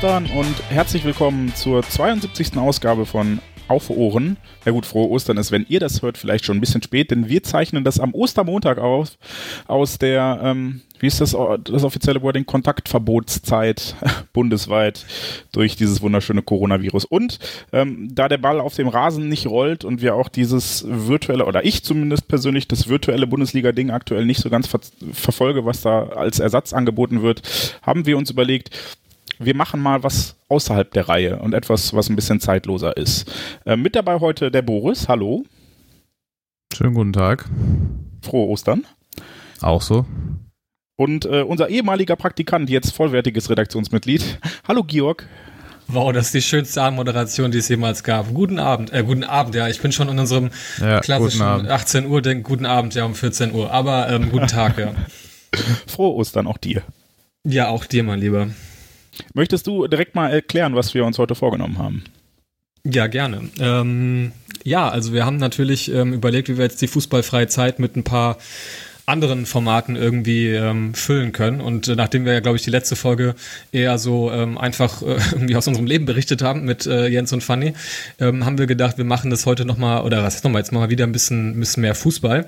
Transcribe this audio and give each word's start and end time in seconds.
Ostern 0.00 0.30
und 0.34 0.70
herzlich 0.70 1.04
willkommen 1.04 1.54
zur 1.54 1.82
72. 1.82 2.56
Ausgabe 2.56 3.04
von 3.04 3.38
Auf 3.68 3.90
Ohren. 3.90 4.38
Ja 4.64 4.72
gut, 4.72 4.86
frohe 4.86 5.10
Ostern 5.10 5.36
ist, 5.36 5.52
wenn 5.52 5.66
ihr 5.68 5.78
das 5.78 6.00
hört, 6.00 6.16
vielleicht 6.16 6.46
schon 6.46 6.56
ein 6.56 6.60
bisschen 6.62 6.82
spät, 6.82 7.10
denn 7.10 7.28
wir 7.28 7.42
zeichnen 7.42 7.84
das 7.84 8.00
am 8.00 8.14
Ostermontag 8.14 8.78
auf, 8.78 9.18
aus 9.66 9.98
der, 9.98 10.40
ähm, 10.42 10.80
wie 11.00 11.06
ist 11.06 11.20
das, 11.20 11.36
das 11.64 11.84
offizielle 11.84 12.22
Wording, 12.22 12.46
Kontaktverbotszeit 12.46 13.94
bundesweit 14.32 15.04
durch 15.52 15.76
dieses 15.76 16.00
wunderschöne 16.00 16.40
Coronavirus. 16.40 17.04
Und 17.04 17.38
ähm, 17.74 18.08
da 18.10 18.30
der 18.30 18.38
Ball 18.38 18.58
auf 18.58 18.76
dem 18.76 18.88
Rasen 18.88 19.28
nicht 19.28 19.48
rollt 19.48 19.84
und 19.84 20.00
wir 20.00 20.14
auch 20.14 20.30
dieses 20.30 20.86
virtuelle, 20.88 21.44
oder 21.44 21.66
ich 21.66 21.84
zumindest 21.84 22.26
persönlich, 22.26 22.66
das 22.66 22.88
virtuelle 22.88 23.26
Bundesliga-Ding 23.26 23.90
aktuell 23.90 24.24
nicht 24.24 24.40
so 24.40 24.48
ganz 24.48 24.66
ver 24.66 24.80
verfolge, 25.12 25.66
was 25.66 25.82
da 25.82 26.04
als 26.04 26.38
Ersatz 26.38 26.72
angeboten 26.72 27.20
wird, 27.20 27.42
haben 27.82 28.06
wir 28.06 28.16
uns 28.16 28.30
überlegt, 28.30 28.70
wir 29.40 29.56
machen 29.56 29.80
mal 29.80 30.02
was 30.02 30.36
außerhalb 30.48 30.92
der 30.92 31.08
Reihe 31.08 31.38
und 31.38 31.54
etwas, 31.54 31.94
was 31.94 32.10
ein 32.10 32.16
bisschen 32.16 32.40
zeitloser 32.40 32.96
ist. 32.96 33.32
Äh, 33.64 33.76
mit 33.76 33.96
dabei 33.96 34.20
heute 34.20 34.50
der 34.50 34.62
Boris. 34.62 35.08
Hallo. 35.08 35.44
Schönen 36.72 36.94
guten 36.94 37.14
Tag. 37.14 37.48
Frohe 38.22 38.48
Ostern. 38.48 38.84
Auch 39.62 39.80
so. 39.80 40.04
Und 40.96 41.24
äh, 41.24 41.42
unser 41.42 41.70
ehemaliger 41.70 42.16
Praktikant, 42.16 42.68
jetzt 42.68 42.94
vollwertiges 42.94 43.48
Redaktionsmitglied. 43.48 44.38
Hallo 44.68 44.84
Georg. 44.84 45.26
Wow, 45.88 46.12
das 46.12 46.26
ist 46.26 46.34
die 46.34 46.42
schönste 46.42 46.82
Abendmoderation, 46.82 47.50
die 47.50 47.58
es 47.58 47.68
jemals 47.68 48.04
gab. 48.04 48.32
Guten 48.32 48.58
Abend, 48.58 48.92
äh, 48.92 49.02
guten 49.02 49.24
Abend, 49.24 49.54
ja. 49.54 49.68
Ich 49.68 49.80
bin 49.80 49.90
schon 49.90 50.08
in 50.10 50.18
unserem 50.18 50.50
Ja, 50.78 51.00
klassischen 51.00 51.38
guten 51.38 51.50
Abend. 51.50 51.70
18 51.70 52.06
Uhr, 52.06 52.20
denk, 52.20 52.46
guten 52.46 52.66
Abend, 52.66 52.94
ja, 52.94 53.06
um 53.06 53.14
14 53.14 53.52
Uhr. 53.54 53.72
Aber 53.72 54.10
ähm, 54.10 54.30
guten 54.30 54.46
Tag, 54.46 54.78
ja. 54.78 54.92
Frohe 55.86 56.14
Ostern 56.14 56.46
auch 56.46 56.58
dir. 56.58 56.82
Ja, 57.42 57.68
auch 57.68 57.86
dir, 57.86 58.04
mein 58.04 58.20
Lieber. 58.20 58.48
Möchtest 59.34 59.66
du 59.66 59.86
direkt 59.86 60.14
mal 60.14 60.30
erklären, 60.30 60.74
was 60.74 60.94
wir 60.94 61.04
uns 61.04 61.18
heute 61.18 61.34
vorgenommen 61.34 61.78
haben? 61.78 62.04
Ja, 62.84 63.06
gerne. 63.06 63.50
Ähm, 63.58 64.32
ja, 64.64 64.88
also 64.88 65.12
wir 65.12 65.26
haben 65.26 65.36
natürlich 65.36 65.92
ähm, 65.92 66.12
überlegt, 66.12 66.48
wie 66.48 66.56
wir 66.56 66.64
jetzt 66.64 66.80
die 66.80 66.88
fußballfreie 66.88 67.48
Zeit 67.48 67.78
mit 67.78 67.96
ein 67.96 68.04
paar 68.04 68.38
anderen 69.10 69.44
Formaten 69.44 69.96
irgendwie 69.96 70.46
ähm, 70.48 70.94
füllen 70.94 71.32
können. 71.32 71.60
Und 71.60 71.88
äh, 71.88 71.96
nachdem 71.96 72.24
wir 72.24 72.32
ja, 72.32 72.40
glaube 72.40 72.56
ich, 72.56 72.62
die 72.62 72.70
letzte 72.70 72.96
Folge 72.96 73.34
eher 73.72 73.98
so 73.98 74.30
ähm, 74.30 74.56
einfach 74.56 75.02
äh, 75.02 75.16
irgendwie 75.32 75.56
aus 75.56 75.66
unserem 75.66 75.86
Leben 75.86 76.06
berichtet 76.06 76.40
haben 76.42 76.64
mit 76.64 76.86
äh, 76.86 77.08
Jens 77.08 77.32
und 77.32 77.42
Fanny, 77.42 77.72
ähm, 78.20 78.46
haben 78.46 78.58
wir 78.58 78.66
gedacht, 78.66 78.98
wir 78.98 79.04
machen 79.04 79.30
das 79.30 79.46
heute 79.46 79.64
nochmal, 79.64 80.02
oder 80.02 80.22
was 80.22 80.36
ist 80.36 80.44
nochmal, 80.44 80.60
jetzt 80.60 80.70
mal 80.72 80.90
wieder 80.90 81.02
ein 81.04 81.10
bisschen, 81.12 81.58
bisschen 81.58 81.80
mehr 81.82 81.96
Fußball. 81.96 82.46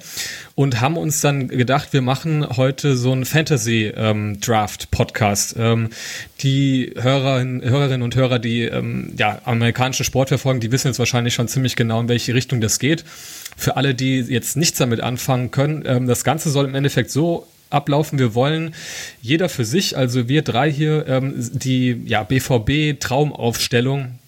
Und 0.55 0.81
haben 0.81 0.97
uns 0.97 1.21
dann 1.21 1.49
gedacht, 1.49 1.93
wir 1.93 2.03
machen 2.03 2.47
heute 2.57 2.97
so 2.97 3.11
einen 3.13 3.25
Fantasy-Draft-Podcast. 3.25 5.57
Ähm, 5.59 5.89
die 6.41 6.95
Hörerinnen, 6.97 7.63
Hörerinnen 7.63 8.03
und 8.03 8.15
Hörer, 8.17 8.39
die 8.39 8.63
ähm, 8.63 9.13
ja, 9.19 9.41
amerikanischen 9.45 10.05
Sport 10.05 10.29
verfolgen, 10.29 10.61
die 10.61 10.71
wissen 10.73 10.89
jetzt 10.89 10.99
wahrscheinlich 10.99 11.35
schon 11.35 11.49
ziemlich 11.49 11.77
genau, 11.77 12.01
in 12.01 12.09
welche 12.09 12.35
Richtung 12.35 12.61
das 12.61 12.79
geht. 12.79 13.05
Für 13.57 13.77
alle, 13.77 13.95
die 13.95 14.21
jetzt 14.21 14.57
nichts 14.57 14.79
damit 14.79 15.01
anfangen 15.01 15.51
können, 15.51 15.85
ähm, 15.87 16.07
das 16.07 16.25
Ganze 16.25 16.51
soll 16.51 16.65
im 16.65 16.75
Endeffekt 16.75 17.11
so 17.11 17.47
ablaufen. 17.71 18.19
Wir 18.19 18.35
wollen 18.35 18.75
jeder 19.21 19.49
für 19.49 19.65
sich, 19.65 19.97
also 19.97 20.29
wir 20.29 20.43
drei 20.43 20.71
hier, 20.71 21.07
ähm, 21.09 21.35
die 21.37 22.03
ja, 22.07 22.23
BVB-Traumaufstellung 22.23 24.19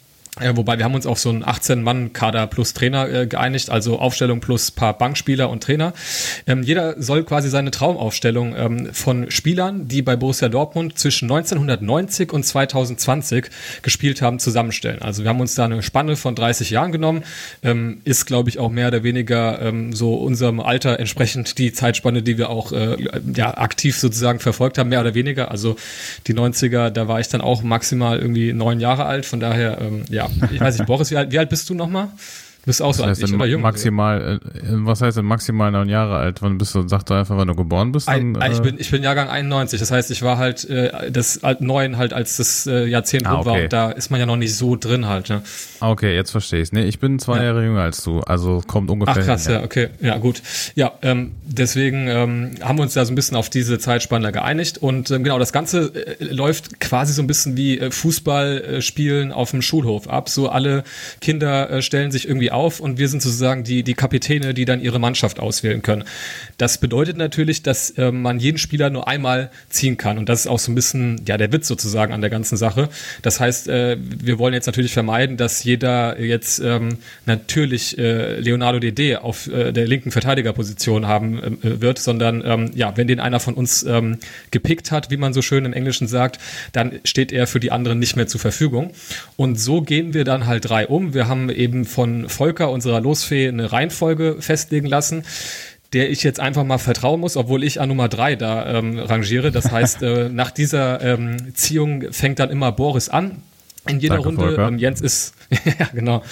äh, 0.41 0.56
wobei 0.56 0.78
wir 0.78 0.84
haben 0.84 0.97
uns 0.97 1.06
auf 1.06 1.21
so 1.21 1.28
einen 1.28 1.45
18-Mann-Kader 1.45 2.49
plus 2.49 2.75
Trainer 2.75 3.09
äh, 3.09 3.27
geeinigt, 3.28 3.71
also 3.71 4.00
Aufstellung 4.00 4.41
plus 4.41 4.72
paar 4.72 4.99
Bankspieler 4.99 5.49
und 5.49 5.62
Trainer. 5.62 5.93
Ähm, 6.49 6.65
jeder 6.65 7.00
soll 7.00 7.22
quasi 7.22 7.49
seine 7.49 7.71
Traumaufstellung 7.71 8.55
ähm, 8.56 8.89
von 8.93 9.31
Spielern, 9.31 9.87
die 9.87 10.03
bei 10.03 10.17
Borussia 10.17 10.49
Dortmund 10.49 10.99
zwischen 10.99 11.31
1990 11.31 12.33
und 12.33 12.45
2020 12.45 13.47
gespielt 13.83 14.22
haben, 14.22 14.41
zusammenstellen. 14.41 15.03
Also 15.03 15.22
wir 15.22 15.28
haben 15.28 15.41
uns 15.41 15.55
da 15.55 15.67
eine 15.67 15.84
Spanne 15.84 16.17
von 16.17 16.34
30 16.34 16.71
Jahren 16.71 16.91
genommen. 16.91 17.22
Ähm, 17.62 18.01
ist, 18.03 18.27
glaube 18.27 18.49
ich, 18.49 18.59
auch 18.59 18.71
mehr 18.71 18.89
oder 18.89 19.05
weniger 19.05 19.62
ähm, 19.62 19.93
so 19.93 20.15
unserem 20.15 20.59
Alter 20.59 20.99
entsprechend 20.99 21.59
die 21.59 21.72
Zeitspanne, 21.72 22.22
die 22.22 22.39
wir 22.39 22.51
auch 22.51 22.72
äh, 22.72 22.97
ja, 23.37 23.56
aktiv 23.56 23.97
sozusagen 23.97 24.41
verfolgt 24.41 24.78
haben, 24.78 24.89
mehr 24.89 25.01
oder 25.01 25.15
weniger. 25.15 25.53
Also 25.53 25.77
die 26.27 26.34
90er, 26.34 26.91
da 26.91 27.06
war 27.06 27.21
ich 27.21 27.28
dann 27.28 27.41
auch 27.41 27.62
maximal 27.62 28.19
irgendwie 28.19 28.53
neun 28.53 28.81
Jahre 28.81 29.05
alt. 29.05 29.27
Von 29.27 29.39
daher, 29.39 29.81
ähm, 29.81 30.03
ja, 30.40 30.48
ich 30.50 30.60
weiß 30.60 30.78
nicht, 30.78 30.86
Boris, 30.86 31.10
wie 31.10 31.16
alt, 31.16 31.32
wie 31.32 31.38
alt 31.38 31.48
bist 31.48 31.68
du 31.70 31.74
nochmal? 31.74 32.08
Du 32.64 32.69
bist 32.69 32.80
auch 32.80 32.94
so 32.94 33.02
Was 33.02 33.08
alt 33.08 33.19
heißt 33.20 33.28
denn 33.30 33.34
oder 33.34 33.44
jung. 33.44 33.60
maximal, 33.60 34.41
äh, 34.42 34.58
was 34.62 35.02
heißt 35.02 35.19
denn 35.19 35.26
maximal 35.26 35.70
neun 35.70 35.91
Jahre 35.91 36.16
alt? 36.16 36.41
Wann 36.41 36.56
bist 36.56 36.75
du, 36.75 36.88
sag 36.88 37.04
doch 37.04 37.16
einfach, 37.16 37.36
wann 37.36 37.47
du 37.48 37.54
geboren 37.54 37.92
bist? 37.92 38.08
Ein, 38.08 38.32
Dann, 38.32 38.52
ich, 38.52 38.58
äh, 38.58 38.62
bin, 38.62 38.76
ich 38.78 38.91
bin 38.91 39.02
Jahrgang 39.02 39.28
91, 39.28 39.78
das 39.80 39.91
heißt, 39.91 40.10
ich 40.10 40.22
war 40.22 40.38
halt 40.38 40.64
äh, 40.70 41.10
das 41.10 41.44
alt- 41.44 41.60
neun 41.60 41.98
halt, 41.98 42.14
als 42.14 42.38
das 42.38 42.66
äh, 42.66 42.86
Jahrzehnt 42.86 43.26
Ah, 43.26 43.34
rum 43.34 43.44
war 43.44 43.53
okay. 43.53 43.64
und 43.64 43.72
da 43.74 43.91
ist 43.91 44.10
man 44.10 44.19
ja 44.19 44.24
noch 44.24 44.36
nicht 44.38 44.56
so 44.56 44.76
drin 44.76 45.06
halt. 45.06 45.28
Ne? 45.28 45.42
ah, 45.80 45.91
okay, 45.91 46.14
jetzt 46.14 46.30
verstehe 46.30 46.62
ich 46.62 46.72
Nee, 46.72 46.84
ich 46.84 46.98
bin 47.00 47.19
zwei 47.19 47.36
Ja. 47.36 47.44
Jahre 47.44 47.62
jünger 47.64 47.82
als 47.82 48.03
du, 48.03 48.20
also 48.20 48.62
kommt 48.66 48.88
ungefähr. 48.91 49.16
Ach 49.20 49.26
krass, 49.26 49.47
hin, 49.47 49.56
ja, 49.56 49.62
okay, 49.62 49.88
ja 50.00 50.16
gut. 50.16 50.41
Ja, 50.74 50.92
ähm, 51.03 51.32
deswegen 51.44 52.08
ähm, 52.08 52.53
haben 52.62 52.78
wir 52.78 52.82
uns 52.84 52.94
da 52.94 53.04
so 53.04 53.12
ein 53.12 53.14
bisschen 53.14 53.36
auf 53.36 53.50
diese 53.50 53.78
Zeitspanne 53.78 54.32
geeinigt 54.32 54.78
und 54.78 55.10
ähm, 55.10 55.22
genau, 55.22 55.38
das 55.38 55.53
Ganze 55.53 55.92
äh, 56.19 56.24
läuft 56.32 56.80
quasi 56.80 57.12
so 57.12 57.20
ein 57.22 57.26
bisschen 57.26 57.58
wie 57.58 57.78
äh, 57.78 57.91
Fußball 57.91 58.80
äh, 58.97 59.32
auf 59.32 59.50
dem 59.50 59.60
Schulhof 59.60 60.08
ab. 60.08 60.30
So 60.30 60.48
alle 60.48 60.82
Kinder 61.20 61.69
äh, 61.69 61.82
stellen 61.82 62.10
sich 62.10 62.26
irgendwie 62.26 62.53
auf 62.54 62.81
und 62.81 62.98
wir 62.98 63.09
sind 63.09 63.22
sozusagen 63.22 63.65
die, 63.65 63.82
die 63.82 63.94
Kapitäne, 63.94 64.54
die 64.54 64.65
dann 64.65 64.81
ihre 64.81 64.98
Mannschaft 64.98 65.41
auswählen 65.41 65.82
können. 65.82 66.04
Das 66.59 66.78
bedeutet 66.78 67.16
natürlich, 67.16 67.62
dass 67.62 67.91
äh, 67.91 68.10
man 68.12 68.38
jeden 68.38 68.59
Spieler 68.59 68.91
nur 68.91 69.09
einmal 69.09 69.50
ziehen 69.69 69.97
kann 69.97 70.19
und 70.19 70.28
das 70.28 70.41
ist 70.41 70.47
auch 70.47 70.59
so 70.59 70.72
ein 70.72 70.75
bisschen, 70.75 71.20
ja, 71.26 71.37
der 71.37 71.53
Witz 71.53 71.69
sozusagen 71.69 72.12
an 72.12 72.20
der 72.20 72.31
ganzen 72.31 72.56
Sache. 72.56 72.88
Das 73.22 73.41
heißt, 73.41 73.69
äh, 73.69 73.97
wir 74.00 74.38
wollen 74.38 74.54
jetzt 74.54 74.66
natürlich 74.66 74.92
vermeiden, 74.92 75.37
dass 75.37 75.65
jeder 75.65 76.20
jetzt 76.20 76.60
ähm, 76.60 76.98
natürlich 77.26 77.98
äh, 77.98 78.38
Leonardo 78.41 78.78
DD 78.78 79.16
auf 79.16 79.47
äh, 79.48 79.72
der 79.72 79.86
linken 79.86 80.10
Verteidigerposition 80.10 81.06
haben 81.06 81.62
äh, 81.62 81.81
wird, 81.81 81.98
sondern 81.98 82.42
ähm, 82.44 82.71
ja, 82.75 82.97
wenn 82.97 83.09
den 83.09 83.21
einer 83.21 83.41
von 83.41 83.54
uns 83.54 83.82
ähm, 83.82 84.19
gepickt 84.50 84.91
hat, 84.91 85.10
wie 85.10 85.16
man 85.16 85.32
so 85.32 85.42
schön 85.42 85.65
im 85.65 85.72
Englischen 85.72 86.06
sagt, 86.09 86.38
dann 86.72 87.00
steht 87.04 87.32
er 87.32 87.47
für 87.47 87.60
die 87.60 87.72
anderen 87.72 87.98
nicht 87.98 88.16
mehr 88.16 88.26
zur 88.26 88.41
Verfügung. 88.41 88.92
Und 89.36 89.59
so 89.60 89.82
gehen 89.82 90.15
wir 90.15 90.25
dann 90.25 90.47
halt 90.47 90.69
drei 90.69 90.86
um. 90.86 91.15
Wir 91.15 91.28
haben 91.28 91.50
eben 91.50 91.84
von 91.84 92.28
Volker, 92.44 92.71
unserer 92.71 93.00
Losfee, 93.00 93.49
eine 93.49 93.72
Reihenfolge 93.72 94.37
festlegen 94.41 94.87
lassen 94.87 95.25
der 95.94 96.10
ich 96.10 96.25
jetzt 96.25 96.41
einfach 96.41 96.65
mal 96.65 96.78
vertrauen 96.78 97.21
muss, 97.21 97.37
obwohl 97.37 97.62
ich 97.62 97.81
an 97.81 97.88
Nummer 97.88 98.09
drei 98.09 98.34
da 98.34 98.66
ähm, 98.66 98.99
rangiere. 98.99 99.53
Das 99.53 99.71
heißt, 99.71 100.03
äh, 100.03 100.28
nach 100.28 100.50
dieser 100.50 101.00
ähm, 101.00 101.54
Ziehung 101.54 102.10
fängt 102.10 102.41
dann 102.41 102.50
immer 102.50 102.72
Boris 102.72 103.09
an. 103.09 103.43
In 103.87 104.00
jeder 104.00 104.17
Danke, 104.17 104.28
Runde. 104.28 104.62
Ähm, 104.62 104.78
Jens 104.78 105.00
ist, 105.03 105.34
ja 105.78 105.87
genau. 105.93 106.22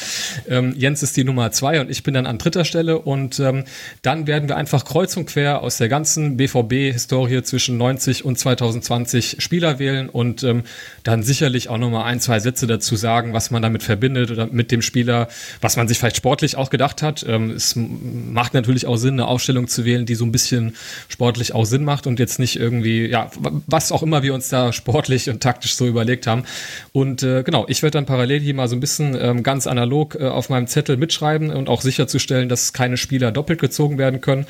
Ähm, 0.48 0.74
Jens 0.76 1.02
ist 1.02 1.16
die 1.16 1.24
Nummer 1.24 1.50
zwei 1.52 1.80
und 1.80 1.90
ich 1.90 2.02
bin 2.02 2.14
dann 2.14 2.26
an 2.26 2.38
dritter 2.38 2.64
Stelle 2.64 2.98
und 2.98 3.38
ähm, 3.40 3.64
dann 4.00 4.26
werden 4.26 4.48
wir 4.48 4.56
einfach 4.56 4.84
kreuz 4.84 5.16
und 5.18 5.26
quer 5.26 5.60
aus 5.60 5.76
der 5.76 5.88
ganzen 5.88 6.38
BVB-Historie 6.38 7.42
zwischen 7.42 7.76
90 7.76 8.24
und 8.24 8.38
2020 8.38 9.36
Spieler 9.40 9.78
wählen 9.78 10.08
und 10.08 10.42
ähm, 10.44 10.62
dann 11.02 11.22
sicherlich 11.22 11.68
auch 11.68 11.76
nochmal 11.76 12.04
ein, 12.04 12.20
zwei 12.20 12.40
Sätze 12.40 12.66
dazu 12.66 12.96
sagen, 12.96 13.34
was 13.34 13.50
man 13.50 13.60
damit 13.60 13.82
verbindet 13.82 14.30
oder 14.30 14.46
mit 14.46 14.72
dem 14.72 14.80
Spieler, 14.80 15.28
was 15.60 15.76
man 15.76 15.88
sich 15.88 15.98
vielleicht 15.98 16.16
sportlich 16.16 16.56
auch 16.56 16.70
gedacht 16.70 17.02
hat. 17.02 17.24
Ähm, 17.28 17.50
es 17.50 17.76
macht 17.76 18.54
natürlich 18.54 18.86
auch 18.86 18.96
Sinn, 18.96 19.14
eine 19.14 19.26
Aufstellung 19.26 19.68
zu 19.68 19.84
wählen, 19.84 20.06
die 20.06 20.14
so 20.14 20.24
ein 20.24 20.32
bisschen 20.32 20.74
sportlich 21.08 21.54
auch 21.54 21.66
Sinn 21.66 21.84
macht 21.84 22.06
und 22.06 22.18
jetzt 22.18 22.38
nicht 22.38 22.58
irgendwie, 22.58 23.06
ja, 23.06 23.30
was 23.66 23.92
auch 23.92 24.02
immer 24.02 24.22
wir 24.22 24.32
uns 24.32 24.48
da 24.48 24.72
sportlich 24.72 25.28
und 25.28 25.42
taktisch 25.42 25.74
so 25.74 25.86
überlegt 25.86 26.26
haben. 26.26 26.44
Und 26.92 27.22
äh, 27.22 27.41
genau, 27.42 27.66
ich 27.68 27.82
werde 27.82 27.98
dann 27.98 28.06
parallel 28.06 28.40
hier 28.40 28.54
mal 28.54 28.68
so 28.68 28.76
ein 28.76 28.80
bisschen 28.80 29.16
ähm, 29.20 29.42
ganz 29.42 29.66
analog 29.66 30.16
äh, 30.18 30.26
auf 30.26 30.48
meinem 30.48 30.66
Zettel 30.66 30.96
mitschreiben 30.96 31.50
und 31.50 31.68
auch 31.68 31.80
sicherzustellen, 31.80 32.48
dass 32.48 32.72
keine 32.72 32.96
Spieler 32.96 33.32
doppelt 33.32 33.60
gezogen 33.60 33.98
werden 33.98 34.20
können. 34.20 34.46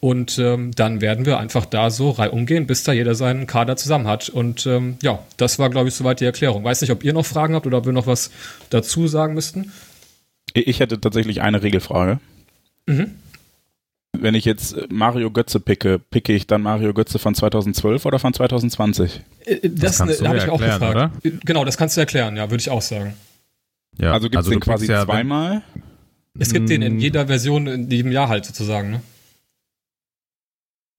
Und 0.00 0.38
ähm, 0.38 0.72
dann 0.74 1.00
werden 1.00 1.26
wir 1.26 1.38
einfach 1.38 1.66
da 1.66 1.90
so 1.90 2.10
reihum 2.10 2.46
gehen, 2.46 2.66
bis 2.66 2.82
da 2.84 2.92
jeder 2.92 3.14
seinen 3.14 3.46
Kader 3.46 3.76
zusammen 3.76 4.06
hat. 4.06 4.28
Und 4.28 4.66
ähm, 4.66 4.96
ja, 5.02 5.18
das 5.36 5.58
war, 5.58 5.70
glaube 5.70 5.88
ich, 5.88 5.94
soweit 5.94 6.20
die 6.20 6.24
Erklärung. 6.24 6.64
Weiß 6.64 6.80
nicht, 6.80 6.90
ob 6.90 7.04
ihr 7.04 7.12
noch 7.12 7.26
Fragen 7.26 7.54
habt 7.54 7.66
oder 7.66 7.78
ob 7.78 7.86
wir 7.86 7.92
noch 7.92 8.06
was 8.06 8.30
dazu 8.70 9.08
sagen 9.08 9.34
müssten. 9.34 9.72
Ich 10.52 10.80
hätte 10.80 11.00
tatsächlich 11.00 11.42
eine 11.42 11.62
Regelfrage. 11.62 12.18
Mhm. 12.86 13.12
Wenn 14.22 14.34
ich 14.34 14.44
jetzt 14.44 14.76
Mario 14.90 15.30
Götze 15.30 15.60
picke, 15.60 15.98
picke 15.98 16.32
ich 16.32 16.46
dann 16.46 16.62
Mario 16.62 16.92
Götze 16.94 17.18
von 17.18 17.34
2012 17.34 18.04
oder 18.06 18.18
von 18.18 18.32
2020? 18.34 19.20
Äh, 19.44 19.68
Das, 19.68 19.98
kannst 19.98 20.20
du 20.20 20.26
habe 20.28 20.38
ich 20.38 20.48
auch 20.48 20.60
erklären, 20.60 21.10
gefragt. 21.20 21.44
Genau, 21.44 21.64
das 21.64 21.76
kannst 21.76 21.96
du 21.96 22.00
erklären, 22.00 22.36
ja, 22.36 22.50
würde 22.50 22.60
ich 22.60 22.70
auch 22.70 22.82
sagen. 22.82 23.14
Ja, 23.98 24.12
also 24.12 24.28
gibt 24.28 24.42
es 24.42 24.48
den 24.48 24.54
du 24.54 24.60
pickst 24.60 24.68
quasi 24.70 24.92
ja, 24.92 25.04
zweimal? 25.04 25.62
Es 26.38 26.52
gibt 26.52 26.68
den 26.68 26.82
in 26.82 27.00
jeder 27.00 27.26
Version 27.28 27.66
in 27.66 27.90
jedem 27.90 28.12
Jahr 28.12 28.28
halt 28.28 28.44
sozusagen, 28.44 28.90
ne? 28.90 29.00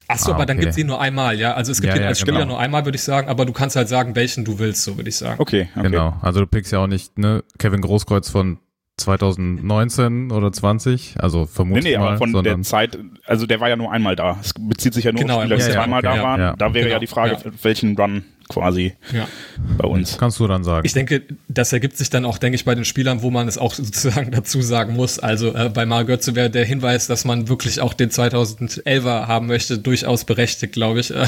Achso, 0.08 0.32
Ah, 0.32 0.36
aber 0.36 0.46
dann 0.46 0.58
okay. 0.58 0.66
gibt 0.66 0.72
es 0.72 0.78
ihn 0.78 0.88
nur 0.88 1.02
einmal, 1.02 1.38
ja. 1.38 1.54
Also 1.54 1.72
es 1.74 1.82
gibt 1.82 1.92
Ja, 1.94 1.98
ihn 2.00 2.04
ja, 2.04 2.08
als 2.08 2.20
Spieler 2.20 2.40
genau. 2.40 2.54
nur 2.54 2.60
einmal, 2.60 2.86
würde 2.86 2.96
ich 2.96 3.04
sagen, 3.04 3.28
aber 3.28 3.46
du 3.46 3.52
kannst 3.52 3.76
halt 3.76 3.90
sagen, 3.90 4.16
welchen 4.16 4.46
du 4.46 4.58
willst, 4.58 4.84
so 4.84 4.96
würde 4.98 5.10
ich 5.10 5.18
sagen. 5.18 5.40
Okay, 5.42 5.70
okay. 5.76 5.90
Genau, 5.90 6.18
also 6.22 6.40
du 6.40 6.48
pickst 6.48 6.72
ja 6.72 6.80
auch 6.80 6.88
nicht 6.88 7.18
ne, 7.18 7.44
Kevin 7.60 7.82
Großkreuz 7.82 8.30
von 8.30 8.58
2019 8.98 10.32
oder 10.32 10.52
20, 10.52 11.16
also 11.20 11.42
Nee, 11.42 11.48
vermutlich 11.48 11.84
nee, 11.86 11.98
mal, 11.98 12.08
aber 12.10 12.18
von 12.18 12.44
der 12.44 12.62
Zeit, 12.64 12.98
also 13.26 13.46
der 13.46 13.60
war 13.60 13.70
ja 13.70 13.76
nur 13.76 13.92
einmal 13.92 14.16
da. 14.16 14.38
Es 14.42 14.54
bezieht 14.54 14.94
sich 14.94 15.04
ja 15.06 15.12
nur 15.12 15.22
Genau, 15.22 15.36
auf 15.38 15.42
Spieler, 15.44 15.56
die 15.58 15.62
ja, 15.64 15.68
ja, 15.70 15.74
zweimal 15.76 16.06
okay, 16.06 16.18
da 16.18 16.24
waren. 16.24 16.40
ja. 16.42 16.56
Da 16.58 16.74
wäre 16.74 16.86
ja 16.88 16.90
Genau, 16.96 17.00
die 17.02 17.08
Frage, 17.08 17.38
ja. 17.44 17.52
welchen 17.62 17.96
Run 17.96 18.24
quasi 18.50 18.94
Ja. 19.14 19.28
bei 19.78 19.88
uns. 19.88 20.18
kannst 20.18 20.40
du 20.40 20.48
dann 20.48 20.64
sagen. 20.64 20.86
Ich 20.86 20.94
denke, 20.94 21.22
das 21.50 21.74
ergibt 21.74 21.98
sich 21.98 22.10
dann 22.10 22.26
auch, 22.26 22.38
denke 22.38 22.56
ich, 22.56 22.66
bei 22.66 22.74
den 22.76 22.86
Spielern, 22.86 23.22
wo 23.22 23.30
man 23.30 23.48
es 23.48 23.58
auch 23.58 23.74
sozusagen 23.76 24.32
dazu 24.32 24.62
sagen 24.62 24.94
muss. 24.96 25.20
Also 25.20 25.54
äh, 25.54 25.70
bei 25.70 25.86
Mario 25.86 26.08
Götze 26.08 26.34
wäre 26.36 26.50
der 26.50 26.66
Hinweis, 26.66 27.08
dass 27.08 27.24
man 27.26 27.50
wirklich 27.50 27.82
auch 27.82 27.94
den 27.94 28.10
2011er 28.10 29.28
haben 29.28 29.48
möchte, 29.48 29.78
durchaus 29.78 30.24
berechtigt, 30.26 30.74
glaube 30.74 31.00
ich, 31.02 31.12
äh, 31.16 31.28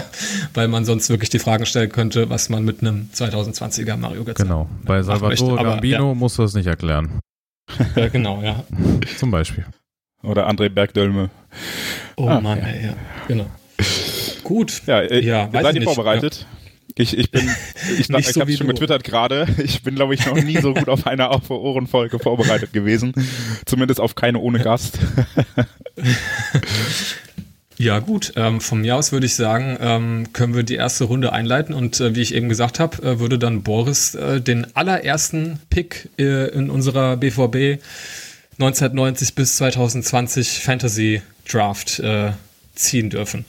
weil 0.53 0.67
man 0.69 0.85
sonst 0.85 1.09
wirklich 1.09 1.29
die 1.29 1.39
Fragen 1.39 1.65
stellen 1.65 1.91
könnte, 1.91 2.29
was 2.29 2.49
man 2.49 2.63
mit 2.63 2.81
einem 2.81 3.09
2020er 3.13 3.95
Mario 3.97 4.23
Götze 4.23 4.43
Genau, 4.43 4.69
bei 4.85 5.03
Salvatore 5.03 5.29
möchte. 5.29 5.45
Aber, 5.59 5.63
Gambino 5.75 6.15
musst 6.15 6.37
du 6.37 6.41
das 6.41 6.53
nicht 6.53 6.67
erklären, 6.67 7.19
Ja, 7.95 8.07
genau, 8.07 8.41
ja. 8.41 8.63
zum 9.17 9.31
Beispiel. 9.31 9.65
Oder 10.23 10.49
André 10.49 10.69
Bergdölme. 10.69 11.29
Oh 12.17 12.27
Ah, 12.27 12.41
Mann, 12.41 12.59
ja. 12.59 12.65
ey, 12.67 12.85
ja. 12.87 12.93
Genau. 13.27 13.45
Gut. 14.43 14.81
Ja, 14.85 14.99
äh, 15.01 15.23
Ja, 15.23 15.49
seid 15.51 15.65
ich 15.67 15.73
ihr 15.75 15.79
nicht. 15.81 15.83
vorbereitet? 15.93 16.45
Ich, 16.95 17.17
ich 17.17 17.31
bin, 17.31 17.49
ich, 17.99 18.07
glaub, 18.07 18.19
ich 18.19 18.27
so 18.27 18.41
habe 18.41 18.51
schon 18.51 18.67
getwittert 18.67 19.03
gerade. 19.05 19.47
Ich 19.63 19.83
bin, 19.83 19.95
glaube 19.95 20.13
ich, 20.15 20.25
noch 20.25 20.35
nie 20.35 20.57
so 20.57 20.73
gut 20.73 20.89
auf 20.89 21.07
eine 21.07 21.29
Auf 21.29 21.49
Ohrenfolge 21.49 22.19
vorbereitet 22.19 22.73
gewesen. 22.73 23.13
Zumindest 23.65 24.01
auf 24.01 24.15
keine 24.15 24.39
ohne 24.39 24.59
Gast. 24.59 24.99
Ja, 27.79 27.99
gut. 27.99 28.33
Ähm, 28.35 28.59
von 28.59 28.81
mir 28.81 28.97
aus 28.97 29.13
würde 29.13 29.25
ich 29.25 29.35
sagen, 29.35 29.77
ähm, 29.79 30.33
können 30.33 30.53
wir 30.53 30.63
die 30.63 30.75
erste 30.75 31.05
Runde 31.05 31.31
einleiten 31.31 31.73
und 31.73 32.01
äh, 32.01 32.13
wie 32.13 32.19
ich 32.19 32.35
eben 32.35 32.49
gesagt 32.49 32.77
habe, 32.77 33.01
äh, 33.01 33.19
würde 33.21 33.39
dann 33.39 33.63
Boris 33.63 34.15
äh, 34.15 34.41
den 34.41 34.75
allerersten 34.75 35.61
Pick 35.69 36.09
äh, 36.19 36.49
in 36.49 36.69
unserer 36.69 37.15
BVB 37.15 37.81
1990 38.59 39.33
bis 39.33 39.55
2020 39.55 40.59
Fantasy 40.59 41.21
Draft 41.49 41.99
äh, 41.99 42.33
ziehen 42.75 43.11
dürfen. 43.11 43.45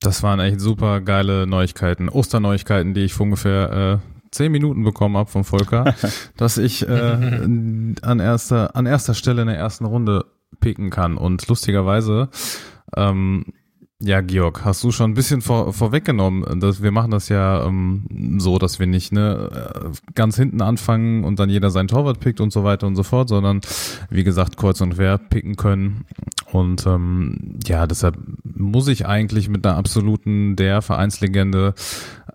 Das 0.00 0.22
waren 0.22 0.38
echt 0.38 0.60
super 0.60 1.00
geile 1.00 1.46
Neuigkeiten, 1.46 2.10
Osterneuigkeiten, 2.10 2.92
die 2.92 3.04
ich 3.04 3.14
vor 3.14 3.24
ungefähr 3.24 4.02
äh, 4.02 4.26
zehn 4.30 4.52
Minuten 4.52 4.84
bekommen 4.84 5.16
habe 5.16 5.30
vom 5.30 5.44
Volker, 5.46 5.94
dass 6.36 6.58
ich 6.58 6.86
an 6.90 7.96
erster 8.02 8.76
an 8.76 8.84
erster 8.84 9.14
Stelle 9.14 9.40
in 9.40 9.48
der 9.48 9.56
ersten 9.56 9.86
Runde 9.86 10.26
picken 10.60 10.90
kann. 10.90 11.16
Und 11.16 11.48
lustigerweise, 11.48 12.28
ähm, 12.96 13.44
ja, 14.04 14.20
Georg, 14.20 14.64
hast 14.64 14.82
du 14.82 14.90
schon 14.90 15.12
ein 15.12 15.14
bisschen 15.14 15.42
vor, 15.42 15.72
vorweggenommen. 15.72 16.58
Dass 16.58 16.82
wir 16.82 16.90
machen 16.90 17.12
das 17.12 17.28
ja 17.28 17.64
ähm, 17.64 18.36
so, 18.38 18.58
dass 18.58 18.80
wir 18.80 18.88
nicht 18.88 19.12
ne, 19.12 19.48
äh, 19.52 20.12
ganz 20.14 20.36
hinten 20.36 20.60
anfangen 20.60 21.22
und 21.22 21.38
dann 21.38 21.48
jeder 21.48 21.70
seinen 21.70 21.86
Torwart 21.86 22.18
pickt 22.18 22.40
und 22.40 22.52
so 22.52 22.64
weiter 22.64 22.88
und 22.88 22.96
so 22.96 23.04
fort, 23.04 23.28
sondern 23.28 23.60
wie 24.10 24.24
gesagt 24.24 24.56
kreuz 24.56 24.80
und 24.80 24.94
quer 24.94 25.18
picken 25.18 25.54
können. 25.54 26.04
Und 26.50 26.84
ähm, 26.84 27.60
ja, 27.64 27.86
deshalb 27.86 28.18
muss 28.42 28.88
ich 28.88 29.06
eigentlich 29.06 29.48
mit 29.48 29.64
einer 29.64 29.76
absoluten 29.76 30.56
der 30.56 30.82
Vereinslegende 30.82 31.74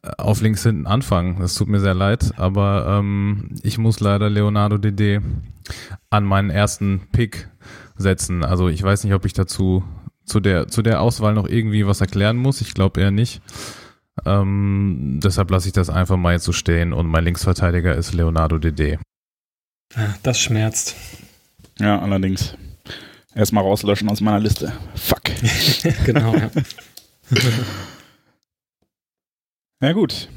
äh, 0.03 0.09
auf 0.17 0.39
links 0.41 0.63
hinten 0.63 0.87
anfangen. 0.87 1.37
Das 1.39 1.55
tut 1.55 1.67
mir 1.67 1.81
sehr 1.81 1.93
leid, 1.93 2.31
aber 2.37 2.99
ähm, 2.99 3.49
ich 3.61 3.77
muss 3.77 3.99
leider 3.99 4.29
Leonardo 4.29 4.77
Dede 4.77 5.21
an 6.09 6.23
meinen 6.23 6.49
ersten 6.49 7.01
Pick 7.11 7.49
setzen. 7.97 8.45
Also 8.45 8.69
ich 8.69 8.81
weiß 8.81 9.03
nicht, 9.03 9.13
ob 9.13 9.25
ich 9.25 9.33
dazu 9.33 9.83
zu 10.27 10.39
der 10.39 10.67
zu 10.67 10.81
der 10.83 11.01
Auswahl 11.01 11.33
noch 11.33 11.47
irgendwie 11.47 11.87
was 11.87 12.01
erklären 12.01 12.37
muss. 12.37 12.61
Ich 12.61 12.73
glaube 12.73 13.01
eher 13.01 13.11
nicht. 13.11 13.41
Ähm, 14.25 15.19
deshalb 15.23 15.49
lasse 15.49 15.67
ich 15.67 15.73
das 15.73 15.89
einfach 15.89 16.17
mal 16.17 16.33
jetzt 16.33 16.45
so 16.45 16.51
stehen 16.51 16.93
und 16.93 17.07
mein 17.07 17.23
Linksverteidiger 17.23 17.95
ist 17.95 18.13
Leonardo 18.13 18.57
Dede. 18.57 18.99
Ja, 19.95 20.15
das 20.23 20.39
schmerzt. 20.39 20.95
Ja, 21.79 21.99
allerdings. 21.99 22.55
Erstmal 23.35 23.63
rauslöschen 23.63 24.09
aus 24.09 24.21
meiner 24.21 24.39
Liste. 24.39 24.73
Fuck. 24.95 25.23
genau, 26.05 26.35
ja. 26.35 26.49
Ja, 29.79 29.91
gut. 29.91 30.27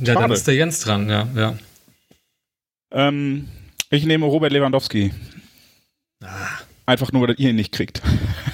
Ja, 0.00 0.14
dann 0.14 0.32
ist 0.32 0.48
der 0.48 0.54
Jens 0.54 0.80
dran, 0.80 1.08
ja, 1.08 1.28
ja. 1.36 1.56
Ähm, 2.90 3.46
ich 3.88 4.04
nehme 4.04 4.26
Robert 4.26 4.52
Lewandowski. 4.52 5.12
Einfach 6.86 7.12
nur, 7.12 7.26
dass 7.28 7.38
ihr 7.38 7.50
ihn 7.50 7.56
nicht 7.56 7.72
kriegt. 7.72 8.02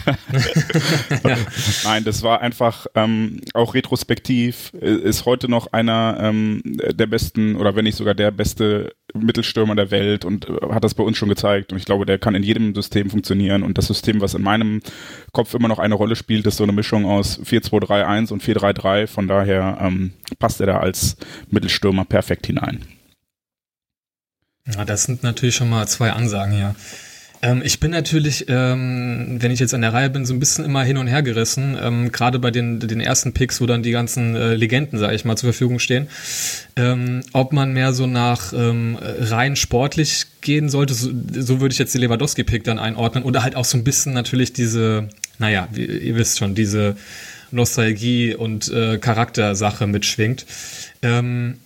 Nein, 1.85 2.05
das 2.05 2.23
war 2.23 2.41
einfach 2.41 2.87
ähm, 2.95 3.41
auch 3.55 3.75
retrospektiv, 3.75 4.73
äh, 4.81 4.95
ist 4.95 5.25
heute 5.25 5.49
noch 5.49 5.73
einer 5.73 6.19
ähm, 6.21 6.61
der 6.65 7.07
besten 7.07 7.57
oder 7.57 7.75
wenn 7.77 7.85
nicht 7.85 7.97
sogar 7.97 8.15
der 8.15 8.31
beste 8.31 8.95
Mittelstürmer 9.15 9.75
der 9.75 9.91
Welt 9.91 10.25
und 10.25 10.49
äh, 10.49 10.53
hat 10.71 10.85
das 10.85 10.95
bei 10.95 11.03
uns 11.03 11.17
schon 11.17 11.29
gezeigt. 11.29 11.73
Und 11.73 11.79
ich 11.79 11.85
glaube, 11.85 12.07
der 12.07 12.19
kann 12.19 12.35
in 12.35 12.43
jedem 12.43 12.75
System 12.75 13.11
funktionieren. 13.11 13.63
Und 13.63 13.79
das 13.79 13.87
System, 13.87 14.21
was 14.21 14.35
in 14.35 14.43
meinem 14.43 14.83
Kopf 15.33 15.55
immer 15.55 15.69
noch 15.69 15.79
eine 15.79 15.95
Rolle 15.95 16.17
spielt, 16.17 16.47
ist 16.47 16.59
so 16.59 16.65
eine 16.65 16.73
Mischung 16.73 17.07
aus 17.07 17.41
4-2-3-1 17.41 18.33
und 18.33 18.43
4-3-3. 18.43 19.07
Von 19.07 19.29
daher 19.29 19.79
ähm, 19.81 20.13
passt 20.39 20.61
er 20.61 20.67
da 20.67 20.79
als 20.79 21.17
Mittelstürmer 21.51 22.05
perfekt 22.05 22.47
hinein. 22.47 22.85
Ja, 24.67 24.85
das 24.85 25.05
sind 25.05 25.23
natürlich 25.23 25.55
schon 25.55 25.71
mal 25.71 25.87
zwei 25.87 26.11
Ansagen 26.11 26.53
hier. 26.53 26.75
Ähm, 27.43 27.63
ich 27.65 27.81
bin 27.81 27.91
natürlich, 27.91 28.47
ähm, 28.49 29.37
wenn 29.41 29.51
ich 29.51 29.61
jetzt 29.61 29.75
an 29.75 29.83
der 29.83 29.93
Reihe 29.93 30.11
bin, 30.11 30.25
so 30.25 30.35
ein 30.35 30.39
bisschen 30.39 30.65
immer 30.65 30.83
hin 30.83 30.97
und 30.97 31.07
her 31.07 31.23
gerissen. 31.23 31.77
Ähm, 31.81 32.13
Gerade 32.13 32.39
bei 32.39 32.51
den, 32.51 32.81
den 32.81 33.01
ersten 33.01 33.33
Picks, 33.33 33.61
wo 33.61 33.67
dann 33.67 33.83
die 33.83 33.91
ganzen 33.91 34.35
äh, 34.35 34.55
Legenden, 34.55 34.99
sage 34.99 35.15
ich 35.15 35.25
mal, 35.25 35.37
zur 35.37 35.53
Verfügung 35.53 35.79
stehen. 35.79 36.09
Ähm, 36.77 37.23
ob 37.33 37.53
man 37.53 37.73
mehr 37.73 37.93
so 37.93 38.07
nach 38.07 38.53
ähm, 38.53 38.99
rein 39.01 39.57
sportlich 39.57 40.27
gehen 40.41 40.69
sollte, 40.69 40.95
so, 40.95 41.11
so 41.33 41.61
würde 41.61 41.73
ich 41.73 41.79
jetzt 41.79 41.95
die 41.95 41.99
Lewandowski-Pick 41.99 42.65
dann 42.65 42.79
einordnen. 42.79 43.25
Oder 43.25 43.43
halt 43.43 43.57
auch 43.57 43.65
so 43.65 43.77
ein 43.77 43.85
bisschen 43.85 44.13
natürlich 44.13 44.53
diese, 44.53 45.09
naja, 45.39 45.69
ihr 45.75 46.17
wisst 46.17 46.39
schon, 46.39 46.55
diese 46.55 46.97
Nostalgie 47.51 48.35
und 48.35 48.69
äh, 48.69 48.99
Charaktersache 48.99 49.87
mitschwingt. 49.87 50.47
Ähm, 51.03 51.59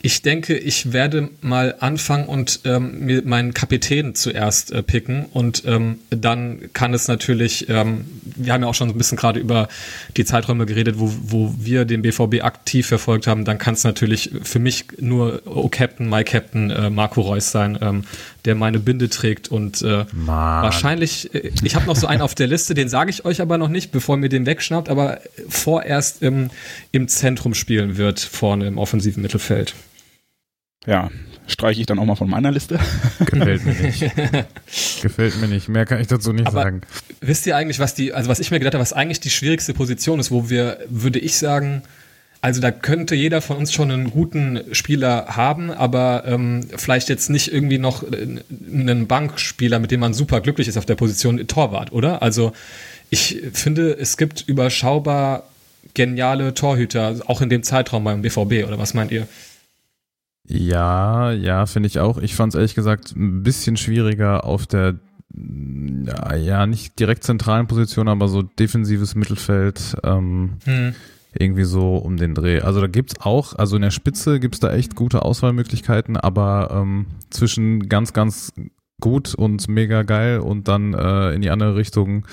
ich 0.00 0.22
denke, 0.22 0.56
ich 0.56 0.92
werde 0.92 1.28
mal 1.40 1.74
anfangen 1.80 2.26
und 2.26 2.60
ähm, 2.64 3.00
mir 3.00 3.22
meinen 3.24 3.52
Kapitän 3.52 4.14
zuerst 4.14 4.70
äh, 4.70 4.82
picken 4.84 5.24
und 5.32 5.64
ähm, 5.66 5.98
dann 6.10 6.72
kann 6.72 6.94
es 6.94 7.08
natürlich, 7.08 7.68
ähm, 7.68 8.04
wir 8.22 8.52
haben 8.52 8.62
ja 8.62 8.68
auch 8.68 8.74
schon 8.74 8.88
so 8.88 8.94
ein 8.94 8.98
bisschen 8.98 9.18
gerade 9.18 9.40
über 9.40 9.68
die 10.16 10.24
Zeiträume 10.24 10.66
geredet, 10.66 11.00
wo, 11.00 11.12
wo 11.22 11.54
wir 11.58 11.84
den 11.84 12.02
BVB 12.02 12.44
aktiv 12.44 12.86
verfolgt 12.86 13.26
haben, 13.26 13.44
dann 13.44 13.58
kann 13.58 13.74
es 13.74 13.82
natürlich 13.82 14.30
für 14.42 14.60
mich 14.60 14.84
nur 15.00 15.42
Oh 15.44 15.68
Captain, 15.68 16.08
My 16.08 16.22
Captain 16.22 16.70
äh, 16.70 16.90
Marco 16.90 17.20
Reus 17.20 17.50
sein, 17.50 17.76
ähm, 17.80 18.04
der 18.44 18.54
meine 18.54 18.78
Binde 18.78 19.08
trägt 19.08 19.48
und 19.48 19.82
äh, 19.82 20.04
Mann. 20.12 20.62
wahrscheinlich, 20.62 21.34
äh, 21.34 21.50
ich 21.64 21.74
habe 21.74 21.86
noch 21.86 21.96
so 21.96 22.06
einen 22.06 22.22
auf 22.22 22.36
der 22.36 22.46
Liste, 22.46 22.74
den 22.74 22.88
sage 22.88 23.10
ich 23.10 23.24
euch 23.24 23.40
aber 23.40 23.58
noch 23.58 23.68
nicht, 23.68 23.90
bevor 23.90 24.14
ihr 24.14 24.20
mir 24.20 24.28
den 24.28 24.46
wegschnappt, 24.46 24.88
aber 24.88 25.18
vorerst 25.48 26.22
im, 26.22 26.50
im 26.92 27.08
Zentrum 27.08 27.54
spielen 27.54 27.96
wird, 27.96 28.20
vorne 28.20 28.68
im 28.68 28.78
offensiven 28.78 29.24
Mittelfeld. 29.24 29.74
Ja, 30.86 31.10
streiche 31.46 31.80
ich 31.80 31.86
dann 31.86 31.98
auch 31.98 32.04
mal 32.04 32.14
von 32.14 32.30
meiner 32.30 32.50
Liste. 32.50 32.78
Gefällt 33.18 33.64
mir 33.66 33.74
nicht. 33.74 34.00
Gefällt 35.02 35.40
mir 35.40 35.48
nicht. 35.48 35.68
Mehr 35.68 35.84
kann 35.86 36.00
ich 36.00 36.06
dazu 36.06 36.32
nicht 36.32 36.46
Aber- 36.46 36.62
sagen. 36.62 36.80
Wisst 37.20 37.46
ihr 37.46 37.56
eigentlich, 37.56 37.78
was 37.78 37.94
die, 37.94 38.12
also 38.12 38.28
was 38.28 38.38
ich 38.40 38.50
mir 38.50 38.58
gedacht 38.58 38.74
habe, 38.74 38.82
was 38.82 38.92
eigentlich 38.92 39.20
die 39.20 39.30
schwierigste 39.30 39.74
Position 39.74 40.20
ist, 40.20 40.30
wo 40.30 40.48
wir, 40.50 40.78
würde 40.88 41.18
ich 41.18 41.36
sagen, 41.36 41.82
also 42.40 42.60
da 42.60 42.70
könnte 42.70 43.16
jeder 43.16 43.42
von 43.42 43.56
uns 43.56 43.72
schon 43.72 43.90
einen 43.90 44.10
guten 44.10 44.60
Spieler 44.72 45.26
haben, 45.36 45.70
aber 45.72 46.22
ähm, 46.26 46.64
vielleicht 46.76 47.08
jetzt 47.08 47.28
nicht 47.30 47.52
irgendwie 47.52 47.78
noch 47.78 48.04
äh, 48.04 48.38
einen 48.72 49.08
Bankspieler, 49.08 49.80
mit 49.80 49.90
dem 49.90 49.98
man 50.00 50.14
super 50.14 50.40
glücklich 50.40 50.68
ist 50.68 50.76
auf 50.78 50.86
der 50.86 50.94
Position 50.94 51.44
Torwart, 51.48 51.90
oder? 51.92 52.22
Also 52.22 52.52
ich 53.10 53.42
finde, 53.52 53.90
es 53.98 54.16
gibt 54.16 54.44
überschaubar 54.46 55.42
geniale 55.94 56.54
Torhüter, 56.54 57.16
auch 57.26 57.40
in 57.40 57.48
dem 57.48 57.64
Zeitraum 57.64 58.04
beim 58.04 58.22
BVB, 58.22 58.64
oder 58.66 58.78
was 58.78 58.94
meint 58.94 59.10
ihr? 59.10 59.26
Ja, 60.48 61.30
ja, 61.32 61.66
finde 61.66 61.88
ich 61.88 61.98
auch. 62.00 62.18
Ich 62.18 62.34
fand 62.34 62.52
es 62.54 62.56
ehrlich 62.56 62.74
gesagt 62.74 63.14
ein 63.14 63.42
bisschen 63.42 63.76
schwieriger 63.76 64.44
auf 64.44 64.66
der, 64.66 64.94
ja, 65.34 66.34
ja, 66.36 66.66
nicht 66.66 66.98
direkt 66.98 67.22
zentralen 67.24 67.66
Position, 67.66 68.08
aber 68.08 68.28
so 68.28 68.42
defensives 68.42 69.14
Mittelfeld, 69.14 69.96
ähm, 70.04 70.54
Hm. 70.64 70.94
irgendwie 71.38 71.64
so 71.64 71.96
um 71.96 72.16
den 72.16 72.34
Dreh. 72.34 72.60
Also 72.60 72.80
da 72.80 72.86
gibt's 72.86 73.20
auch, 73.20 73.54
also 73.54 73.76
in 73.76 73.82
der 73.82 73.90
Spitze 73.90 74.40
gibt's 74.40 74.58
da 74.60 74.72
echt 74.72 74.94
gute 74.94 75.22
Auswahlmöglichkeiten, 75.22 76.16
aber 76.16 76.70
ähm, 76.72 77.06
zwischen 77.28 77.88
ganz, 77.88 78.14
ganz 78.14 78.52
gut 79.00 79.34
und 79.34 79.68
mega 79.68 80.02
geil 80.02 80.40
und 80.40 80.66
dann 80.66 80.94
äh, 80.94 81.32
in 81.34 81.42
die 81.42 81.50
andere 81.50 81.76
Richtung 81.76 82.24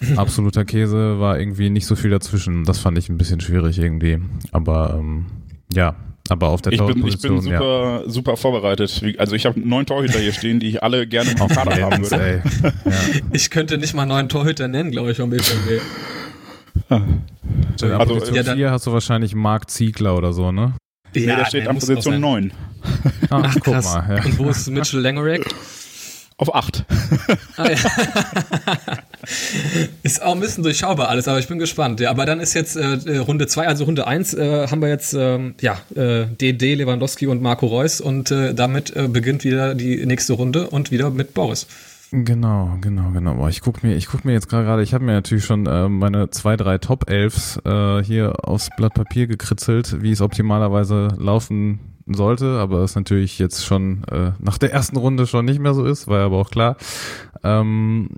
absoluter 0.16 0.64
Käse 0.64 1.20
war 1.20 1.38
irgendwie 1.38 1.68
nicht 1.68 1.86
so 1.86 1.94
viel 1.94 2.10
dazwischen. 2.10 2.64
Das 2.64 2.78
fand 2.78 2.96
ich 2.96 3.10
ein 3.10 3.18
bisschen 3.18 3.40
schwierig 3.40 3.78
irgendwie. 3.78 4.18
Aber 4.50 4.96
ähm, 4.98 5.26
ja, 5.72 5.94
aber 6.30 6.48
auf 6.48 6.62
der 6.62 6.72
Ich 6.72 6.78
bin, 6.78 6.88
ich 6.88 6.94
bin 6.94 7.02
Torwartposition, 7.42 7.46
ja. 7.46 7.58
super, 7.58 8.02
super 8.10 8.36
vorbereitet. 8.36 9.02
Also 9.18 9.34
ich 9.36 9.44
habe 9.46 9.60
neun 9.60 9.84
Torhüter 9.86 10.18
hier 10.18 10.32
stehen, 10.32 10.58
die 10.60 10.68
ich 10.68 10.82
alle 10.82 11.06
gerne 11.06 11.30
im 11.32 11.36
Kader 11.48 11.80
haben 11.82 12.02
würde. 12.10 12.22
ey. 12.22 12.42
Ja. 12.84 12.92
Ich 13.32 13.50
könnte 13.50 13.76
nicht 13.78 13.94
mal 13.94 14.06
neuen 14.06 14.28
Torhüter 14.28 14.68
nennen, 14.68 14.90
glaube 14.90 15.10
ich, 15.10 15.16
vom 15.18 15.30
BVB. 15.30 15.80
Also, 16.88 17.06
Also, 17.94 18.14
Position 18.14 18.36
ja, 18.36 18.42
dann- 18.42 18.56
4 18.56 18.70
hast 18.70 18.86
du 18.86 18.92
wahrscheinlich 18.92 19.34
Marc 19.34 19.70
Ziegler 19.70 20.16
oder 20.16 20.32
so, 20.32 20.50
ne? 20.52 20.74
Nee, 21.14 21.26
der 21.26 21.44
steht 21.46 21.68
an 21.68 21.74
muss 21.76 21.84
auch 21.84 21.88
Position 21.94 22.14
sein. 22.14 22.20
9. 22.20 22.52
Ach, 23.30 23.42
Ach, 23.44 23.54
guck 23.62 23.84
mal. 23.84 24.16
Ja. 24.16 24.24
Und 24.24 24.38
wo 24.38 24.48
ist 24.50 24.68
Mitchell 24.68 25.00
Langerack? 25.00 25.42
Auf 26.36 26.52
8. 26.52 26.84
Ah, 27.56 27.70
ja. 27.70 27.76
ist 30.02 30.20
auch 30.20 30.34
ein 30.34 30.40
bisschen 30.40 30.64
durchschaubar 30.64 31.08
alles, 31.08 31.28
aber 31.28 31.38
ich 31.38 31.46
bin 31.46 31.60
gespannt. 31.60 32.00
Ja, 32.00 32.10
aber 32.10 32.26
dann 32.26 32.40
ist 32.40 32.54
jetzt 32.54 32.74
äh, 32.76 33.18
Runde 33.18 33.46
2, 33.46 33.68
also 33.68 33.84
Runde 33.84 34.06
1 34.06 34.34
äh, 34.34 34.66
haben 34.66 34.82
wir 34.82 34.88
jetzt 34.88 35.14
ähm, 35.14 35.54
ja, 35.60 35.78
äh, 35.94 36.26
DD, 36.26 36.74
Lewandowski 36.74 37.28
und 37.28 37.40
Marco 37.40 37.66
Reus 37.66 38.00
und 38.00 38.32
äh, 38.32 38.52
damit 38.52 38.94
äh, 38.96 39.06
beginnt 39.06 39.44
wieder 39.44 39.76
die 39.76 40.04
nächste 40.06 40.32
Runde 40.32 40.68
und 40.70 40.90
wieder 40.90 41.10
mit 41.10 41.34
Boris. 41.34 41.68
Genau, 42.16 42.78
genau, 42.80 43.10
genau. 43.10 43.34
Boah, 43.34 43.48
ich 43.48 43.60
guck 43.60 43.82
mir, 43.82 43.98
guck 44.08 44.24
mir 44.24 44.34
jetzt 44.34 44.48
gerade, 44.48 44.84
ich 44.84 44.94
habe 44.94 45.04
mir 45.04 45.14
natürlich 45.14 45.44
schon 45.44 45.66
äh, 45.66 45.88
meine 45.88 46.30
zwei, 46.30 46.56
drei 46.56 46.78
Top 46.78 47.10
Elfs 47.10 47.60
äh, 47.64 48.04
hier 48.04 48.46
aufs 48.46 48.70
Blatt 48.76 48.94
Papier 48.94 49.26
gekritzelt, 49.26 50.00
wie 50.00 50.12
es 50.12 50.20
optimalerweise 50.20 51.08
laufen 51.18 51.80
sollte, 52.06 52.60
aber 52.60 52.84
es 52.84 52.94
natürlich 52.94 53.40
jetzt 53.40 53.64
schon 53.64 54.04
äh, 54.04 54.30
nach 54.38 54.58
der 54.58 54.72
ersten 54.72 54.96
Runde 54.96 55.26
schon 55.26 55.44
nicht 55.44 55.58
mehr 55.58 55.74
so 55.74 55.84
ist, 55.84 56.06
war 56.06 56.20
ja 56.20 56.26
aber 56.26 56.36
auch 56.36 56.50
klar. 56.50 56.76
Ähm, 57.42 58.10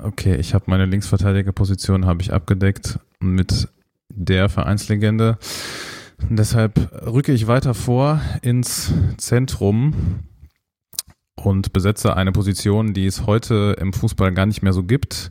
okay, 0.00 0.36
ich 0.36 0.54
habe 0.54 0.66
meine 0.68 0.86
Linksverteidigerposition 0.86 2.06
habe 2.06 2.22
ich 2.22 2.32
abgedeckt 2.32 3.00
mit 3.18 3.66
der 4.08 4.48
Vereinslegende. 4.48 5.36
Deshalb 6.28 6.92
rücke 7.06 7.32
ich 7.32 7.48
weiter 7.48 7.74
vor 7.74 8.20
ins 8.42 8.92
Zentrum 9.16 9.94
und 11.44 11.72
besetze 11.72 12.16
eine 12.16 12.32
Position, 12.32 12.92
die 12.94 13.06
es 13.06 13.26
heute 13.26 13.76
im 13.80 13.92
Fußball 13.92 14.32
gar 14.32 14.46
nicht 14.46 14.62
mehr 14.62 14.72
so 14.72 14.82
gibt, 14.84 15.28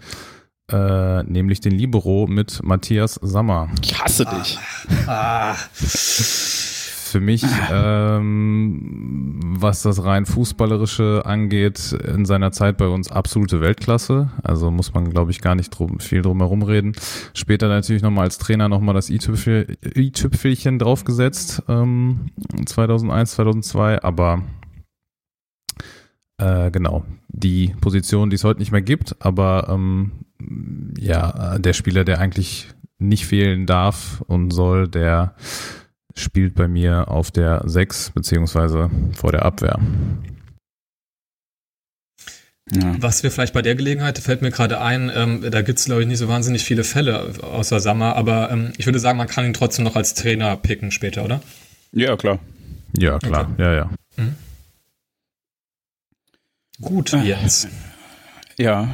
äh, 0.71 1.23
nämlich 1.23 1.61
den 1.61 1.71
Libero 1.71 2.27
mit 2.27 2.61
Matthias 2.63 3.15
Sammer. 3.21 3.69
Ich 3.81 3.99
hasse 3.99 4.25
dich. 4.25 4.59
Ah, 5.07 5.55
Für 5.73 7.19
mich, 7.19 7.43
ähm, 7.71 9.39
was 9.59 9.81
das 9.81 10.03
rein 10.03 10.27
fußballerische 10.27 11.23
angeht, 11.25 11.91
in 11.93 12.25
seiner 12.25 12.51
Zeit 12.51 12.77
bei 12.77 12.87
uns 12.87 13.09
absolute 13.11 13.61
Weltklasse. 13.61 14.29
Also 14.43 14.69
muss 14.69 14.93
man, 14.93 15.09
glaube 15.09 15.31
ich, 15.31 15.41
gar 15.41 15.55
nicht 15.55 15.71
drum, 15.71 15.99
viel 15.99 16.21
drum 16.21 16.37
herum 16.39 16.61
reden. 16.61 16.93
Später 17.33 17.67
natürlich 17.67 18.03
nochmal 18.03 18.25
als 18.25 18.37
Trainer 18.37 18.69
nochmal 18.69 18.93
das 18.93 19.09
i-Tüpfel- 19.09 19.75
i-Tüpfelchen 19.97 20.77
draufgesetzt, 20.77 21.63
ähm, 21.67 22.27
2001, 22.67 23.31
2002, 23.31 24.03
aber 24.03 24.43
äh, 26.39 26.71
genau, 26.71 27.05
die 27.27 27.75
Position, 27.81 28.29
die 28.29 28.35
es 28.35 28.43
heute 28.43 28.59
nicht 28.59 28.71
mehr 28.71 28.81
gibt, 28.81 29.15
aber 29.19 29.67
ähm, 29.69 30.11
ja, 30.97 31.57
der 31.59 31.73
Spieler, 31.73 32.03
der 32.03 32.19
eigentlich 32.19 32.67
nicht 32.97 33.25
fehlen 33.25 33.65
darf 33.65 34.21
und 34.27 34.51
soll, 34.51 34.87
der 34.87 35.35
spielt 36.15 36.55
bei 36.55 36.67
mir 36.67 37.09
auf 37.09 37.31
der 37.31 37.61
6 37.65 38.11
beziehungsweise 38.11 38.89
vor 39.15 39.31
der 39.31 39.45
Abwehr. 39.45 39.79
Ja. 42.71 42.95
was 42.99 43.23
wir 43.23 43.31
vielleicht 43.31 43.55
bei 43.55 43.63
der 43.63 43.73
Gelegenheit, 43.73 44.19
fällt 44.19 44.43
mir 44.43 44.51
gerade 44.51 44.79
ein, 44.79 45.11
ähm, 45.15 45.43
da 45.49 45.63
gibt 45.63 45.79
es, 45.79 45.85
glaube 45.85 46.01
ich, 46.01 46.07
nicht 46.07 46.19
so 46.19 46.27
wahnsinnig 46.27 46.63
viele 46.63 46.83
Fälle 46.83 47.33
außer 47.41 47.79
Sammer, 47.79 48.15
aber 48.15 48.51
ähm, 48.51 48.73
ich 48.77 48.85
würde 48.85 48.99
sagen, 48.99 49.17
man 49.17 49.27
kann 49.27 49.43
ihn 49.43 49.55
trotzdem 49.55 49.85
noch 49.85 49.95
als 49.95 50.13
Trainer 50.13 50.55
picken 50.55 50.91
später, 50.91 51.25
oder? 51.25 51.41
ja, 51.93 52.15
klar. 52.15 52.37
Ja, 52.95 53.17
klar, 53.17 53.49
ja, 53.57 53.73
ja. 53.73 53.89
Gut, 56.81 57.13
Ah. 57.13 57.23
Jens. 57.23 57.67
Ja, 58.57 58.89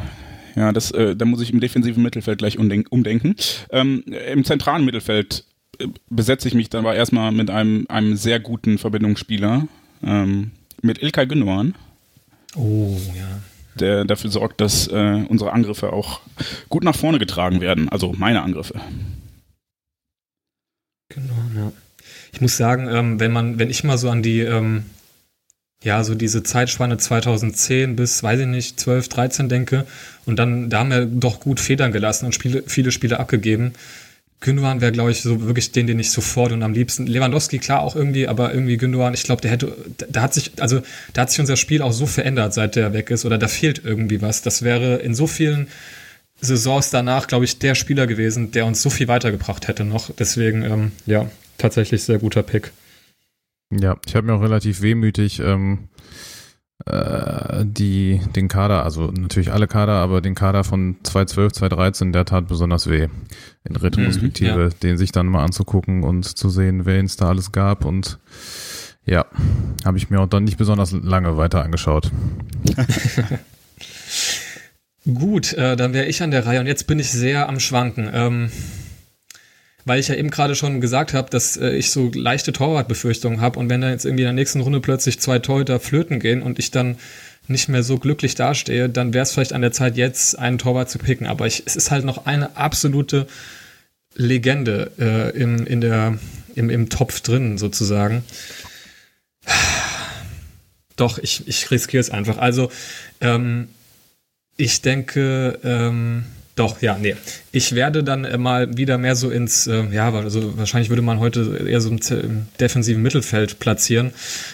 ja, 0.55 0.71
das, 0.71 0.91
äh, 0.91 1.15
da 1.15 1.25
muss 1.25 1.41
ich 1.41 1.51
im 1.51 1.59
defensiven 1.59 2.01
Mittelfeld 2.03 2.37
gleich 2.39 2.57
umdenk 2.57 2.87
umdenken. 2.91 3.35
Ähm, 3.71 4.03
Im 4.31 4.43
zentralen 4.45 4.85
Mittelfeld 4.85 5.43
äh, 5.79 5.87
besetze 6.09 6.47
ich 6.47 6.53
mich 6.53 6.69
dann 6.69 6.85
aber 6.85 6.95
erstmal 6.95 7.31
mit 7.31 7.49
einem, 7.49 7.85
einem 7.89 8.15
sehr 8.15 8.39
guten 8.39 8.77
Verbindungsspieler, 8.77 9.67
ähm, 10.03 10.51
mit 10.81 11.01
Ilkay 11.01 11.25
Gündogan, 11.27 11.75
Oh, 12.55 12.97
ja. 13.17 13.41
der 13.79 14.05
dafür 14.05 14.29
sorgt, 14.31 14.61
dass 14.61 14.87
äh, 14.87 15.25
unsere 15.27 15.51
Angriffe 15.51 15.91
auch 15.91 16.21
gut 16.69 16.83
nach 16.83 16.95
vorne 16.95 17.19
getragen 17.19 17.59
werden, 17.59 17.89
also 17.89 18.13
meine 18.17 18.41
Angriffe. 18.43 18.79
Genau, 21.09 21.33
ja. 21.55 21.71
Ich 22.33 22.41
muss 22.41 22.57
sagen, 22.57 22.87
ähm, 22.89 23.19
wenn 23.19 23.31
man, 23.31 23.59
wenn 23.59 23.69
ich 23.69 23.83
mal 23.83 23.97
so 23.97 24.09
an 24.09 24.21
die, 24.23 24.39
ähm, 24.41 24.85
ja, 25.83 26.03
so 26.03 26.15
diese 26.15 26.41
Zeitspanne 26.43 26.97
2010 26.97 27.95
bis, 27.95 28.23
weiß 28.23 28.39
ich 28.41 28.47
nicht, 28.47 28.79
12, 28.79 29.07
13 29.09 29.49
denke, 29.49 29.85
und 30.25 30.37
dann, 30.37 30.69
da 30.69 30.79
haben 30.79 30.89
wir 30.89 31.05
doch 31.05 31.39
gut 31.41 31.59
Federn 31.59 31.91
gelassen 31.91 32.25
und 32.25 32.33
Spiele, 32.33 32.63
viele 32.65 32.91
Spiele 32.91 33.19
abgegeben. 33.19 33.73
Gündogan 34.41 34.81
wäre, 34.81 34.91
glaube 34.91 35.11
ich, 35.11 35.21
so 35.21 35.41
wirklich 35.43 35.71
den, 35.71 35.87
den 35.87 35.97
ich 35.99 36.11
sofort 36.11 36.51
und 36.51 36.61
am 36.61 36.73
liebsten. 36.73 37.07
Lewandowski, 37.07 37.57
klar, 37.59 37.81
auch 37.81 37.95
irgendwie, 37.95 38.27
aber 38.27 38.53
irgendwie 38.53 38.77
Gündogan, 38.77 39.13
ich 39.13 39.23
glaube, 39.23 39.41
der 39.41 39.51
hätte, 39.51 39.75
da- 40.09 40.21
hat 40.21 40.33
sich, 40.33 40.51
also, 40.59 40.81
da 41.13 41.21
hat 41.21 41.29
sich 41.31 41.39
unser 41.39 41.55
Spiel 41.55 41.81
auch 41.81 41.93
so 41.93 42.05
verändert, 42.05 42.53
seit 42.53 42.75
der 42.75 42.93
weg 42.93 43.11
ist, 43.11 43.25
oder 43.25 43.37
da 43.37 43.47
fehlt 43.47 43.81
irgendwie 43.83 44.21
was. 44.21 44.41
Das 44.41 44.61
wäre 44.63 44.97
in 44.97 45.15
so 45.15 45.25
vielen 45.27 45.67
Saisons 46.41 46.89
danach, 46.89 47.27
glaube 47.27 47.45
ich, 47.45 47.59
der 47.59 47.75
Spieler 47.75 48.07
gewesen, 48.07 48.51
der 48.51 48.65
uns 48.65 48.81
so 48.81 48.89
viel 48.89 49.07
weitergebracht 49.07 49.67
hätte 49.67 49.85
noch. 49.85 50.11
Deswegen, 50.17 50.63
ähm, 50.63 50.91
ja, 51.05 51.29
tatsächlich 51.57 52.03
sehr 52.03 52.19
guter 52.19 52.43
Pick. 52.43 52.71
Ja, 53.79 53.97
ich 54.05 54.15
habe 54.15 54.27
mir 54.27 54.33
auch 54.33 54.41
relativ 54.41 54.81
wehmütig 54.81 55.39
ähm, 55.39 55.89
äh, 56.85 57.63
die, 57.65 58.19
den 58.35 58.47
Kader, 58.47 58.83
also 58.83 59.07
natürlich 59.07 59.51
alle 59.51 59.67
Kader, 59.67 59.93
aber 59.93 60.21
den 60.21 60.35
Kader 60.35 60.63
von 60.63 60.97
2012, 61.03 61.53
2013, 61.53 62.11
der 62.11 62.25
tat 62.25 62.47
besonders 62.47 62.89
weh. 62.89 63.07
In 63.63 63.75
Retrospektive, 63.75 64.65
Mhm, 64.65 64.79
den 64.83 64.97
sich 64.97 65.11
dann 65.11 65.27
mal 65.27 65.43
anzugucken 65.43 66.03
und 66.03 66.25
zu 66.37 66.49
sehen, 66.49 66.85
wen 66.85 67.05
es 67.05 67.15
da 67.17 67.29
alles 67.29 67.51
gab 67.51 67.85
und 67.85 68.19
ja, 69.05 69.25
habe 69.85 69.97
ich 69.97 70.09
mir 70.09 70.19
auch 70.19 70.27
dann 70.27 70.43
nicht 70.43 70.57
besonders 70.57 70.91
lange 70.91 71.37
weiter 71.37 71.63
angeschaut. 71.63 72.11
Gut, 75.05 75.53
äh, 75.53 75.75
dann 75.75 75.93
wäre 75.93 76.07
ich 76.07 76.23
an 76.23 76.31
der 76.31 76.45
Reihe 76.47 76.59
und 76.59 76.65
jetzt 76.65 76.87
bin 76.87 76.97
ich 76.99 77.11
sehr 77.11 77.47
am 77.47 77.59
Schwanken. 77.59 78.09
Ähm, 78.11 78.49
weil 79.85 79.99
ich 79.99 80.07
ja 80.07 80.15
eben 80.15 80.31
gerade 80.31 80.55
schon 80.55 80.81
gesagt 80.81 81.13
habe, 81.13 81.29
dass 81.29 81.57
äh, 81.57 81.69
ich 81.69 81.91
so 81.91 82.11
leichte 82.13 82.51
Torwartbefürchtungen 82.51 83.39
habe 83.39 83.59
und 83.59 83.69
wenn 83.69 83.81
da 83.81 83.89
jetzt 83.89 84.05
irgendwie 84.05 84.23
in 84.23 84.27
der 84.27 84.33
nächsten 84.33 84.61
Runde 84.61 84.81
plötzlich 84.81 85.19
zwei 85.19 85.39
Torhüter 85.39 85.79
flöten 85.79 86.19
gehen 86.19 86.41
und 86.41 86.59
ich 86.59 86.71
dann 86.71 86.97
nicht 87.47 87.69
mehr 87.69 87.83
so 87.83 87.97
glücklich 87.97 88.35
dastehe, 88.35 88.89
dann 88.89 89.13
wäre 89.13 89.23
es 89.23 89.31
vielleicht 89.31 89.53
an 89.53 89.61
der 89.61 89.71
Zeit, 89.71 89.97
jetzt 89.97 90.37
einen 90.37 90.57
Torwart 90.57 90.89
zu 90.89 90.97
picken. 90.97 91.27
Aber 91.27 91.45
ich, 91.45 91.63
es 91.65 91.75
ist 91.75 91.91
halt 91.91 92.05
noch 92.05 92.25
eine 92.25 92.57
absolute 92.57 93.27
Legende 94.15 94.91
äh, 94.97 95.37
im, 95.37 95.65
in 95.65 95.81
der, 95.81 96.17
im, 96.55 96.69
im 96.69 96.89
Topf 96.89 97.21
drin, 97.21 97.57
sozusagen. 97.57 98.23
Doch, 100.95 101.19
ich, 101.19 101.47
ich 101.47 101.69
riskiere 101.71 102.01
es 102.01 102.09
einfach. 102.09 102.37
Also, 102.37 102.71
ähm, 103.21 103.67
ich 104.57 104.81
denke, 104.81 105.59
ähm, 105.63 106.25
doch, 106.55 106.81
ja, 106.81 106.97
nee. 106.97 107.15
Ich 107.51 107.75
werde 107.75 108.03
dann 108.03 108.23
äh, 108.23 108.37
mal 108.37 108.77
wieder 108.77 108.97
mehr 108.97 109.15
so 109.17 109.29
ins, 109.29 109.67
äh, 109.67 109.83
ja, 109.91 110.11
also 110.13 110.57
wahrscheinlich 110.57 110.89
würde 110.89 111.01
man 111.01 111.19
heute 111.19 111.65
eher 111.67 111.81
so 111.81 111.89
im, 111.89 111.99
im 112.09 112.47
defensiven 112.59 113.01
Mittelfeld 113.03 113.59
platzieren 113.59 114.11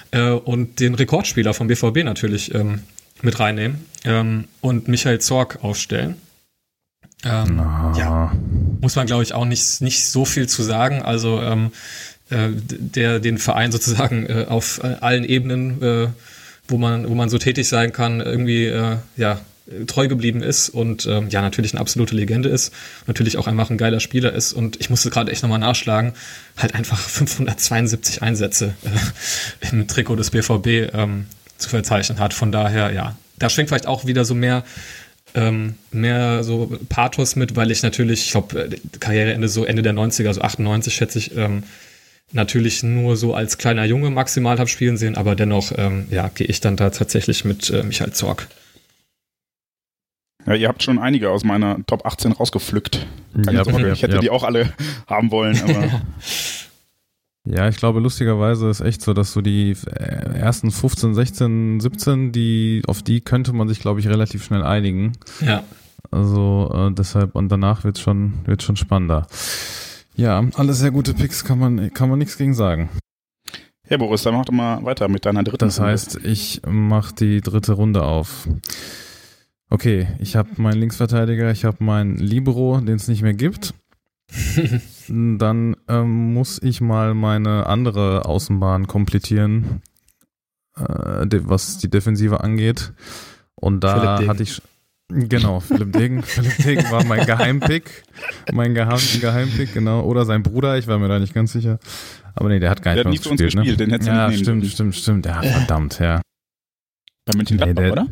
äh, 0.10 0.32
und 0.32 0.80
den 0.80 0.96
Rekordspieler 0.96 1.54
vom 1.54 1.68
BVB 1.68 2.04
natürlich 2.04 2.56
ähm, 2.56 2.82
mit 3.22 3.40
reinnehmen 3.40 3.86
ähm, 4.04 4.46
und 4.62 4.88
Michael 4.88 5.20
Zorg 5.20 5.60
aufstellen. 5.64 6.16
Ähm, 7.24 7.58
Ja. 7.96 8.32
muss 8.82 8.96
man, 8.96 9.06
glaube 9.06 9.22
ich, 9.22 9.36
auch 9.36 9.46
nicht, 9.46 9.82
nicht 9.82 10.06
so 10.06 10.26
viel 10.26 10.50
zu 10.50 10.64
sagen. 10.64 11.04
Also 11.04 11.40
ähm, 11.40 11.72
äh, 12.32 12.50
der 12.52 13.20
den 13.20 13.38
Verein 13.38 13.72
sozusagen 13.72 14.26
äh, 14.26 14.46
auf 14.50 14.82
äh, 14.84 14.96
allen 15.02 15.24
Ebenen, 15.24 16.14
wo 16.68 16.78
man, 16.80 17.08
wo 17.08 17.14
man 17.14 17.30
so 17.30 17.38
tätig 17.38 17.68
sein 17.68 17.92
kann, 17.94 18.22
irgendwie 18.22 18.74
ja, 19.18 19.42
treu 19.88 20.08
geblieben 20.08 20.42
ist 20.44 20.70
und 20.70 21.06
ähm, 21.06 21.30
ja, 21.30 21.42
natürlich 21.42 21.74
eine 21.74 21.82
absolute 21.82 22.16
Legende 22.16 22.50
ist, 22.50 22.74
natürlich 23.08 23.38
auch 23.38 23.48
einfach 23.48 23.70
ein 23.70 23.78
geiler 23.78 24.00
Spieler 24.00 24.34
ist 24.34 24.54
und 24.54 24.80
ich 24.80 24.90
musste 24.90 25.10
gerade 25.10 25.32
echt 25.32 25.44
nochmal 25.44 25.60
nachschlagen, 25.60 26.14
halt 26.58 26.76
einfach 26.76 27.00
572 27.00 28.22
Einsätze 28.22 28.74
äh, 28.84 29.70
im 29.72 29.88
Trikot 29.88 30.16
des 30.16 30.32
BVB 30.32 30.94
ähm, 30.94 31.26
zu 31.58 31.70
verzeichnen 31.70 32.20
hat. 32.20 32.34
Von 32.34 32.52
daher, 32.52 32.92
ja, 32.92 33.16
da 33.38 33.50
schwingt 33.50 33.70
vielleicht 33.70 33.88
auch 33.88 34.06
wieder 34.06 34.26
so 34.26 34.34
mehr 34.34 34.64
ähm, 35.34 35.76
mehr 35.92 36.44
so 36.44 36.78
Pathos 36.90 37.36
mit, 37.36 37.56
weil 37.56 37.72
ich 37.72 37.84
natürlich, 37.84 38.26
ich 38.26 38.32
glaube, 38.32 38.70
Karriereende 39.00 39.48
so 39.48 39.64
Ende 39.64 39.82
der 39.82 39.94
90er, 39.94 40.34
so 40.34 40.42
98 40.42 40.94
schätze 40.94 41.20
ich, 41.20 41.36
ähm, 41.38 41.64
natürlich 42.34 42.84
nur 42.84 43.18
so 43.18 43.34
als 43.34 43.58
kleiner 43.58 43.86
Junge 43.86 44.10
maximal 44.10 44.58
habe 44.60 44.70
spielen 44.70 44.98
sehen, 44.98 45.16
aber 45.16 45.36
dennoch, 45.36 45.72
ähm, 45.78 46.08
ja, 46.12 46.30
gehe 46.34 46.48
ich 46.48 46.62
dann 46.62 46.76
da 46.76 46.90
tatsächlich 46.90 47.46
mit 47.46 47.70
äh, 47.70 47.84
Michael 47.84 48.14
Zorg. 48.14 48.48
Ja, 50.46 50.56
ihr 50.56 50.68
habt 50.68 50.82
schon 50.84 51.00
einige 51.00 51.30
aus 51.30 51.44
meiner 51.44 51.86
Top 51.86 52.06
18 52.06 52.32
rausgepflückt. 52.34 53.06
Keine 53.46 53.58
Ja, 53.60 53.64
Sorge, 53.64 53.92
ich 53.92 54.02
hätte 54.02 54.16
ja. 54.16 54.20
die 54.22 54.30
auch 54.30 54.44
alle 54.44 54.74
haben 55.08 55.32
wollen, 55.32 55.60
aber 55.62 56.02
Ja, 57.44 57.68
ich 57.68 57.78
glaube, 57.78 58.00
lustigerweise 58.00 58.70
ist 58.70 58.82
echt 58.82 59.02
so, 59.02 59.14
dass 59.14 59.34
so 59.34 59.42
die 59.42 59.76
äh, 59.88 60.40
ersten 60.40 60.70
15, 60.70 61.16
16, 61.16 61.80
17, 61.80 62.32
die, 62.32 62.84
auf 62.86 63.02
die 63.02 63.22
könnte 63.22 63.52
man 63.52 63.68
sich, 63.68 63.80
glaube 63.80 64.00
ich, 64.00 64.08
relativ 64.08 64.44
schnell 64.44 64.62
einigen. 64.64 65.14
Ja. 65.44 65.64
Also 66.12 66.72
äh, 66.72 66.94
deshalb, 66.94 67.36
und 67.36 67.50
danach 67.50 67.84
wird's 67.84 68.00
schon, 68.00 68.34
wird's 68.46 68.64
schon 68.64 68.76
spannender. 68.76 69.26
Ja, 70.16 70.44
alles 70.56 70.80
sehr 70.80 70.92
gute 70.92 71.16
Picks, 71.16 71.44
kann 71.44 71.58
man, 71.58 71.92
kann 71.94 72.10
man 72.10 72.20
nichts 72.20 72.38
gegen 72.38 72.54
sagen. 72.54 72.90
ja, 73.90 73.98
Boris, 73.98 74.22
dann 74.22 74.36
mach 74.36 74.46
doch 74.46 74.54
mal 74.54 74.84
weiter 74.86 75.08
mit 75.08 75.26
deiner 75.26 75.44
dritten. 75.44 75.58
Das 75.60 75.80
heißt, 75.80 76.20
ich 76.24 76.62
mache 76.68 77.16
die 77.16 77.42
dritte 77.42 77.74
Runde 77.74 78.04
auf. 78.04 78.48
Okay, 79.74 80.08
ich 80.20 80.36
habe 80.36 80.50
meinen 80.58 80.80
Linksverteidiger, 80.82 81.50
ich 81.50 81.64
habe 81.64 81.82
meinen 81.82 82.18
Libero, 82.18 82.82
den 82.82 82.96
es 82.96 83.08
nicht 83.08 83.22
mehr 83.22 83.34
gibt. 83.34 83.74
Dann 85.08 85.76
ähm, 85.88 86.34
muss 86.34 86.62
ich 86.62 86.82
mal 86.82 87.14
meine 87.14 87.68
andere 87.68 88.26
Außenbahn 88.26 88.88
komplettieren, 88.88 89.82
äh, 90.78 90.84
was 91.44 91.78
die 91.78 91.90
Defensive 91.90 92.42
angeht. 92.42 92.92
Und 93.56 93.84
da 93.86 94.20
hatte 94.28 94.44
ich 94.44 94.62
genau 95.10 95.62
Philipp 95.62 95.94
Degen. 95.94 96.22
Philipp 96.24 96.58
Degen 96.58 96.92
war 96.92 97.06
mein 97.06 97.26
Geheimpick, 97.26 98.04
mein 98.52 98.74
Geheim 98.74 99.00
Geheimpick 99.22 99.74
genau 99.74 100.02
oder 100.04 100.26
sein 100.26 100.44
Bruder. 100.44 100.78
Ich 100.78 100.88
war 100.88 101.00
mir 101.00 101.08
da 101.08 101.18
nicht 101.20 101.34
ganz 101.34 101.54
sicher. 101.54 101.80
Aber 102.36 102.50
nee, 102.50 102.60
der 102.60 102.72
hat 102.72 102.82
gar 102.82 102.92
nicht 102.94 103.06
Der 103.06 103.10
hat 103.10 103.12
nie 103.12 103.18
für 103.24 103.30
uns 103.30 103.42
gespielt. 103.42 103.66
gespielt, 103.68 103.80
ne? 103.80 103.86
den 103.86 103.92
hättest 103.92 104.10
du 104.10 104.14
ja, 104.14 104.28
nicht 104.28 104.40
stimmt, 104.42 104.64
dürfen. 104.64 104.74
stimmt, 104.74 104.96
stimmt. 104.96 105.26
Ja, 105.26 105.42
verdammt, 105.60 106.00
ja. 106.00 106.22
Bei 107.26 107.34
Mönchengladbach, 107.38 107.76
Nee, 107.76 107.82
der- 107.84 107.92
oder? 107.94 108.08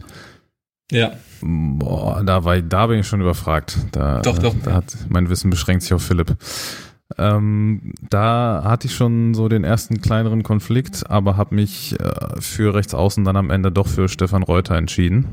Ja. 0.91 1.13
Boah, 1.41 2.23
da, 2.23 2.43
war, 2.43 2.61
da 2.61 2.87
bin 2.87 2.99
ich 2.99 3.07
schon 3.07 3.21
überfragt. 3.21 3.77
Da, 3.91 4.21
Doch, 4.21 4.37
doch. 4.39 4.55
Da 4.63 4.73
hat, 4.73 4.97
mein 5.07 5.29
Wissen 5.29 5.49
beschränkt 5.49 5.83
sich 5.83 5.93
auf 5.93 6.03
Philipp. 6.03 6.35
Ähm, 7.17 7.93
da 8.09 8.61
hatte 8.63 8.87
ich 8.87 8.95
schon 8.95 9.33
so 9.33 9.47
den 9.47 9.63
ersten 9.63 10.01
kleineren 10.01 10.43
Konflikt, 10.43 11.09
aber 11.09 11.37
habe 11.37 11.55
mich 11.55 11.99
äh, 11.99 12.39
für 12.39 12.75
rechts 12.75 12.93
außen 12.93 13.23
dann 13.23 13.35
am 13.35 13.49
Ende 13.49 13.71
doch 13.71 13.87
für 13.87 14.07
Stefan 14.07 14.43
Reuter 14.43 14.75
entschieden. 14.75 15.27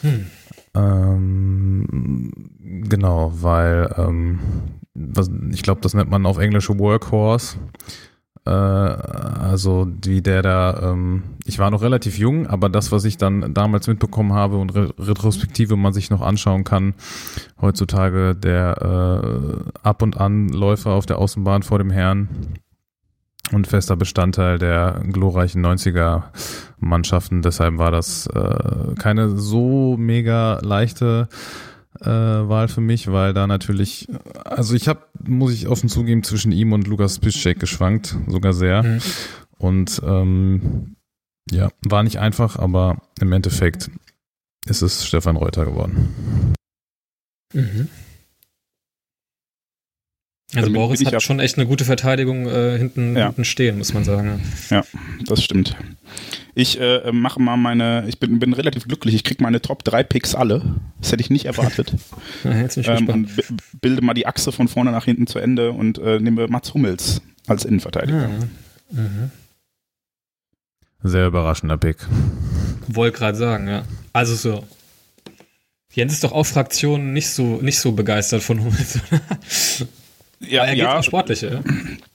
Hm. 0.00 0.26
Ähm, 0.74 2.32
genau, 2.88 3.32
weil 3.34 3.94
ähm, 3.96 4.40
was, 4.94 5.30
ich 5.52 5.62
glaube, 5.62 5.80
das 5.80 5.94
nennt 5.94 6.10
man 6.10 6.26
auf 6.26 6.38
Englisch 6.38 6.68
Workhorse. 6.68 7.58
Äh, 8.46 8.50
also 8.50 9.88
wie 10.04 10.22
der 10.22 10.42
da, 10.42 10.92
ähm, 10.92 11.24
ich 11.44 11.58
war 11.58 11.70
noch 11.70 11.82
relativ 11.82 12.18
jung, 12.18 12.46
aber 12.46 12.68
das, 12.68 12.92
was 12.92 13.04
ich 13.04 13.18
dann 13.18 13.52
damals 13.54 13.88
mitbekommen 13.88 14.32
habe 14.32 14.56
und 14.56 14.74
re 14.74 14.92
retrospektive 14.98 15.76
man 15.76 15.92
sich 15.92 16.10
noch 16.10 16.22
anschauen 16.22 16.64
kann, 16.64 16.94
heutzutage 17.60 18.34
der 18.34 19.62
äh, 19.62 19.70
ab 19.82 20.02
und 20.02 20.18
an 20.18 20.48
Läufer 20.48 20.92
auf 20.92 21.06
der 21.06 21.18
Außenbahn 21.18 21.62
vor 21.62 21.78
dem 21.78 21.90
Herrn 21.90 22.28
und 23.52 23.66
fester 23.66 23.96
Bestandteil 23.96 24.58
der 24.58 25.02
glorreichen 25.10 25.64
90er 25.64 26.24
Mannschaften. 26.78 27.42
Deshalb 27.42 27.78
war 27.78 27.90
das 27.90 28.26
äh, 28.28 28.94
keine 28.98 29.36
so 29.36 29.96
mega 29.96 30.60
leichte 30.62 31.28
äh, 32.00 32.06
Wahl 32.48 32.68
für 32.68 32.80
mich, 32.80 33.10
weil 33.10 33.32
da 33.34 33.46
natürlich, 33.46 34.08
also 34.44 34.74
ich 34.74 34.88
habe, 34.88 35.00
muss 35.24 35.52
ich 35.52 35.68
offen 35.68 35.88
zugeben, 35.88 36.22
zwischen 36.22 36.52
ihm 36.52 36.72
und 36.72 36.86
Lukas 36.86 37.18
Piszczek 37.18 37.58
geschwankt, 37.60 38.16
sogar 38.26 38.52
sehr. 38.52 38.82
Mhm. 38.82 39.00
Und 39.58 40.00
ähm, 40.04 40.96
ja, 41.50 41.70
war 41.82 42.02
nicht 42.02 42.18
einfach, 42.18 42.56
aber 42.58 42.98
im 43.20 43.32
Endeffekt 43.32 43.90
ist 44.66 44.82
es 44.82 45.06
Stefan 45.06 45.36
Reuter 45.36 45.64
geworden. 45.64 46.54
Mhm. 47.54 47.88
Also 50.54 50.66
Damit 50.68 50.74
Boris 50.74 51.04
hat 51.04 51.12
ja- 51.12 51.20
schon 51.20 51.40
echt 51.40 51.56
eine 51.58 51.66
gute 51.66 51.84
Verteidigung 51.84 52.46
äh, 52.46 52.78
hinten, 52.78 53.16
Ja. 53.16 53.26
hinten 53.26 53.44
stehen, 53.44 53.78
muss 53.78 53.92
man 53.94 54.04
sagen. 54.04 54.40
Das 55.26 55.42
stimmt. 55.42 55.76
Ich 56.58 56.80
äh, 56.80 57.12
mache 57.12 57.38
mal 57.38 57.58
meine, 57.58 58.04
ich 58.08 58.18
bin, 58.18 58.38
bin 58.38 58.54
relativ 58.54 58.88
glücklich, 58.88 59.14
ich 59.14 59.24
krieg 59.24 59.42
meine 59.42 59.60
Top 59.60 59.84
3 59.84 60.02
Picks 60.02 60.34
alle. 60.34 60.62
Das 61.02 61.12
hätte 61.12 61.20
ich 61.20 61.28
nicht 61.28 61.44
erwartet. 61.44 61.92
Ja, 62.44 62.52
jetzt 62.60 62.76
bin 62.76 62.82
ich 62.84 62.88
ähm, 62.88 63.08
und 63.10 63.36
bi- 63.36 63.42
bilde 63.82 64.00
mal 64.02 64.14
die 64.14 64.26
Achse 64.26 64.52
von 64.52 64.66
vorne 64.66 64.90
nach 64.90 65.04
hinten 65.04 65.26
zu 65.26 65.38
Ende 65.38 65.72
und 65.72 65.98
äh, 65.98 66.18
nehme 66.18 66.48
Mats 66.48 66.72
Hummels 66.72 67.20
als 67.46 67.66
Innenverteidiger. 67.66 68.22
Ja. 68.22 68.28
Mhm. 68.90 69.30
Sehr 71.02 71.26
überraschender 71.26 71.76
Pick. 71.76 71.98
Wollte 72.88 73.18
gerade 73.18 73.36
sagen, 73.36 73.68
ja. 73.68 73.84
Also 74.14 74.34
so. 74.34 74.64
Jens 75.92 76.14
ist 76.14 76.24
doch 76.24 76.32
auch 76.32 76.44
Fraktion 76.46 77.12
nicht 77.12 77.28
so, 77.28 77.56
nicht 77.60 77.78
so 77.78 77.92
begeistert 77.92 78.42
von 78.42 78.64
Hummels. 78.64 78.98
Ja, 80.40 80.64
er 80.64 80.74
geht 80.74 80.84
ja, 80.84 81.02
Sportliche. 81.02 81.62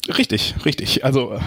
Ja? 0.07 0.13
richtig, 0.15 0.55
richtig. 0.65 1.05
Also 1.05 1.39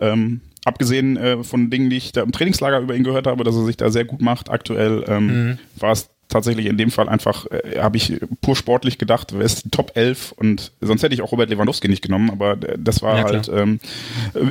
ähm, 0.00 0.40
abgesehen 0.64 1.16
äh, 1.16 1.42
von 1.44 1.70
Dingen, 1.70 1.90
die 1.90 1.96
ich 1.96 2.12
da 2.12 2.22
im 2.22 2.32
Trainingslager 2.32 2.80
über 2.80 2.94
ihn 2.94 3.04
gehört 3.04 3.26
habe, 3.26 3.44
dass 3.44 3.54
er 3.56 3.64
sich 3.64 3.76
da 3.76 3.90
sehr 3.90 4.04
gut 4.04 4.20
macht, 4.22 4.50
aktuell 4.50 5.04
ähm, 5.08 5.26
Mhm. 5.50 5.58
war 5.78 5.92
es 5.92 6.08
tatsächlich 6.28 6.66
in 6.66 6.76
dem 6.78 6.92
Fall 6.92 7.08
einfach, 7.08 7.46
äh, 7.46 7.80
habe 7.80 7.96
ich 7.96 8.20
pur 8.40 8.54
sportlich 8.54 8.98
gedacht, 8.98 9.32
wer 9.34 9.44
ist 9.44 9.64
die 9.64 9.70
Top 9.70 9.92
11 9.96 10.30
und 10.32 10.70
sonst 10.80 11.02
hätte 11.02 11.12
ich 11.14 11.22
auch 11.22 11.32
Robert 11.32 11.50
Lewandowski 11.50 11.88
nicht 11.88 12.02
genommen, 12.02 12.30
aber 12.30 12.52
äh, 12.62 12.76
das 12.78 13.02
war 13.02 13.18
Ja, 13.18 13.24
halt, 13.24 13.50
ähm, 13.52 13.80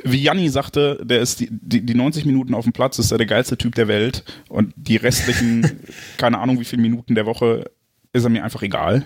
wie 0.03 0.21
Janni 0.21 0.49
sagte, 0.49 0.99
der 1.03 1.21
ist 1.21 1.39
die, 1.39 1.47
die, 1.51 1.79
die 1.85 1.95
90 1.95 2.25
Minuten 2.25 2.53
auf 2.53 2.65
dem 2.65 2.73
Platz, 2.73 2.99
ist 2.99 3.11
er 3.13 3.17
der 3.17 3.27
geilste 3.27 3.57
Typ 3.57 3.75
der 3.75 3.87
Welt 3.87 4.25
und 4.49 4.73
die 4.75 4.97
restlichen, 4.97 5.79
keine 6.17 6.39
Ahnung 6.39 6.59
wie 6.59 6.65
viele 6.65 6.81
Minuten 6.81 7.15
der 7.15 7.25
Woche, 7.25 7.71
ist 8.11 8.25
er 8.25 8.29
mir 8.29 8.43
einfach 8.43 8.61
egal. 8.61 9.05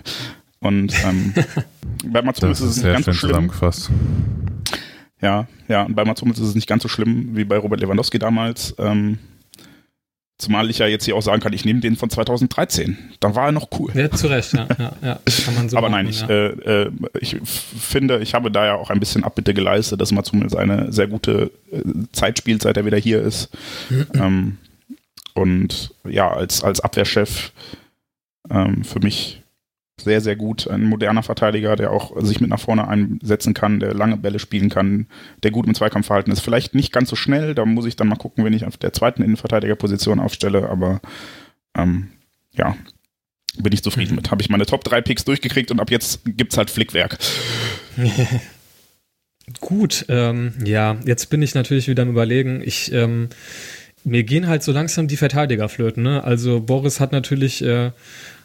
Und 0.58 0.94
ähm, 1.04 1.32
bei 2.06 2.22
Mats 2.22 2.40
Hummels 2.40 2.58
Das 2.58 2.68
ist 2.70 2.76
es 2.78 2.82
ganz 2.82 3.04
schön 3.04 3.14
schlimm. 3.14 3.30
zusammengefasst. 3.30 3.90
Ja, 5.24 5.46
ja, 5.68 5.84
und 5.84 5.94
bei 5.94 6.04
Mats 6.04 6.20
Hummels 6.20 6.38
ist 6.38 6.48
es 6.48 6.54
nicht 6.54 6.68
ganz 6.68 6.82
so 6.82 6.88
schlimm 6.90 7.30
wie 7.34 7.44
bei 7.44 7.56
Robert 7.56 7.80
Lewandowski 7.80 8.18
damals. 8.18 8.74
Ähm, 8.76 9.18
zumal 10.36 10.68
ich 10.68 10.76
ja 10.78 10.86
jetzt 10.86 11.06
hier 11.06 11.16
auch 11.16 11.22
sagen 11.22 11.40
kann, 11.40 11.54
ich 11.54 11.64
nehme 11.64 11.80
den 11.80 11.96
von 11.96 12.10
2013. 12.10 12.98
Da 13.20 13.34
war 13.34 13.46
er 13.46 13.52
noch 13.52 13.68
cool. 13.78 13.90
ja, 13.94 14.10
zu 14.10 14.26
Recht, 14.26 14.52
ja. 14.52 14.68
ja, 14.78 14.92
ja. 15.02 15.20
Kann 15.46 15.54
man 15.54 15.70
so 15.70 15.78
Aber 15.78 15.88
machen, 15.88 16.04
nein, 16.04 16.10
ich, 16.10 16.20
ja. 16.20 16.28
äh, 16.28 16.82
äh, 16.82 16.90
ich 17.20 17.38
finde, 17.42 18.18
ich 18.18 18.34
habe 18.34 18.50
da 18.50 18.66
ja 18.66 18.74
auch 18.74 18.90
ein 18.90 19.00
bisschen 19.00 19.24
Abbitte 19.24 19.54
geleistet, 19.54 19.98
dass 19.98 20.12
Mats 20.12 20.30
Hummels 20.30 20.54
eine 20.54 20.92
sehr 20.92 21.06
gute 21.06 21.50
äh, 21.72 21.80
Zeit 22.12 22.36
spielt, 22.36 22.60
seit 22.60 22.76
er 22.76 22.84
wieder 22.84 22.98
hier 22.98 23.22
ist. 23.22 23.48
ähm, 24.12 24.58
und 25.32 25.94
ja, 26.06 26.30
als, 26.30 26.62
als 26.62 26.80
Abwehrchef 26.80 27.50
ähm, 28.50 28.84
für 28.84 29.00
mich 29.00 29.40
sehr, 30.00 30.20
sehr 30.20 30.36
gut. 30.36 30.68
Ein 30.68 30.84
moderner 30.84 31.22
Verteidiger, 31.22 31.76
der 31.76 31.92
auch 31.92 32.20
sich 32.20 32.40
mit 32.40 32.50
nach 32.50 32.60
vorne 32.60 32.88
einsetzen 32.88 33.54
kann, 33.54 33.80
der 33.80 33.94
lange 33.94 34.16
Bälle 34.16 34.38
spielen 34.38 34.68
kann, 34.68 35.06
der 35.42 35.50
gut 35.50 35.66
im 35.66 35.74
Zweikampfverhalten 35.74 36.32
ist. 36.32 36.40
Vielleicht 36.40 36.74
nicht 36.74 36.92
ganz 36.92 37.10
so 37.10 37.16
schnell, 37.16 37.54
da 37.54 37.64
muss 37.64 37.86
ich 37.86 37.96
dann 37.96 38.08
mal 38.08 38.16
gucken, 38.16 38.44
wenn 38.44 38.52
ich 38.52 38.64
auf 38.64 38.76
der 38.76 38.92
zweiten 38.92 39.22
Innenverteidigerposition 39.22 40.20
aufstelle, 40.20 40.68
aber 40.68 41.00
ähm, 41.76 42.08
ja, 42.52 42.76
bin 43.58 43.72
ich 43.72 43.82
zufrieden 43.82 44.16
mit. 44.16 44.30
Habe 44.30 44.42
ich 44.42 44.50
meine 44.50 44.66
Top 44.66 44.82
3 44.82 45.00
Picks 45.00 45.24
durchgekriegt 45.24 45.70
und 45.70 45.80
ab 45.80 45.90
jetzt 45.90 46.22
gibt's 46.24 46.56
halt 46.56 46.70
Flickwerk. 46.70 47.18
Gut, 49.60 50.06
ähm, 50.08 50.54
ja, 50.64 50.96
jetzt 51.04 51.26
bin 51.26 51.42
ich 51.42 51.54
natürlich 51.54 51.86
wieder 51.86 52.02
am 52.02 52.08
überlegen. 52.08 52.62
Ich, 52.64 52.90
ähm, 52.92 53.28
mir 54.02 54.24
gehen 54.24 54.46
halt 54.46 54.62
so 54.62 54.72
langsam 54.72 55.06
die 55.06 55.16
Verteidiger 55.16 55.68
flöten. 55.68 56.02
Ne? 56.02 56.24
Also 56.24 56.60
Boris 56.60 56.98
hat 56.98 57.12
natürlich 57.12 57.62
äh, 57.62 57.92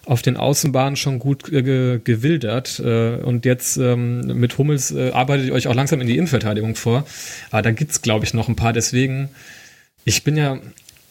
auf 0.10 0.24
den 0.24 0.38
Außenbahnen 0.38 0.96
schon 0.96 1.20
gut 1.20 1.54
äh, 1.54 1.62
ge 1.62 2.00
gewildert 2.04 2.80
äh, 2.80 3.18
und 3.18 3.46
jetzt 3.46 3.78
ähm, 3.78 4.22
mit 4.22 4.58
Hummels 4.58 4.90
äh, 4.90 5.12
arbeitet 5.12 5.46
ihr 5.46 5.54
euch 5.54 5.68
auch 5.68 5.76
langsam 5.76 6.02
in 6.02 6.08
die 6.08 6.18
Innenverteidigung 6.18 6.76
vor. 6.76 7.06
Aber 7.52 7.62
da 7.62 7.70
gibt's 7.70 8.02
glaube 8.02 8.26
ich, 8.26 8.34
noch 8.34 8.48
ein 8.48 8.56
paar. 8.56 8.74
Deswegen, 8.74 9.30
ich 10.06 10.24
bin 10.24 10.36
ja, 10.36 10.58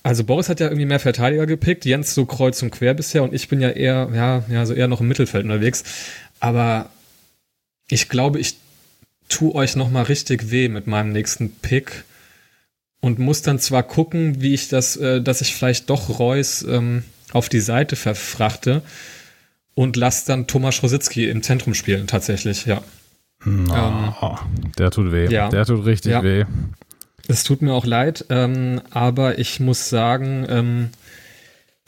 also 0.02 0.24
Boris 0.24 0.48
hat 0.48 0.58
ja 0.58 0.66
irgendwie 0.66 0.84
mehr 0.84 0.98
Verteidiger 0.98 1.46
gepickt, 1.46 1.84
Jens 1.84 2.12
so 2.12 2.26
kreuz 2.26 2.60
und 2.60 2.72
quer 2.72 2.92
bisher 2.92 3.22
und 3.22 3.32
ich 3.32 3.46
bin 3.46 3.60
ja 3.60 3.70
eher, 3.70 4.10
ja, 4.12 4.42
ja, 4.50 4.66
so 4.66 4.74
eher 4.74 4.88
noch 4.88 5.00
im 5.00 5.06
Mittelfeld 5.06 5.44
unterwegs. 5.44 5.84
Aber 6.40 6.90
ich 7.88 8.08
glaube, 8.08 8.40
ich 8.40 8.56
tu 9.28 9.54
euch 9.54 9.76
noch 9.76 9.90
mal 9.90 10.02
richtig 10.02 10.50
weh 10.50 10.68
mit 10.68 10.88
meinem 10.88 11.12
nächsten 11.12 11.50
Pick 11.50 12.02
und 13.00 13.20
muss 13.20 13.42
dann 13.42 13.60
zwar 13.60 13.84
gucken, 13.84 14.42
wie 14.42 14.54
ich 14.54 14.66
das, 14.66 14.96
äh, 14.96 15.22
dass 15.22 15.40
ich 15.40 15.54
vielleicht 15.54 15.88
doch 15.88 16.18
Reus 16.18 16.64
ähm, 16.68 17.04
auf 17.32 17.48
die 17.48 17.60
Seite 17.60 17.96
verfrachte 17.96 18.82
und 19.74 19.96
lass 19.96 20.24
dann 20.24 20.46
Thomas 20.46 20.82
Rositzky 20.82 21.28
im 21.28 21.42
Zentrum 21.42 21.74
spielen, 21.74 22.06
tatsächlich, 22.06 22.66
ja. 22.66 22.82
Oh, 23.46 24.36
der 24.78 24.90
tut 24.90 25.12
weh. 25.12 25.28
ja. 25.30 25.48
Der 25.48 25.64
tut 25.64 25.84
richtig 25.86 26.12
Ja. 26.12 26.22
weh. 26.22 26.44
Es 27.28 27.44
tut 27.44 27.62
mir 27.62 27.72
auch 27.74 27.86
leid, 27.86 28.24
ähm, 28.30 28.80
aber 28.90 29.38
ich 29.38 29.60
muss 29.60 29.88
sagen, 29.88 30.46
ähm, 30.48 30.88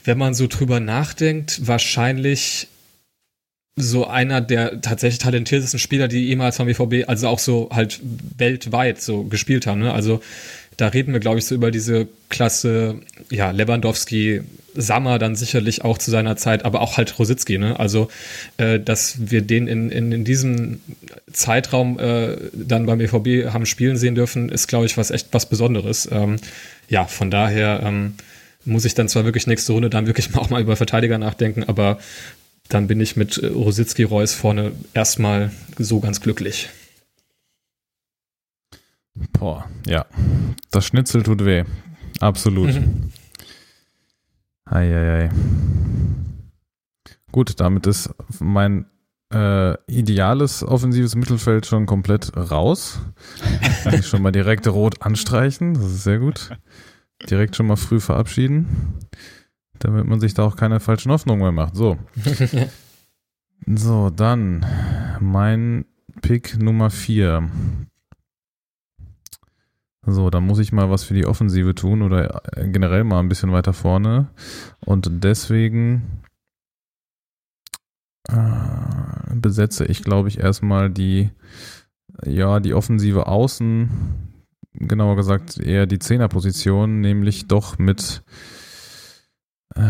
wenn 0.04 0.18
man 0.18 0.34
so 0.34 0.46
drüber 0.46 0.80
nachdenkt, 0.80 1.66
wahrscheinlich 1.66 2.68
so 3.76 4.06
einer 4.06 4.40
der 4.42 4.80
tatsächlich 4.82 5.18
talentiertesten 5.18 5.78
Spieler, 5.78 6.08
die 6.08 6.26
jemals 6.26 6.56
vom 6.58 6.66
BVB, 6.66 7.08
also 7.08 7.28
auch 7.28 7.38
so 7.38 7.70
halt 7.72 8.00
weltweit 8.36 9.00
so 9.00 9.24
gespielt 9.24 9.66
haben. 9.66 9.80
Ne? 9.80 9.92
Also 9.92 10.22
da 10.76 10.88
reden 10.88 11.12
wir, 11.12 11.20
glaube 11.20 11.38
ich, 11.38 11.46
so 11.46 11.54
über 11.54 11.70
diese 11.70 12.06
Klasse, 12.28 13.00
ja, 13.30 13.50
Lewandowski, 13.50 14.42
Sammer 14.74 15.18
dann 15.18 15.34
sicherlich 15.34 15.84
auch 15.84 15.98
zu 15.98 16.10
seiner 16.10 16.36
Zeit, 16.36 16.64
aber 16.64 16.80
auch 16.80 16.96
halt 16.96 17.18
Rositzky, 17.18 17.58
ne? 17.58 17.78
Also, 17.78 18.08
äh, 18.56 18.78
dass 18.80 19.30
wir 19.30 19.42
den 19.42 19.66
in, 19.66 19.90
in, 19.90 20.12
in 20.12 20.24
diesem 20.24 20.80
Zeitraum 21.32 21.98
äh, 21.98 22.36
dann 22.52 22.86
beim 22.86 22.98
BVB 22.98 23.52
haben 23.52 23.66
spielen 23.66 23.96
sehen 23.96 24.14
dürfen, 24.14 24.48
ist, 24.48 24.68
glaube 24.68 24.86
ich, 24.86 24.96
was 24.96 25.10
echt 25.10 25.28
was 25.32 25.46
Besonderes. 25.46 26.08
Ähm, 26.10 26.36
ja, 26.88 27.04
von 27.04 27.30
daher 27.30 27.80
ähm, 27.84 28.14
muss 28.64 28.84
ich 28.84 28.94
dann 28.94 29.08
zwar 29.08 29.24
wirklich 29.24 29.46
nächste 29.46 29.72
Runde 29.72 29.90
dann 29.90 30.06
wirklich 30.06 30.32
mal 30.32 30.40
auch 30.40 30.50
mal 30.50 30.60
über 30.60 30.76
Verteidiger 30.76 31.18
nachdenken, 31.18 31.64
aber 31.64 31.98
dann 32.68 32.86
bin 32.86 33.00
ich 33.00 33.16
mit 33.16 33.38
äh, 33.38 33.46
Rositzky 33.46 34.04
Reus 34.04 34.34
vorne 34.34 34.72
erstmal 34.94 35.50
so 35.78 36.00
ganz 36.00 36.20
glücklich. 36.20 36.68
Boah, 39.32 39.68
ja. 39.86 40.06
Das 40.70 40.86
Schnitzel 40.86 41.22
tut 41.22 41.44
weh. 41.44 41.64
Absolut. 42.20 42.74
Mhm. 42.74 43.12
Eieiei. 44.70 45.30
Gut, 47.32 47.58
damit 47.58 47.86
ist 47.86 48.10
mein 48.38 48.86
äh, 49.32 49.74
ideales 49.86 50.62
offensives 50.62 51.16
Mittelfeld 51.16 51.66
schon 51.66 51.86
komplett 51.86 52.36
raus. 52.36 53.00
Kann 53.82 53.94
ich 53.94 54.06
schon 54.06 54.22
mal 54.22 54.32
direkt 54.32 54.68
rot 54.68 55.02
anstreichen. 55.02 55.74
Das 55.74 55.84
ist 55.84 56.04
sehr 56.04 56.18
gut. 56.18 56.50
Direkt 57.28 57.56
schon 57.56 57.66
mal 57.66 57.76
früh 57.76 58.00
verabschieden. 58.00 58.98
Damit 59.78 60.06
man 60.06 60.20
sich 60.20 60.34
da 60.34 60.44
auch 60.44 60.56
keine 60.56 60.78
falschen 60.78 61.10
Hoffnungen 61.10 61.42
mehr 61.42 61.52
macht. 61.52 61.74
So. 61.74 61.98
so, 63.66 64.10
dann 64.10 64.66
mein 65.20 65.84
Pick 66.22 66.58
Nummer 66.58 66.90
4. 66.90 67.48
So, 70.06 70.30
dann 70.30 70.46
muss 70.46 70.58
ich 70.58 70.72
mal 70.72 70.90
was 70.90 71.04
für 71.04 71.14
die 71.14 71.26
Offensive 71.26 71.74
tun 71.74 72.02
oder 72.02 72.42
generell 72.56 73.04
mal 73.04 73.20
ein 73.20 73.28
bisschen 73.28 73.52
weiter 73.52 73.74
vorne. 73.74 74.28
Und 74.80 75.08
deswegen 75.22 76.22
äh, 78.28 79.34
besetze 79.34 79.84
ich, 79.84 80.02
glaube 80.02 80.28
ich, 80.28 80.38
erstmal 80.38 80.88
die, 80.88 81.30
ja, 82.24 82.60
die 82.60 82.72
offensive 82.72 83.26
Außen, 83.26 83.90
genauer 84.72 85.16
gesagt 85.16 85.58
eher 85.58 85.86
die 85.86 85.98
Zehnerposition, 85.98 87.00
nämlich 87.00 87.46
doch 87.46 87.78
mit, 87.78 88.22
äh, 89.74 89.80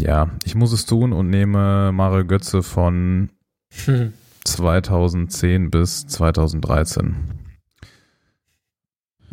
ja, 0.00 0.30
ich 0.44 0.54
muss 0.54 0.72
es 0.72 0.86
tun 0.86 1.12
und 1.12 1.28
nehme 1.28 1.92
Mario 1.92 2.24
Götze 2.24 2.62
von 2.62 3.28
hm. 3.84 4.14
2010 4.44 5.70
bis 5.70 6.06
2013 6.06 7.43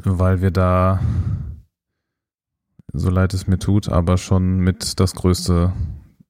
weil 0.03 0.41
wir 0.41 0.51
da, 0.51 0.99
so 2.93 3.09
leid 3.09 3.33
es 3.33 3.47
mir 3.47 3.59
tut, 3.59 3.89
aber 3.89 4.17
schon 4.17 4.59
mit 4.59 4.99
das 4.99 5.15
größte 5.15 5.73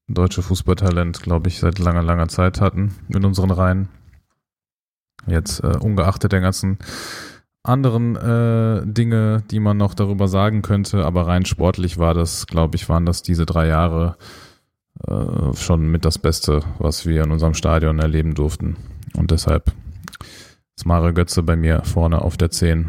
deutsche 0.08 0.42
Fußballtalent, 0.42 1.22
glaube 1.22 1.48
ich, 1.48 1.60
seit 1.60 1.80
langer, 1.80 2.04
langer 2.04 2.28
Zeit 2.28 2.62
hatten 2.62 2.96
in 3.10 3.24
unseren 3.26 3.52
Reihen. 3.52 3.90
Jetzt 5.28 5.64
äh, 5.64 5.78
ungeachtet 5.78 6.32
der 6.32 6.42
ganzen 6.42 6.80
anderen 7.64 8.16
äh, 8.16 8.82
Dinge, 8.86 9.44
die 9.52 9.60
man 9.60 9.78
noch 9.78 9.94
darüber 9.94 10.28
sagen 10.28 10.62
könnte, 10.62 11.06
aber 11.06 11.28
rein 11.28 11.46
sportlich 11.46 11.98
war 12.00 12.14
das, 12.14 12.48
glaube 12.48 12.76
ich, 12.76 12.90
waren 12.90 13.06
das 13.06 13.22
diese 13.22 13.46
drei 13.46 13.68
Jahre 13.68 14.18
äh, 15.08 15.54
schon 15.54 15.88
mit 15.88 16.06
das 16.06 16.18
Beste, 16.18 16.62
was 16.80 17.06
wir 17.06 17.24
in 17.24 17.32
unserem 17.32 17.54
Stadion 17.54 18.00
erleben 18.00 18.34
durften. 18.34 18.78
Und 19.16 19.32
deshalb 19.32 19.72
ist 20.76 20.86
Mario 20.86 21.14
Götze 21.14 21.44
bei 21.44 21.56
mir 21.56 21.84
vorne 21.84 22.22
auf 22.22 22.38
der 22.38 22.50
10. 22.50 22.88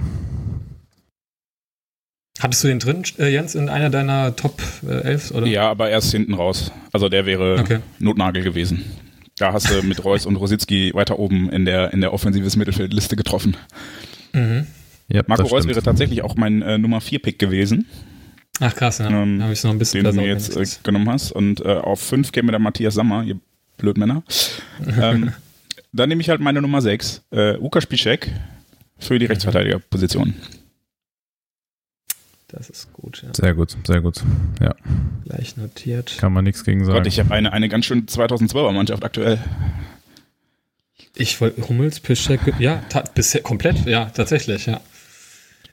Hattest 2.43 2.65
du 2.65 2.69
den 2.69 2.81
drin, 2.81 3.05
äh, 3.21 3.33
Jens, 3.33 3.55
in 3.55 3.69
einer 3.69 3.89
deiner 3.89 4.35
Top 4.35 4.61
äh, 4.85 5.03
11? 5.03 5.31
Oder? 5.31 5.47
Ja, 5.47 5.71
aber 5.71 5.91
erst 5.91 6.11
hinten 6.11 6.35
raus. 6.35 6.73
Also 6.91 7.09
der 7.09 7.25
wäre 7.25 7.61
okay. 7.61 7.79
Notnagel 8.01 8.43
gewesen. 8.43 8.85
Da 9.39 9.53
hast 9.53 9.71
du 9.71 9.81
mit 9.83 10.05
Reus 10.05 10.27
und 10.27 10.35
Rositzky 10.35 10.91
weiter 10.93 11.21
oben 11.21 11.51
in 11.51 11.65
der, 11.67 11.93
in 11.93 12.01
der 12.01 12.13
offensives 12.13 12.57
Mittelfeldliste 12.57 13.15
getroffen. 13.15 13.57
Mhm. 14.33 14.67
Yep, 15.15 15.29
Marco 15.29 15.47
Reus 15.47 15.69
wäre 15.69 15.83
tatsächlich 15.83 16.23
auch 16.23 16.35
mein 16.35 16.63
äh, 16.63 16.79
Nummer 16.79 16.99
4-Pick 16.99 17.39
gewesen. 17.39 17.87
Ach 18.59 18.75
krass, 18.75 18.99
ja. 18.99 19.09
Ähm, 19.09 19.41
habe 19.41 19.53
ich 19.53 19.63
noch 19.63 19.71
ein 19.71 19.79
bisschen 19.79 20.03
Den 20.03 20.17
du 20.17 20.23
jetzt 20.23 20.57
äh, 20.57 20.67
genommen 20.83 21.09
hast. 21.11 21.31
Und 21.31 21.65
äh, 21.65 21.69
auf 21.69 22.01
5 22.01 22.33
käme 22.33 22.51
der 22.51 22.59
Matthias 22.59 22.95
Sammer, 22.95 23.23
ihr 23.23 23.39
Blödmänner. 23.77 24.25
ähm, 25.01 25.33
dann 25.93 26.09
nehme 26.09 26.21
ich 26.21 26.29
halt 26.29 26.41
meine 26.41 26.61
Nummer 26.61 26.83
6, 26.83 27.23
äh, 27.31 27.57
Uka 27.59 27.81
Spischek 27.81 28.33
für 28.99 29.21
die 29.21 29.27
Rechtsverteidigerposition. 29.27 30.35
Das 32.53 32.69
ist 32.69 32.93
gut, 32.93 33.23
ja. 33.23 33.31
Sehr 33.35 33.55
gut, 33.55 33.77
sehr 33.87 34.03
gut. 34.03 34.23
Ja. 34.61 34.75
Gleich 35.25 35.57
notiert. 35.57 36.17
Kann 36.19 36.35
man 36.35 36.45
nichts 36.45 36.65
gegen 36.65 36.85
sagen. 36.85 36.99
Gott, 36.99 37.07
ich 37.07 37.19
habe 37.19 37.33
eine, 37.33 37.53
eine 37.53 37.71
ganz 37.71 37.87
schön 37.87 38.05
2012er 38.07 38.73
Mannschaft 38.73 39.05
aktuell. 39.05 39.39
Ich 41.17 41.41
wollte 41.41 41.67
Hummels, 41.69 42.01
Piszczek, 42.01 42.41
ja, 42.59 42.83
bisher 43.15 43.43
komplett, 43.43 43.87
ja, 43.87 44.07
tatsächlich, 44.07 44.67
ja. 44.67 44.81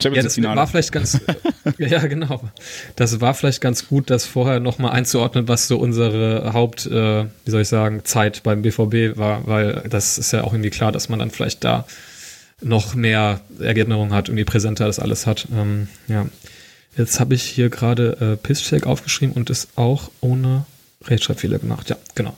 Ja, 0.02 0.22
das 0.22 0.42
war 0.42 0.66
vielleicht 0.66 0.92
ganz, 0.92 1.20
ja, 1.78 2.06
genau. 2.06 2.40
Das 2.96 3.20
war 3.20 3.34
vielleicht 3.34 3.60
ganz 3.60 3.86
gut, 3.86 4.08
das 4.08 4.24
vorher 4.24 4.58
nochmal 4.58 4.92
einzuordnen, 4.92 5.46
was 5.46 5.68
so 5.68 5.78
unsere 5.78 6.54
Haupt, 6.54 6.86
äh, 6.86 7.24
wie 7.44 7.50
soll 7.50 7.60
ich 7.60 7.68
sagen, 7.68 8.02
Zeit 8.04 8.42
beim 8.42 8.62
BVB 8.62 9.18
war, 9.18 9.46
weil 9.46 9.84
das 9.90 10.16
ist 10.16 10.32
ja 10.32 10.44
auch 10.44 10.54
irgendwie 10.54 10.70
klar, 10.70 10.90
dass 10.90 11.10
man 11.10 11.18
dann 11.18 11.30
vielleicht 11.30 11.64
da 11.64 11.84
noch 12.62 12.94
mehr 12.94 13.40
Erinnerung 13.58 14.14
hat, 14.14 14.28
irgendwie 14.28 14.44
präsenter 14.44 14.86
das 14.86 14.98
alles 14.98 15.26
hat. 15.26 15.48
Ähm, 15.52 15.88
ja. 16.08 16.26
Jetzt 16.96 17.20
habe 17.20 17.34
ich 17.34 17.42
hier 17.42 17.70
gerade 17.70 18.16
äh, 18.20 18.36
Pisscheck 18.36 18.86
aufgeschrieben 18.86 19.34
und 19.34 19.50
ist 19.50 19.68
auch 19.76 20.10
ohne 20.20 20.66
Rechtschreibfehler 21.04 21.58
gemacht. 21.58 21.90
Ja, 21.90 21.96
genau. 22.14 22.36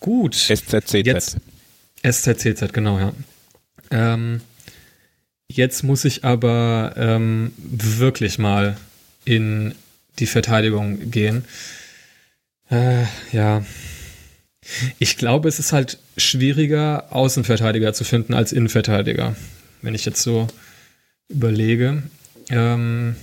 Gut. 0.00 0.34
SZCZ. 0.34 0.92
Jetzt, 1.04 1.38
SZCZ, 2.02 2.72
genau, 2.72 2.98
ja. 2.98 3.12
Ähm, 3.90 4.40
jetzt 5.48 5.82
muss 5.82 6.04
ich 6.04 6.24
aber 6.24 6.94
ähm, 6.96 7.52
wirklich 7.56 8.38
mal 8.38 8.76
in 9.24 9.74
die 10.18 10.26
Verteidigung 10.26 11.10
gehen. 11.10 11.44
Äh, 12.70 13.04
ja. 13.32 13.64
Ich 14.98 15.16
glaube, 15.18 15.48
es 15.48 15.58
ist 15.58 15.72
halt 15.72 15.98
schwieriger, 16.16 17.08
Außenverteidiger 17.10 17.92
zu 17.92 18.04
finden 18.04 18.34
als 18.34 18.52
Innenverteidiger. 18.52 19.36
Wenn 19.82 19.94
ich 19.94 20.04
jetzt 20.04 20.22
so 20.22 20.46
überlege. 21.28 22.02
Ähm, 22.48 23.16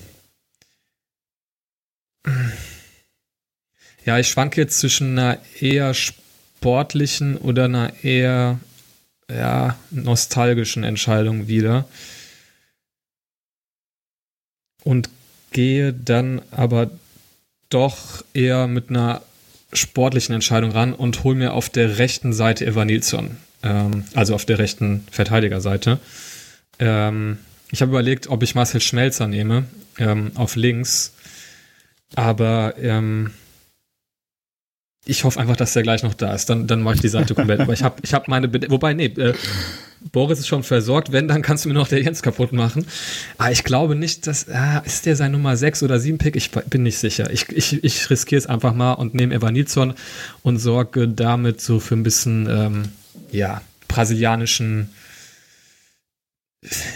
ja, 4.05 4.19
ich 4.19 4.29
schwanke 4.29 4.61
jetzt 4.61 4.79
zwischen 4.79 5.17
einer 5.17 5.39
eher 5.59 5.93
sportlichen 5.93 7.37
oder 7.37 7.65
einer 7.65 8.03
eher 8.03 8.59
ja, 9.29 9.77
nostalgischen 9.89 10.83
Entscheidung 10.83 11.47
wieder. 11.47 11.85
Und 14.83 15.09
gehe 15.51 15.93
dann 15.93 16.41
aber 16.51 16.89
doch 17.69 18.23
eher 18.33 18.67
mit 18.67 18.89
einer 18.89 19.21
sportlichen 19.73 20.35
Entscheidung 20.35 20.71
ran 20.71 20.93
und 20.93 21.23
hole 21.23 21.35
mir 21.35 21.53
auf 21.53 21.69
der 21.69 21.97
rechten 21.97 22.33
Seite 22.33 22.65
Evan 22.65 22.87
Nilsson. 22.87 23.37
Ähm, 23.63 24.05
also 24.13 24.35
auf 24.35 24.45
der 24.45 24.59
rechten 24.59 25.05
Verteidigerseite. 25.11 25.99
Ähm, 26.79 27.37
ich 27.71 27.81
habe 27.81 27.91
überlegt, 27.91 28.27
ob 28.27 28.43
ich 28.43 28.55
Marcel 28.55 28.81
Schmelzer 28.81 29.27
nehme 29.27 29.65
ähm, 29.97 30.31
auf 30.35 30.55
links 30.55 31.13
aber 32.15 32.75
ähm, 32.77 33.31
ich 35.05 35.23
hoffe 35.23 35.39
einfach, 35.39 35.55
dass 35.55 35.73
der 35.73 35.81
gleich 35.81 36.03
noch 36.03 36.13
da 36.13 36.33
ist. 36.33 36.49
Dann, 36.49 36.67
dann 36.67 36.81
mache 36.83 36.95
ich 36.95 37.01
die 37.01 37.07
Seite 37.07 37.33
komplett. 37.33 37.59
Aber 37.59 37.73
ich 37.73 37.81
habe 37.81 37.95
ich 38.03 38.13
hab 38.13 38.27
meine. 38.27 38.47
Bede 38.47 38.69
Wobei, 38.69 38.93
nee, 38.93 39.05
äh, 39.05 39.33
Boris 40.11 40.39
ist 40.39 40.47
schon 40.47 40.61
versorgt. 40.61 41.11
Wenn, 41.11 41.27
dann 41.27 41.41
kannst 41.41 41.65
du 41.65 41.69
mir 41.69 41.75
noch 41.75 41.87
der 41.87 42.01
Jens 42.01 42.21
kaputt 42.21 42.53
machen. 42.53 42.85
Aber 43.39 43.51
ich 43.51 43.63
glaube 43.63 43.95
nicht, 43.95 44.27
dass. 44.27 44.47
Ah, 44.47 44.79
ist 44.85 45.07
der 45.07 45.15
sein 45.15 45.31
Nummer 45.31 45.57
6 45.57 45.81
oder 45.81 45.99
7 45.99 46.19
Pick? 46.19 46.35
Ich 46.35 46.51
bin 46.51 46.83
nicht 46.83 46.99
sicher. 46.99 47.31
Ich, 47.31 47.49
ich, 47.49 47.83
ich 47.83 48.09
riskiere 48.11 48.37
es 48.37 48.45
einfach 48.45 48.75
mal 48.75 48.93
und 48.93 49.15
nehme 49.15 49.33
Evanilson 49.33 49.95
und 50.43 50.59
sorge 50.59 51.07
damit 51.07 51.61
so 51.61 51.79
für 51.79 51.95
ein 51.95 52.03
bisschen, 52.03 52.47
ähm, 52.47 52.83
ja, 53.31 53.61
brasilianischen 53.87 54.89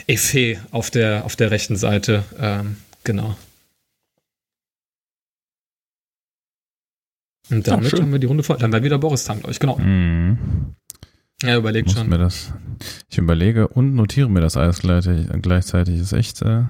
Effet 0.06 0.60
auf 0.69 0.91
der, 0.91 1.25
auf 1.25 1.36
der 1.36 1.49
rechten 1.49 1.75
Seite. 1.75 2.23
Ähm, 2.39 2.78
genau. 3.04 3.36
Und 7.49 7.67
damit 7.67 7.93
Ach, 7.93 7.99
haben 7.99 8.12
wir 8.12 8.19
die 8.19 8.27
Runde 8.27 8.43
voll. 8.43 8.58
Dann 8.58 8.71
wäre 8.71 8.84
wieder 8.84 8.97
Boris 8.97 9.23
dran, 9.25 9.39
glaube 9.39 9.51
ich, 9.51 9.60
genau. 9.60 9.77
Mhm. 9.77 10.38
Er 11.43 11.58
überlegt 11.58 11.91
schon. 11.91 12.10
Mir 12.10 12.17
das, 12.17 12.53
ich 13.10 13.17
überlege 13.17 13.67
und 13.67 13.93
notiere 13.93 14.29
mir 14.29 14.41
das 14.41 14.58
alles 14.58 14.79
gleichzeitig. 14.79 15.27
gleichzeitig 15.41 15.99
ist 15.99 16.13
echt. 16.13 16.41
Äh, 16.41 16.63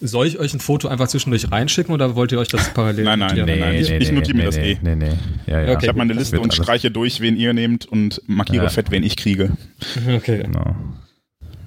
Soll 0.00 0.26
ich 0.26 0.38
euch 0.38 0.54
ein 0.54 0.60
Foto 0.60 0.88
einfach 0.88 1.08
zwischendurch 1.08 1.50
reinschicken 1.50 1.92
oder 1.92 2.14
wollt 2.16 2.32
ihr 2.32 2.38
euch 2.38 2.48
das 2.48 2.72
parallel 2.72 3.04
Nein, 3.04 3.18
nein, 3.18 3.36
notieren? 3.36 3.60
nein, 3.60 3.74
ich- 3.74 3.90
ich 3.90 4.10
notiere 4.12 4.36
mir 4.36 4.44
das 4.46 4.56
nee, 4.56 4.72
eh. 4.72 4.78
Nee, 4.82 4.94
nee. 4.96 5.12
Ja, 5.46 5.60
ja. 5.60 5.72
Okay, 5.74 5.78
ich 5.82 5.88
habe 5.88 5.98
meine 5.98 6.14
Das 6.14 6.22
Liste 6.22 6.40
und 6.40 6.52
alles- 6.52 6.56
streiche 6.64 6.90
durch, 6.90 7.20
wen 7.20 7.36
ihr 7.36 7.52
nehmt 7.52 7.84
und 7.86 8.22
markiere 8.26 8.64
Ja. 8.64 8.70
fett, 8.70 8.90
wen 8.90 9.02
ich 9.02 9.16
kriege. 9.16 9.52
Okay. 10.08 10.42
Genau. 10.44 10.76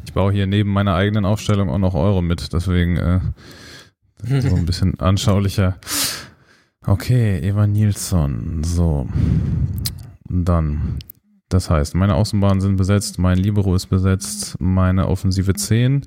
Ich 0.05 0.13
baue 0.13 0.31
hier 0.33 0.47
neben 0.47 0.71
meiner 0.71 0.95
eigenen 0.95 1.23
Aufstellung 1.25 1.69
auch 1.69 1.77
noch 1.77 1.93
Euro 1.93 2.21
mit, 2.21 2.51
deswegen 2.53 2.97
äh, 2.97 3.19
das 4.27 4.45
so 4.45 4.55
ein 4.55 4.65
bisschen 4.65 4.99
anschaulicher. 4.99 5.77
Okay, 6.85 7.39
Eva 7.39 7.67
Nilsson. 7.67 8.63
So. 8.63 9.07
Dann. 10.27 10.97
Das 11.49 11.69
heißt, 11.69 11.95
meine 11.95 12.15
Außenbahnen 12.15 12.61
sind 12.61 12.77
besetzt, 12.77 13.19
mein 13.19 13.37
Libero 13.37 13.75
ist 13.75 13.87
besetzt, 13.87 14.55
meine 14.59 15.07
Offensive 15.09 15.53
10. 15.53 16.05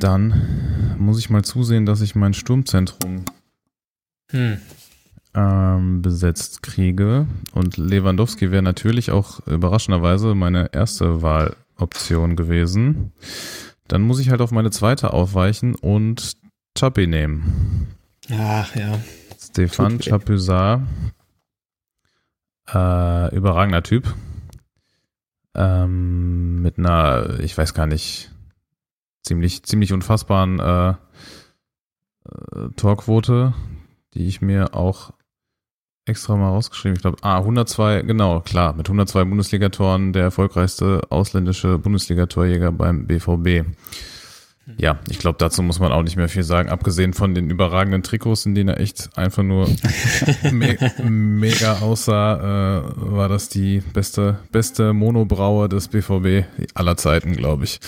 Dann 0.00 0.96
muss 0.98 1.18
ich 1.18 1.30
mal 1.30 1.42
zusehen, 1.42 1.86
dass 1.86 2.02
ich 2.02 2.14
mein 2.14 2.34
Sturmzentrum 2.34 3.24
Hm. 4.32 4.58
ähm, 5.34 6.02
besetzt 6.02 6.62
kriege. 6.62 7.26
Und 7.54 7.78
Lewandowski 7.78 8.50
wäre 8.50 8.62
natürlich 8.62 9.10
auch 9.10 9.44
überraschenderweise 9.46 10.34
meine 10.34 10.72
erste 10.74 11.22
Wahloption 11.22 12.36
gewesen. 12.36 13.12
Dann 13.88 14.02
muss 14.02 14.20
ich 14.20 14.28
halt 14.28 14.42
auf 14.42 14.50
meine 14.52 14.70
zweite 14.70 15.14
aufweichen 15.14 15.74
und 15.74 16.36
Chapi 16.78 17.06
nehmen. 17.06 17.88
Ach 18.32 18.74
ja. 18.76 18.98
Stefan. 19.38 19.98
Chapuisat. 19.98 20.80
Äh, 22.72 23.34
überragender 23.34 23.82
Typ. 23.82 24.14
Ähm, 25.54 26.62
mit 26.62 26.78
einer, 26.78 27.40
ich 27.40 27.58
weiß 27.58 27.74
gar 27.74 27.86
nicht, 27.86 28.30
ziemlich, 29.22 29.64
ziemlich 29.64 29.92
unfassbaren 29.92 30.60
äh, 30.60 30.90
äh, 30.90 30.94
Torquote, 32.76 33.54
die 34.14 34.26
ich 34.26 34.40
mir 34.40 34.74
auch 34.74 35.12
extra 36.06 36.36
mal 36.36 36.48
rausgeschrieben. 36.50 36.96
Ich 36.96 37.02
glaube, 37.02 37.18
ah, 37.22 37.38
102, 37.38 38.02
genau, 38.02 38.40
klar, 38.40 38.74
mit 38.74 38.88
102 38.88 39.24
Bundesligatoren 39.24 40.12
der 40.12 40.24
erfolgreichste 40.24 41.02
ausländische 41.10 41.78
Bundesligatorjäger 41.78 42.72
beim 42.72 43.06
BVB. 43.06 43.66
Ja, 44.78 44.98
ich 45.08 45.18
glaube, 45.18 45.36
dazu 45.38 45.62
muss 45.62 45.78
man 45.80 45.92
auch 45.92 46.02
nicht 46.02 46.16
mehr 46.16 46.28
viel 46.28 46.42
sagen, 46.42 46.68
abgesehen 46.68 47.12
von 47.12 47.34
den 47.34 47.50
überragenden 47.50 48.02
Trikots, 48.02 48.46
in 48.46 48.54
denen 48.54 48.70
er 48.70 48.80
echt 48.80 49.10
einfach 49.16 49.42
nur 49.42 49.68
me 50.52 50.76
mega 51.02 51.78
aussah, 51.80 52.80
äh, 52.80 52.82
war 52.96 53.28
das 53.28 53.48
die 53.48 53.80
beste, 53.92 54.38
beste 54.52 54.92
Monobraue 54.92 55.68
des 55.68 55.88
BVB 55.88 56.46
aller 56.74 56.96
Zeiten, 56.96 57.32
glaube 57.32 57.64
ich. 57.64 57.80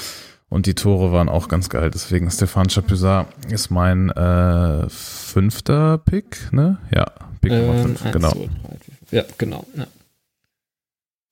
Und 0.49 0.66
die 0.66 0.75
Tore 0.75 1.12
waren 1.12 1.31
auch 1.31 1.49
ganz 1.49 1.71
geil. 1.71 1.90
Deswegen 1.90 2.31
Stefan 2.31 2.68
Chapuisat 2.68 3.27
ist 3.49 3.71
mein 3.71 4.11
äh, 4.11 4.87
fünfter 4.90 5.97
Pick, 5.97 6.53
ne? 6.53 6.77
Ja, 6.95 7.07
Pick 7.40 7.53
Nummer 7.53 7.75
Ähm, 7.75 7.83
fünf, 7.83 8.05
eins, 8.05 8.12
genau. 8.12 8.31
zwei, 8.33 8.38
drei, 8.62 8.77
vier. 9.09 9.18
Ja, 9.18 9.25
genau. 9.38 9.66
Ja. 9.75 9.87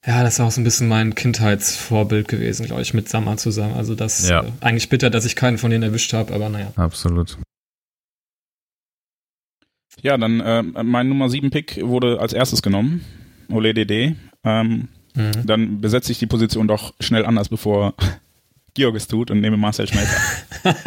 Ja, 0.07 0.23
das 0.23 0.35
ist 0.35 0.41
auch 0.41 0.51
so 0.51 0.61
ein 0.61 0.65
bisschen 0.65 0.89
mein 0.89 1.15
Kindheitsvorbild 1.15 2.27
gewesen, 2.29 2.67
glaube 2.67 2.83
ich, 2.83 2.95
mit 2.95 3.09
Sammer 3.09 3.37
zusammen. 3.37 3.75
Also 3.75 3.95
das 3.95 4.29
Ja. 4.29 4.43
äh, 4.45 4.51
eigentlich 4.61 4.89
bitter, 4.89 5.11
dass 5.11 5.25
ich 5.27 5.37
keinen 5.37 5.59
von 5.59 5.71
denen 5.71 5.83
erwischt 5.83 6.13
habe, 6.13 6.33
aber 6.35 6.49
naja. 6.49 6.73
Absolut. 6.77 7.37
Ja, 10.03 10.17
dann 10.17 10.41
äh, 10.41 10.63
mein 10.63 11.09
Nummer 11.09 11.29
7 11.29 11.51
Pick 11.51 11.81
wurde 11.83 12.21
als 12.21 12.33
erstes 12.33 12.63
genommen. 12.63 13.05
Ole 13.51 13.75
DD. 13.75 14.17
Ähm, 14.45 14.89
Mhm. 15.17 15.45
dann 15.45 15.81
besetze 15.81 16.13
ich 16.13 16.21
die 16.21 16.27
Position 16.29 16.69
doch 16.69 16.95
schnell 17.01 17.27
anders, 17.27 17.49
bevor 17.49 17.95
Georg 18.75 18.97
es 18.97 19.09
tut 19.09 19.31
und 19.31 19.41
nehme 19.41 19.57
Marcel 19.57 19.87
Schmelzer. 19.87 20.17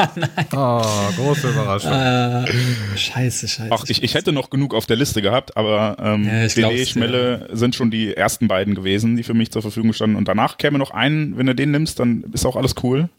Oh, 0.55 0.83
große 1.15 1.49
Überraschung. 1.49 1.91
Äh, 1.91 2.97
scheiße, 2.97 3.47
scheiße. 3.47 3.69
Ach, 3.71 3.85
ich, 3.87 4.03
ich 4.03 4.13
hätte 4.13 4.31
noch 4.31 4.49
genug 4.51 4.75
auf 4.75 4.85
der 4.85 4.95
Liste 4.97 5.21
gehabt, 5.21 5.57
aber 5.57 5.97
ähm, 5.99 6.25
Ja. 6.25 6.85
Schmelle 6.85 7.49
sind 7.51 7.73
schon 7.75 7.89
die 7.89 8.15
ersten 8.15 8.47
beiden 8.47 8.75
gewesen, 8.75 9.15
die 9.15 9.23
für 9.23 9.33
mich 9.33 9.51
zur 9.51 9.61
Verfügung 9.61 9.93
standen. 9.93 10.15
Und 10.15 10.27
danach 10.27 10.57
käme 10.57 10.77
noch 10.77 10.91
ein, 10.91 11.37
wenn 11.37 11.47
du 11.47 11.55
den 11.55 11.71
nimmst, 11.71 11.99
dann 11.99 12.23
ist 12.33 12.45
auch 12.45 12.55
alles 12.55 12.75
cool. 12.83 13.09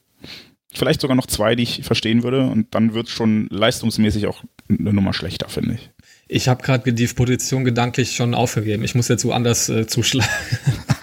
Vielleicht 0.73 1.01
sogar 1.01 1.17
noch 1.17 1.27
zwei, 1.27 1.55
die 1.55 1.65
ich 1.65 1.83
verstehen 1.83 2.23
würde. 2.23 2.47
Und 2.47 2.75
dann 2.75 2.95
wird 2.95 3.09
schon 3.09 3.49
leistungsmäßig 3.51 4.27
auch 4.27 4.43
eine 4.69 4.93
Nummer 4.93 5.13
schlechter, 5.13 5.49
finde 5.49 5.75
ich. 5.75 5.91
Ich 6.27 6.49
habe 6.49 6.63
gerade 6.63 6.93
die 6.93 7.07
Position 7.07 7.65
gedanklich 7.65 8.15
schon 8.17 8.35
aufgegeben. 8.35 8.83
Ich 8.85 8.95
muss 8.95 9.09
jetzt 9.09 9.25
woanders 9.25 9.69
äh, 9.69 9.87
zuschlagen. 9.87 10.31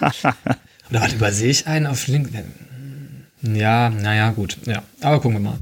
Oder 0.90 1.00
warte, 1.00 1.14
übersehe 1.16 1.50
ich 1.50 1.66
einen 1.66 1.86
auf 1.86 2.06
links? 2.06 2.30
Ja, 3.42 3.90
naja, 3.90 4.30
gut. 4.30 4.58
Ja, 4.66 4.82
aber 5.00 5.20
gucken 5.20 5.42
wir 5.42 5.50
mal. 5.50 5.58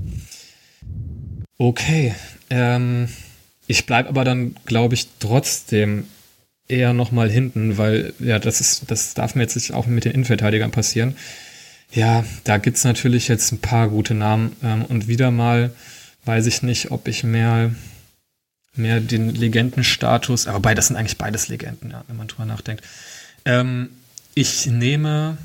Okay. 1.59 2.15
Ähm, 2.51 3.09
ich 3.67 3.87
bleibe 3.87 4.09
aber 4.09 4.25
dann, 4.25 4.55
glaube 4.65 4.95
ich, 4.95 5.09
trotzdem 5.19 6.07
eher 6.69 6.93
noch 6.93 7.11
mal 7.11 7.31
hinten, 7.31 7.79
weil 7.79 8.15
ja, 8.19 8.39
das 8.39 8.61
ist, 8.61 8.91
das 8.91 9.15
darf 9.15 9.35
mir 9.35 9.43
jetzt 9.43 9.57
nicht 9.57 9.73
auch 9.73 9.87
mit 9.87 10.05
den 10.05 10.13
Innenverteidigern 10.13 10.71
passieren. 10.71 11.17
Ja, 11.93 12.25
da 12.45 12.59
gibt's 12.59 12.85
natürlich 12.85 13.29
jetzt 13.29 13.53
ein 13.53 13.61
paar 13.61 13.89
gute 13.89 14.15
Namen 14.15 14.57
ähm, 14.63 14.85
und 14.85 15.09
wieder 15.09 15.31
mal 15.31 15.73
weiß 16.25 16.47
ich 16.47 16.63
nicht, 16.63 16.91
ob 16.91 17.09
ich 17.09 17.25
mehr 17.25 17.75
mehr 18.75 19.01
den 19.01 19.31
Legendenstatus, 19.31 20.47
aber 20.47 20.61
beides 20.61 20.87
sind 20.87 20.97
eigentlich 20.97 21.19
beides 21.19 21.49
Legenden, 21.49 21.91
ja, 21.91 22.05
wenn 22.07 22.17
man 22.17 22.29
drüber 22.29 22.45
nachdenkt. 22.45 22.85
Ähm, 23.45 23.91
ich 24.35 24.67
nehme 24.67 25.39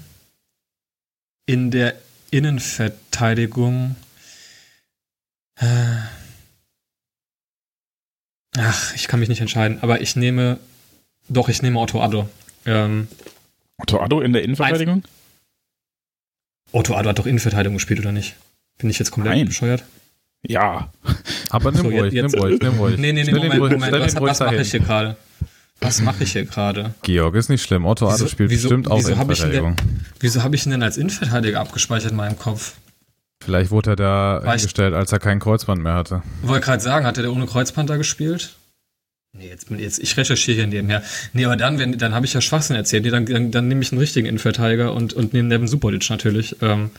in 1.45 1.71
der 1.71 1.95
Innenverteidigung 2.31 3.95
äh, 5.57 5.65
ach, 8.57 8.93
ich 8.95 9.07
kann 9.07 9.19
mich 9.19 9.29
nicht 9.29 9.41
entscheiden, 9.41 9.79
aber 9.81 10.01
ich 10.01 10.15
nehme 10.15 10.59
doch, 11.29 11.49
ich 11.49 11.61
nehme 11.61 11.79
Otto 11.79 12.01
Addo. 12.01 12.29
Ähm, 12.65 13.07
Otto 13.77 13.99
Addo 14.01 14.21
in 14.21 14.33
der 14.33 14.43
Innenverteidigung? 14.43 15.03
Otto 16.71 16.95
Addo 16.95 17.09
hat 17.09 17.19
doch 17.19 17.25
Innenverteidigung 17.25 17.75
gespielt, 17.75 17.99
oder 17.99 18.11
nicht? 18.11 18.35
Bin 18.77 18.89
ich 18.89 18.99
jetzt 18.99 19.11
komplett 19.11 19.35
Nein. 19.37 19.45
bescheuert? 19.45 19.83
Ja. 20.47 20.91
Aber 21.49 21.71
nimm 21.71 21.81
So, 21.83 21.89
ruhig, 21.89 22.13
jetzt- 22.13 22.33
nimm 22.33 22.41
ruhig, 22.41 22.61
nimm 22.61 22.77
ruhig. 22.79 22.97
Nee, 22.97 23.13
nee, 23.13 23.23
nee, 23.23 23.31
Moment, 23.31 23.57
Moment, 23.57 23.85
ihn 23.95 24.01
was, 24.01 24.15
was 24.15 24.39
mache 24.41 24.57
ich 24.57 24.71
hier 24.71 24.79
gerade? 24.81 25.15
Was 25.81 26.01
mache 26.01 26.23
ich 26.23 26.31
hier 26.31 26.45
gerade? 26.45 26.93
Georg 27.03 27.35
ist 27.35 27.49
nicht 27.49 27.61
schlimm. 27.63 27.85
Otto 27.85 28.07
Addo 28.07 28.15
Wieso- 28.19 28.27
spielt 28.29 28.49
wieso- 28.49 28.69
bestimmt 28.69 28.89
auch 28.89 28.97
wieso 28.99 29.17
hab 29.17 29.29
ich 29.31 29.39
ihn 29.39 29.51
denn- 29.51 29.59
Innenverteidigung. 29.63 30.01
Wieso 30.19 30.43
habe 30.43 30.55
ich 30.55 30.65
ihn 30.65 30.71
denn 30.71 30.83
als 30.83 30.97
Innenverteidiger 30.97 31.59
abgespeichert 31.59 32.11
in 32.11 32.17
meinem 32.17 32.37
Kopf? 32.39 32.75
Vielleicht 33.43 33.71
wurde 33.71 33.91
er 33.91 33.95
da 33.95 34.41
War 34.43 34.55
ich- 34.55 34.61
hingestellt, 34.61 34.93
als 34.93 35.11
er 35.11 35.19
kein 35.19 35.39
Kreuzband 35.39 35.83
mehr 35.83 35.93
hatte. 35.93 36.23
Wollte 36.41 36.65
gerade 36.65 36.81
sagen, 36.81 37.05
hat 37.05 37.17
er 37.17 37.31
ohne 37.31 37.45
Kreuzband 37.45 37.89
da 37.89 37.97
gespielt? 37.97 38.55
Nee, 39.37 39.49
jetzt 39.49 39.69
jetzt, 39.69 39.99
ich 39.99 40.15
recherchiere 40.15 40.55
hier 40.55 40.67
nebenher. 40.67 41.03
Nee, 41.33 41.43
aber 41.43 41.57
dann, 41.57 41.77
wenn, 41.77 41.97
dann 41.97 42.15
habe 42.15 42.25
ich 42.25 42.33
ja 42.33 42.39
Schwachsinn 42.39 42.77
erzählt. 42.77 43.03
Nee, 43.03 43.09
dann, 43.11 43.25
dann, 43.25 43.51
dann 43.51 43.67
nehme 43.67 43.81
ich 43.81 43.91
einen 43.91 43.99
richtigen 43.99 44.27
Innenverteidiger 44.27 44.93
und, 44.93 45.13
und 45.13 45.33
nehme 45.33 45.49
Nevin 45.49 45.67
Subotic 45.67 46.09
natürlich. 46.09 46.55
Ähm, 46.61 46.89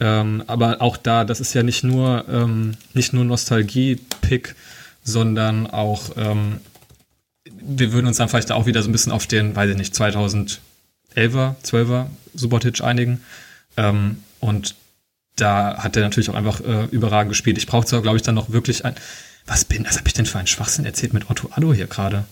ähm, 0.00 0.42
aber 0.48 0.82
auch 0.82 0.96
da, 0.96 1.24
das 1.24 1.40
ist 1.40 1.54
ja 1.54 1.62
nicht 1.62 1.84
nur, 1.84 2.24
ähm, 2.28 2.72
nicht 2.94 3.12
nur 3.12 3.24
Nostalgie-Pick, 3.24 4.56
sondern 5.04 5.68
auch, 5.68 6.10
ähm, 6.16 6.58
wir 7.64 7.92
würden 7.92 8.06
uns 8.06 8.16
dann 8.16 8.28
vielleicht 8.28 8.52
auch 8.52 8.66
wieder 8.66 8.82
so 8.82 8.88
ein 8.88 8.92
bisschen 8.92 9.12
auf 9.12 9.26
den, 9.26 9.54
weiß 9.56 9.70
ich 9.70 9.76
nicht, 9.76 9.94
2011er, 9.94 10.58
12er 11.14 12.06
Subotic 12.34 12.82
einigen. 12.82 13.22
Ähm, 13.76 14.18
und 14.40 14.74
da 15.36 15.78
hat 15.78 15.96
er 15.96 16.02
natürlich 16.02 16.30
auch 16.30 16.34
einfach 16.34 16.60
äh, 16.60 16.84
überragend 16.90 17.30
gespielt. 17.30 17.58
Ich 17.58 17.66
brauche 17.66 17.86
zwar, 17.86 18.02
glaube 18.02 18.16
ich, 18.16 18.22
dann 18.22 18.34
noch 18.34 18.50
wirklich 18.50 18.84
ein. 18.84 18.94
Was 19.46 19.64
bin, 19.64 19.84
was 19.84 19.98
habe 19.98 20.06
ich 20.06 20.14
denn 20.14 20.26
für 20.26 20.38
einen 20.38 20.46
Schwachsinn 20.46 20.84
erzählt 20.84 21.14
mit 21.14 21.30
Otto 21.30 21.48
Addo 21.52 21.72
hier 21.74 21.86
gerade? 21.86 22.24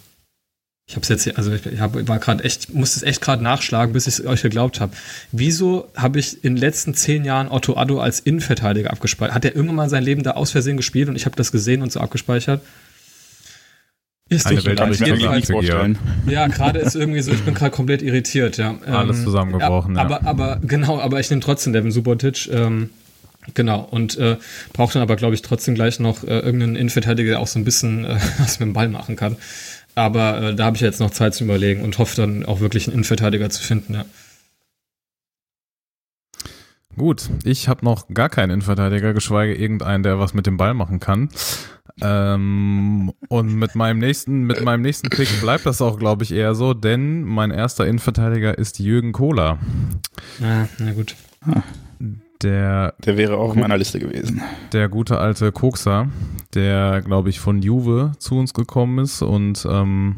Ich 0.86 0.96
habe 0.96 1.02
es 1.02 1.08
jetzt 1.08 1.22
hier, 1.22 1.38
also 1.38 1.52
ich, 1.52 1.80
hab, 1.80 1.94
war 2.08 2.18
gerade 2.18 2.42
echt, 2.42 2.74
musste 2.74 2.96
es 2.96 3.02
echt 3.04 3.20
gerade 3.20 3.42
nachschlagen, 3.42 3.92
bis 3.92 4.08
ich 4.08 4.14
es 4.18 4.26
euch 4.26 4.42
geglaubt 4.42 4.80
habe. 4.80 4.92
Wieso 5.30 5.88
habe 5.96 6.18
ich 6.18 6.44
in 6.44 6.56
den 6.56 6.60
letzten 6.60 6.94
zehn 6.94 7.24
Jahren 7.24 7.48
Otto 7.48 7.76
Addo 7.76 8.00
als 8.00 8.18
Innenverteidiger 8.18 8.90
abgespeichert? 8.90 9.34
Hat 9.34 9.44
er 9.44 9.54
irgendwann 9.54 9.76
mal 9.76 9.88
sein 9.88 10.02
Leben 10.02 10.24
da 10.24 10.32
aus 10.32 10.50
Versehen 10.50 10.76
gespielt 10.76 11.08
und 11.08 11.14
ich 11.14 11.26
habe 11.26 11.36
das 11.36 11.52
gesehen 11.52 11.82
und 11.82 11.92
so 11.92 12.00
abgespeichert? 12.00 12.60
Ist 14.30 14.46
Eine 14.46 14.64
Welt 14.64 14.78
Kann 14.78 14.92
ich 14.92 15.00
mir 15.00 15.34
nicht 15.34 15.50
vorstellen. 15.50 15.98
ja, 16.26 16.46
gerade 16.46 16.78
ist 16.78 16.94
irgendwie 16.94 17.20
so, 17.20 17.32
ich 17.32 17.42
bin 17.42 17.52
gerade 17.52 17.72
komplett 17.72 18.00
irritiert, 18.00 18.58
ja. 18.58 18.76
Ähm, 18.86 18.94
Alles 18.94 19.24
zusammengebrochen, 19.24 19.96
ja. 19.96 20.02
Aber, 20.02 20.24
aber, 20.24 20.60
genau, 20.62 21.00
aber 21.00 21.18
ich 21.18 21.28
nehme 21.30 21.42
trotzdem 21.42 21.72
Devin 21.72 21.90
Subotic, 21.90 22.48
ähm, 22.52 22.90
genau, 23.54 23.80
und 23.80 24.16
äh, 24.18 24.36
brauche 24.72 24.92
dann 24.92 25.02
aber, 25.02 25.16
glaube 25.16 25.34
ich, 25.34 25.42
trotzdem 25.42 25.74
gleich 25.74 25.98
noch 25.98 26.22
äh, 26.22 26.38
irgendeinen 26.38 26.76
Innenverteidiger, 26.76 27.30
der 27.30 27.40
auch 27.40 27.48
so 27.48 27.58
ein 27.58 27.64
bisschen 27.64 28.04
äh, 28.04 28.18
was 28.38 28.60
mit 28.60 28.68
dem 28.68 28.72
Ball 28.72 28.88
machen 28.88 29.16
kann. 29.16 29.36
Aber 29.96 30.40
äh, 30.40 30.54
da 30.54 30.66
habe 30.66 30.76
ich 30.76 30.82
jetzt 30.82 31.00
noch 31.00 31.10
Zeit 31.10 31.34
zu 31.34 31.42
überlegen 31.42 31.82
und 31.82 31.98
hoffe 31.98 32.14
dann 32.14 32.46
auch 32.46 32.60
wirklich 32.60 32.86
einen 32.86 32.94
Innenverteidiger 32.94 33.50
zu 33.50 33.64
finden, 33.64 33.94
ja. 33.94 34.04
Gut, 36.96 37.30
ich 37.44 37.68
habe 37.68 37.84
noch 37.84 38.06
gar 38.14 38.28
keinen 38.28 38.50
Innenverteidiger, 38.50 39.12
geschweige 39.12 39.54
irgendeinen, 39.54 40.04
der 40.04 40.20
was 40.20 40.34
mit 40.34 40.46
dem 40.46 40.56
Ball 40.56 40.74
machen 40.74 41.00
kann. 41.00 41.30
Ähm, 42.00 43.12
und 43.28 43.54
mit 43.54 43.74
meinem 43.74 43.98
nächsten, 43.98 44.42
mit 44.44 44.62
meinem 44.62 44.82
nächsten 44.82 45.10
Pick 45.10 45.28
bleibt 45.40 45.66
das 45.66 45.80
auch, 45.82 45.98
glaube 45.98 46.24
ich, 46.24 46.32
eher 46.32 46.54
so, 46.54 46.74
denn 46.74 47.22
mein 47.24 47.50
erster 47.50 47.86
Innenverteidiger 47.86 48.56
ist 48.58 48.78
Jürgen 48.78 49.12
Kohler. 49.12 49.58
Ah, 50.42 50.66
na 50.78 50.92
gut. 50.92 51.14
Der, 52.42 52.94
Der 53.04 53.16
wäre 53.18 53.36
auch 53.36 53.50
auf 53.50 53.54
meiner 53.56 53.76
Liste 53.76 53.98
gewesen. 53.98 54.40
der 54.72 54.88
gute 54.88 55.18
alte 55.18 55.52
Kokser, 55.52 56.08
der, 56.54 57.02
glaube 57.02 57.28
ich, 57.28 57.38
von 57.38 57.60
Juve 57.60 58.12
zu 58.18 58.36
uns 58.38 58.54
gekommen 58.54 58.98
ist 58.98 59.20
und 59.22 59.66
ähm, 59.70 60.16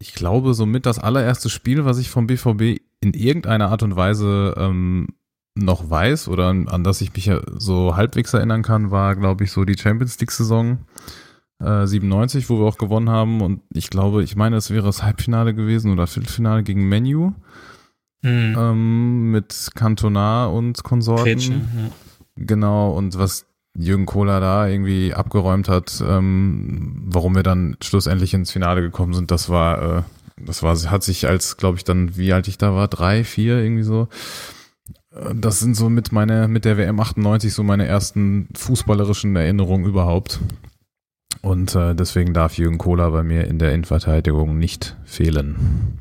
ich 0.00 0.14
glaube, 0.14 0.54
somit 0.54 0.86
das 0.86 0.98
allererste 0.98 1.50
Spiel, 1.50 1.84
was 1.84 1.98
ich 1.98 2.08
vom 2.08 2.26
BVB 2.26 2.80
in 3.00 3.14
irgendeiner 3.14 3.68
Art 3.70 3.82
und 3.82 3.96
Weise 3.96 4.54
ähm, 4.56 5.08
noch 5.58 5.90
weiß 5.90 6.28
oder 6.28 6.48
an, 6.48 6.84
das 6.84 7.00
ich 7.00 7.12
mich 7.14 7.26
ja 7.26 7.40
so 7.56 7.96
halbwegs 7.96 8.32
erinnern 8.34 8.62
kann, 8.62 8.90
war, 8.90 9.16
glaube 9.16 9.44
ich, 9.44 9.52
so 9.52 9.64
die 9.64 9.76
Champions 9.78 10.18
League-Saison 10.20 10.78
äh, 11.60 11.86
97, 11.86 12.48
wo 12.48 12.58
wir 12.58 12.66
auch 12.66 12.78
gewonnen 12.78 13.10
haben. 13.10 13.40
Und 13.40 13.62
ich 13.72 13.90
glaube, 13.90 14.22
ich 14.22 14.36
meine, 14.36 14.56
es 14.56 14.70
wäre 14.70 14.86
das 14.86 15.02
Halbfinale 15.02 15.54
gewesen 15.54 15.92
oder 15.92 16.06
Viertelfinale 16.06 16.62
gegen 16.62 16.88
Menu 16.88 17.32
Mhm. 18.22 18.56
ähm, 18.58 19.30
mit 19.30 19.70
Cantona 19.76 20.46
und 20.46 20.82
Konsorten. 20.82 21.24
Grätsche, 21.24 21.52
ja. 21.52 21.90
Genau, 22.34 22.90
und 22.90 23.16
was 23.16 23.46
Jürgen 23.76 24.06
Kohler 24.06 24.40
da 24.40 24.66
irgendwie 24.66 25.14
abgeräumt 25.14 25.68
hat, 25.68 26.02
ähm, 26.04 27.04
warum 27.06 27.36
wir 27.36 27.44
dann 27.44 27.76
schlussendlich 27.80 28.34
ins 28.34 28.50
Finale 28.50 28.80
gekommen 28.80 29.12
sind, 29.12 29.30
das 29.30 29.48
war, 29.48 29.98
äh, 29.98 30.02
das 30.44 30.64
war, 30.64 30.76
hat 30.90 31.04
sich 31.04 31.28
als, 31.28 31.58
glaube 31.58 31.76
ich, 31.76 31.84
dann, 31.84 32.16
wie 32.16 32.32
alt 32.32 32.48
ich 32.48 32.58
da 32.58 32.74
war, 32.74 32.88
drei, 32.88 33.22
vier, 33.22 33.58
irgendwie 33.58 33.84
so. 33.84 34.08
Äh, 35.18 35.34
Das 35.34 35.58
sind 35.60 35.74
so 35.74 35.88
mit 35.88 36.12
meine, 36.12 36.48
mit 36.48 36.64
der 36.64 36.76
WM 36.76 37.00
98 37.00 37.52
so 37.52 37.62
meine 37.62 37.86
ersten 37.86 38.48
fußballerischen 38.54 39.34
Erinnerungen 39.36 39.86
überhaupt. 39.86 40.40
Und 41.42 41.74
äh, 41.74 41.94
deswegen 41.94 42.34
darf 42.34 42.58
Jürgen 42.58 42.78
Kohler 42.78 43.10
bei 43.10 43.22
mir 43.22 43.46
in 43.46 43.58
der 43.58 43.72
Innenverteidigung 43.72 44.58
nicht 44.58 44.96
fehlen. 45.04 45.98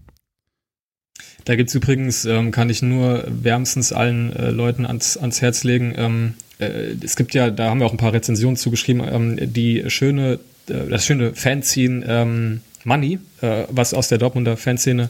Da 1.45 1.55
gibt's 1.55 1.75
übrigens, 1.75 2.25
ähm, 2.25 2.51
kann 2.51 2.69
ich 2.69 2.81
nur 2.81 3.23
wärmstens 3.27 3.93
allen 3.93 4.35
äh, 4.35 4.49
Leuten 4.49 4.85
ans, 4.85 5.15
ans 5.15 5.41
Herz 5.41 5.63
legen. 5.63 5.93
Ähm, 5.95 6.33
äh, 6.59 6.95
es 7.01 7.15
gibt 7.15 7.33
ja, 7.33 7.51
da 7.51 7.69
haben 7.69 7.79
wir 7.79 7.85
auch 7.85 7.93
ein 7.93 7.97
paar 7.97 8.13
Rezensionen 8.13 8.57
zugeschrieben, 8.57 9.03
ähm, 9.09 9.53
die 9.53 9.89
schöne, 9.89 10.39
äh, 10.67 10.89
das 10.89 11.05
schöne 11.05 11.33
Fanzine 11.35 12.03
ähm, 12.05 12.61
Money, 12.83 13.19
äh, 13.41 13.63
was 13.69 13.93
aus 13.93 14.09
der 14.09 14.17
Dortmunder 14.17 14.57
Fanszene 14.57 15.09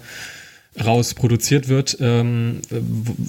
raus 0.84 1.14
produziert 1.14 1.68
wird. 1.70 1.98
Ähm, 2.00 2.62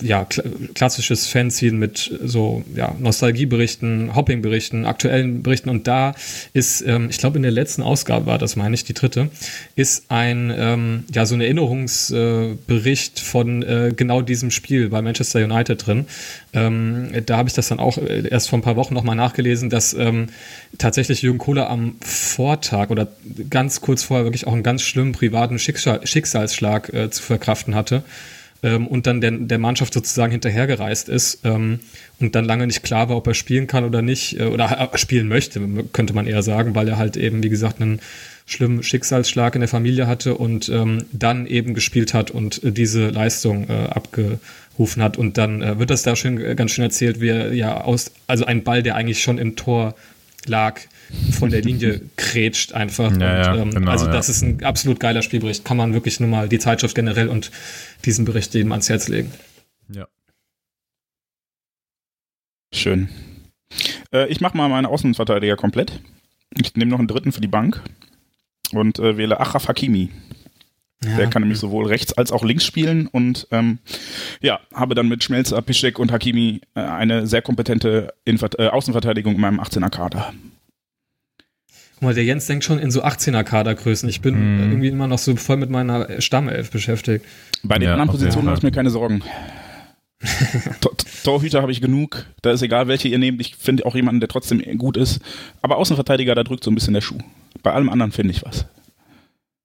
ja, 0.03 0.25
kla 0.25 0.45
klassisches 0.75 1.27
Fanzine 1.27 1.77
mit 1.77 2.11
so 2.25 2.63
ja, 2.75 2.95
Nostalgieberichten, 2.99 4.15
Hoppingberichten, 4.15 4.85
aktuellen 4.85 5.43
Berichten. 5.43 5.69
Und 5.69 5.87
da 5.87 6.15
ist, 6.53 6.83
ähm, 6.83 7.09
ich 7.11 7.19
glaube 7.19 7.37
in 7.37 7.43
der 7.43 7.53
letzten 7.53 7.83
Ausgabe 7.83 8.27
war 8.27 8.39
das, 8.39 8.57
meine 8.57 8.75
ich, 8.75 8.85
die 8.85 8.95
dritte, 8.95 9.31
ist 9.77 10.05
ein 10.09 10.53
ähm, 10.57 11.05
ja 11.13 11.27
so 11.27 11.35
ein 11.35 11.41
Erinnerungsbericht 11.41 13.21
von 13.21 13.63
äh, 13.63 13.93
genau 13.97 14.23
diesem 14.23 14.51
Spiel 14.51 14.89
bei 14.89 15.03
Manchester 15.03 15.45
United 15.45 15.87
drin. 15.87 16.07
Ähm, 16.53 17.11
da 17.27 17.37
habe 17.37 17.49
ich 17.49 17.55
das 17.55 17.69
dann 17.69 17.79
auch 17.79 17.99
äh, 17.99 18.29
erst 18.29 18.49
vor 18.49 18.59
ein 18.59 18.63
paar 18.63 18.77
Wochen 18.77 18.95
nochmal 18.95 19.17
nachgelesen, 19.17 19.71
dass 19.71 19.95
ähm, 19.95 20.29
tatsächlich 20.79 21.23
Jürgen 21.23 21.39
Kohler 21.39 21.69
am 21.69 21.97
Vortag 22.01 22.91
oder 22.91 23.09
ganz 23.51 23.81
kurz 23.81 24.03
vorher 24.03 24.25
wirklich 24.25 24.47
auch 24.47 24.53
einen 24.53 24.63
ganz 24.63 24.83
schlimmen 24.83 25.13
privaten 25.13 25.59
Schicksal 25.59 26.07
Schicksalsschlag 26.07 26.93
äh, 26.93 27.11
zu 27.11 27.23
verkraften 27.39 27.75
hatte 27.75 28.03
ähm, 28.63 28.87
und 28.87 29.07
dann 29.07 29.21
der, 29.21 29.31
der 29.33 29.59
Mannschaft 29.59 29.95
sozusagen 29.95 30.33
hinterhergereist 30.33 31.09
ist 31.09 31.41
ähm, 31.45 31.81
und 32.21 32.35
dann 32.35 32.45
lange 32.45 32.67
nicht 32.67 32.83
klar 32.83 33.09
war, 33.09 33.17
ob 33.17 33.27
er 33.27 33.35
spielen 33.35 33.67
kann 33.67 33.85
oder 33.85 34.03
nicht, 34.03 34.39
äh, 34.39 34.45
oder 34.45 34.91
äh, 34.93 34.99
spielen 34.99 35.29
möchte, 35.29 35.61
könnte 35.93 36.15
man 36.15 36.27
eher 36.27 36.43
sagen, 36.43 36.75
weil 36.75 36.89
er 36.89 36.99
halt 36.99 37.17
eben, 37.17 37.43
wie 37.43 37.49
gesagt, 37.49 37.81
einen 37.81 38.01
schlimmen 38.47 38.83
Schicksalsschlag 38.83 39.55
in 39.55 39.61
der 39.61 39.69
Familie 39.69 40.07
hatte 40.07 40.35
und 40.35 40.69
ähm, 40.71 41.05
dann 41.13 41.47
eben 41.47 41.75
gespielt 41.75 42.15
hat 42.15 42.31
und 42.31 42.63
äh, 42.65 42.73
diese 42.73 43.11
Leistung 43.11 43.69
äh, 43.69 43.89
abgerufen 43.91 45.03
hat. 45.03 45.19
Und 45.19 45.39
dann 45.39 45.63
äh, 45.63 45.79
wird 45.79 45.91
das 45.91 46.03
da 46.03 46.17
schön, 46.17 46.41
äh, 46.41 46.55
ganz 46.55 46.73
schön 46.73 46.85
erzählt, 46.85 47.21
wie 47.21 47.29
er 47.29 47.53
ja 47.53 47.83
aus, 47.83 48.11
also 48.27 48.47
ein 48.47 48.65
Ball, 48.65 48.83
der 48.83 48.97
eigentlich 48.97 49.23
schon 49.23 49.39
im 49.39 49.55
Tor 49.55 49.95
lag, 50.47 50.81
von 51.33 51.51
der 51.51 51.63
Linie 51.63 52.03
krätscht 52.17 52.73
einfach. 52.73 53.11
Ja, 53.11 53.15
und, 53.15 53.21
ja, 53.21 53.57
ähm, 53.57 53.71
genau, 53.71 53.91
also 53.91 54.07
ja. 54.07 54.13
das 54.13 54.29
ist 54.29 54.43
ein 54.43 54.63
absolut 54.63 55.01
geiler 55.01 55.23
Spielbericht. 55.23 55.65
Kann 55.65 55.77
man 55.77 55.95
wirklich 55.95 56.21
nur 56.21 56.29
mal 56.29 56.49
die 56.49 56.59
Zeitschrift 56.59 56.95
generell 56.95 57.29
und 57.29 57.51
diesen 58.05 58.25
Bericht 58.25 58.55
jedem 58.55 58.73
ans 58.73 58.89
Herz 58.89 59.09
legen. 59.09 59.33
Ja. 59.93 60.07
Schön. 62.73 63.09
Äh, 64.13 64.29
ich 64.29 64.41
mache 64.41 64.57
mal 64.57 64.69
meine 64.69 64.89
Außenverteidiger 64.89 65.57
komplett. 65.57 66.01
Ich 66.57 66.75
nehme 66.77 66.91
noch 66.91 66.99
einen 66.99 67.09
dritten 67.09 67.33
für 67.33 67.41
die 67.41 67.49
Bank 67.49 67.83
und 68.73 68.99
äh, 68.99 69.17
wähle 69.17 69.41
Achraf 69.41 69.69
Hakimi. 69.69 70.11
Der 71.01 71.31
kann 71.31 71.43
nämlich 71.43 71.61
sowohl 71.61 71.87
rechts 71.87 72.13
als 72.15 72.33
auch 72.33 72.43
links 72.43 72.65
spielen 72.65 73.07
und 73.07 73.47
ähm, 73.53 73.79
ja, 74.41 74.59
habe 74.75 74.97
dann 74.97 75.07
mit 75.07 75.23
Schmelzer, 75.23 75.63
Piszek 75.63 75.97
und 76.01 76.11
Hakimi 76.11 76.61
äh, 76.75 76.81
eine 76.81 77.29
sehr 77.29 77.41
kompetente 77.41 78.15
Innenver 78.25 78.51
äh, 78.59 78.67
Außenverteidigung 78.67 79.37
in 79.37 79.41
meinem 79.41 79.61
18er 79.61 79.91
Kader. 79.91 80.35
Guck 81.99 82.03
mal, 82.03 82.15
der 82.15 82.23
Jens 82.25 82.47
denkt 82.47 82.63
schon 82.65 82.79
in 82.79 82.93
so 82.93 83.03
18er-Kadergrößen. 83.03 84.09
Ich 84.09 84.21
bin 84.21 84.35
Mhm. 84.67 84.71
irgendwie 84.71 84.89
immer 84.89 85.09
noch 85.09 85.19
so 85.19 85.35
voll 85.35 85.57
mit 85.57 85.69
meiner 85.69 86.21
Stammelf 86.21 86.71
beschäftigt. 86.71 87.25
Bei 87.65 87.77
den 87.77 87.87
Ja, 87.89 87.93
anderen 87.95 88.11
Positionen 88.11 88.47
mache 88.47 88.59
ich 88.59 88.63
mir 88.63 88.71
keine 88.71 88.91
Sorgen. 88.91 89.21
Tor- 90.81 90.93
Torhüter 91.25 91.61
habe 91.63 91.73
ich 91.73 91.81
genug. 91.81 92.25
Da 92.43 92.53
ist 92.53 92.63
egal, 92.63 92.87
welche 92.89 93.09
ihr 93.09 93.19
nehmt. 93.19 93.41
Ich 93.41 93.57
finde 93.57 93.85
auch 93.85 93.95
jemanden, 93.97 94.21
der 94.21 94.29
trotzdem 94.29 94.61
gut 94.79 94.97
ist. 94.97 95.21
Aber 95.61 95.77
Außenverteidiger, 95.77 96.35
da 96.37 96.45
drückt 96.45 96.63
so 96.65 96.71
ein 96.71 96.75
bisschen 96.77 96.95
der 96.95 97.01
Schuh. 97.01 97.19
Bei 97.63 97.73
allem 97.73 97.89
anderen 97.89 98.13
finde 98.13 98.33
ich 98.33 98.45
was. 98.45 98.67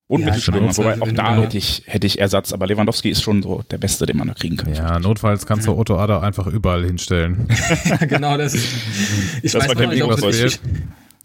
Und 0.07 0.21
Ja, 0.21 0.25
Mittelstürmer, 0.27 0.75
wobei 0.77 1.01
auch 1.01 1.11
da 1.11 1.37
hätte 1.41 1.57
ich, 1.57 1.83
hätte 1.85 2.05
ich 2.07 2.19
Ersatz. 2.19 2.51
Aber 2.51 2.67
Lewandowski 2.67 3.09
ist 3.09 3.21
schon 3.23 3.41
so 3.41 3.63
der 3.71 3.77
Beste, 3.77 4.05
den 4.05 4.17
man 4.17 4.27
da 4.27 4.33
kriegen 4.33 4.57
kann. 4.57 4.73
Ja, 4.73 4.99
notfalls 4.99 5.45
kannst 5.45 5.65
du 5.67 5.77
Otto 5.77 5.97
Adder 5.97 6.21
einfach 6.21 6.45
überall 6.47 6.83
hinstellen. 6.83 7.47
Ja, 7.85 7.95
genau, 8.07 8.37
das 8.37 8.53
ist. 8.53 8.67
Ich 9.41 9.51
Das 9.53 9.67
weiß 9.69 9.75
war 9.77 9.87
nicht, 9.87 10.03
ob 10.03 10.21
was 10.21 10.35
ich, 10.35 10.59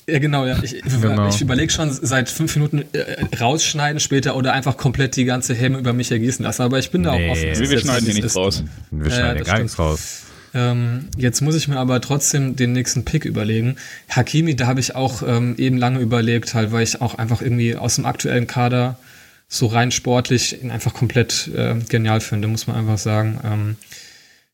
ja, 0.08 0.18
genau, 0.18 0.46
ja. 0.46 0.58
Ich, 0.62 0.82
Genau. 0.82 1.28
ich 1.28 1.40
überlege 1.40 1.72
schon 1.72 1.90
seit 1.92 2.28
fünf 2.30 2.56
Minuten 2.56 2.84
äh, 2.92 3.36
rausschneiden 3.36 4.00
später 4.00 4.34
oder 4.36 4.52
einfach 4.52 4.76
komplett 4.76 5.16
die 5.16 5.24
ganze 5.24 5.54
Helme 5.54 5.78
über 5.78 5.92
mich 5.92 6.10
ergießen 6.10 6.44
lassen. 6.44 6.62
Aber 6.62 6.78
ich 6.78 6.90
bin 6.90 7.02
da 7.02 7.14
Nee. 7.16 7.26
auch 7.28 7.32
offen. 7.32 7.42
Wir- 7.42 7.70
Wir, 7.70 7.78
schneiden 7.78 8.04
hier 8.04 8.14
nicht 8.14 8.22
nichts 8.24 8.36
raus. 8.36 8.64
Wir 8.90 9.08
Ja, 9.10 9.16
schneiden 9.16 9.38
das 9.38 9.46
gar 9.46 9.54
stimmt. 9.56 9.62
nichts 9.64 9.78
raus. 9.78 10.22
Ähm, 10.54 11.08
jetzt 11.16 11.42
muss 11.42 11.54
ich 11.56 11.68
mir 11.68 11.76
aber 11.78 12.00
trotzdem 12.00 12.56
den 12.56 12.72
nächsten 12.72 13.04
Pick 13.04 13.26
überlegen. 13.26 13.76
Hakimi, 14.08 14.56
da 14.56 14.66
habe 14.66 14.80
ich 14.80 14.94
auch 14.94 15.22
ähm, 15.26 15.54
eben 15.58 15.76
lange 15.76 16.00
überlegt, 16.00 16.54
halt, 16.54 16.72
weil 16.72 16.82
ich 16.84 17.00
auch 17.02 17.16
einfach 17.16 17.42
irgendwie 17.42 17.76
aus 17.76 17.96
dem 17.96 18.06
aktuellen 18.06 18.46
Kader 18.46 18.98
so 19.46 19.66
rein 19.66 19.90
sportlich 19.90 20.62
ihn 20.62 20.70
einfach 20.70 20.94
komplett 20.94 21.50
äh, 21.54 21.74
genial 21.88 22.20
finde, 22.20 22.48
muss 22.48 22.66
man 22.66 22.76
einfach 22.76 22.96
sagen. 22.98 23.38
Ähm, 23.44 23.76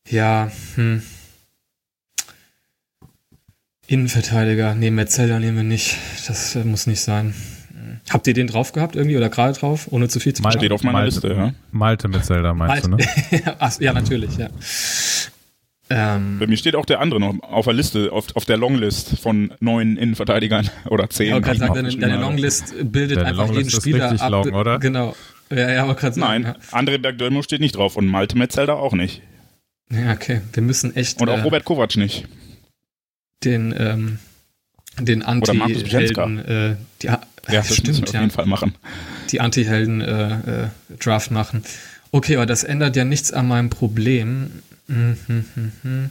ja, 0.09 0.51
hm. 0.75 1.01
Innenverteidiger, 3.87 4.75
nee, 4.75 4.89
Metzelder 4.91 5.39
nehmen 5.39 5.57
wir 5.57 5.63
nicht. 5.63 5.95
Das 6.27 6.55
äh, 6.55 6.63
muss 6.63 6.87
nicht 6.87 7.01
sein. 7.01 7.33
Habt 8.09 8.27
ihr 8.27 8.33
den 8.33 8.47
drauf 8.47 8.71
gehabt 8.71 8.95
irgendwie 8.95 9.17
oder 9.17 9.29
gerade 9.29 9.57
drauf, 9.57 9.87
ohne 9.91 10.07
zu 10.07 10.19
viel 10.19 10.33
zu 10.33 10.41
Mal- 10.43 10.51
Steht 10.53 10.71
auf 10.71 10.83
meiner 10.83 10.99
Malte, 10.99 11.13
Liste, 11.15 11.33
ja. 11.33 11.53
Malte 11.71 12.07
mit 12.07 12.23
Zelda 12.25 12.53
meinst 12.53 12.85
du, 12.85 12.89
ne? 12.91 12.97
Ach, 13.59 13.79
ja, 13.79 13.93
natürlich, 13.93 14.37
ja. 14.37 14.49
Ähm, 15.87 16.37
Bei 16.39 16.47
mir 16.47 16.57
steht 16.57 16.75
auch 16.75 16.85
der 16.85 16.99
andere 16.99 17.19
noch 17.19 17.35
auf 17.43 17.65
der 17.65 17.73
Liste, 17.75 18.11
auf, 18.11 18.35
auf 18.35 18.45
der 18.45 18.57
Longlist 18.57 19.19
von 19.19 19.53
neun 19.59 19.97
Innenverteidigern 19.97 20.67
oder 20.89 21.09
zehn. 21.09 21.29
Ja, 21.29 21.39
gerade 21.39 21.53
ich 21.55 21.59
sagen, 21.59 21.73
deine, 21.75 21.89
deine. 21.95 22.17
Longlist 22.17 22.73
bildet 22.91 23.17
Deine 23.17 23.27
einfach 23.29 23.47
Longlist 23.47 23.59
jeden 23.59 23.67
ist 23.77 23.81
Spieler 23.83 24.05
richtig 24.11 24.21
ab. 24.21 24.31
long, 24.31 24.51
oder? 24.53 24.79
Genau. 24.79 25.15
Ja, 25.51 25.71
ja, 25.71 25.83
aber 25.83 25.93
gerade 25.93 26.15
sagen. 26.19 26.41
Nein, 26.43 26.55
André 26.71 26.97
Bergdölmo 26.97 27.43
steht 27.43 27.61
nicht 27.61 27.75
drauf 27.75 27.97
und 27.97 28.07
Malte 28.07 28.35
Metzelder 28.35 28.77
auch 28.77 28.93
nicht. 28.93 29.21
Ja. 29.91 29.99
ja, 29.99 30.13
okay. 30.13 30.41
Wir 30.53 30.63
müssen 30.63 30.95
echt 30.95 31.21
Und 31.21 31.29
auch 31.29 31.37
äh, 31.37 31.41
Robert 31.41 31.65
Kovac 31.65 31.95
nicht. 31.97 32.25
Den, 33.43 33.73
ähm, 33.77 34.19
den. 34.99 35.21
Anti-Helden, 35.23 36.39
äh, 36.39 36.75
die, 37.01 37.07
ja, 37.07 37.21
Ja, 37.49 37.61
das 37.61 37.75
stimmt, 37.75 38.03
auf 38.07 38.13
ja, 38.13 38.21
jeden 38.21 38.31
Fall 38.31 38.45
machen. 38.45 38.75
die 39.31 39.41
Anti-Helden 39.41 40.01
äh, 40.01 40.63
äh, 40.63 40.67
Draft 40.99 41.31
machen. 41.31 41.63
Okay, 42.11 42.37
aber 42.37 42.45
das 42.45 42.63
ändert 42.63 42.95
ja 42.95 43.03
nichts 43.03 43.31
an 43.33 43.47
meinem 43.47 43.69
Problem. 43.69 44.51
Hm, 44.87 45.17
hm, 45.27 45.45
hm, 45.53 45.71
hm. 45.81 46.09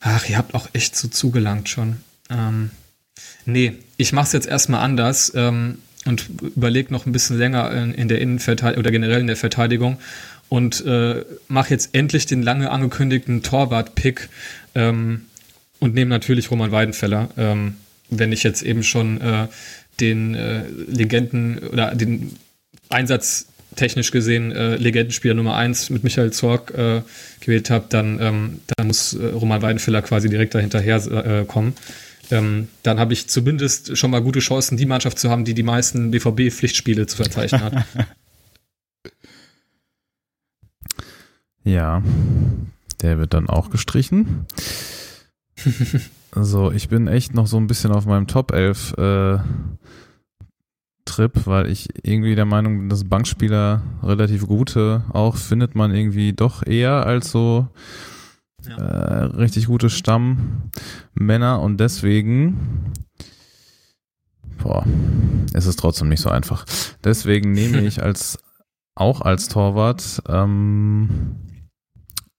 Ach, 0.00 0.28
ihr 0.28 0.38
habt 0.38 0.54
auch 0.54 0.68
echt 0.72 0.96
so 0.96 1.08
zugelangt 1.08 1.68
schon. 1.68 1.98
Ähm, 2.30 2.70
nee, 3.44 3.74
ich 3.98 4.12
mach's 4.12 4.32
jetzt 4.32 4.46
erstmal 4.46 4.80
anders 4.80 5.32
ähm, 5.34 5.78
und 6.06 6.30
überleg 6.56 6.90
noch 6.90 7.04
ein 7.04 7.12
bisschen 7.12 7.36
länger 7.36 7.70
in, 7.70 7.92
in 7.92 8.08
der 8.08 8.20
Innenverteidigung 8.20 8.80
oder 8.80 8.90
generell 8.90 9.20
in 9.20 9.26
der 9.26 9.36
Verteidigung 9.36 9.98
und 10.48 10.84
äh, 10.86 11.24
mache 11.48 11.70
jetzt 11.70 11.90
endlich 11.94 12.24
den 12.26 12.42
lange 12.42 12.70
angekündigten 12.70 13.42
Torwart-Pick 13.42 14.30
ähm, 14.74 15.26
und 15.80 15.94
nehme 15.94 16.10
natürlich 16.10 16.50
Roman 16.50 16.72
Weidenfeller, 16.72 17.28
ähm, 17.36 17.76
wenn 18.08 18.32
ich 18.32 18.42
jetzt 18.42 18.62
eben 18.62 18.82
schon 18.82 19.20
äh, 19.20 19.48
den 19.98 20.34
äh, 20.34 20.64
Legenden 20.68 21.58
oder 21.58 21.94
den 21.94 22.36
Einsatz 22.88 23.46
technisch 23.76 24.10
gesehen 24.10 24.52
äh, 24.52 24.76
Legendenspieler 24.76 25.34
Nummer 25.34 25.56
1 25.56 25.90
mit 25.90 26.02
Michael 26.04 26.32
Zorg 26.32 26.72
äh, 26.76 27.02
gewählt 27.40 27.70
habe, 27.70 27.86
dann, 27.88 28.20
ähm, 28.20 28.60
dann 28.76 28.86
muss 28.86 29.14
äh, 29.14 29.26
Roman 29.26 29.62
Weidenfeller 29.62 30.02
quasi 30.02 30.28
direkt 30.28 30.54
dahinterher 30.54 30.96
äh, 31.40 31.44
kommen. 31.44 31.74
Ähm, 32.30 32.68
dann 32.82 32.98
habe 32.98 33.12
ich 33.12 33.28
zumindest 33.28 33.96
schon 33.96 34.10
mal 34.10 34.22
gute 34.22 34.40
Chancen, 34.40 34.76
die 34.76 34.86
Mannschaft 34.86 35.18
zu 35.18 35.30
haben, 35.30 35.44
die 35.44 35.54
die 35.54 35.62
meisten 35.62 36.10
BVB-Pflichtspiele 36.10 37.06
zu 37.06 37.16
verzeichnen 37.16 37.62
hat. 37.62 37.84
Ja. 41.62 42.02
Der 43.02 43.18
wird 43.18 43.34
dann 43.34 43.48
auch 43.48 43.70
gestrichen. 43.70 44.46
So, 46.34 46.70
ich 46.72 46.88
bin 46.88 47.08
echt 47.08 47.34
noch 47.34 47.46
so 47.46 47.56
ein 47.56 47.66
bisschen 47.66 47.92
auf 47.92 48.06
meinem 48.06 48.26
Top 48.26 48.52
11 48.52 48.94
äh, 48.98 49.38
Trip, 51.04 51.46
weil 51.46 51.68
ich 51.70 51.88
irgendwie 52.02 52.34
der 52.34 52.44
Meinung 52.44 52.78
bin, 52.78 52.88
dass 52.88 53.04
Bankspieler 53.04 53.82
relativ 54.02 54.46
gute 54.46 55.04
auch 55.12 55.36
findet 55.36 55.74
man 55.74 55.94
irgendwie 55.94 56.32
doch 56.32 56.64
eher 56.64 57.06
als 57.06 57.30
so 57.30 57.68
ja. 58.64 58.76
äh, 58.76 59.24
richtig 59.24 59.66
gute 59.66 59.90
Stammmänner 59.90 61.60
und 61.60 61.78
deswegen 61.78 62.92
boah, 64.62 64.84
ist 65.52 65.66
es 65.66 65.76
trotzdem 65.76 66.08
nicht 66.08 66.20
so 66.20 66.30
einfach. 66.30 66.64
Deswegen 67.02 67.52
nehme 67.52 67.80
ich 67.86 68.02
als 68.02 68.38
auch 68.94 69.20
als 69.22 69.48
Torwart 69.48 70.22
ähm, 70.28 71.36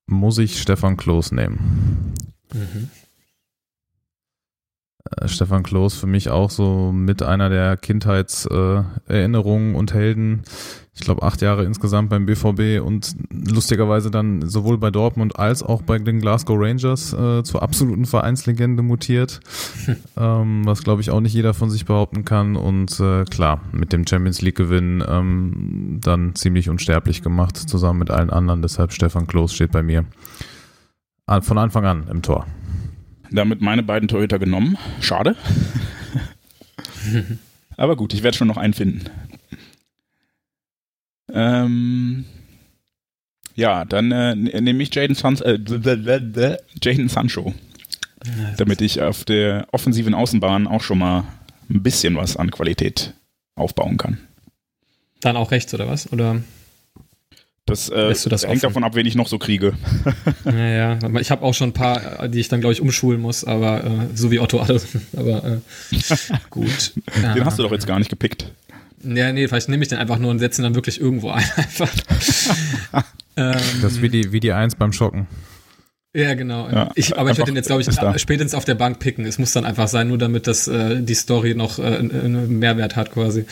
muss 0.07 0.37
ich 0.37 0.61
Stefan 0.61 0.97
Klos 0.97 1.31
nehmen. 1.31 2.13
Mhm. 2.53 2.89
Äh, 5.09 5.27
Stefan 5.27 5.63
Klos 5.63 5.95
für 5.95 6.07
mich 6.07 6.29
auch 6.29 6.49
so 6.49 6.91
mit 6.91 7.23
einer 7.23 7.49
der 7.49 7.77
Kindheitserinnerungen 7.77 9.73
äh, 9.73 9.77
und 9.77 9.93
Helden. 9.93 10.43
Ich 10.93 11.01
glaube, 11.01 11.23
acht 11.23 11.41
Jahre 11.41 11.63
insgesamt 11.63 12.09
beim 12.09 12.25
BVB 12.25 12.81
und 12.85 13.15
lustigerweise 13.31 14.11
dann 14.11 14.47
sowohl 14.47 14.77
bei 14.77 14.91
Dortmund 14.91 15.39
als 15.39 15.63
auch 15.63 15.81
bei 15.81 15.97
den 15.97 16.19
Glasgow 16.19 16.57
Rangers 16.59 17.13
äh, 17.13 17.43
zur 17.43 17.63
absoluten 17.63 18.05
Vereinslegende 18.05 18.83
mutiert, 18.83 19.39
ähm, 20.17 20.65
was 20.65 20.83
glaube 20.83 21.01
ich 21.01 21.09
auch 21.09 21.21
nicht 21.21 21.33
jeder 21.33 21.53
von 21.53 21.69
sich 21.69 21.85
behaupten 21.85 22.25
kann. 22.25 22.57
Und 22.57 22.99
äh, 22.99 23.23
klar, 23.23 23.61
mit 23.71 23.93
dem 23.93 24.05
Champions 24.05 24.41
League-Gewinn 24.41 25.03
ähm, 25.07 25.99
dann 26.03 26.35
ziemlich 26.35 26.69
unsterblich 26.69 27.23
gemacht, 27.23 27.57
zusammen 27.57 27.99
mit 27.99 28.11
allen 28.11 28.29
anderen. 28.29 28.61
Deshalb 28.61 28.91
Stefan 28.91 29.27
Klos 29.27 29.53
steht 29.53 29.71
bei 29.71 29.83
mir 29.83 30.05
von 31.41 31.57
Anfang 31.57 31.85
an 31.85 32.07
im 32.09 32.21
Tor 32.21 32.45
damit 33.31 33.61
meine 33.61 33.83
beiden 33.83 34.07
Torhüter 34.07 34.39
genommen. 34.39 34.77
Schade. 34.99 35.35
Aber 37.77 37.95
gut, 37.95 38.13
ich 38.13 38.23
werde 38.23 38.37
schon 38.37 38.47
noch 38.47 38.57
einen 38.57 38.73
finden. 38.73 39.05
Ähm, 41.33 42.25
ja, 43.55 43.85
dann 43.85 44.11
äh, 44.11 44.35
nehme 44.35 44.83
ich 44.83 44.93
Jaden, 44.93 45.15
San 45.15 45.37
äh, 45.41 45.57
Jaden 46.81 47.09
Sancho. 47.09 47.53
Damit 48.57 48.81
ich 48.81 49.01
auf 49.01 49.23
der 49.25 49.67
offensiven 49.71 50.13
Außenbahn 50.13 50.67
auch 50.67 50.83
schon 50.83 50.99
mal 50.99 51.23
ein 51.69 51.81
bisschen 51.81 52.15
was 52.15 52.37
an 52.37 52.51
Qualität 52.51 53.15
aufbauen 53.55 53.97
kann. 53.97 54.19
Dann 55.21 55.37
auch 55.37 55.51
rechts, 55.51 55.73
oder 55.73 55.87
was? 55.87 56.11
Oder? 56.11 56.41
Das, 57.71 57.87
äh, 57.87 58.13
das 58.29 58.45
hängt 58.45 58.63
davon 58.63 58.83
ab, 58.83 58.95
wen 58.95 59.05
ich 59.05 59.15
noch 59.15 59.29
so 59.29 59.37
kriege. 59.37 59.73
Naja, 60.43 60.99
ja. 61.01 61.19
ich 61.21 61.31
habe 61.31 61.43
auch 61.43 61.53
schon 61.53 61.69
ein 61.69 61.73
paar, 61.73 62.27
die 62.27 62.41
ich 62.41 62.49
dann, 62.49 62.59
glaube 62.59 62.73
ich, 62.73 62.81
umschulen 62.81 63.21
muss, 63.21 63.45
aber 63.45 63.85
äh, 63.85 63.89
so 64.13 64.29
wie 64.29 64.39
Otto 64.39 64.59
alle. 64.59 64.81
aber 65.15 65.43
äh, 65.45 65.97
gut. 66.49 66.93
Den 67.15 67.23
ja. 67.37 67.45
hast 67.45 67.57
du 67.57 67.63
doch 67.63 67.71
jetzt 67.71 67.87
gar 67.87 67.97
nicht 67.97 68.09
gepickt. 68.09 68.51
Ja, 69.03 69.31
nee, 69.31 69.47
vielleicht 69.47 69.69
nehme 69.69 69.83
ich 69.83 69.87
den 69.87 69.99
einfach 69.99 70.19
nur 70.19 70.31
und 70.31 70.39
setze 70.39 70.61
ihn 70.61 70.63
dann 70.63 70.75
wirklich 70.75 70.99
irgendwo 70.99 71.29
ein. 71.29 71.45
Einfach. 71.55 71.89
ähm, 73.37 73.55
das 73.81 73.93
ist 73.93 74.01
wie 74.01 74.09
die, 74.09 74.33
wie 74.33 74.41
die 74.41 74.51
Eins 74.51 74.75
beim 74.75 74.91
Schocken. 74.91 75.27
Ja, 76.13 76.33
genau. 76.33 76.69
Ja, 76.69 76.91
ich, 76.95 77.17
aber 77.17 77.31
ich 77.31 77.37
werde 77.37 77.51
den 77.51 77.55
jetzt, 77.55 77.67
glaube 77.67 77.83
ich, 77.83 78.21
spätestens 78.21 78.53
auf 78.53 78.65
der 78.65 78.75
Bank 78.75 78.99
picken. 78.99 79.25
Es 79.25 79.39
muss 79.39 79.53
dann 79.53 79.63
einfach 79.63 79.87
sein, 79.87 80.09
nur 80.09 80.17
damit 80.17 80.45
das 80.45 80.67
äh, 80.67 81.01
die 81.01 81.15
Story 81.15 81.55
noch 81.55 81.79
äh, 81.79 81.83
einen 81.83 82.59
Mehrwert 82.59 82.97
hat, 82.97 83.13
quasi. 83.13 83.45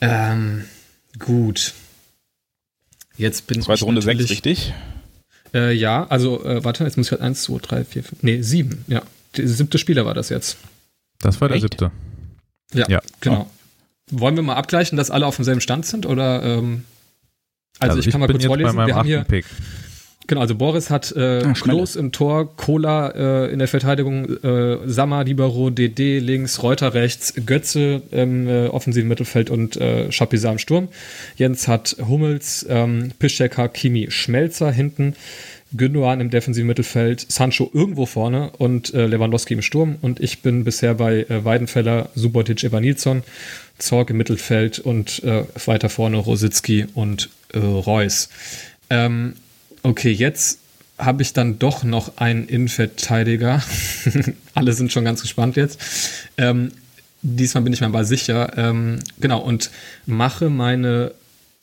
Ähm, 0.00 0.66
gut. 1.18 1.74
Jetzt 3.16 3.46
bin 3.46 3.62
Zweite 3.62 3.80
ich. 3.80 3.82
Runde 3.84 4.02
6, 4.02 4.30
richtig? 4.30 4.72
Äh, 5.52 5.72
ja, 5.72 6.06
also, 6.08 6.44
äh, 6.44 6.64
warte, 6.64 6.84
jetzt 6.84 6.96
muss 6.96 7.06
ich 7.06 7.12
halt 7.12 7.22
1, 7.22 7.42
2, 7.42 7.58
3, 7.62 7.84
4, 7.84 8.04
5. 8.04 8.22
Nee, 8.22 8.42
7. 8.42 8.84
Ja. 8.88 9.02
Der 9.36 9.48
siebte 9.48 9.78
Spieler 9.78 10.04
war 10.04 10.14
das 10.14 10.28
jetzt. 10.28 10.56
Das 11.20 11.40
war 11.40 11.48
der 11.48 11.56
Echt? 11.56 11.62
siebte. 11.62 11.90
Ja, 12.72 12.88
ja. 12.88 13.00
genau. 13.20 13.48
Oh. 13.48 14.18
Wollen 14.20 14.36
wir 14.36 14.42
mal 14.42 14.56
abgleichen, 14.56 14.96
dass 14.96 15.10
alle 15.10 15.26
auf 15.26 15.36
demselben 15.36 15.60
Stand 15.60 15.86
sind? 15.86 16.06
Oder, 16.06 16.42
ähm, 16.42 16.84
also, 17.78 17.90
also 17.90 18.00
ich, 18.00 18.06
ich 18.06 18.12
kann 18.12 18.20
mal 18.20 18.28
kurz 18.28 18.44
vorlesen. 18.44 18.76
wir 18.76 18.94
haben 18.94 19.06
hier. 19.06 19.24
Pick. 19.24 19.46
Genau, 20.26 20.40
also 20.40 20.54
Boris 20.54 20.88
hat 20.88 21.12
äh, 21.12 21.42
ah, 21.44 21.52
Klos 21.52 21.96
im 21.96 22.10
Tor, 22.10 22.56
Kola 22.56 23.10
äh, 23.10 23.52
in 23.52 23.58
der 23.58 23.68
Verteidigung, 23.68 24.24
äh, 24.42 24.78
Sammer, 24.86 25.22
Libero, 25.24 25.68
DD 25.68 26.18
links, 26.18 26.62
Reuter 26.62 26.94
rechts, 26.94 27.34
Götze 27.44 28.02
im 28.10 28.48
äh, 28.48 28.66
offensiven 28.68 29.08
Mittelfeld 29.08 29.50
und 29.50 29.76
äh, 29.76 30.10
Schapisa 30.10 30.50
im 30.50 30.58
Sturm. 30.58 30.88
Jens 31.36 31.68
hat 31.68 31.96
Hummels, 32.08 32.64
ähm, 32.70 33.12
Piszczek, 33.18 33.58
Kimi, 33.74 34.10
Schmelzer 34.10 34.72
hinten, 34.72 35.14
Gündogan 35.76 36.20
im 36.20 36.30
defensiven 36.30 36.68
Mittelfeld, 36.68 37.26
Sancho 37.30 37.70
irgendwo 37.74 38.06
vorne 38.06 38.50
und 38.56 38.94
äh, 38.94 39.06
Lewandowski 39.06 39.54
im 39.54 39.62
Sturm. 39.62 39.96
Und 40.00 40.20
ich 40.20 40.40
bin 40.40 40.64
bisher 40.64 40.94
bei 40.94 41.26
äh, 41.28 41.44
Weidenfeller, 41.44 42.08
Subotic, 42.14 42.64
Evanilson, 42.64 43.24
Zorg 43.78 44.08
im 44.08 44.16
Mittelfeld 44.16 44.78
und 44.78 45.22
äh, 45.24 45.44
weiter 45.66 45.90
vorne 45.90 46.16
Rositzky 46.16 46.86
und 46.94 47.28
äh, 47.52 47.58
Reus. 47.58 48.30
Ähm, 48.88 49.34
Okay, 49.84 50.12
jetzt 50.12 50.60
habe 50.96 51.22
ich 51.22 51.34
dann 51.34 51.58
doch 51.58 51.84
noch 51.84 52.16
einen 52.16 52.48
Innenverteidiger. 52.48 53.62
Alle 54.54 54.72
sind 54.72 54.90
schon 54.92 55.04
ganz 55.04 55.20
gespannt 55.20 55.56
jetzt. 55.56 55.78
Ähm, 56.38 56.72
diesmal 57.20 57.62
bin 57.64 57.72
ich 57.74 57.82
mir 57.82 57.88
aber 57.88 58.04
sicher. 58.04 58.56
Ähm, 58.56 59.00
genau, 59.20 59.40
und 59.40 59.70
mache 60.06 60.48
meine 60.48 61.12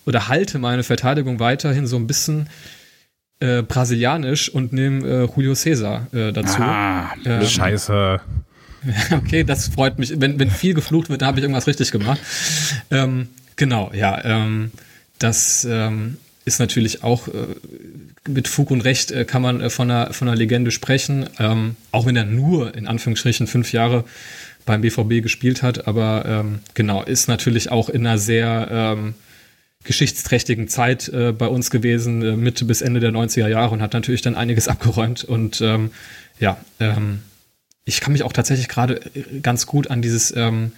oder 0.06 0.28
halte 0.28 0.60
meine 0.60 0.84
Verteidigung 0.84 1.40
weiterhin 1.40 1.88
so 1.88 1.96
ein 1.96 2.06
bisschen 2.06 2.48
äh, 3.40 3.64
brasilianisch 3.64 4.50
und 4.50 4.72
nehme 4.72 5.08
äh, 5.08 5.30
Julio 5.36 5.56
Cesar 5.56 6.08
äh, 6.14 6.32
dazu. 6.32 6.62
Ah, 6.62 7.14
ähm, 7.26 7.46
scheiße. 7.46 8.22
Okay, 9.12 9.44
das 9.44 9.68
freut 9.68 10.00
mich. 10.00 10.12
Wenn, 10.20 10.40
wenn 10.40 10.50
viel 10.50 10.74
geflucht 10.74 11.10
wird, 11.10 11.22
dann 11.22 11.28
habe 11.28 11.38
ich 11.38 11.44
irgendwas 11.44 11.68
richtig 11.68 11.92
gemacht. 11.92 12.20
Ähm, 12.90 13.30
genau, 13.56 13.92
ja. 13.94 14.20
Ähm, 14.26 14.72
das 15.20 15.68
ähm, 15.70 16.18
ist 16.46 16.60
natürlich 16.60 17.04
auch 17.04 17.28
äh, 17.28 17.32
mit 18.28 18.48
Fug 18.48 18.72
und 18.72 18.82
Recht 18.82 19.12
äh, 19.12 19.26
kann 19.26 19.42
man 19.42 19.62
äh, 19.62 19.70
von, 19.70 19.90
einer, 19.90 20.14
von 20.14 20.28
einer 20.28 20.38
Legende 20.38 20.72
sprechen, 20.72 21.30
ähm, 21.40 21.76
auch 21.92 22.06
wenn 22.06 22.16
er 22.16 22.26
nur 22.26 22.76
in 22.76 22.88
Anführungsstrichen 22.88 23.48
fünf 23.48 23.74
Jahre 23.74 24.06
beim 24.66 24.82
BVB 24.82 25.24
gespielt 25.24 25.64
hat, 25.64 25.88
aber 25.88 26.26
ähm, 26.26 26.60
genau, 26.74 27.04
ist 27.04 27.28
natürlich 27.28 27.72
auch 27.72 27.90
in 27.90 28.06
einer 28.06 28.18
sehr 28.18 28.68
ähm, 28.72 29.16
geschichtsträchtigen 29.84 30.68
Zeit 30.68 31.10
äh, 31.10 31.32
bei 31.32 31.48
uns 31.48 31.72
gewesen, 31.72 32.22
äh, 32.22 32.38
Mitte 32.38 32.66
bis 32.66 32.82
Ende 32.82 33.00
der 33.00 33.12
90er 33.12 33.48
Jahre 33.48 33.74
und 33.74 33.82
hat 33.82 33.94
natürlich 33.94 34.22
dann 34.22 34.36
einiges 34.36 34.68
abgeräumt 34.68 35.24
und 35.24 35.62
ähm, 35.62 35.92
ja, 36.40 36.58
ähm, 36.80 37.22
ich 37.86 38.02
kann 38.02 38.14
mich 38.14 38.24
auch 38.24 38.34
tatsächlich 38.34 38.68
gerade 38.68 39.02
äh, 39.16 39.40
ganz 39.42 39.66
gut 39.66 39.90
an 39.90 40.02
dieses, 40.02 40.36
ähm, 40.36 40.72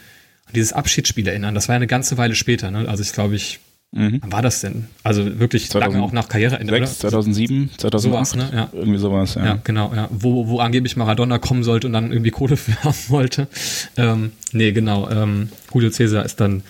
an 0.45 0.53
dieses 0.53 0.73
Abschiedsspiel 0.73 1.27
erinnern. 1.27 1.55
Das 1.55 1.67
war 1.67 1.75
eine 1.75 1.87
ganze 1.87 2.17
Weile 2.17 2.35
später, 2.35 2.71
ne? 2.71 2.87
also 2.87 3.03
ich 3.03 3.11
glaube 3.11 3.35
ich 3.35 3.59
Mhm. 3.95 4.19
Wann 4.21 4.31
war 4.31 4.41
das 4.41 4.61
denn? 4.61 4.87
Also 5.03 5.39
wirklich 5.39 5.69
2006, 5.69 5.93
lange 5.93 6.03
auch 6.03 6.11
nach 6.11 6.27
Karriereende, 6.27 6.73
6, 6.73 6.97
2007, 6.97 7.69
2008, 7.77 8.01
sowas, 8.01 8.35
ne? 8.35 8.57
ja. 8.57 8.69
irgendwie 8.73 8.97
sowas. 8.97 9.35
Ja. 9.35 9.45
ja, 9.45 9.59
genau. 9.63 9.93
Ja. 9.95 10.09
Wo, 10.11 10.47
wo 10.47 10.59
angeblich 10.59 10.97
Maradona 10.97 11.37
kommen 11.37 11.63
sollte 11.63 11.85
und 11.85 11.93
dann 11.93 12.11
irgendwie 12.11 12.31
Kohle 12.31 12.57
für 12.57 12.83
haben 12.83 12.95
wollte. 13.09 13.47
Ähm, 13.95 14.31
nee, 14.51 14.71
genau. 14.71 15.09
Ähm, 15.11 15.49
Julio 15.71 15.91
Cesar 15.91 16.25
ist 16.25 16.39
dann 16.39 16.63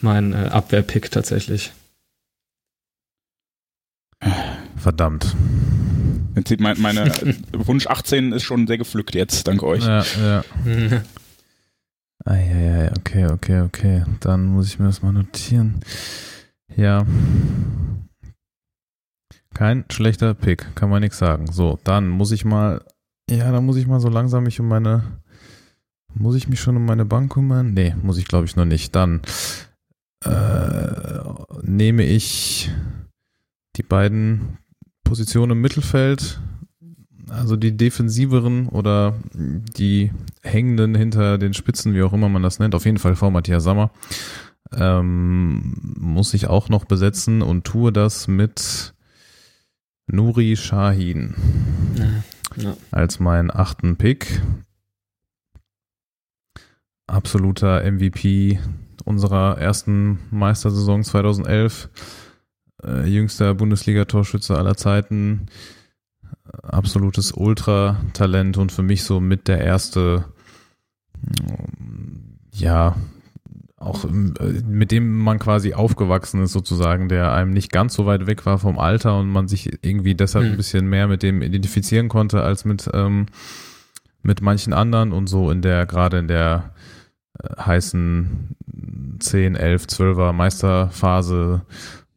mein 0.00 0.32
äh, 0.32 0.48
Abwehrpick 0.50 1.10
tatsächlich. 1.10 1.72
Verdammt. 4.76 5.36
Jetzt 6.36 6.58
mein, 6.60 6.80
meine 6.80 7.12
Wunsch 7.52 7.86
18 7.88 8.32
ist 8.32 8.44
schon 8.44 8.66
sehr 8.66 8.78
gepflückt 8.78 9.14
jetzt, 9.14 9.46
dank 9.46 9.62
euch. 9.62 9.84
Ja, 9.84 10.02
ja. 10.18 10.44
Eieiei, 12.24 12.90
okay, 12.98 13.26
okay, 13.26 13.60
okay. 13.60 14.04
Dann 14.20 14.46
muss 14.46 14.68
ich 14.68 14.78
mir 14.78 14.86
das 14.86 15.02
mal 15.02 15.12
notieren. 15.12 15.80
Ja. 16.76 17.06
Kein 19.54 19.84
schlechter 19.90 20.34
Pick, 20.34 20.74
kann 20.74 20.90
man 20.90 21.02
nichts 21.02 21.18
sagen. 21.18 21.50
So, 21.50 21.78
dann 21.84 22.08
muss 22.08 22.32
ich 22.32 22.44
mal, 22.44 22.82
ja, 23.28 23.50
dann 23.52 23.66
muss 23.66 23.76
ich 23.76 23.86
mal 23.86 24.00
so 24.00 24.08
langsam 24.08 24.44
mich 24.44 24.60
um 24.60 24.68
meine, 24.68 25.02
muss 26.14 26.36
ich 26.36 26.48
mich 26.48 26.60
schon 26.60 26.76
um 26.76 26.84
meine 26.84 27.04
Bank 27.04 27.32
kümmern? 27.32 27.74
Nee, 27.74 27.94
muss 28.02 28.18
ich 28.18 28.26
glaube 28.26 28.46
ich 28.46 28.56
noch 28.56 28.64
nicht. 28.64 28.94
Dann 28.94 29.20
äh, 30.24 31.18
nehme 31.62 32.04
ich 32.04 32.70
die 33.76 33.82
beiden 33.82 34.58
Positionen 35.04 35.52
im 35.52 35.60
Mittelfeld, 35.60 36.40
also 37.28 37.56
die 37.56 37.76
defensiveren 37.76 38.68
oder 38.68 39.14
die 39.34 40.10
hängenden 40.42 40.94
hinter 40.94 41.38
den 41.38 41.54
Spitzen, 41.54 41.94
wie 41.94 42.02
auch 42.02 42.12
immer 42.12 42.28
man 42.28 42.42
das 42.42 42.58
nennt, 42.58 42.74
auf 42.74 42.84
jeden 42.84 42.98
Fall 42.98 43.16
vor 43.16 43.30
Matthias 43.30 43.64
Sammer 43.64 43.90
ähm, 44.72 45.74
muss 45.98 46.34
ich 46.34 46.46
auch 46.46 46.68
noch 46.68 46.84
besetzen 46.84 47.42
und 47.42 47.64
tue 47.64 47.92
das 47.92 48.28
mit 48.28 48.94
Nuri 50.06 50.56
Shahin 50.56 51.34
ja, 51.96 52.62
ja. 52.62 52.76
als 52.90 53.20
meinen 53.20 53.50
achten 53.50 53.96
Pick. 53.96 54.42
Absoluter 57.06 57.82
MVP 57.90 58.60
unserer 59.04 59.58
ersten 59.58 60.20
Meistersaison 60.30 61.02
2011. 61.02 61.88
Äh, 62.84 63.06
jüngster 63.06 63.54
Bundesliga-Torschütze 63.54 64.56
aller 64.56 64.76
Zeiten. 64.76 65.46
absolutes 66.62 67.32
Ultra-Talent 67.32 68.56
und 68.56 68.72
für 68.72 68.82
mich 68.82 69.04
so 69.04 69.20
mit 69.20 69.48
der 69.48 69.60
erste, 69.60 70.24
ja, 72.52 72.96
auch 73.80 74.04
äh, 74.04 74.08
mit 74.08 74.92
dem 74.92 75.18
man 75.18 75.38
quasi 75.38 75.74
aufgewachsen 75.74 76.42
ist 76.42 76.52
sozusagen, 76.52 77.08
der 77.08 77.32
einem 77.32 77.50
nicht 77.50 77.72
ganz 77.72 77.94
so 77.94 78.06
weit 78.06 78.26
weg 78.26 78.46
war 78.46 78.58
vom 78.58 78.78
Alter 78.78 79.18
und 79.18 79.28
man 79.28 79.48
sich 79.48 79.78
irgendwie 79.82 80.14
deshalb 80.14 80.44
mhm. 80.44 80.50
ein 80.52 80.56
bisschen 80.56 80.86
mehr 80.86 81.08
mit 81.08 81.22
dem 81.22 81.42
identifizieren 81.42 82.08
konnte 82.08 82.42
als 82.42 82.64
mit 82.64 82.88
ähm, 82.92 83.26
mit 84.22 84.42
manchen 84.42 84.74
anderen 84.74 85.12
und 85.12 85.28
so 85.28 85.50
in 85.50 85.62
der 85.62 85.86
gerade 85.86 86.18
in 86.18 86.28
der 86.28 86.74
äh, 87.42 87.56
heißen 87.56 88.54
10, 89.18 89.56
11, 89.56 89.84
12er 89.84 90.32
Meisterphase 90.32 91.62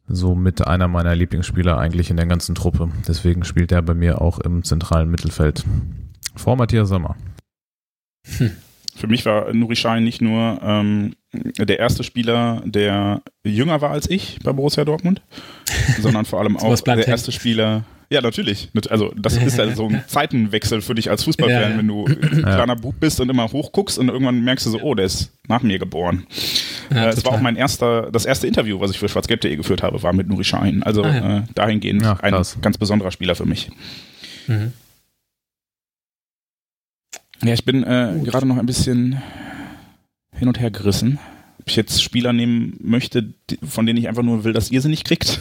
so 0.06 0.34
mit 0.34 0.66
einer 0.66 0.86
meiner 0.86 1.14
Lieblingsspieler 1.14 1.78
eigentlich 1.78 2.10
in 2.10 2.18
der 2.18 2.26
ganzen 2.26 2.54
Truppe. 2.54 2.90
Deswegen 3.08 3.42
spielt 3.42 3.72
er 3.72 3.80
bei 3.80 3.94
mir 3.94 4.20
auch 4.20 4.38
im 4.38 4.64
zentralen 4.64 5.10
Mittelfeld. 5.10 5.64
Vor 6.36 6.56
Matthias 6.56 6.90
Sommer. 6.90 7.16
Hm. 8.36 8.50
Für 8.94 9.06
mich 9.06 9.24
war 9.24 9.52
Nuri 9.54 9.76
Schein 9.76 10.04
nicht 10.04 10.20
nur 10.20 10.60
ähm, 10.62 11.14
der 11.58 11.78
erste 11.78 12.04
Spieler, 12.04 12.62
der 12.64 13.22
jünger 13.44 13.80
war 13.80 13.90
als 13.90 14.08
ich 14.08 14.38
bei 14.42 14.52
Borussia 14.52 14.84
Dortmund, 14.84 15.22
sondern 16.00 16.24
vor 16.24 16.40
allem 16.40 16.56
auch 16.56 16.78
der 16.80 17.06
erste 17.06 17.32
Spieler. 17.32 17.84
Ja, 18.10 18.20
natürlich. 18.20 18.68
Also 18.90 19.12
das 19.16 19.36
ist 19.36 19.56
ja 19.56 19.74
so 19.74 19.88
ein 19.88 20.04
Zeitenwechsel 20.06 20.82
für 20.82 20.94
dich 20.94 21.10
als 21.10 21.24
Fußballfan, 21.24 21.62
ja, 21.62 21.70
ja. 21.70 21.78
wenn 21.78 21.88
du 21.88 22.04
ein 22.06 22.42
kleiner 22.42 22.76
Bub 22.76 22.94
bist 23.00 23.20
und 23.20 23.30
immer 23.30 23.50
hochguckst 23.50 23.98
und 23.98 24.08
irgendwann 24.08 24.44
merkst 24.44 24.66
du 24.66 24.70
so, 24.70 24.80
oh, 24.80 24.94
der 24.94 25.06
ist 25.06 25.32
nach 25.48 25.62
mir 25.62 25.78
geboren. 25.78 26.26
Ja, 26.90 27.06
äh, 27.06 27.10
das 27.10 27.24
war 27.24 27.32
auch 27.32 27.40
mein 27.40 27.56
erster, 27.56 28.10
das 28.12 28.24
erste 28.26 28.46
Interview, 28.46 28.78
was 28.80 28.90
ich 28.90 28.98
für 28.98 29.08
schwarzgelb.de 29.08 29.56
geführt 29.56 29.82
habe, 29.82 30.02
war 30.02 30.12
mit 30.12 30.28
Nuri 30.28 30.44
Schein. 30.44 30.82
Also 30.82 31.02
ah, 31.02 31.14
ja. 31.14 31.38
äh, 31.38 31.42
dahingehend 31.54 32.04
ein 32.22 32.44
ganz 32.60 32.78
besonderer 32.78 33.10
Spieler 33.10 33.34
für 33.34 33.46
mich. 33.46 33.70
Mhm. 34.46 34.72
Ja, 37.42 37.52
ich 37.52 37.64
bin 37.64 37.82
äh, 37.82 38.20
gerade 38.24 38.46
noch 38.46 38.58
ein 38.58 38.66
bisschen 38.66 39.20
hin 40.34 40.48
und 40.48 40.60
her 40.60 40.70
gerissen. 40.70 41.18
Ob 41.60 41.68
ich 41.68 41.76
jetzt 41.76 42.02
Spieler 42.02 42.32
nehmen 42.32 42.76
möchte, 42.80 43.32
von 43.62 43.86
denen 43.86 43.98
ich 43.98 44.08
einfach 44.08 44.22
nur 44.22 44.44
will, 44.44 44.52
dass 44.52 44.70
ihr 44.70 44.80
sie 44.82 44.88
nicht 44.88 45.04
kriegt. 45.04 45.40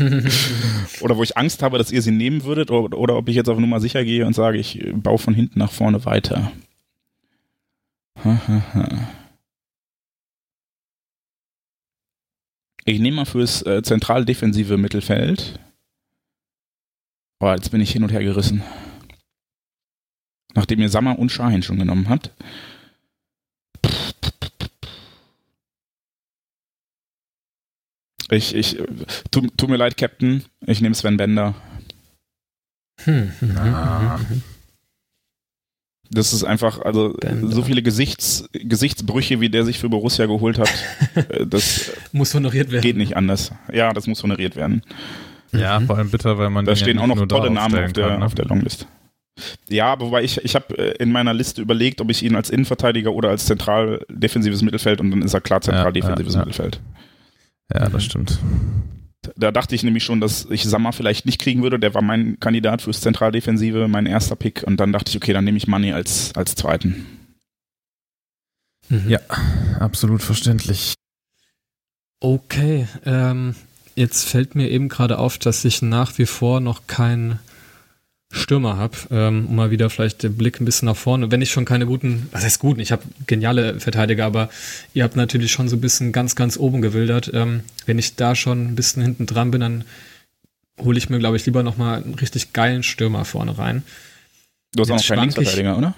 oder 1.00 1.16
wo 1.16 1.22
ich 1.22 1.36
Angst 1.36 1.62
habe, 1.62 1.78
dass 1.78 1.92
ihr 1.92 2.02
sie 2.02 2.12
nehmen 2.12 2.44
würdet. 2.44 2.70
Oder, 2.70 2.96
oder 2.96 3.16
ob 3.16 3.28
ich 3.28 3.36
jetzt 3.36 3.48
auf 3.48 3.58
Nummer 3.58 3.80
sicher 3.80 4.04
gehe 4.04 4.26
und 4.26 4.34
sage, 4.34 4.58
ich 4.58 4.84
baue 4.94 5.18
von 5.18 5.34
hinten 5.34 5.58
nach 5.58 5.72
vorne 5.72 6.04
weiter. 6.04 6.52
ich 12.84 12.98
nehme 12.98 13.16
mal 13.16 13.24
fürs 13.26 13.62
äh, 13.62 13.82
zentral 13.82 14.24
defensive 14.24 14.78
Mittelfeld. 14.78 15.60
Boah, 17.38 17.54
jetzt 17.54 17.70
bin 17.70 17.80
ich 17.80 17.92
hin 17.92 18.02
und 18.02 18.10
her 18.10 18.24
gerissen 18.24 18.62
nachdem 20.58 20.80
ihr 20.80 20.88
Sammer 20.88 21.18
und 21.18 21.30
Shahin 21.30 21.62
schon 21.62 21.78
genommen 21.78 22.08
habt. 22.08 22.32
Ich, 28.30 28.54
ich, 28.54 28.78
tut, 29.30 29.56
tut 29.56 29.68
mir 29.70 29.76
leid, 29.76 29.96
Captain. 29.96 30.44
Ich 30.66 30.80
nehme 30.80 30.94
Sven 30.94 31.16
Bender. 31.16 31.54
Hm. 33.04 33.32
Ah. 33.56 34.18
Das 36.10 36.32
ist 36.32 36.44
einfach, 36.44 36.80
also 36.80 37.14
Bender. 37.20 37.48
so 37.48 37.62
viele 37.62 37.82
Gesichts, 37.82 38.48
Gesichtsbrüche, 38.52 39.40
wie 39.40 39.50
der 39.50 39.64
sich 39.64 39.78
für 39.78 39.88
Borussia 39.88 40.26
geholt 40.26 40.58
hat, 40.58 40.72
äh, 41.14 41.46
das 41.46 41.92
muss 42.12 42.34
honoriert 42.34 42.70
werden. 42.70 42.82
Geht 42.82 42.96
nicht 42.96 43.16
anders. 43.16 43.52
Ja, 43.72 43.92
das 43.92 44.06
muss 44.06 44.22
honoriert 44.22 44.56
werden. 44.56 44.82
Ja, 45.52 45.80
vor 45.80 45.96
allem 45.96 46.10
bitter, 46.10 46.36
weil 46.38 46.50
man 46.50 46.64
da 46.64 46.76
stehen 46.76 46.98
ja 46.98 47.02
auch 47.02 47.06
noch 47.06 47.26
tolle 47.26 47.50
Namen 47.50 47.84
auf 47.84 47.92
der, 47.92 48.08
kann, 48.08 48.18
ne? 48.20 48.26
auf 48.26 48.34
der 48.34 48.44
Longlist. 48.44 48.86
Ja, 49.68 49.98
wobei 50.00 50.24
ich, 50.24 50.44
ich 50.44 50.54
habe 50.54 50.76
äh, 50.76 51.02
in 51.02 51.12
meiner 51.12 51.32
Liste 51.32 51.62
überlegt, 51.62 52.00
ob 52.00 52.10
ich 52.10 52.22
ihn 52.22 52.34
als 52.34 52.50
Innenverteidiger 52.50 53.12
oder 53.12 53.30
als 53.30 53.46
zentral 53.46 54.04
defensives 54.08 54.62
Mittelfeld 54.62 55.00
und 55.00 55.10
dann 55.10 55.22
ist 55.22 55.34
er 55.34 55.40
klar 55.40 55.60
zentral 55.60 55.86
ja, 55.86 55.92
defensives 55.92 56.34
ja, 56.34 56.40
ja. 56.40 56.46
Mittelfeld. 56.46 56.80
Ja, 57.72 57.88
das 57.88 58.04
stimmt. 58.04 58.38
Da 59.36 59.50
dachte 59.50 59.74
ich 59.74 59.82
nämlich 59.82 60.04
schon, 60.04 60.20
dass 60.20 60.46
ich 60.50 60.64
Sammer 60.64 60.92
vielleicht 60.92 61.26
nicht 61.26 61.40
kriegen 61.40 61.62
würde. 61.62 61.78
Der 61.78 61.94
war 61.94 62.02
mein 62.02 62.40
Kandidat 62.40 62.82
fürs 62.82 63.00
Zentraldefensive, 63.00 63.88
mein 63.88 64.06
erster 64.06 64.36
Pick. 64.36 64.62
Und 64.66 64.78
dann 64.78 64.92
dachte 64.92 65.10
ich, 65.10 65.16
okay, 65.16 65.32
dann 65.32 65.44
nehme 65.44 65.58
ich 65.58 65.66
Money 65.66 65.92
als, 65.92 66.34
als 66.34 66.54
zweiten. 66.54 67.06
Mhm. 68.88 69.08
Ja, 69.08 69.20
absolut 69.80 70.22
verständlich. 70.22 70.94
Okay, 72.20 72.88
ähm, 73.04 73.54
jetzt 73.94 74.28
fällt 74.28 74.54
mir 74.54 74.70
eben 74.70 74.88
gerade 74.88 75.18
auf, 75.18 75.38
dass 75.38 75.64
ich 75.64 75.82
nach 75.82 76.16
wie 76.18 76.26
vor 76.26 76.60
noch 76.60 76.86
kein 76.86 77.38
Stürmer 78.30 78.76
habe, 78.76 78.96
ähm, 79.10 79.46
um 79.48 79.56
mal 79.56 79.70
wieder 79.70 79.88
vielleicht 79.88 80.22
den 80.22 80.36
Blick 80.36 80.60
ein 80.60 80.66
bisschen 80.66 80.86
nach 80.86 80.96
vorne. 80.96 81.30
Wenn 81.30 81.40
ich 81.40 81.50
schon 81.50 81.64
keine 81.64 81.86
guten, 81.86 82.28
was 82.30 82.44
heißt 82.44 82.58
guten, 82.58 82.80
ich 82.80 82.92
habe 82.92 83.02
geniale 83.26 83.80
Verteidiger, 83.80 84.26
aber 84.26 84.50
ihr 84.92 85.04
habt 85.04 85.16
natürlich 85.16 85.50
schon 85.50 85.68
so 85.68 85.76
ein 85.76 85.80
bisschen 85.80 86.12
ganz, 86.12 86.36
ganz 86.36 86.58
oben 86.58 86.82
gewildert. 86.82 87.30
Ähm, 87.32 87.62
wenn 87.86 87.98
ich 87.98 88.16
da 88.16 88.34
schon 88.34 88.68
ein 88.68 88.74
bisschen 88.74 89.02
hinten 89.02 89.24
dran 89.24 89.50
bin, 89.50 89.62
dann 89.62 89.84
hole 90.78 90.98
ich 90.98 91.08
mir, 91.08 91.18
glaube 91.18 91.36
ich, 91.36 91.46
lieber 91.46 91.62
nochmal 91.62 92.02
einen 92.02 92.14
richtig 92.14 92.52
geilen 92.52 92.82
Stürmer 92.82 93.24
vorne 93.24 93.56
rein. 93.56 93.82
Du 94.74 94.82
hast 94.82 94.88
Jetzt 94.88 94.96
auch 94.96 95.02
noch 95.02 95.08
keinen 95.08 95.20
Linksverteidiger, 95.20 95.78
oder? 95.78 95.94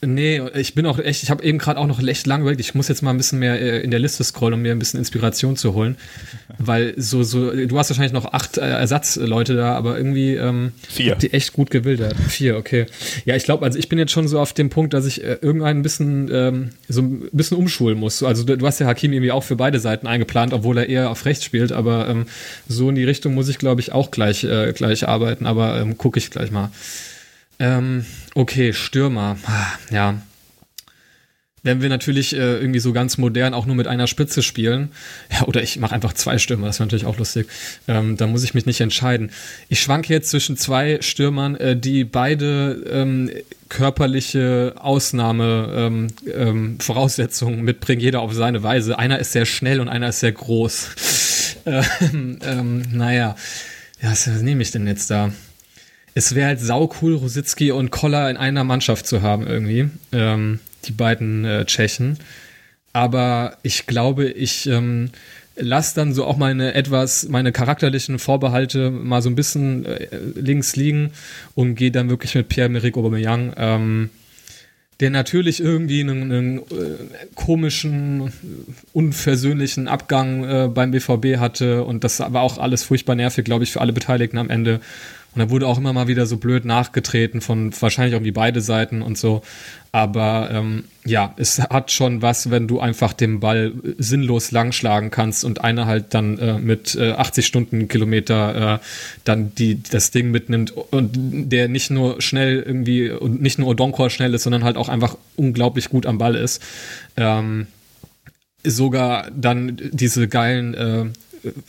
Nee, 0.00 0.40
ich 0.54 0.74
bin 0.74 0.86
auch 0.86 0.98
echt, 0.98 1.24
ich 1.24 1.30
habe 1.30 1.42
eben 1.42 1.58
gerade 1.58 1.80
auch 1.80 1.86
noch 1.86 2.00
echt 2.00 2.26
lang 2.26 2.42
überlegt, 2.42 2.60
ich 2.60 2.74
muss 2.74 2.86
jetzt 2.86 3.02
mal 3.02 3.10
ein 3.10 3.16
bisschen 3.16 3.40
mehr 3.40 3.60
äh, 3.60 3.80
in 3.80 3.90
der 3.90 3.98
Liste 3.98 4.22
scrollen, 4.22 4.54
um 4.54 4.62
mir 4.62 4.70
ein 4.70 4.78
bisschen 4.78 4.98
Inspiration 4.98 5.56
zu 5.56 5.74
holen. 5.74 5.96
Weil 6.58 6.94
so, 6.96 7.22
so, 7.22 7.50
du 7.50 7.78
hast 7.78 7.90
wahrscheinlich 7.90 8.12
noch 8.12 8.32
acht 8.32 8.58
äh, 8.58 8.60
Ersatzleute 8.60 9.56
da, 9.56 9.74
aber 9.74 9.96
irgendwie 9.96 10.34
ähm, 10.34 10.72
Vier. 10.88 11.16
die 11.16 11.32
echt 11.32 11.52
gut 11.52 11.70
gewildert. 11.70 12.14
Vier, 12.28 12.56
okay. 12.56 12.86
Ja, 13.24 13.34
ich 13.34 13.44
glaube, 13.44 13.64
also 13.64 13.78
ich 13.78 13.88
bin 13.88 13.98
jetzt 13.98 14.12
schon 14.12 14.28
so 14.28 14.38
auf 14.38 14.52
dem 14.52 14.70
Punkt, 14.70 14.94
dass 14.94 15.04
ich 15.04 15.22
äh, 15.24 15.38
irgendein 15.40 15.82
bisschen 15.82 16.30
ähm, 16.32 16.70
so 16.88 17.02
ein 17.02 17.28
bisschen 17.32 17.56
umschulen 17.56 17.98
muss. 17.98 18.22
Also 18.22 18.44
du, 18.44 18.56
du, 18.56 18.66
hast 18.66 18.78
ja 18.78 18.86
Hakim 18.86 19.12
irgendwie 19.12 19.32
auch 19.32 19.42
für 19.42 19.56
beide 19.56 19.80
Seiten 19.80 20.06
eingeplant, 20.06 20.52
obwohl 20.52 20.78
er 20.78 20.88
eher 20.88 21.10
auf 21.10 21.24
rechts 21.24 21.44
spielt, 21.44 21.72
aber 21.72 22.08
ähm, 22.08 22.26
so 22.68 22.88
in 22.88 22.94
die 22.94 23.04
Richtung 23.04 23.34
muss 23.34 23.48
ich, 23.48 23.58
glaube 23.58 23.80
ich, 23.80 23.92
auch 23.92 24.10
gleich, 24.12 24.44
äh, 24.44 24.72
gleich 24.72 25.08
arbeiten, 25.08 25.46
aber 25.46 25.80
ähm, 25.80 25.98
gucke 25.98 26.18
ich 26.18 26.30
gleich 26.30 26.50
mal. 26.50 26.70
Ähm, 27.58 28.04
okay, 28.34 28.72
Stürmer. 28.72 29.36
Ah, 29.44 29.66
ja. 29.90 30.22
Wenn 31.64 31.82
wir 31.82 31.88
natürlich 31.88 32.34
äh, 32.34 32.58
irgendwie 32.58 32.78
so 32.78 32.92
ganz 32.92 33.18
modern 33.18 33.52
auch 33.52 33.66
nur 33.66 33.74
mit 33.74 33.88
einer 33.88 34.06
Spitze 34.06 34.42
spielen, 34.42 34.90
ja, 35.32 35.42
oder 35.46 35.62
ich 35.62 35.78
mache 35.78 35.94
einfach 35.94 36.12
zwei 36.12 36.38
Stürmer, 36.38 36.68
das 36.68 36.78
wäre 36.78 36.86
natürlich 36.86 37.04
auch 37.04 37.18
lustig, 37.18 37.48
ähm, 37.88 38.16
da 38.16 38.26
muss 38.26 38.44
ich 38.44 38.54
mich 38.54 38.64
nicht 38.64 38.80
entscheiden. 38.80 39.30
Ich 39.68 39.80
schwanke 39.80 40.12
jetzt 40.12 40.30
zwischen 40.30 40.56
zwei 40.56 40.98
Stürmern, 41.00 41.56
äh, 41.56 41.76
die 41.76 42.04
beide 42.04 42.84
ähm, 42.90 43.30
körperliche 43.68 44.74
Ausnahme 44.78 45.72
ähm, 45.74 46.06
ähm, 46.32 46.78
mitbringen, 47.64 48.00
jeder 48.00 48.20
auf 48.20 48.32
seine 48.32 48.62
Weise. 48.62 48.98
Einer 48.98 49.18
ist 49.18 49.32
sehr 49.32 49.44
schnell 49.44 49.80
und 49.80 49.88
einer 49.88 50.08
ist 50.08 50.20
sehr 50.20 50.32
groß. 50.32 50.90
ähm, 51.66 52.82
naja, 52.92 53.36
ja, 54.00 54.10
was 54.10 54.26
nehme 54.26 54.62
ich 54.62 54.70
denn 54.70 54.86
jetzt 54.86 55.10
da? 55.10 55.32
Es 56.18 56.34
wäre 56.34 56.48
halt 56.48 56.60
saucool, 56.60 57.14
Rositzky 57.14 57.70
und 57.70 57.92
Koller 57.92 58.28
in 58.28 58.36
einer 58.36 58.64
Mannschaft 58.64 59.06
zu 59.06 59.22
haben 59.22 59.46
irgendwie. 59.46 59.88
Ähm, 60.10 60.58
die 60.86 60.92
beiden 60.92 61.44
äh, 61.44 61.64
Tschechen. 61.64 62.18
Aber 62.92 63.56
ich 63.62 63.86
glaube, 63.86 64.26
ich 64.26 64.66
ähm, 64.66 65.10
lasse 65.54 65.94
dann 65.94 66.14
so 66.14 66.24
auch 66.24 66.36
meine 66.36 66.74
etwas, 66.74 67.28
meine 67.28 67.52
charakterlichen 67.52 68.18
Vorbehalte 68.18 68.90
mal 68.90 69.22
so 69.22 69.30
ein 69.30 69.36
bisschen 69.36 69.86
äh, 69.86 70.08
links 70.34 70.74
liegen 70.74 71.12
und 71.54 71.76
gehe 71.76 71.92
dann 71.92 72.10
wirklich 72.10 72.34
mit 72.34 72.48
Pierre-Emerick 72.48 72.96
Aubameyang, 72.96 73.52
ähm, 73.56 74.10
der 74.98 75.10
natürlich 75.10 75.60
irgendwie 75.60 76.00
einen, 76.00 76.32
einen 76.32 76.58
äh, 76.58 76.62
komischen, 77.36 78.32
unversöhnlichen 78.92 79.86
Abgang 79.86 80.42
äh, 80.42 80.68
beim 80.68 80.90
BVB 80.90 81.36
hatte 81.38 81.84
und 81.84 82.02
das 82.02 82.18
war 82.18 82.42
auch 82.42 82.58
alles 82.58 82.82
furchtbar 82.82 83.14
nervig, 83.14 83.44
glaube 83.44 83.62
ich, 83.62 83.70
für 83.70 83.80
alle 83.80 83.92
Beteiligten 83.92 84.38
am 84.38 84.50
Ende. 84.50 84.80
Und 85.34 85.40
da 85.40 85.50
wurde 85.50 85.66
auch 85.66 85.78
immer 85.78 85.92
mal 85.92 86.08
wieder 86.08 86.26
so 86.26 86.36
blöd 86.36 86.64
nachgetreten 86.64 87.40
von 87.40 87.72
wahrscheinlich 87.80 88.14
irgendwie 88.14 88.32
beide 88.32 88.60
Seiten 88.60 89.02
und 89.02 89.18
so. 89.18 89.42
Aber 89.92 90.48
ähm, 90.50 90.84
ja, 91.04 91.34
es 91.36 91.58
hat 91.60 91.90
schon 91.90 92.22
was, 92.22 92.50
wenn 92.50 92.68
du 92.68 92.80
einfach 92.80 93.12
den 93.12 93.40
Ball 93.40 93.72
sinnlos 93.98 94.50
langschlagen 94.50 95.10
kannst 95.10 95.44
und 95.44 95.62
einer 95.62 95.86
halt 95.86 96.12
dann 96.14 96.38
äh, 96.38 96.58
mit 96.58 96.94
äh, 96.94 97.12
80 97.12 97.46
Stundenkilometer 97.46 98.74
äh, 98.74 98.78
dann 99.24 99.54
die, 99.54 99.82
das 99.82 100.10
Ding 100.10 100.30
mitnimmt 100.30 100.72
und 100.72 101.12
der 101.14 101.68
nicht 101.68 101.90
nur 101.90 102.20
schnell 102.20 102.62
irgendwie 102.66 103.10
und 103.10 103.40
nicht 103.40 103.58
nur 103.58 103.68
Odonkor 103.68 104.10
schnell 104.10 104.34
ist, 104.34 104.42
sondern 104.42 104.64
halt 104.64 104.76
auch 104.76 104.88
einfach 104.88 105.16
unglaublich 105.36 105.88
gut 105.88 106.04
am 106.04 106.18
Ball 106.18 106.34
ist. 106.34 106.62
Ähm, 107.16 107.66
sogar 108.64 109.30
dann 109.30 109.78
diese 109.92 110.28
geilen 110.28 110.74
äh, 110.74 111.06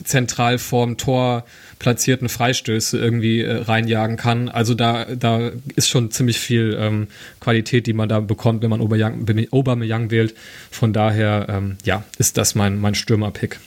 zentral 0.04 0.58
vorm 0.58 0.96
Tor 0.96 1.44
platzierten 1.78 2.28
Freistöße 2.28 2.98
irgendwie 2.98 3.40
äh, 3.40 3.62
reinjagen 3.62 4.16
kann. 4.16 4.48
Also 4.48 4.74
da, 4.74 5.06
da 5.06 5.50
ist 5.76 5.88
schon 5.88 6.10
ziemlich 6.10 6.38
viel 6.38 6.76
ähm, 6.78 7.08
Qualität, 7.40 7.86
die 7.86 7.92
man 7.92 8.08
da 8.08 8.20
bekommt, 8.20 8.62
wenn 8.62 8.70
man 8.70 8.80
Aubameyang, 8.80 9.26
Aubameyang 9.50 10.10
wählt. 10.10 10.34
Von 10.70 10.92
daher, 10.92 11.46
ähm, 11.48 11.76
ja, 11.84 12.04
ist 12.18 12.36
das 12.36 12.54
mein, 12.54 12.78
mein 12.78 12.94
Stürmer-Pick. 12.94 13.58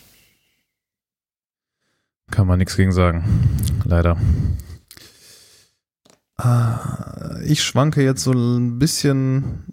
Kann 2.31 2.47
man 2.47 2.59
nichts 2.59 2.77
gegen 2.77 2.91
sagen. 2.91 3.23
Leider. 3.85 4.17
Äh, 6.39 7.45
ich 7.45 7.63
schwanke 7.63 8.03
jetzt 8.03 8.23
so 8.23 8.31
ein 8.31 8.79
bisschen, 8.79 9.72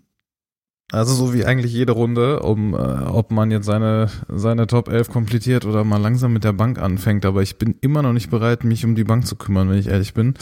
also 0.92 1.14
so 1.14 1.32
wie 1.32 1.44
eigentlich 1.44 1.72
jede 1.72 1.92
Runde, 1.92 2.40
um 2.40 2.74
äh, 2.74 2.76
ob 2.76 3.30
man 3.30 3.50
jetzt 3.50 3.66
seine, 3.66 4.08
seine 4.28 4.66
Top 4.66 4.88
11 4.88 5.10
komplettiert 5.10 5.64
oder 5.64 5.84
mal 5.84 6.00
langsam 6.00 6.32
mit 6.32 6.44
der 6.44 6.52
Bank 6.52 6.78
anfängt. 6.80 7.24
Aber 7.24 7.42
ich 7.42 7.58
bin 7.58 7.76
immer 7.80 8.02
noch 8.02 8.12
nicht 8.12 8.30
bereit, 8.30 8.64
mich 8.64 8.84
um 8.84 8.94
die 8.94 9.04
Bank 9.04 9.26
zu 9.26 9.36
kümmern, 9.36 9.70
wenn 9.70 9.78
ich 9.78 9.86
ehrlich 9.86 10.14
bin. 10.14 10.34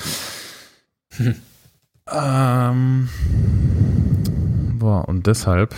ähm, 2.10 3.08
boah, 4.78 5.06
und 5.08 5.26
deshalb 5.26 5.74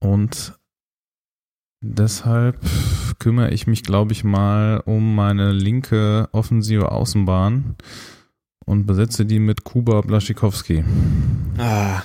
und 0.00 0.54
deshalb 1.82 2.58
kümmere 3.18 3.50
ich 3.50 3.66
mich, 3.66 3.82
glaube 3.82 4.12
ich, 4.12 4.24
mal 4.24 4.82
um 4.84 5.14
meine 5.14 5.52
linke 5.52 6.28
offensive 6.32 6.90
Außenbahn 6.92 7.76
und 8.70 8.86
besetze 8.86 9.26
die 9.26 9.40
mit 9.40 9.64
Kuba 9.64 10.00
Blaschikowski. 10.00 10.84
Ah. 11.58 12.02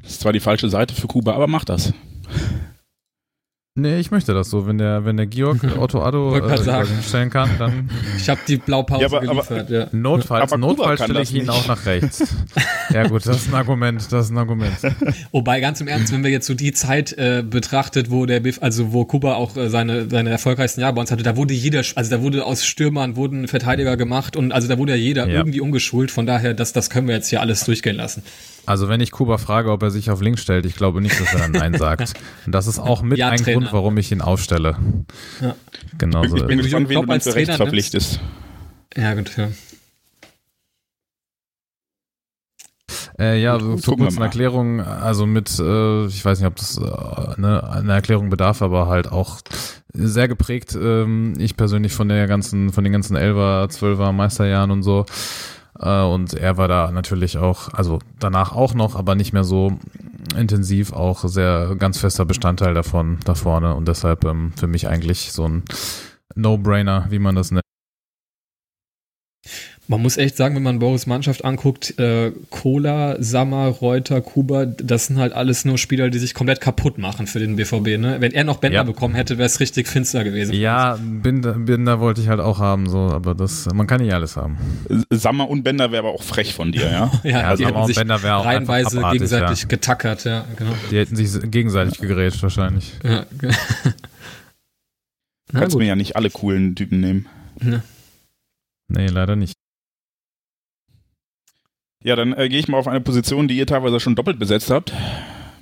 Das 0.00 0.12
ist 0.12 0.20
zwar 0.22 0.32
die 0.32 0.40
falsche 0.40 0.70
Seite 0.70 0.94
für 0.94 1.06
Kuba, 1.06 1.34
aber 1.34 1.48
mach 1.48 1.66
das. 1.66 1.92
Nee, 3.80 3.98
ich 3.98 4.10
möchte 4.10 4.34
das 4.34 4.50
so. 4.50 4.66
Wenn 4.66 4.76
der, 4.76 5.06
wenn 5.06 5.16
der 5.16 5.26
Georg 5.26 5.58
Otto 5.78 6.02
Addo 6.02 6.36
äh, 6.36 6.84
stellen 7.02 7.30
kann, 7.30 7.50
dann. 7.58 7.90
Ich 8.16 8.28
habe 8.28 8.40
die 8.46 8.56
Blaupause 8.56 9.02
ja, 9.02 9.06
aber, 9.06 9.20
geliefert, 9.20 9.66
aber, 9.66 9.70
ja. 9.70 9.86
Notfalls, 9.92 10.54
Notfalls 10.56 11.02
stelle 11.02 11.22
ich 11.22 11.32
ihn 11.32 11.42
nicht. 11.42 11.50
auch 11.50 11.66
nach 11.66 11.86
rechts. 11.86 12.22
ja 12.92 13.06
gut, 13.06 13.24
das 13.24 13.36
ist 13.36 13.48
ein 13.48 13.54
Argument, 13.54 14.00
das 14.10 14.26
ist 14.26 14.30
ein 14.30 14.38
Argument. 14.38 14.76
Wobei, 15.32 15.60
ganz 15.60 15.80
im 15.80 15.88
Ernst, 15.88 16.12
wenn 16.12 16.22
wir 16.22 16.30
jetzt 16.30 16.46
so 16.46 16.54
die 16.54 16.72
Zeit 16.72 17.12
äh, 17.14 17.42
betrachtet, 17.42 18.10
wo 18.10 18.26
der 18.26 18.40
Biff, 18.40 18.58
also 18.60 18.92
wo 18.92 19.04
Kuba 19.04 19.34
auch 19.34 19.56
äh, 19.56 19.70
seine, 19.70 20.10
seine 20.10 20.30
erfolgreichsten 20.30 20.82
Jahre 20.82 20.94
bei 20.94 21.00
uns 21.00 21.10
hatte, 21.10 21.22
da 21.22 21.36
wurde 21.36 21.54
jeder, 21.54 21.82
also 21.94 22.10
da 22.10 22.22
wurde 22.22 22.44
aus 22.44 22.64
Stürmern 22.64 23.16
wurden 23.16 23.48
Verteidiger 23.48 23.96
gemacht 23.96 24.36
und 24.36 24.52
also 24.52 24.68
da 24.68 24.76
wurde 24.76 24.92
ja 24.92 24.98
jeder 24.98 25.26
ja. 25.26 25.38
irgendwie 25.38 25.60
umgeschult. 25.60 26.10
Von 26.10 26.26
daher, 26.26 26.52
das, 26.52 26.72
das 26.72 26.90
können 26.90 27.08
wir 27.08 27.14
jetzt 27.14 27.28
hier 27.28 27.40
alles 27.40 27.64
durchgehen 27.64 27.96
lassen. 27.96 28.22
Also 28.70 28.88
wenn 28.88 29.00
ich 29.00 29.10
Kuba 29.10 29.36
frage, 29.36 29.72
ob 29.72 29.82
er 29.82 29.90
sich 29.90 30.12
auf 30.12 30.22
links 30.22 30.42
stellt, 30.42 30.64
ich 30.64 30.76
glaube 30.76 31.00
nicht, 31.00 31.20
dass 31.20 31.32
er 31.32 31.40
dann 31.40 31.50
Nein 31.50 31.74
sagt. 31.74 32.12
Und 32.46 32.52
das 32.52 32.68
ist 32.68 32.78
auch 32.78 33.02
mit 33.02 33.18
ja, 33.18 33.28
ein 33.28 33.38
Trainer. 33.38 33.58
Grund, 33.58 33.72
warum 33.72 33.98
ich 33.98 34.12
ihn 34.12 34.20
aufstelle. 34.20 34.76
Ja. 35.40 35.56
Genau 35.98 36.22
so. 36.22 36.36
Ich 36.36 36.46
bin 36.46 36.58
gespannt, 36.58 36.88
wen 36.88 37.02
du 37.02 37.10
als 37.10 37.24
Trainer 37.24 37.36
rechts 37.36 37.56
verpflichtest. 37.56 38.20
Ja, 38.96 39.14
gut, 39.14 39.36
ja. 39.36 39.48
Äh, 43.18 43.42
ja, 43.42 43.58
so 43.58 43.74
zur 43.74 43.96
kurzen 43.96 44.22
Erklärung, 44.22 44.80
also 44.80 45.26
mit, 45.26 45.58
äh, 45.58 46.06
ich 46.06 46.24
weiß 46.24 46.38
nicht, 46.38 46.46
ob 46.46 46.54
das 46.54 46.78
äh, 46.78 47.40
ne, 47.40 47.68
eine 47.72 47.92
Erklärung 47.92 48.30
bedarf, 48.30 48.62
aber 48.62 48.86
halt 48.86 49.10
auch 49.10 49.40
sehr 49.92 50.28
geprägt, 50.28 50.78
ähm, 50.80 51.34
ich 51.38 51.56
persönlich 51.56 51.92
von 51.92 52.08
der 52.08 52.28
ganzen, 52.28 52.72
von 52.72 52.84
den 52.84 52.92
ganzen 52.92 53.16
Elfer, 53.16 53.68
Zwölfer 53.68 54.12
Meisterjahren 54.12 54.70
und 54.70 54.84
so. 54.84 55.06
Äh, 55.80 56.02
und 56.02 56.34
er 56.34 56.56
war 56.56 56.68
da 56.68 56.90
natürlich 56.90 57.38
auch, 57.38 57.72
also 57.72 57.98
danach 58.18 58.52
auch 58.52 58.74
noch, 58.74 58.96
aber 58.96 59.14
nicht 59.14 59.32
mehr 59.32 59.44
so 59.44 59.78
intensiv, 60.36 60.92
auch 60.92 61.24
sehr 61.24 61.74
ganz 61.76 61.98
fester 61.98 62.24
Bestandteil 62.24 62.74
davon 62.74 63.18
da 63.24 63.34
vorne 63.34 63.74
und 63.74 63.88
deshalb 63.88 64.24
ähm, 64.24 64.52
für 64.56 64.66
mich 64.66 64.88
eigentlich 64.88 65.32
so 65.32 65.46
ein 65.46 65.64
No-Brainer, 66.34 67.06
wie 67.10 67.18
man 67.18 67.34
das 67.34 67.50
nennt. 67.50 67.64
Man 69.90 70.02
muss 70.02 70.18
echt 70.18 70.36
sagen, 70.36 70.54
wenn 70.54 70.62
man 70.62 70.78
Boris 70.78 71.08
Mannschaft 71.08 71.44
anguckt, 71.44 71.98
äh, 71.98 72.30
Kola, 72.50 73.16
Sammer, 73.18 73.66
Reuter, 73.66 74.20
Kuba, 74.20 74.66
das 74.66 75.06
sind 75.06 75.18
halt 75.18 75.32
alles 75.32 75.64
nur 75.64 75.78
Spieler, 75.78 76.10
die 76.10 76.20
sich 76.20 76.32
komplett 76.32 76.60
kaputt 76.60 76.96
machen 76.96 77.26
für 77.26 77.40
den 77.40 77.56
BVB. 77.56 77.98
Ne? 77.98 78.18
Wenn 78.20 78.30
er 78.30 78.44
noch 78.44 78.58
Bänder 78.58 78.78
ja. 78.78 78.82
bekommen 78.84 79.16
hätte, 79.16 79.36
wäre 79.36 79.46
es 79.46 79.58
richtig 79.58 79.88
finster 79.88 80.22
gewesen. 80.22 80.54
Ja, 80.54 80.96
Binder, 81.02 81.54
Binder 81.54 81.98
wollte 81.98 82.20
ich 82.20 82.28
halt 82.28 82.38
auch 82.38 82.60
haben, 82.60 82.88
so, 82.88 82.98
aber 82.98 83.34
das, 83.34 83.66
man 83.74 83.88
kann 83.88 84.00
nicht 84.00 84.14
alles 84.14 84.36
haben. 84.36 84.58
Sammer 85.10 85.50
und 85.50 85.64
Bänder 85.64 85.90
wäre 85.90 86.06
aber 86.06 86.14
auch 86.14 86.22
frech 86.22 86.54
von 86.54 86.70
dir, 86.70 86.88
ja? 86.88 87.10
ja, 87.24 87.40
ja 87.40 87.56
die 87.56 87.64
Sammer 87.64 87.82
und 87.82 87.92
Bänder 87.92 88.22
wäre 88.22 88.36
auch 88.36 88.44
reihenweise 88.44 89.02
gegenseitig 89.10 89.62
ja. 89.62 89.68
getackert, 89.68 90.22
ja, 90.22 90.44
genau. 90.56 90.70
Die 90.92 90.98
hätten 90.98 91.16
sich 91.16 91.50
gegenseitig 91.50 91.98
gegrätscht 91.98 92.44
wahrscheinlich. 92.44 92.92
Ja. 93.02 93.26
Kannst 95.52 95.76
mir 95.76 95.86
ja 95.86 95.96
nicht 95.96 96.14
alle 96.14 96.30
coolen 96.30 96.76
Typen 96.76 97.00
nehmen. 97.00 97.26
Ja. 97.60 97.82
Nee, 98.86 99.08
leider 99.08 99.34
nicht. 99.34 99.54
Ja, 102.02 102.16
dann 102.16 102.32
äh, 102.32 102.48
gehe 102.48 102.58
ich 102.58 102.68
mal 102.68 102.78
auf 102.78 102.88
eine 102.88 103.00
Position, 103.00 103.46
die 103.46 103.56
ihr 103.56 103.66
teilweise 103.66 104.00
schon 104.00 104.14
doppelt 104.14 104.38
besetzt 104.38 104.70
habt. 104.70 104.92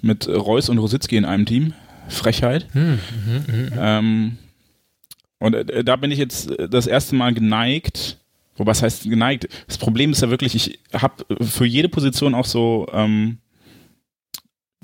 Mit 0.00 0.28
Reus 0.28 0.68
und 0.68 0.78
Rositzky 0.78 1.16
in 1.16 1.24
einem 1.24 1.46
Team. 1.46 1.74
Frechheit. 2.08 2.68
Hm, 2.72 2.98
mh, 3.26 3.54
mh. 3.74 3.98
Ähm, 3.98 4.38
und 5.40 5.54
äh, 5.54 5.84
da 5.84 5.96
bin 5.96 6.10
ich 6.10 6.18
jetzt 6.18 6.50
äh, 6.50 6.68
das 6.68 6.86
erste 6.86 7.16
Mal 7.16 7.34
geneigt. 7.34 8.18
Wobei 8.56 8.72
es 8.72 8.82
heißt 8.82 9.04
geneigt? 9.04 9.48
Das 9.66 9.78
Problem 9.78 10.12
ist 10.12 10.22
ja 10.22 10.30
wirklich, 10.30 10.54
ich 10.54 10.78
habe 10.92 11.24
für 11.40 11.66
jede 11.66 11.88
Position 11.88 12.34
auch 12.34 12.44
so, 12.44 12.86
ähm, 12.92 13.38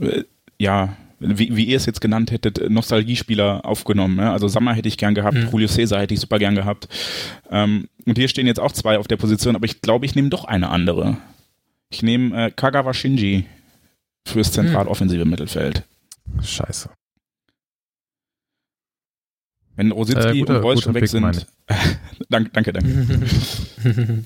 äh, 0.01 0.23
ja, 0.59 0.97
wie, 1.19 1.57
wie 1.57 1.65
ihr 1.65 1.77
es 1.77 1.87
jetzt 1.87 2.01
genannt 2.01 2.31
hättet, 2.31 2.71
Nostalgiespieler 2.71 3.65
aufgenommen. 3.65 4.19
Ja? 4.19 4.33
Also 4.33 4.49
Sammer 4.49 4.75
hätte 4.75 4.89
ich 4.89 4.99
gern 4.99 5.15
gehabt, 5.15 5.37
mhm. 5.37 5.49
Julio 5.51 5.69
Cesar 5.69 6.01
hätte 6.01 6.15
ich 6.15 6.21
super 6.21 6.39
gern 6.39 6.55
gehabt. 6.55 6.89
Ähm, 7.51 7.89
und 8.07 8.19
hier 8.19 8.29
stehen 8.29 8.47
jetzt 8.47 8.61
auch 8.61 8.73
zwei 8.73 8.99
auf 8.99 9.09
der 9.09 9.17
Position, 9.17 9.57
aber 9.57 9.65
ich 9.65 9.81
glaube, 9.81 10.07
ich 10.07 10.15
nehme 10.15 10.29
doch 10.29 10.45
eine 10.45 10.69
andere. 10.69 11.17
Ich 11.95 12.03
nehme 12.03 12.47
äh, 12.47 12.51
Kagawa 12.51 12.93
Shinji 12.93 13.47
fürs 14.27 14.51
zentraloffensive 14.51 15.23
hm. 15.23 15.31
Mittelfeld. 15.31 15.85
Scheiße. 16.43 16.91
Wenn 19.77 19.93
Rositzky 19.93 20.39
äh, 20.39 20.39
guter, 20.41 20.57
und 20.57 20.63
Reus 20.65 20.83
schon 20.83 20.95
weg 20.95 21.07
sind. 21.07 21.47
danke, 22.29 22.51
danke, 22.53 22.73
danke. 22.73 23.07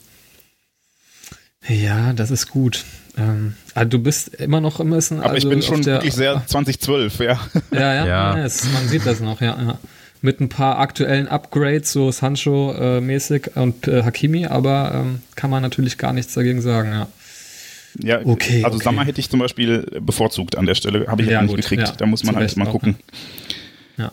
ja, 1.69 2.15
das 2.15 2.31
ist 2.31 2.49
gut. 2.49 2.87
Ähm, 3.19 3.55
also 3.75 3.91
du 3.91 3.99
bist 3.99 4.29
immer 4.37 4.63
noch 4.63 4.81
ein 4.81 4.89
bisschen. 4.89 5.21
Aber 5.21 5.33
also 5.33 5.47
ich 5.47 5.55
bin 5.55 5.63
schon 5.63 5.83
der, 5.83 5.97
wirklich 5.97 6.15
sehr 6.15 6.43
2012, 6.47 7.19
ja. 7.19 7.39
Ja, 7.71 7.81
ja, 7.81 7.95
ja. 7.95 8.07
ja 8.39 8.45
es, 8.47 8.65
man 8.73 8.89
sieht 8.89 9.05
das 9.05 9.21
noch, 9.21 9.43
ja, 9.43 9.61
ja. 9.61 9.79
Mit 10.23 10.41
ein 10.41 10.49
paar 10.49 10.79
aktuellen 10.79 11.29
Upgrades, 11.29 11.93
so 11.93 12.11
Sancho-mäßig 12.11 13.57
äh, 13.57 13.61
und 13.61 13.87
äh, 13.89 14.05
Hakimi, 14.05 14.47
aber 14.47 14.93
ähm, 14.95 15.21
kann 15.35 15.51
man 15.51 15.61
natürlich 15.61 15.99
gar 15.99 16.15
nichts 16.15 16.33
dagegen 16.33 16.63
sagen, 16.63 16.93
ja. 16.93 17.09
Ja, 18.01 18.21
okay, 18.25 18.65
also 18.65 18.77
okay. 18.77 18.85
Sammer 18.85 19.05
hätte 19.05 19.21
ich 19.21 19.31
zum 19.31 19.41
Beispiel 19.41 19.87
bevorzugt 20.01 20.57
an 20.57 20.67
der 20.67 20.75
Stelle, 20.75 21.07
habe 21.07 21.23
ich 21.23 21.29
ja, 21.29 21.39
halt 21.39 21.47
nicht 21.47 21.57
gut, 21.57 21.63
gekriegt. 21.63 21.89
Ja, 21.89 21.95
da 21.97 22.07
muss 22.07 22.25
man 22.25 22.37
halt 22.37 22.57
mal 22.57 22.67
gucken. 22.67 22.97
Ja, 23.97 24.13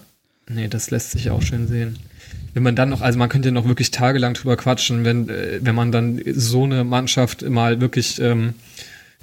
nee, 0.50 0.68
das 0.68 0.92
lässt 0.92 1.12
sich 1.12 1.30
auch 1.30 1.42
schön 1.42 1.68
sehen. 1.68 1.98
Wenn 2.54 2.64
man 2.64 2.76
dann 2.76 2.90
noch, 2.90 3.02
also 3.02 3.20
man 3.20 3.30
könnte 3.30 3.52
noch 3.52 3.68
wirklich 3.68 3.92
tagelang 3.92 4.34
drüber 4.34 4.56
quatschen, 4.56 5.04
wenn, 5.04 5.30
äh, 5.30 5.60
wenn 5.62 5.76
man 5.76 5.92
dann 5.92 6.22
so 6.26 6.64
eine 6.64 6.84
Mannschaft 6.86 7.42
mal 7.48 7.82
wirklich 7.82 8.20
ähm, 8.22 8.54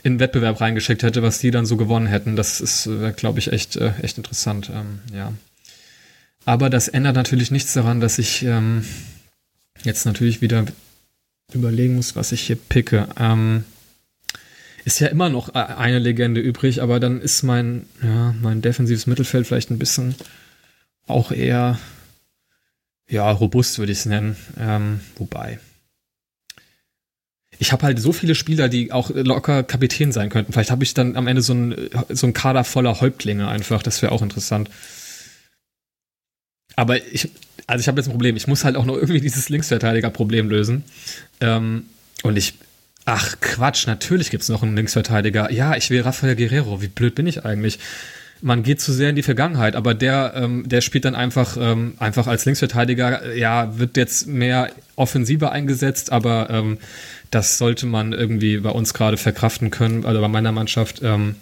in 0.03 0.20
Wettbewerb 0.20 0.61
reingeschickt 0.61 1.03
hätte, 1.03 1.22
was 1.22 1.38
die 1.38 1.50
dann 1.50 1.64
so 1.64 1.76
gewonnen 1.76 2.07
hätten. 2.07 2.36
Das 2.36 2.61
ist, 2.61 2.86
äh, 2.86 3.12
glaube 3.12 3.38
ich, 3.38 3.53
echt, 3.53 3.76
äh, 3.76 3.92
echt 4.03 4.18
interessant. 4.18 4.70
Ähm, 4.74 4.98
ja. 5.16 5.32
Aber 6.44 6.70
das 6.70 6.88
ändert 6.88 7.14
natürlich 7.14 7.50
nichts 7.50 7.72
daran, 7.72 8.00
dass 8.00 8.18
ich 8.18 8.42
ähm, 8.42 8.84
jetzt 9.84 10.05
natürlich 10.05 10.42
wieder 10.42 10.66
überlegen 11.55 11.96
muss, 11.96 12.16
was 12.16 12.32
ich 12.32 12.42
hier 12.42 12.57
picke. 12.57 13.09
Ähm, 13.18 13.64
ist 14.85 15.01
ja 15.01 15.09
immer 15.09 15.28
noch 15.28 15.55
äh, 15.55 15.59
eine 15.59 15.99
Legende 15.99 16.41
übrig, 16.41 16.83
aber 16.83 17.01
dann 17.01 17.20
ist 17.20 17.43
mein, 17.43 17.87
ja, 18.03 18.35
mein 18.41 18.62
defensives 18.62 19.07
Mittelfeld 19.07 19.47
vielleicht 19.47 19.70
ein 19.70 19.78
bisschen 19.78 20.14
auch 21.07 21.30
eher, 21.30 21.78
ja, 23.09 23.30
robust, 23.30 23.78
würde 23.78 23.93
ich 23.93 23.99
es 23.99 24.07
nennen. 24.07 24.37
Ähm, 24.59 25.01
wobei. 25.16 25.59
Ich 27.59 27.70
habe 27.70 27.85
halt 27.85 28.01
so 28.01 28.12
viele 28.12 28.35
Spieler, 28.35 28.68
die 28.68 28.93
auch 28.93 29.11
locker 29.11 29.62
Kapitän 29.62 30.11
sein 30.11 30.30
könnten. 30.30 30.53
Vielleicht 30.53 30.70
habe 30.70 30.83
ich 30.83 30.95
dann 30.95 31.16
am 31.16 31.26
Ende 31.26 31.43
so 31.43 31.55
ein, 31.55 31.91
so 32.09 32.30
Kader 32.33 32.64
voller 32.64 33.01
Häuptlinge 33.01 33.47
einfach. 33.47 33.83
Das 33.83 34.03
wäre 34.03 34.12
auch 34.12 34.22
interessant. 34.22 34.70
Aber 36.74 36.97
ich, 37.12 37.28
also 37.66 37.80
ich 37.80 37.89
habe 37.89 38.01
jetzt 38.01 38.09
ein 38.09 38.12
Problem. 38.12 38.37
Ich 38.37 38.49
muss 38.49 38.64
halt 38.64 38.76
auch 38.76 38.85
noch 38.85 38.97
irgendwie 38.97 39.20
dieses 39.20 39.49
Linksverteidiger-Problem 39.49 40.49
lösen. 40.49 40.85
Ähm, 41.41 41.87
und 42.22 42.37
ich 42.37 42.55
Ach 43.05 43.34
Quatsch, 43.40 43.86
natürlich 43.86 44.30
gibt 44.30 44.44
es 44.44 44.48
noch 44.48 44.62
einen 44.62 44.76
Linksverteidiger. 44.76 45.50
Ja, 45.50 45.76
ich 45.76 45.90
will 45.90 46.03
Rafael 46.03 46.36
Guerrero. 46.36 46.82
Wie 46.82 46.88
blöd 46.88 47.14
bin 47.14 47.26
ich 47.26 47.44
eigentlich? 47.44 47.78
Man 48.40 48.62
geht 48.62 48.80
zu 48.80 48.92
sehr 48.92 49.11
in 49.11 49.16
die 49.16 49.22
Vergangenheit, 49.22 49.76
aber 49.76 49.94
der, 49.94 50.34
ähm, 50.36 50.68
der 50.68 50.80
spielt 50.80 51.05
dann 51.05 51.14
einfach, 51.14 51.57
ähm, 51.61 51.94
einfach 51.98 52.26
als 52.26 52.44
Linksverteidiger, 52.44 53.34
ja, 53.34 53.78
wird 53.78 53.96
jetzt 53.96 54.26
mehr 54.26 54.70
offensiver 54.96 55.53
eingesetzt, 55.53 56.11
aber 56.11 56.50
ähm, 56.50 56.78
das 57.30 57.59
sollte 57.59 57.86
man 57.86 58.12
irgendwie 58.12 58.59
bei 58.59 58.70
uns 58.70 58.94
gerade 58.94 59.16
verkraften 59.16 59.70
können, 59.70 60.05
also 60.05 60.20
bei 60.20 60.28
meiner 60.28 60.53
Mannschaft. 60.53 61.00
Ähm, 61.03 61.36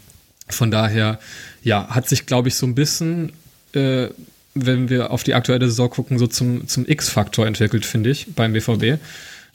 von 0.48 0.70
daher, 0.70 1.18
ja, 1.62 1.88
hat 1.88 2.08
sich, 2.08 2.26
glaube 2.26 2.48
ich, 2.48 2.54
so 2.54 2.66
ein 2.66 2.74
bisschen, 2.74 3.32
äh, 3.72 4.08
wenn 4.54 4.90
wir 4.90 5.10
auf 5.10 5.22
die 5.24 5.34
aktuelle 5.34 5.66
Saison 5.66 5.88
gucken, 5.88 6.18
so 6.18 6.26
zum, 6.26 6.68
zum 6.68 6.86
X-Faktor 6.86 7.46
entwickelt, 7.46 7.86
finde 7.86 8.10
ich, 8.10 8.34
beim 8.34 8.52
BVB 8.52 8.98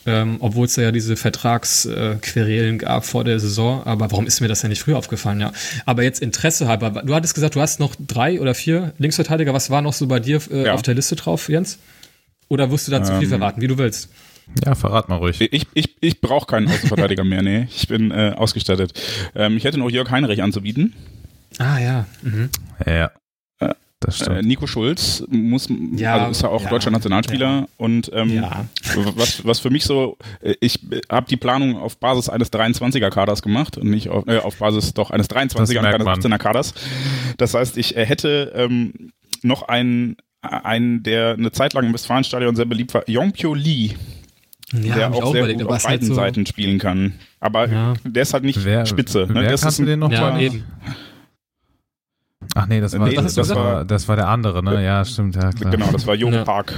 ähm, 0.05 0.37
obwohl 0.39 0.65
es 0.65 0.75
ja 0.75 0.91
diese 0.91 1.15
Vertragsquerelen 1.15 2.75
äh, 2.75 2.77
gab 2.77 3.05
vor 3.05 3.23
der 3.23 3.39
Saison. 3.39 3.83
Aber 3.85 4.11
warum 4.11 4.27
ist 4.27 4.41
mir 4.41 4.47
das 4.47 4.61
ja 4.61 4.69
nicht 4.69 4.81
früher 4.81 4.97
aufgefallen? 4.97 5.39
Ja, 5.39 5.51
aber 5.85 6.03
jetzt 6.03 6.21
Interesse 6.21 6.67
halber. 6.67 7.03
Du 7.03 7.15
hattest 7.15 7.33
gesagt, 7.33 7.55
du 7.55 7.61
hast 7.61 7.79
noch 7.79 7.95
drei 7.99 8.39
oder 8.39 8.53
vier 8.53 8.93
Linksverteidiger. 8.97 9.53
Was 9.53 9.69
war 9.69 9.81
noch 9.81 9.93
so 9.93 10.07
bei 10.07 10.19
dir 10.19 10.39
äh, 10.51 10.65
ja. 10.65 10.73
auf 10.73 10.81
der 10.81 10.93
Liste 10.93 11.15
drauf, 11.15 11.49
Jens? 11.49 11.79
Oder 12.47 12.69
wirst 12.71 12.87
du 12.87 12.91
da 12.91 12.97
ähm, 12.97 13.03
zu 13.05 13.13
viel 13.13 13.23
ähm, 13.23 13.29
verraten, 13.29 13.61
wie 13.61 13.67
du 13.67 13.77
willst? 13.77 14.09
Ja, 14.63 14.75
verrat 14.75 15.09
mal 15.09 15.15
ruhig. 15.15 15.41
Ich, 15.41 15.67
ich, 15.73 15.95
ich 15.99 16.21
brauche 16.21 16.45
keinen 16.45 16.67
Außenverteidiger 16.67 17.23
mehr, 17.23 17.41
nee. 17.41 17.67
Ich 17.75 17.87
bin 17.87 18.11
äh, 18.11 18.33
ausgestattet. 18.35 18.93
Ähm, 19.33 19.57
ich 19.57 19.63
hätte 19.63 19.79
noch 19.79 19.89
Jörg 19.89 20.11
Heinrich 20.11 20.43
anzubieten. 20.43 20.93
Ah 21.57 21.79
ja. 21.79 22.05
Mhm. 22.21 22.49
Ja. 22.85 23.11
Äh, 24.03 24.39
Äh. 24.39 24.41
Nico 24.43 24.67
Schulz 24.67 25.23
muss, 25.29 25.67
Ja, 25.95 26.15
also 26.17 26.31
ist 26.31 26.41
ja 26.43 26.49
auch 26.49 26.61
ja, 26.63 26.69
deutscher 26.69 26.91
Nationalspieler 26.91 27.67
und 27.77 28.11
ähm, 28.13 28.29
Ja. 28.35 28.65
was, 29.15 29.43
was 29.45 29.59
für 29.59 29.69
mich 29.71 29.83
so, 29.85 30.17
äh, 30.41 30.53
ich 30.59 30.79
habe 31.09 31.25
die 31.27 31.37
Planung 31.37 31.77
auf 31.77 31.97
Basis 31.97 32.29
eines 32.29 32.51
23er 32.51 33.09
Kaders 33.09 33.41
gemacht 33.41 33.77
und 33.77 33.89
nicht 33.89 34.09
auf, 34.09 34.27
äh, 34.27 34.37
auf 34.37 34.57
Basis 34.57 34.93
doch 34.93 35.09
eines 35.11 35.27
23er 35.29 35.79
und 35.79 36.03
man. 36.03 36.19
18er 36.19 36.37
Kaders. 36.37 36.73
Das 37.37 37.53
heißt, 37.55 37.77
ich 37.77 37.95
äh, 37.97 38.05
hätte 38.05 38.51
ähm, 38.55 39.11
noch 39.41 39.63
einen, 39.63 40.17
einen, 40.41 41.01
der 41.01 41.33
eine 41.33 41.51
Zeit 41.51 41.73
lang 41.73 41.85
im 41.85 41.93
Westfalenstadion 41.93 42.55
sehr 42.55 42.65
beliebt 42.65 42.93
war, 42.93 43.09
Yongpyo 43.09 43.55
Lee, 43.55 43.91
Ja, 44.73 44.95
der 44.95 45.13
auch 45.13 45.31
sehr 45.31 45.41
überlegt, 45.41 45.61
gut 45.61 45.69
auf 45.69 45.73
halt 45.83 45.83
beiden 45.85 46.07
so- 46.07 46.13
Seiten 46.15 46.45
spielen 46.45 46.77
kann. 46.77 47.13
Aber 47.39 47.67
Ja. 47.69 47.93
der 48.03 48.21
ist 48.23 48.33
halt 48.33 48.43
nicht 48.43 48.63
Wer, 48.63 48.85
spitze. 48.85 49.19
Ne? 49.27 49.35
wer 49.41 49.51
Das 49.51 49.61
kannst 49.61 49.79
ist 49.79 49.83
du 49.83 49.89
den 49.89 49.99
noch 49.99 50.11
Ja, 50.11 50.31
mal? 50.31 50.41
eben. 50.41 50.63
Ach 52.53 52.67
nee, 52.67 52.79
das 52.81 52.97
war, 52.97 53.07
Nee, 53.07 53.15
das, 53.15 53.33
das 53.33 53.49
war, 53.49 53.55
war- 53.55 53.85
das 53.85 54.07
war 54.07 54.15
der 54.15 54.27
andere, 54.27 54.63
ne? 54.63 54.83
Ja, 54.83 55.03
stimmt, 55.05 55.35
ja 55.35 55.51
klar. 55.51 55.71
Genau, 55.71 55.91
das 55.91 56.05
war 56.05 56.15
Jo 56.15 56.29
Ja. 56.29 56.43
Park. 56.43 56.73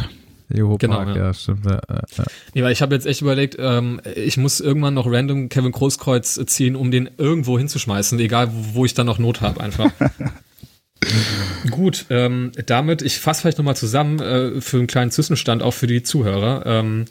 Joho 0.50 0.78
Genau, 0.78 0.96
Park, 1.04 1.10
ja. 1.10 1.16
ja, 1.26 1.34
stimmt. 1.34 1.66
Ja, 1.66 1.82
ja. 1.90 2.24
Nee, 2.54 2.64
weil 2.64 2.72
ich 2.72 2.82
habe 2.82 2.96
jetzt 2.96 3.06
echt 3.06 3.22
überlegt, 3.22 3.58
ähm, 3.60 4.00
ich 4.16 4.38
muss 4.38 4.62
irgendwann 4.62 4.94
noch 4.94 5.06
random 5.06 5.50
Kevin 5.50 5.74
Großkreuz 5.74 6.40
ziehen, 6.46 6.78
um 6.78 6.90
den 6.90 7.10
irgendwo 7.18 7.58
hinzuschmeißen, 7.58 8.18
egal 8.20 8.50
wo, 8.54 8.76
wo 8.80 8.86
ich 8.86 8.94
dann 8.94 9.08
noch 9.08 9.20
Not 9.20 9.42
habe 9.42 9.60
einfach. 9.60 9.92
Gut, 11.70 12.06
ähm, 12.10 12.52
damit, 12.66 13.02
ich 13.02 13.20
fasse 13.20 13.42
vielleicht 13.42 13.58
nochmal 13.58 13.76
zusammen 13.76 14.20
äh, 14.20 14.62
für 14.62 14.78
einen 14.78 14.88
kleinen 14.88 15.12
Zwischenstand, 15.12 15.62
auch 15.64 15.74
für 15.74 15.86
die 15.88 16.02
Zuhörer, 16.02 16.64
ähm, 16.66 17.06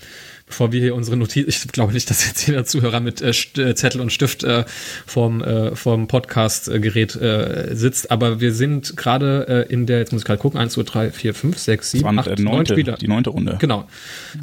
bevor 0.47 0.73
wir 0.73 0.81
hier 0.81 0.95
unsere 0.95 1.17
Notiz, 1.17 1.47
ich 1.49 1.73
glaube 1.73 1.93
nicht, 1.93 2.09
dass 2.09 2.27
jetzt 2.27 2.47
jeder 2.47 2.65
Zuhörer 2.65 3.01
mit 3.01 3.21
äh, 3.21 3.31
äh, 3.31 3.75
Zettel 3.75 4.01
und 4.01 4.13
Stift 4.13 4.45
äh, 4.45 4.65
vorm, 5.07 5.43
äh, 5.43 5.75
vorm 5.75 6.07
Podcast-Gerät 6.07 7.17
äh, 7.17 7.71
sitzt, 7.75 8.11
aber 8.11 8.41
wir 8.41 8.53
sind 8.55 8.97
gerade 8.97 9.67
äh, 9.69 9.73
in 9.73 9.87
der, 9.87 9.99
jetzt 9.99 10.13
muss 10.13 10.23
ich 10.23 10.27
gerade 10.27 10.39
gucken, 10.41 10.59
1, 10.61 10.73
2, 10.75 10.83
3, 10.85 11.11
4, 11.11 11.35
5, 11.35 11.59
6, 11.59 11.85
Das 11.85 11.91
7, 11.93 12.05
waren 12.05 12.19
8, 12.19 12.27
äh, 12.29 12.31
9 12.31 12.45
neunte, 12.45 12.75
Spieler. 12.75 12.97
die 12.97 13.09
neunte 13.09 13.31
Runde. 13.31 13.57
Genau. 13.61 13.89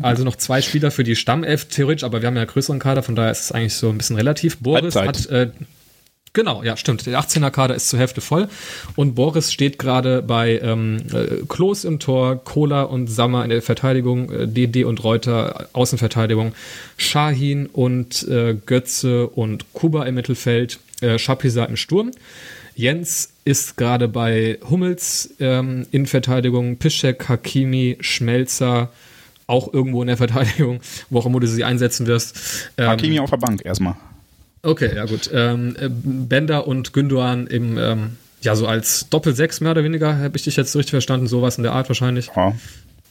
Also 0.02 0.24
noch 0.24 0.36
zwei 0.36 0.62
Spieler 0.62 0.92
für 0.92 1.04
die 1.04 1.16
Stammelf 1.16 1.66
theoretisch, 1.66 2.04
aber 2.04 2.22
wir 2.22 2.28
haben 2.28 2.36
ja 2.36 2.42
einen 2.42 2.52
größeren 2.52 2.80
Kader, 2.80 3.04
von 3.04 3.16
daher 3.16 3.32
ist 3.32 3.42
es 3.42 3.52
eigentlich 3.52 3.76
so 3.76 3.90
ein 3.90 3.98
bisschen 3.98 4.16
relativ. 4.18 4.58
Boris 4.58 4.96
Halbzeit. 4.96 5.32
hat 5.32 5.32
äh, 5.32 5.52
Genau, 6.34 6.64
ja, 6.64 6.76
stimmt. 6.76 7.06
Der 7.06 7.20
18er 7.20 7.52
Kader 7.52 7.76
ist 7.76 7.90
zur 7.90 8.00
Hälfte 8.00 8.20
voll. 8.20 8.50
Und 8.96 9.14
Boris 9.14 9.54
steht 9.54 9.78
gerade 9.78 10.24
bei 10.24 10.60
ähm, 10.64 10.98
äh, 11.14 11.46
Klos 11.48 11.86
im 11.86 12.00
Tor, 12.00 12.44
Kohler 12.44 12.90
und 12.90 13.08
Sammer 13.08 13.44
in 13.44 13.52
der 13.52 13.62
Verteidigung, 13.62 14.32
äh, 14.32 14.48
DD 14.48 14.84
und 14.84 15.04
Reuter 15.04 15.70
Außenverteidigung, 15.74 16.54
Shahin 16.98 17.68
und 17.68 18.28
äh, 18.28 18.56
Götze 18.66 19.28
und 19.28 19.72
Kuba 19.74 20.06
im 20.06 20.16
Mittelfeld, 20.16 20.80
äh, 21.02 21.20
Schapisa 21.20 21.66
im 21.66 21.76
Sturm. 21.78 22.10
Jens 22.76 23.30
ist 23.46 23.78
gerade 23.78 24.08
bei 24.08 24.58
Hummels 24.68 25.36
ähm, 25.40 25.86
in 25.92 26.08
Verteidigung, 26.08 26.78
Piszczek, 26.78 27.30
Hakimi, 27.30 27.98
Schmelzer, 28.00 28.90
auch 29.46 29.72
irgendwo 29.72 30.02
in 30.02 30.08
der 30.08 30.18
Verteidigung, 30.18 30.80
wo 31.12 31.20
auch 31.20 31.28
immer 31.28 31.40
du 31.40 31.48
sie 31.48 31.64
einsetzen 31.64 32.08
wirst. 32.08 32.72
Ähm, 32.80 32.88
Hakimi 32.88 33.20
auf 33.20 33.30
der 33.30 33.38
Bank 33.38 33.64
erstmal. 33.64 33.96
Okay, 34.64 34.96
ja 34.96 35.06
gut. 35.06 35.30
Ähm, 35.34 35.76
äh, 35.78 35.90
Bender 35.92 36.68
und 36.68 36.94
Gündogan 36.94 37.48
im, 37.48 37.78
ähm, 37.78 38.18
ja, 38.42 38.56
so 38.56 38.66
als 38.66 39.10
Doppel-Sechs 39.10 39.60
mehr 39.60 39.72
oder 39.72 39.84
weniger, 39.84 40.18
habe 40.18 40.38
ich 40.38 40.44
dich 40.44 40.56
jetzt 40.56 40.76
richtig 40.76 40.92
verstanden, 40.92 41.28
sowas 41.28 41.58
in 41.58 41.64
der 41.64 41.74
Art 41.74 41.90
wahrscheinlich. 41.90 42.30
Ja. 42.34 42.54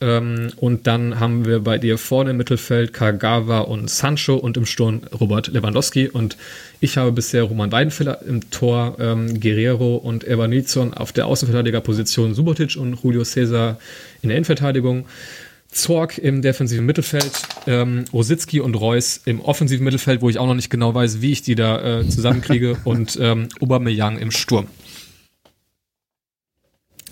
Ähm, 0.01 0.51
und 0.57 0.87
dann 0.87 1.21
haben 1.21 1.45
wir 1.45 1.61
bei 1.61 1.77
dir 1.77 1.99
vorne 1.99 2.31
im 2.31 2.39
Mittelfeld 2.39 2.95
Kagawa 2.95 3.61
und 3.61 3.89
Sancho 3.89 4.35
und 4.35 4.57
im 4.57 4.65
Sturm 4.65 5.03
Robert 5.21 5.49
Lewandowski. 5.49 6.09
Und 6.09 6.39
ich 6.81 6.97
habe 6.97 7.13
bisher 7.13 7.45
Roman 7.45 7.71
Weidenfeller 7.71 8.23
im 8.23 8.51
Tor, 8.51 8.97
ähm, 8.99 9.39
Guerrero 9.39 9.97
und 9.97 10.27
Evanilson 10.27 10.95
auf 10.95 11.13
der 11.13 11.27
Außenverteidigerposition, 11.27 12.35
Subotic 12.35 12.77
und 12.77 12.99
Julio 13.03 13.25
Cesar 13.25 13.79
in 14.23 14.31
der 14.31 14.39
Innenverteidigung. 14.39 15.05
Zorg 15.73 16.19
im 16.19 16.43
defensiven 16.43 16.87
Mittelfeld, 16.87 17.33
ähm, 17.67 18.05
Rositzky 18.13 18.61
und 18.61 18.75
Reus 18.75 19.21
im 19.25 19.41
offensiven 19.41 19.85
Mittelfeld, 19.85 20.21
wo 20.21 20.29
ich 20.29 20.39
auch 20.39 20.47
noch 20.47 20.55
nicht 20.55 20.71
genau 20.71 20.95
weiß, 20.95 21.21
wie 21.21 21.33
ich 21.33 21.43
die 21.43 21.55
da 21.55 22.01
äh, 22.01 22.09
zusammenkriege, 22.09 22.79
und 22.85 23.19
ähm, 23.21 23.49
Aubameyang 23.61 24.19
im 24.19 24.31
Sturm. 24.31 24.67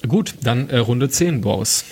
Gut, 0.06 0.34
dann 0.42 0.68
äh, 0.70 0.78
Runde 0.78 1.08
10, 1.08 1.40
Boris. 1.40 1.84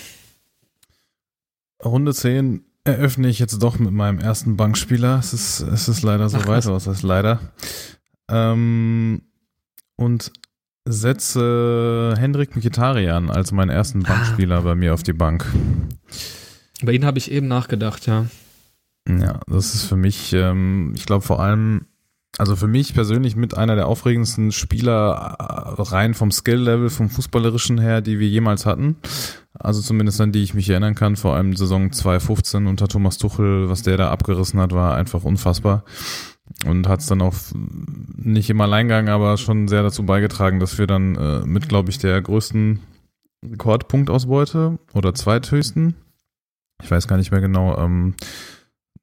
Runde 1.84 2.14
10 2.14 2.64
eröffne 2.84 3.28
ich 3.28 3.38
jetzt 3.38 3.62
doch 3.62 3.78
mit 3.78 3.92
meinem 3.92 4.18
ersten 4.18 4.56
Bankspieler. 4.56 5.18
Es 5.18 5.32
ist, 5.32 5.60
es 5.60 5.88
ist 5.88 6.02
leider 6.02 6.28
so 6.28 6.38
Ach, 6.38 6.46
weit, 6.46 6.66
was? 6.66 6.86
heißt 6.86 7.02
leider. 7.02 7.40
Ähm, 8.30 9.22
und 9.96 10.32
setze 10.86 12.14
Hendrik 12.18 12.56
Mkhitaryan 12.56 13.30
als 13.30 13.52
meinen 13.52 13.70
ersten 13.70 14.02
Bankspieler 14.02 14.62
bei 14.62 14.74
mir 14.74 14.94
auf 14.94 15.02
die 15.02 15.12
Bank. 15.12 15.44
Bei 16.82 16.92
Ihnen 16.92 17.04
habe 17.04 17.18
ich 17.18 17.30
eben 17.30 17.48
nachgedacht, 17.48 18.06
ja. 18.06 18.26
Ja, 19.08 19.40
das 19.46 19.74
ist 19.74 19.84
für 19.84 19.96
mich, 19.96 20.32
ähm, 20.34 20.92
ich 20.94 21.06
glaube 21.06 21.24
vor 21.24 21.40
allem, 21.40 21.86
also 22.36 22.56
für 22.56 22.66
mich 22.66 22.94
persönlich 22.94 23.36
mit 23.36 23.56
einer 23.56 23.74
der 23.74 23.86
aufregendsten 23.86 24.52
Spieler 24.52 25.36
äh, 25.38 25.82
rein 25.82 26.14
vom 26.14 26.30
Skill-Level, 26.30 26.90
vom 26.90 27.08
Fußballerischen 27.08 27.78
her, 27.78 28.00
die 28.00 28.18
wir 28.18 28.28
jemals 28.28 28.66
hatten. 28.66 28.96
Also 29.54 29.80
zumindest 29.80 30.20
an 30.20 30.30
die 30.30 30.42
ich 30.42 30.54
mich 30.54 30.68
erinnern 30.68 30.94
kann, 30.94 31.16
vor 31.16 31.34
allem 31.34 31.56
Saison 31.56 31.90
2015 31.90 32.66
unter 32.66 32.86
Thomas 32.86 33.18
Tuchel, 33.18 33.68
was 33.68 33.82
der 33.82 33.96
da 33.96 34.10
abgerissen 34.10 34.60
hat, 34.60 34.72
war 34.72 34.94
einfach 34.94 35.24
unfassbar. 35.24 35.84
Und 36.64 36.86
hat 36.86 37.00
es 37.00 37.06
dann 37.06 37.22
auch 37.22 37.34
nicht 38.16 38.50
im 38.50 38.60
Alleingang, 38.60 39.08
aber 39.08 39.36
schon 39.36 39.68
sehr 39.68 39.82
dazu 39.82 40.04
beigetragen, 40.04 40.60
dass 40.60 40.78
wir 40.78 40.86
dann 40.86 41.14
äh, 41.16 41.40
mit, 41.40 41.68
glaube 41.68 41.90
ich, 41.90 41.98
der 41.98 42.20
größten 42.20 42.80
Rekordpunktausbeute 43.44 44.78
oder 44.94 45.14
zweithöchsten, 45.14 45.94
ich 46.82 46.90
weiß 46.90 47.08
gar 47.08 47.16
nicht 47.16 47.30
mehr 47.30 47.40
genau, 47.40 47.76
ähm, 47.78 48.14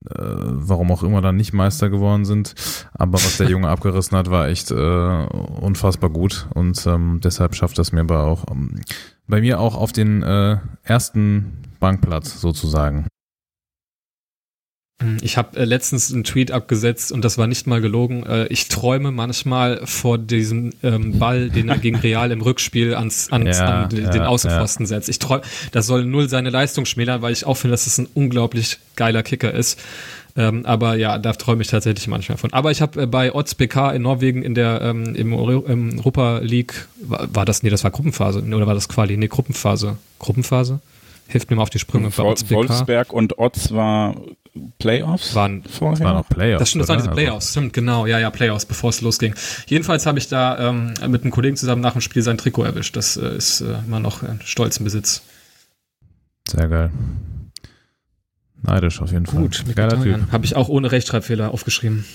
äh, 0.09 0.19
warum 0.19 0.91
auch 0.91 1.03
immer 1.03 1.21
dann 1.21 1.35
nicht 1.35 1.53
Meister 1.53 1.89
geworden 1.89 2.25
sind. 2.25 2.53
Aber 2.93 3.13
was 3.13 3.37
der 3.37 3.49
Junge 3.49 3.69
abgerissen 3.69 4.17
hat, 4.17 4.29
war 4.29 4.47
echt 4.47 4.71
äh, 4.71 4.75
unfassbar 4.75 6.09
gut 6.09 6.47
und 6.53 6.85
ähm, 6.85 7.19
deshalb 7.23 7.55
schafft 7.55 7.77
das 7.77 7.91
mir 7.91 8.01
aber 8.01 8.23
auch 8.23 8.45
ähm, 8.51 8.81
bei 9.27 9.41
mir 9.41 9.59
auch 9.59 9.75
auf 9.75 9.91
den 9.91 10.23
äh, 10.23 10.57
ersten 10.83 11.63
Bankplatz 11.79 12.39
sozusagen. 12.39 13.07
Ich 15.21 15.35
habe 15.37 15.59
äh, 15.59 15.65
letztens 15.65 16.13
einen 16.13 16.23
Tweet 16.23 16.51
abgesetzt 16.51 17.11
und 17.11 17.25
das 17.25 17.37
war 17.37 17.47
nicht 17.47 17.67
mal 17.67 17.81
gelogen. 17.81 18.25
Äh, 18.25 18.47
ich 18.47 18.69
träume 18.69 19.11
manchmal 19.11 19.81
vor 19.83 20.17
diesem 20.17 20.71
ähm, 20.83 21.19
Ball, 21.19 21.49
den 21.49 21.67
er 21.67 21.77
gegen 21.77 21.97
Real 21.97 22.31
im 22.31 22.39
Rückspiel 22.39 22.95
ans, 22.95 23.29
ans, 23.29 23.57
Ja, 23.57 23.83
an 23.83 23.89
den 23.89 24.05
ja, 24.05 24.25
Außenpfosten 24.25 24.85
setzt. 24.85 25.09
Ich 25.09 25.19
träume, 25.19 25.41
das 25.73 25.85
soll 25.85 26.05
null 26.05 26.29
seine 26.29 26.49
Leistung 26.49 26.85
schmälern, 26.85 27.21
weil 27.21 27.33
ich 27.33 27.45
auch 27.45 27.55
finde, 27.55 27.73
dass 27.73 27.87
es 27.87 27.97
ein 27.97 28.07
unglaublich 28.13 28.79
geiler 28.95 29.21
Kicker 29.21 29.53
ist. 29.53 29.79
Ähm, 30.37 30.65
aber 30.65 30.95
ja, 30.95 31.17
da 31.17 31.33
träume 31.33 31.61
ich 31.61 31.67
tatsächlich 31.67 32.07
manchmal 32.07 32.37
von. 32.37 32.53
Aber 32.53 32.71
ich 32.71 32.81
habe 32.81 33.01
äh, 33.01 33.05
bei 33.05 33.33
Odds 33.33 33.55
BK 33.55 33.91
in 33.91 34.01
Norwegen 34.01 34.43
in 34.43 34.55
der 34.55 34.81
ähm, 34.81 35.13
im, 35.15 35.33
im 35.33 35.99
Europa 35.99 36.39
League 36.39 36.87
war, 37.01 37.27
war 37.33 37.45
das 37.45 37.63
nee, 37.63 37.69
das 37.69 37.83
war 37.83 37.91
Gruppenphase 37.91 38.41
oder 38.41 38.67
war 38.67 38.73
das 38.73 38.87
Quali? 38.87 39.17
Nee, 39.17 39.27
Gruppenphase. 39.27 39.97
Gruppenphase? 40.19 40.79
Hilft 41.27 41.49
mir 41.49 41.55
mal 41.55 41.63
auf 41.63 41.69
die 41.69 41.79
Sprünge 41.79 42.09
bei 42.09 42.23
BK. 42.23 42.51
Wolfsberg 42.51 43.11
und 43.11 43.39
Otz 43.39 43.71
war 43.71 44.15
Playoffs 44.79 45.35
Waren 45.35 45.63
vorher. 45.63 45.97
Das 45.97 46.05
waren 46.05 46.17
auch 46.17 46.29
Playoffs. 46.29 46.59
Das 46.59 46.69
stimmt, 46.69 46.81
das 46.83 46.89
waren 46.89 46.99
diese 46.99 47.11
Playoffs, 47.11 47.51
stimmt, 47.51 47.73
genau, 47.73 48.05
ja, 48.05 48.19
ja, 48.19 48.29
Playoffs, 48.29 48.65
bevor 48.65 48.89
es 48.91 49.01
losging. 49.01 49.35
Jedenfalls 49.67 50.05
habe 50.05 50.19
ich 50.19 50.27
da 50.27 50.69
ähm, 50.69 50.93
mit 51.07 51.23
einem 51.23 51.31
Kollegen 51.31 51.57
zusammen 51.57 51.81
nach 51.81 51.93
dem 51.93 52.01
Spiel 52.01 52.21
sein 52.21 52.37
Trikot 52.37 52.63
erwischt. 52.63 52.95
Das 52.95 53.17
äh, 53.17 53.35
ist 53.35 53.61
äh, 53.61 53.79
immer 53.85 53.99
noch 53.99 54.23
ein 54.23 54.39
stolzen 54.43 54.83
Besitz. 54.83 55.23
Sehr 56.47 56.67
geil. 56.67 56.91
Neidisch 58.61 59.01
auf 59.01 59.11
jeden 59.11 59.25
Fall. 59.25 59.49
Geiler 59.75 60.01
Typ. 60.01 60.31
Habe 60.31 60.45
ich 60.45 60.55
auch 60.55 60.69
ohne 60.69 60.91
Rechtschreibfehler 60.91 61.51
aufgeschrieben. 61.51 62.05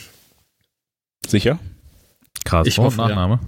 Sicher? 1.27 1.59
Krass. 2.45 2.67
Ich 2.67 2.77
Vor- 2.77 2.87
und 2.87 2.97
hoffe, 2.97 3.11
ja. 3.11 3.17
Nachname. 3.17 3.41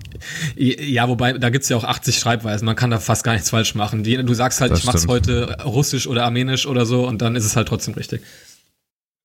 Ja, 0.57 1.09
wobei, 1.09 1.33
da 1.33 1.51
gibt's 1.51 1.69
ja 1.69 1.77
auch 1.77 1.85
80 1.85 2.19
Schreibweisen. 2.19 2.67
Man 2.67 2.77
kann 2.77 2.91
da 2.91 2.99
fast 3.01 3.25
gar 3.25 3.33
nichts 3.33 3.51
falsch 3.51 3.75
machen. 3.75 4.03
Die, 4.05 4.17
du 4.17 4.35
sagst 4.35 4.61
halt, 4.61 4.71
Das 4.71 4.81
ich 4.81 4.85
mach's 4.87 5.01
stimmt. 5.01 5.13
heute 5.13 5.57
russisch 5.65 6.07
oder 6.07 6.25
armenisch 6.25 6.67
oder 6.67 6.85
so 6.87 7.07
und 7.07 7.23
dann 7.23 7.35
ist 7.35 7.45
es 7.45 7.57
halt 7.57 7.69
trotzdem 7.69 7.95
richtig. 7.95 8.21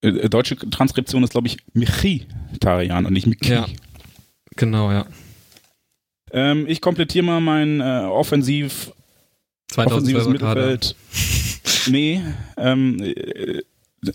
Äh, 0.02 0.10
äh, 0.10 0.30
deutsche 0.30 0.56
Transkription 0.56 1.24
ist, 1.24 1.32
glaube 1.32 1.48
ich, 1.48 1.58
Michi-Tarian 1.74 3.06
und 3.06 3.14
nicht 3.14 3.28
Miki. 3.28 3.52
Ja. 3.52 3.66
Genau, 4.56 4.92
ja. 4.92 5.06
Ähm, 6.32 6.66
ich 6.68 6.82
komplettiere 6.82 7.26
mal 7.26 7.42
mein 7.42 7.82
äh, 7.82 8.06
offensiv, 8.06 8.92
2000 9.70 10.16
offensives 10.16 10.40
Kader. 10.40 10.62
Mittelfeld. 10.72 10.96
nee, 11.88 12.22
ähm, 12.58 13.02
äh, 13.02 13.62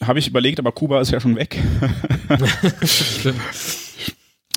habe 0.03 0.18
ich 0.18 0.28
überlegt, 0.28 0.59
aber 0.59 0.72
Kuba 0.72 1.00
ist 1.00 1.11
ja 1.11 1.20
schon 1.20 1.36
weg. 1.36 1.59
Stimmt. 2.84 3.40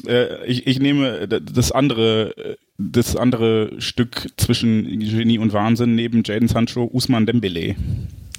Äh, 0.08 0.45
ich, 0.45 0.68
ich 0.68 0.80
nehme 0.80 1.28
das 1.28 1.72
andere, 1.72 2.36
äh, 2.38 2.56
das 2.78 3.16
andere 3.16 3.80
Stück 3.80 4.30
zwischen 4.38 4.99
Genie 4.99 5.38
und 5.39 5.53
Wahnsinn 5.53 5.95
neben 5.95 6.24
Jaden 6.24 6.47
Sancho, 6.47 6.84
Usman 6.91 7.26
Dembele. 7.26 7.76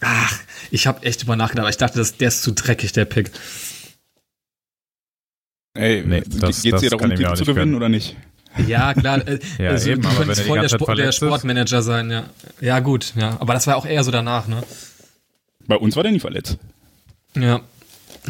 Ach, 0.01 0.39
ich 0.71 0.87
habe 0.87 1.03
echt 1.05 1.23
über 1.23 1.37
nachgedacht, 1.37 1.63
aber 1.65 1.71
ich 1.71 1.77
dachte, 1.79 1.99
das, 1.99 2.17
der 2.17 2.29
ist 2.29 2.43
zu 2.43 2.53
dreckig, 2.53 2.93
der 2.93 3.05
Pick. 3.07 3.31
Ey, 5.75 6.03
Nee, 6.07 6.21
geht's 6.21 6.39
das- 6.39 6.63
dir 6.63 6.73
das 6.73 6.83
darum, 6.91 7.11
ich 7.13 7.19
mir 7.19 7.25
Titel 7.29 7.37
zu 7.37 7.45
gewinnen 7.45 7.57
gönnen. 7.57 7.75
oder 7.75 7.89
nicht? 7.89 8.17
Ja, 8.67 8.95
klar. 8.95 9.27
Äh, 9.29 9.39
Ja, 9.59 9.71
also, 9.71 9.91
eben, 9.91 10.03
du 10.03 10.09
aber 10.09 10.19
könntest 10.19 10.41
wenn 10.41 10.45
er 10.45 10.49
voll 10.49 10.61
der, 10.61 10.69
Sport, 10.69 10.81
der 10.81 10.87
verletzt 10.97 11.23
ist- 11.23 11.29
Sportmanager 11.29 11.83
sein, 11.83 12.11
ja. 12.11 12.25
Ja, 12.61 12.81
gut, 12.81 13.13
ja. 13.17 13.37
Aber 13.41 13.53
das 13.53 13.67
war 13.67 13.77
auch 13.77 13.85
eher 13.87 14.03
so 14.05 14.11
danach, 14.11 14.49
ne? 14.49 14.63
Bei 15.67 15.77
uns 15.77 15.95
war 15.97 16.03
der 16.03 16.13
nie 16.13 16.21
verletzt. 16.21 16.57
Ja. 17.35 17.61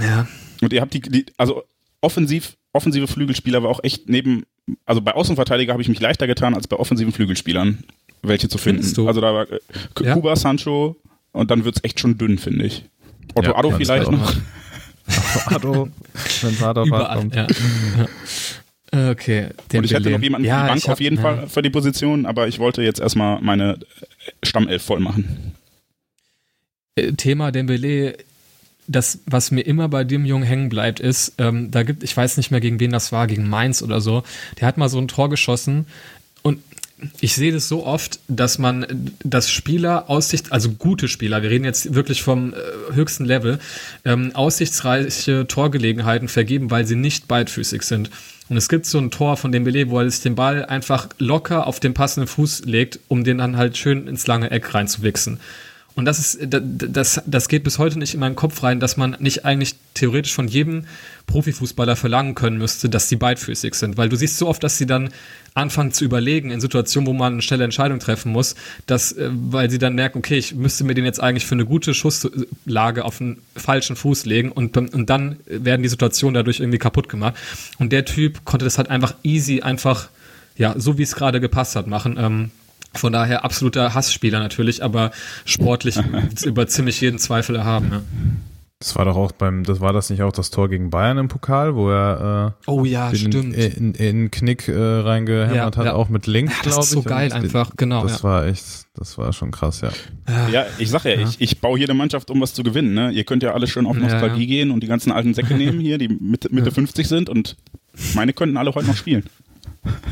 Ja. 0.00 0.26
Und 0.60 0.72
ihr 0.72 0.80
habt 0.80 0.94
die, 0.94 1.00
die 1.00 1.26
also 1.36 1.62
offensiv, 2.00 2.56
offensive 2.76 3.06
Flügelspieler 3.08 3.62
war 3.62 3.70
auch 3.70 3.80
echt 3.82 4.08
neben, 4.08 4.44
also 4.84 5.00
bei 5.00 5.12
Außenverteidiger 5.14 5.72
habe 5.72 5.82
ich 5.82 5.88
mich 5.88 6.00
leichter 6.00 6.26
getan 6.26 6.54
als 6.54 6.68
bei 6.68 6.76
offensiven 6.76 7.12
Flügelspielern, 7.12 7.82
welche 8.22 8.48
zu 8.48 8.58
finden. 8.58 8.82
Findest 8.82 8.96
du? 8.98 9.08
Also 9.08 9.20
da 9.20 9.34
war 9.34 9.50
äh, 9.50 9.58
K- 9.94 10.04
Ja. 10.04 10.14
Kuba, 10.14 10.36
Sancho 10.36 10.96
und 11.32 11.50
dann 11.50 11.64
wird's 11.64 11.80
echt 11.82 11.98
schon 12.00 12.16
dünn, 12.18 12.38
finde 12.38 12.66
ich. 12.66 12.84
Otto 13.34 13.50
Ja, 13.50 13.56
Addo 13.56 13.70
vielleicht 13.72 14.10
noch. 14.10 14.34
Adolf, 15.46 15.88
wenn 16.42 16.86
Überall, 16.86 17.18
kommt. 17.18 17.34
ja. 17.34 17.46
Okay. 18.92 19.48
Und 19.74 19.84
ich 19.84 19.92
hätte 19.92 20.10
noch 20.10 20.22
jemanden 20.22 20.46
ja, 20.46 20.58
für 20.58 20.62
die 20.64 20.68
Bank 20.70 20.82
hab- 20.84 20.92
auf 20.92 21.00
jeden 21.00 21.16
ja. 21.16 21.22
Fall 21.22 21.48
für 21.48 21.60
die 21.60 21.70
Position, 21.70 22.24
aber 22.24 22.46
ich 22.48 22.58
wollte 22.60 22.82
jetzt 22.82 23.00
erstmal 23.00 23.40
meine 23.42 23.78
Stammelf 24.44 24.82
voll 24.84 25.00
machen. 25.00 25.54
Äh, 26.94 27.12
Thema 27.12 27.50
Dembele, 27.50 28.16
das, 28.88 29.20
was 29.26 29.50
mir 29.50 29.62
immer 29.62 29.88
bei 29.88 30.04
dem 30.04 30.24
Jungen 30.24 30.44
hängen 30.44 30.68
bleibt, 30.68 31.00
ist, 31.00 31.34
ähm, 31.38 31.70
da 31.70 31.82
gibt, 31.82 32.02
ich 32.02 32.16
weiß 32.16 32.36
nicht 32.36 32.50
mehr, 32.50 32.60
gegen 32.60 32.80
wen 32.80 32.92
das 32.92 33.12
war, 33.12 33.26
gegen 33.26 33.48
Mainz 33.48 33.82
oder 33.82 34.00
so, 34.00 34.22
der 34.60 34.68
hat 34.68 34.78
mal 34.78 34.88
so 34.88 34.98
ein 34.98 35.08
Tor 35.08 35.30
geschossen 35.30 35.86
und 36.42 36.58
ich 37.20 37.34
sehe 37.34 37.52
das 37.52 37.68
so 37.68 37.84
oft, 37.84 38.20
dass 38.26 38.58
man 38.58 39.12
das 39.22 39.50
Spieler 39.50 40.08
Aussicht, 40.08 40.52
also 40.52 40.70
gute 40.70 41.08
Spieler, 41.08 41.42
wir 41.42 41.50
reden 41.50 41.64
jetzt 41.64 41.94
wirklich 41.94 42.22
vom 42.22 42.54
äh, 42.54 42.94
höchsten 42.94 43.24
Level, 43.24 43.58
ähm, 44.04 44.34
aussichtsreiche 44.34 45.46
Torgelegenheiten 45.46 46.28
vergeben, 46.28 46.70
weil 46.70 46.86
sie 46.86 46.96
nicht 46.96 47.28
beidfüßig 47.28 47.82
sind. 47.82 48.10
Und 48.48 48.56
es 48.56 48.68
gibt 48.68 48.86
so 48.86 48.98
ein 48.98 49.10
Tor 49.10 49.36
von 49.36 49.52
Dembele, 49.52 49.90
wo 49.90 49.98
er 49.98 50.10
sich 50.10 50.22
den 50.22 50.36
Ball 50.36 50.64
einfach 50.64 51.08
locker 51.18 51.66
auf 51.66 51.80
den 51.80 51.94
passenden 51.94 52.28
Fuß 52.28 52.64
legt, 52.64 53.00
um 53.08 53.24
den 53.24 53.38
dann 53.38 53.56
halt 53.56 53.76
schön 53.76 54.06
ins 54.06 54.26
lange 54.26 54.50
Eck 54.50 54.72
reinzuwichsen. 54.72 55.40
Und 55.96 56.04
das 56.04 56.18
ist, 56.18 56.38
da- 56.52 56.60
das, 56.60 57.22
das 57.26 57.48
geht 57.48 57.64
bis 57.64 57.78
heute 57.78 57.98
nicht 57.98 58.14
in 58.14 58.20
meinen 58.20 58.36
Kopf 58.36 58.62
rein, 58.62 58.80
dass 58.80 58.96
man 58.96 59.16
nicht 59.18 59.44
eigentlich 59.46 59.74
theoretisch 59.94 60.34
von 60.34 60.46
jedem 60.46 60.84
Profifußballer 61.26 61.96
verlangen 61.96 62.34
können 62.34 62.58
müsste, 62.58 62.88
dass 62.90 63.08
sie 63.08 63.16
beidfüßig 63.16 63.74
sind. 63.74 63.96
Weil 63.96 64.10
du 64.10 64.16
siehst 64.16 64.36
so 64.36 64.46
oft, 64.46 64.62
dass 64.62 64.76
sie 64.76 64.84
dann 64.86 65.08
anfangen 65.54 65.92
zu 65.92 66.04
überlegen 66.04 66.50
in 66.50 66.60
Situationen, 66.60 67.06
wo 67.06 67.14
man 67.14 67.32
eine 67.32 67.42
schnelle 67.42 67.64
Entscheidung 67.64 67.98
treffen 67.98 68.30
muss, 68.30 68.56
dass, 68.86 69.12
äh, 69.12 69.30
weil 69.32 69.70
sie 69.70 69.78
dann 69.78 69.94
merken, 69.94 70.18
okay, 70.18 70.36
ich 70.36 70.54
müsste 70.54 70.84
mir 70.84 70.92
den 70.94 71.06
jetzt 71.06 71.20
eigentlich 71.20 71.46
für 71.46 71.54
eine 71.54 71.64
gute 71.64 71.94
Schusslage 71.94 73.02
auf 73.04 73.20
einen 73.22 73.38
falschen 73.56 73.96
Fuß 73.96 74.26
legen 74.26 74.52
und, 74.52 74.76
und 74.76 75.08
dann 75.10 75.36
werden 75.46 75.82
die 75.82 75.88
Situationen 75.88 76.34
dadurch 76.34 76.60
irgendwie 76.60 76.78
kaputt 76.78 77.08
gemacht. 77.08 77.34
Und 77.78 77.90
der 77.90 78.04
Typ 78.04 78.44
konnte 78.44 78.64
das 78.66 78.76
halt 78.76 78.90
einfach 78.90 79.14
easy, 79.22 79.62
einfach, 79.62 80.10
ja, 80.58 80.74
so 80.76 80.98
wie 80.98 81.02
es 81.04 81.14
gerade 81.14 81.40
gepasst 81.40 81.74
hat, 81.74 81.86
machen. 81.86 82.16
Ähm, 82.18 82.50
von 82.98 83.12
daher 83.12 83.44
absoluter 83.44 83.94
Hassspieler 83.94 84.38
natürlich, 84.40 84.82
aber 84.82 85.10
sportlich 85.44 85.96
über 86.44 86.66
ziemlich 86.66 87.00
jeden 87.00 87.18
Zweifel 87.18 87.56
erhaben. 87.56 87.88
Ja. 87.92 88.02
Das 88.78 88.94
war 88.94 89.06
doch 89.06 89.16
auch 89.16 89.32
beim, 89.32 89.64
das 89.64 89.80
war 89.80 89.94
das 89.94 90.10
nicht 90.10 90.20
auch 90.22 90.32
das 90.32 90.50
Tor 90.50 90.68
gegen 90.68 90.90
Bayern 90.90 91.16
im 91.16 91.28
Pokal, 91.28 91.74
wo 91.76 91.88
er 91.90 92.54
äh, 92.66 92.70
Oh 92.70 92.84
ja, 92.84 93.10
den 93.10 93.32
in, 93.32 93.52
in, 93.54 93.72
in 93.72 93.92
den 93.94 94.30
Knick 94.30 94.68
äh, 94.68 94.74
reingehämmert 94.78 95.76
Ja, 95.76 95.78
hat, 95.80 95.86
ja. 95.86 95.94
auch 95.94 96.10
mit 96.10 96.26
links, 96.26 96.52
Ja, 96.52 96.58
das 96.62 96.72
glaube 96.74 96.82
ist 96.84 96.88
ich. 96.88 96.94
so 96.94 97.02
geil 97.02 97.26
Und 97.32 97.38
einfach, 97.38 97.70
genau, 97.78 98.02
Das 98.02 98.18
ja. 98.18 98.22
war 98.24 98.46
echt, 98.46 98.64
das 98.94 99.16
war 99.16 99.32
schon 99.32 99.50
krass, 99.50 99.80
ja. 99.80 99.88
Ja, 100.52 100.66
ich 100.76 100.90
sag 100.90 101.04
ja, 101.04 101.12
ich, 101.12 101.40
ich 101.40 101.58
baue 101.62 101.78
jede 101.78 101.94
Mannschaft, 101.94 102.30
um 102.30 102.38
was 102.42 102.52
zu 102.52 102.62
gewinnen. 102.62 102.92
Ne? 102.92 103.12
Ihr 103.12 103.24
könnt 103.24 103.42
ja 103.42 103.54
alle 103.54 103.66
schön 103.66 103.86
auf 103.86 103.96
Ja, 103.96 104.02
Nostalgie 104.02 104.42
ja. 104.42 104.46
gehen 104.46 104.70
und 104.70 104.82
die 104.82 104.88
ganzen 104.88 105.10
alten 105.10 105.32
Säcke 105.32 105.54
nehmen 105.56 105.80
hier, 105.80 105.96
die 105.96 106.08
Mitte, 106.08 106.52
Mitte 106.52 106.70
50 106.70 107.08
sind 107.08 107.30
und 107.30 107.56
meine 108.14 108.34
könnten 108.34 108.58
alle 108.58 108.74
heute 108.74 108.88
noch 108.88 108.96
spielen. 108.96 109.24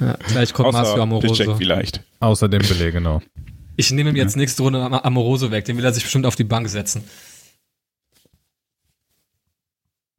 Ja, 0.01 0.17
gleich 0.29 0.53
kommt 0.53 0.73
Marcio 0.73 0.93
Außer 0.95 1.03
Amoroso. 1.03 1.29
Piszczek 1.35 1.57
vielleicht. 1.57 2.03
Außer 2.21 2.49
dem 2.49 2.63
Belay, 2.63 2.91
genau. 2.93 3.23
Ich 3.77 3.91
nehme 3.91 4.11
ihm 4.11 4.17
jetzt 4.17 4.37
nächste 4.37 4.63
Runde 4.63 4.81
Am- 4.81 4.93
Amoroso 4.95 5.51
weg, 5.51 5.65
den 5.65 5.77
will 5.77 5.85
er 5.85 5.93
sich 5.93 6.03
bestimmt 6.05 6.27
auf 6.27 6.37
die 6.37 6.45
Bank 6.45 6.69
setzen. 6.69 7.03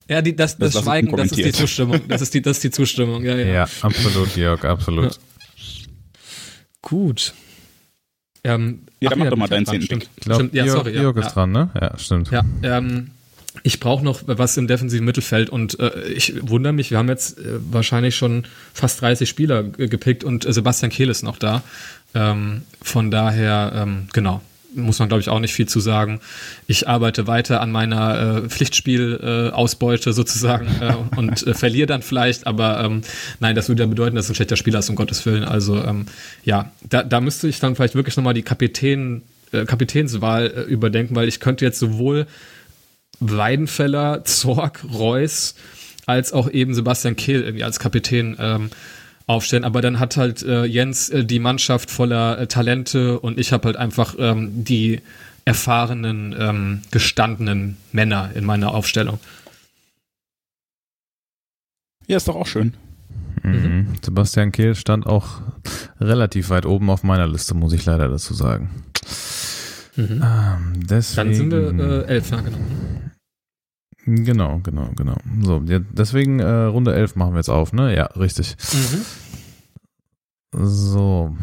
Ja, 0.08 0.22
die, 0.22 0.36
das, 0.36 0.58
das, 0.58 0.74
Das 0.74 0.84
Schweigen, 0.84 1.16
das 1.16 1.32
ist 1.32 1.38
die. 1.38 1.52
Zustimmung. 1.52 2.00
Das 2.08 2.22
ist 2.22 2.34
die, 2.34 2.42
das 2.42 2.58
ist 2.58 2.64
die 2.64 2.72
Zustimmung, 2.72 3.24
ja, 3.26 3.36
ja. 3.36 3.46
Ja, 3.48 3.68
absolut, 3.82 4.34
Georg, 4.36 4.64
absolut. 4.66 5.20
Gut. 6.82 7.34
Ähm, 8.44 8.82
Ja, 9.00 9.10
dann 9.10 9.20
mach 9.20 9.30
doch 9.30 9.38
mal 9.38 9.48
deinen 9.48 9.66
zehnten. 9.66 10.02
Ich 10.02 10.10
glaube, 10.22 10.36
Stimmt, 10.44 10.54
ja, 10.54 10.64
Georg, 10.66 10.78
sorry, 10.78 10.94
ja, 10.96 11.02
Georg 11.02 11.18
ja. 11.18 11.26
ist 11.26 11.34
dran, 11.34 11.52
ne? 11.52 11.70
Ja, 11.82 11.98
stimmt. 11.98 12.30
Ja, 12.30 12.44
ähm, 12.62 13.10
ich 13.64 13.80
brauche 13.80 14.04
noch 14.04 14.22
was 14.26 14.58
im 14.58 14.68
defensiven 14.68 15.06
Mittelfeld 15.06 15.50
und 15.50 15.80
äh, 15.80 16.04
ich 16.10 16.34
wundere 16.42 16.74
mich, 16.74 16.92
wir 16.92 16.98
haben 16.98 17.10
jetzt 17.10 17.40
äh, 17.40 17.44
wahrscheinlich 17.72 18.16
schon 18.16 18.44
fast 18.74 19.02
30 19.02 19.28
Spieler 19.30 19.64
ge- 19.64 19.88
gepickt 19.88 20.24
und 20.24 20.46
äh, 20.46 20.54
Sebastian 20.54 20.92
Kehl 20.92 21.10
ist 21.10 21.24
noch 21.24 21.38
da. 21.38 21.64
Ähm, 22.14 22.62
von 22.82 23.12
daher, 23.12 23.72
ähm, 23.76 24.08
genau, 24.14 24.42
muss 24.74 25.00
man 25.00 25.08
glaube 25.08 25.22
ich 25.22 25.30
auch 25.30 25.40
nicht 25.40 25.54
viel 25.54 25.68
zu 25.68 25.80
sagen. 25.80 26.20
Ich 26.68 26.88
arbeite 26.88 27.28
weiter 27.28 27.62
an 27.62 27.72
meiner 27.72 28.44
äh, 28.46 28.50
Pflichtspielausbeute 28.50 30.10
äh, 30.10 30.14
sozusagen 30.14 30.68
äh, 30.82 30.94
und 31.18 31.46
äh, 31.48 31.54
verliere 31.54 31.88
dann 31.88 32.02
vielleicht, 32.02 32.48
aber 32.48 32.84
ähm, 32.84 33.02
nein, 33.40 33.56
das 33.56 33.70
würde 33.70 33.84
ja 33.84 33.88
bedeuten, 33.88 34.16
dass 34.16 34.28
du 34.28 34.34
ein 34.34 34.36
schlechter 34.36 34.58
Spieler 34.58 34.80
ist, 34.80 34.90
um 34.90 34.96
Gottes 34.96 35.26
Willen. 35.26 35.44
Also 35.44 35.82
ähm, 35.84 36.06
ja, 36.44 36.72
da, 36.90 37.04
da 37.04 37.22
müsste 37.22 37.48
ich 37.48 37.60
dann 37.60 37.76
vielleicht 37.76 37.96
wirklich 37.96 38.18
nochmal 38.18 38.34
die 38.34 38.42
Kapitän, 38.44 39.22
äh, 39.52 39.66
Kapitänswahl 39.66 40.48
äh, 40.48 40.62
überdenken, 40.64 41.16
weil 41.16 41.28
ich 41.28 41.40
könnte 41.40 41.64
jetzt 41.66 41.80
sowohl 41.80 42.28
Weidenfeller, 43.20 44.24
Zorg, 44.26 44.86
Reus, 44.94 45.56
als 46.06 46.34
auch 46.34 46.50
eben 46.50 46.74
Sebastian 46.74 47.16
Kehl 47.16 47.42
irgendwie 47.42 47.64
als 47.64 47.80
Kapitän 47.80 48.36
ähm, 48.40 48.70
aufstellen. 49.28 49.64
Aber 49.64 49.82
dann 49.82 50.00
hat 50.00 50.18
halt 50.18 50.44
äh, 50.44 50.66
Jens 50.66 51.10
äh, 51.10 51.26
die 51.26 51.40
Mannschaft 51.40 51.90
voller 51.90 52.40
äh, 52.40 52.48
Talente 52.48 53.20
und 53.20 53.40
ich 53.40 53.52
habe 53.52 53.66
halt 53.66 53.78
einfach 53.78 54.16
ähm, 54.20 54.64
die 54.64 55.02
erfahrenen, 55.46 56.36
ähm, 56.38 56.82
gestandenen 56.92 57.78
Männer 57.92 58.32
in 58.34 58.46
meiner 58.46 58.74
Aufstellung. 58.74 59.20
Ja, 62.08 62.18
ist 62.18 62.28
doch 62.28 62.36
auch 62.36 62.48
schön. 62.48 62.74
Mhm. 63.44 63.94
Sebastian 64.04 64.52
Kehl 64.52 64.76
stand 64.76 65.06
auch 65.06 65.42
relativ 66.00 66.50
weit 66.50 66.66
oben 66.66 66.90
auf 66.90 67.04
meiner 67.04 67.28
Liste, 67.28 67.54
muss 67.54 67.74
ich 67.74 67.86
leider 67.86 68.08
dazu 68.08 68.34
sagen. 68.34 68.70
Mhm. 69.96 70.22
Ähm, 70.24 70.88
deswegen, 70.88 71.28
Dann 71.28 71.36
sind 71.36 71.52
wir 71.52 71.80
äh, 71.80 72.08
elf, 72.08 72.30
ja, 72.30 72.42
genau. 72.42 72.58
Genau, 74.06 74.60
genau, 74.60 74.92
genau. 74.96 75.18
So, 75.42 75.64
ja, 75.66 75.80
deswegen 75.80 76.40
äh, 76.40 76.46
Runde 76.46 76.94
11 76.94 77.16
machen 77.16 77.34
wir 77.34 77.38
jetzt 77.38 77.50
auf, 77.50 77.74
ne? 77.74 77.96
Ja, 77.96 78.06
richtig. 78.06 78.56
Mhm. 78.74 80.66
So. 80.66 81.36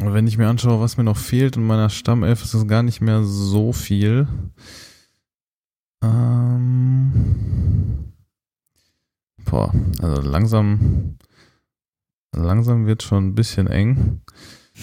Wenn 0.00 0.26
ich 0.26 0.36
mir 0.36 0.48
anschaue, 0.48 0.80
was 0.80 0.96
mir 0.96 1.04
noch 1.04 1.16
fehlt 1.16 1.56
in 1.56 1.66
meiner 1.66 1.88
Stammelf, 1.88 2.42
ist 2.42 2.52
es 2.54 2.66
gar 2.66 2.82
nicht 2.82 3.00
mehr 3.00 3.22
so 3.22 3.72
viel. 3.72 4.26
Ähm. 6.02 7.12
Boah, 9.44 9.72
also 10.02 10.20
langsam, 10.20 11.16
langsam 12.34 12.86
wird 12.86 13.02
schon 13.02 13.28
ein 13.28 13.34
bisschen 13.34 13.68
eng. 13.68 14.20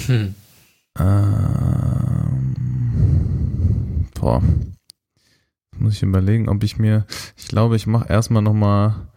Hm. 0.07 0.33
Ähm, 0.97 2.30
boah. 4.21 4.41
Muss 5.77 5.95
ich 5.95 6.03
überlegen, 6.03 6.47
ob 6.47 6.63
ich 6.63 6.77
mir. 6.77 7.05
Ich 7.35 7.47
glaube, 7.47 7.75
ich 7.75 7.87
mache 7.87 8.07
erstmal 8.07 8.43
nochmal 8.43 9.07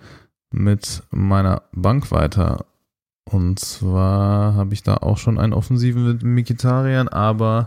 mit 0.50 1.02
meiner 1.10 1.62
Bank 1.72 2.10
weiter. 2.10 2.64
Und 3.24 3.58
zwar 3.58 4.54
habe 4.54 4.74
ich 4.74 4.82
da 4.82 4.96
auch 4.96 5.18
schon 5.18 5.38
einen 5.38 5.52
offensiven 5.52 6.06
mit 6.06 6.22
Mikitarian, 6.22 7.08
aber 7.08 7.66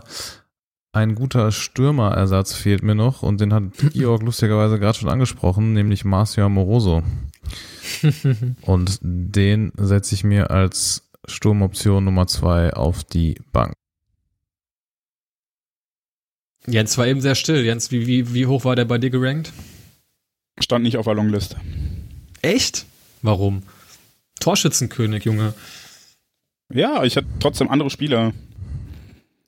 ein 0.92 1.14
guter 1.14 1.52
Stürmerersatz 1.52 2.54
fehlt 2.54 2.82
mir 2.82 2.94
noch 2.94 3.22
und 3.22 3.40
den 3.40 3.52
hat 3.52 3.64
Georg 3.92 4.22
lustigerweise 4.22 4.78
gerade 4.78 4.98
schon 4.98 5.10
angesprochen, 5.10 5.74
nämlich 5.74 6.04
Marcio 6.04 6.44
Amoroso. 6.46 7.02
Und 8.62 8.98
den 9.00 9.72
setze 9.76 10.14
ich 10.14 10.22
mir 10.22 10.50
als 10.50 11.08
Sturmoption 11.26 12.04
Nummer 12.04 12.26
zwei 12.26 12.74
auf 12.74 13.04
die 13.04 13.40
Bank. 13.52 13.72
Jens 16.68 16.98
war 16.98 17.06
eben 17.06 17.20
sehr 17.20 17.34
still. 17.34 17.64
Jens, 17.64 17.90
wie, 17.90 18.06
wie, 18.06 18.34
wie 18.34 18.46
hoch 18.46 18.64
war 18.64 18.76
der 18.76 18.84
bei 18.84 18.98
dir 18.98 19.10
gerankt? 19.10 19.52
Stand 20.60 20.84
nicht 20.84 20.96
auf 20.96 21.06
der 21.06 21.14
Longlist. 21.14 21.56
Echt? 22.42 22.86
Warum? 23.22 23.62
Torschützenkönig, 24.40 25.24
Junge. 25.24 25.54
Ja, 26.72 27.04
ich 27.04 27.16
hatte 27.16 27.26
trotzdem 27.40 27.70
andere 27.70 27.90
Spieler. 27.90 28.32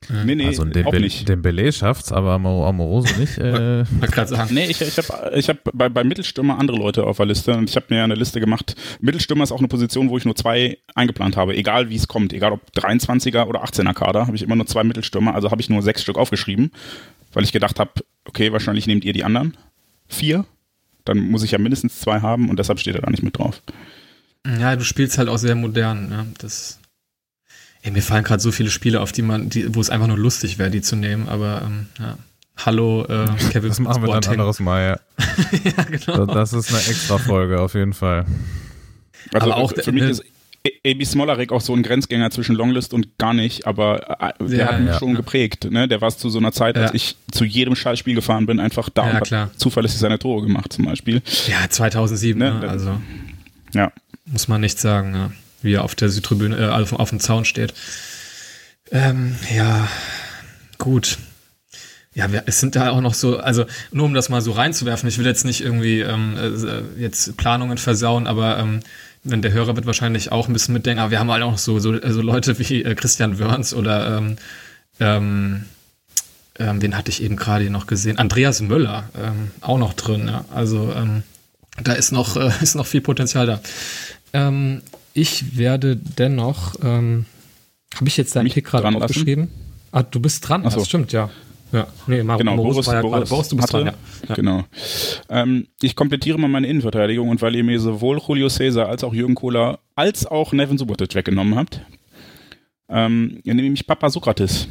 Nee, 0.09 0.35
nee, 0.35 0.47
also 0.47 0.63
auch 0.63 0.69
Dembele, 0.69 1.01
nicht. 1.03 1.29
Dembele 1.29 1.71
schafft's, 1.73 2.11
aber 2.11 2.33
Amor- 2.33 2.67
Amoroso 2.67 3.15
nicht. 3.19 3.37
Äh, 3.39 3.85
sagen. 4.25 4.55
Nee, 4.55 4.67
ich, 4.67 4.81
ich 4.81 4.97
habe 4.97 5.37
ich 5.37 5.49
hab 5.49 5.59
bei, 5.75 5.89
bei 5.91 6.03
Mittelstürmer 6.05 6.59
andere 6.59 6.79
Leute 6.79 7.05
auf 7.05 7.19
der 7.19 7.27
Liste 7.27 7.55
und 7.55 7.69
ich 7.69 7.77
habe 7.77 7.87
mir 7.91 8.03
eine 8.03 8.15
Liste 8.15 8.41
gemacht. 8.41 8.75
Mittelstürmer 9.01 9.45
ist 9.45 9.53
auch 9.53 9.59
eine 9.59 9.69
Position, 9.69 10.09
wo 10.09 10.17
ich 10.17 10.25
nur 10.25 10.35
zwei 10.35 10.79
eingeplant 10.95 11.37
habe, 11.37 11.55
egal 11.55 11.91
wie 11.91 11.97
es 11.97 12.09
kommt, 12.09 12.33
egal 12.33 12.53
ob 12.53 12.63
23er 12.75 13.45
oder 13.47 13.63
18er 13.63 13.93
Kader, 13.93 14.27
habe 14.27 14.37
ich 14.37 14.43
immer 14.43 14.57
nur 14.57 14.67
zwei 14.67 14.85
Mittelstürmer, 14.85 15.35
also 15.35 15.51
habe 15.51 15.61
ich 15.61 15.69
nur 15.69 15.83
sechs 15.83 16.03
Stück 16.03 16.17
aufgeschrieben. 16.17 16.73
weil 17.33 17.45
ich 17.45 17.53
gedacht 17.53 17.79
habe, 17.79 17.91
okay, 18.25 18.53
wahrscheinlich 18.53 18.87
nehmt 18.87 19.05
ihr 19.05 19.13
die 19.13 19.25
anderen 19.25 19.57
vier. 20.09 20.45
Dann 21.05 21.19
muss 21.19 21.43
ich 21.43 21.53
ja 21.53 21.59
mindestens 21.59 22.01
zwei 22.01 22.21
haben 22.21 22.49
und 22.51 22.59
deshalb 22.59 22.81
steht 22.81 22.95
er 22.95 23.03
da 23.03 23.11
nicht 23.11 23.23
mit 23.23 23.39
drauf. 23.39 23.63
Ja, 24.59 24.75
du 24.77 24.85
spielst 24.85 25.19
halt 25.19 25.29
auch 25.29 25.39
sehr 25.39 25.55
modern. 25.55 26.09
Ja, 26.11 26.27
das 26.39 26.80
Ey, 27.83 27.91
mir 27.91 28.03
fallen 28.03 28.25
gerade 28.25 28.43
so 28.43 28.53
viele 28.53 28.71
Spiele 28.71 29.01
auf, 29.01 29.13
die 29.13 29.23
man, 29.23 29.49
die, 29.49 29.75
wo 29.75 29.81
es 29.81 29.89
einfach 29.91 30.07
nur 30.07 30.19
lustig 30.19 30.59
wäre, 30.59 30.71
die 30.71 30.83
zu 30.83 30.97
nehmen, 30.97 31.29
aber 31.29 31.63
ähm, 31.67 31.87
ja. 31.99 32.19
Hallo, 32.65 33.05
äh, 33.09 33.27
Kevin 33.51 33.71
Das 33.71 33.81
machen 33.81 34.03
wir 34.03 34.09
dann 34.13 34.23
ein 34.25 34.31
anderes 34.31 34.61
Mal, 34.61 34.99
ja. 35.19 35.25
ja, 35.77 35.83
genau. 35.85 36.27
Das 36.27 36.53
ist 36.53 36.69
eine 36.69 36.79
extra 36.87 37.17
Folge, 37.19 37.61
auf 37.61 37.75
jeden 37.75 37.95
Fall. 37.95 38.27
Also 39.33 39.47
Aber 39.53 39.57
auch 39.63 39.73
für 39.75 39.93
mich 39.93 40.03
ist 40.03 40.23
AB 40.87 41.05
Smolarek 41.07 41.53
auch 41.53 41.63
so 41.63 41.75
ein 41.75 41.83
Grenzgänger 41.83 42.31
zwischen 42.31 42.55
Longlist 42.55 42.93
und 42.93 43.17
gar 43.17 43.33
nicht, 43.33 43.67
aber 43.67 44.21
äh, 44.21 44.45
der 44.47 44.59
Ja, 44.59 44.67
hat 44.67 44.81
mich 44.81 44.89
ja. 44.91 44.99
schon 44.99 45.15
geprägt. 45.15 45.71
Ne? 45.71 45.89
Der 45.89 46.03
war 46.03 46.11
zu 46.11 46.29
so 46.29 46.39
einer 46.39 46.53
Zeit, 46.53 46.77
als 46.77 46.91
Ja. 46.91 46.95
ich 46.95 47.17
zu 47.33 47.45
jedem 47.47 47.75
Scheißspiel 47.75 48.15
gefahren 48.15 48.45
bin, 48.45 48.61
einfach 48.61 48.91
da 48.91 49.05
Ja, 49.05 49.11
und 49.11 49.17
hat 49.17 49.25
klar. 49.25 49.51
zuverlässig 49.57 49.99
seine 50.01 50.19
Tore 50.19 50.43
gemacht 50.47 50.71
zum 50.71 50.85
Beispiel. 50.85 51.23
Ja, 51.49 51.67
2007, 51.71 52.39
Ne, 52.39 52.61
ne, 52.61 52.69
also 52.69 53.01
Ja, 53.73 53.91
muss 54.27 54.49
man 54.49 54.61
nicht 54.61 54.79
sagen, 54.79 55.15
ja, 55.15 55.33
wie 55.63 55.75
er 55.75 55.85
auf 55.85 55.95
der 55.95 56.09
Südtribüne, 56.09 56.57
äh, 56.57 56.69
auf, 56.69 56.93
auf 56.93 57.11
dem 57.11 57.21
Zaun 57.21 57.45
steht. 57.45 57.75
Ähm, 58.91 59.37
ja, 59.55 59.89
gut. 60.79 61.19
Ja, 62.13 62.27
es 62.47 62.59
sind 62.59 62.75
da 62.75 62.91
auch 62.91 63.01
noch 63.01 63.15
so, 63.15 63.39
also 63.39 63.67
nur 63.93 64.05
um 64.05 64.15
das 64.15 64.29
mal 64.29 64.41
so 64.41 64.51
reinzuwerfen, 64.51 65.09
ich 65.09 65.19
will 65.19 65.27
jetzt 65.27 65.45
nicht 65.45 65.61
irgendwie 65.61 66.01
ähm, 66.01 66.37
äh, 66.37 67.01
jetzt 67.01 67.37
Planungen 67.37 67.79
versauen, 67.79 68.27
aber 68.27 68.59
ähm, 68.59 68.81
wenn 69.23 69.43
der 69.43 69.53
Hörer 69.53 69.77
wird 69.77 69.87
wahrscheinlich 69.87 70.33
auch 70.33 70.49
ein 70.49 70.53
bisschen 70.53 70.75
mitdenken, 70.75 71.01
aber 71.01 71.13
wir 71.13 71.21
haben 71.21 71.31
halt 71.31 71.45
auch 71.45 71.53
noch 71.53 71.59
so, 71.59 71.79
so, 71.79 71.95
so 72.05 72.21
Leute 72.21 72.59
wie 72.59 72.83
äh, 72.83 72.97
Christian 72.97 73.39
Wörns 73.39 73.73
oder 73.73 74.19
ähm, 74.19 74.37
ähm, 74.99 75.65
ähm, 76.59 76.83
wen 76.83 76.97
hatte 76.97 77.11
ich 77.11 77.23
eben 77.23 77.37
gerade 77.37 77.71
noch 77.71 77.87
gesehen? 77.87 78.19
Andreas 78.19 78.61
Müller, 78.61 79.09
ähm, 79.19 79.51
auch 79.61 79.79
noch 79.79 79.95
drin, 79.95 80.29
ja. 80.29 80.45
Also 80.55 80.93
ähm, 80.95 81.23
da 81.83 81.93
ist 81.93 82.13
noch, 82.13 82.37
äh, 82.37 82.51
ist 82.61 82.75
noch 82.75 82.87
viel 82.87 83.01
Potenzial 83.01 83.47
da. 83.47 83.61
Ähm, 84.33 84.83
ich 85.21 85.57
werde 85.59 85.97
dennoch, 85.97 86.75
ähm, 86.83 87.27
habe 87.95 88.09
ich 88.09 88.17
jetzt 88.17 88.35
deinen 88.37 88.45
Mich 88.45 88.55
Pick 88.55 88.65
gerade 88.67 88.85
lassen? 88.85 89.03
aufgeschrieben? 89.03 89.49
Ah, 89.93 90.03
du 90.03 90.21
bist 90.21 90.49
dran, 90.49 90.63
Ach 90.65 90.71
so. 90.71 90.79
das 90.79 90.89
stimmt, 90.89 91.13
ja. 91.13 91.31
Ja, 91.73 91.87
nee, 92.09 92.23
Mar 92.25 92.37
genau. 92.39 92.57
Boris 92.57 92.75
Boris, 92.75 92.87
war 92.89 92.95
ja 92.97 93.01
Boris, 93.03 93.15
gerade. 93.19 93.29
Boris, 93.31 93.49
du 93.49 93.57
bist 93.57 93.73
hatte, 93.73 93.85
dran, 93.85 93.95
ja. 94.23 94.29
ja. 94.29 94.35
Genau. 94.35 94.65
Ähm, 95.29 95.67
ich 95.81 95.95
komplettiere 95.95 96.37
mal 96.39 96.49
meine 96.49 96.67
Innenverteidigung 96.67 97.29
und 97.29 97.41
weil 97.43 97.55
ihr 97.55 97.63
mir 97.63 97.79
sowohl 97.79 98.19
Julio 98.27 98.49
Cesar 98.49 98.89
als 98.89 99.05
auch 99.05 99.15
Jürgen 99.15 99.37
Kohler 99.37 99.79
als 99.95 100.27
auch 100.27 100.53
Nevin 100.53 100.79
Subotic 100.79 101.15
weggenommen 101.15 101.55
habt, 101.55 101.81
ähm, 102.89 103.41
nehme 103.45 103.69
ich 103.73 103.87
Papa 103.87 104.11
Sokrates. 104.11 104.67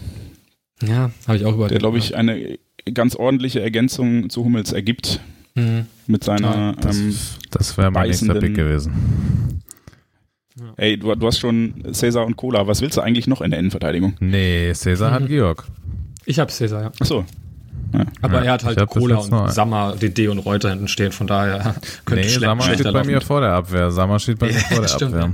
Ja, 0.86 1.12
habe 1.28 1.38
ich 1.38 1.46
auch 1.46 1.54
überlegt. 1.54 1.72
der, 1.72 1.80
glaube 1.80 1.98
ich, 2.00 2.16
eine 2.18 2.58
ganz 2.94 3.16
ordentliche 3.16 3.62
Ergänzung 3.62 4.30
zu 4.30 4.44
Hummels 4.44 4.72
ergibt 4.74 5.22
Mhm. 5.56 5.88
mit 6.08 6.24
seiner. 6.24 6.74
Das, 6.80 6.98
ähm, 6.98 7.18
das 7.52 7.78
wäre 7.78 7.92
mein 7.92 8.08
nächster 8.08 8.36
Pick 8.36 8.56
gewesen. 8.56 8.94
Ey, 10.78 10.98
du, 10.98 11.14
du 11.16 11.28
hast 11.28 11.40
schon 11.40 11.74
Cäsar 11.92 12.26
und 12.26 12.36
Cola. 12.38 12.68
Was 12.68 12.82
willst 12.82 12.98
du 12.98 13.02
eigentlich 13.02 13.28
noch 13.28 13.42
in 13.42 13.52
der 13.52 13.60
Innenverteidigung? 13.60 14.16
Nee, 14.20 14.74
Cäsar 14.74 15.12
hat 15.12 15.28
Georg. 15.28 15.66
Ich 16.26 16.40
habe 16.40 16.52
Cäsar, 16.52 16.82
ja. 16.84 16.92
Achso. 17.00 17.26
Aber 18.22 18.40
Ja, 18.40 18.44
er 18.46 18.52
hat 18.54 18.66
halt 18.66 18.88
Cola 18.88 19.18
jetzt 19.18 19.32
noch 19.32 19.46
und. 19.46 19.52
Sammer, 19.52 19.96
DD 19.96 20.28
und 20.28 20.40
Reuter 20.40 20.70
hinten 20.70 20.88
stehen, 20.88 21.12
von 21.12 21.26
daher 21.28 21.76
könnte 22.06 22.24
Nee, 22.26 22.30
Sammer 22.38 22.64
steht 22.64 22.94
bei 22.94 23.04
mir 23.04 23.22
vor 23.22 23.42
der 23.42 23.54
Abwehr. 23.54 23.90
Sammer 23.92 24.20
steht 24.20 24.38
bei 24.38 24.48
mir 24.48 24.54
Ja, 24.54 24.60
vor 24.60 24.82
der 24.82 24.88
stimmt, 24.88 25.16
Abwehr. 25.16 25.34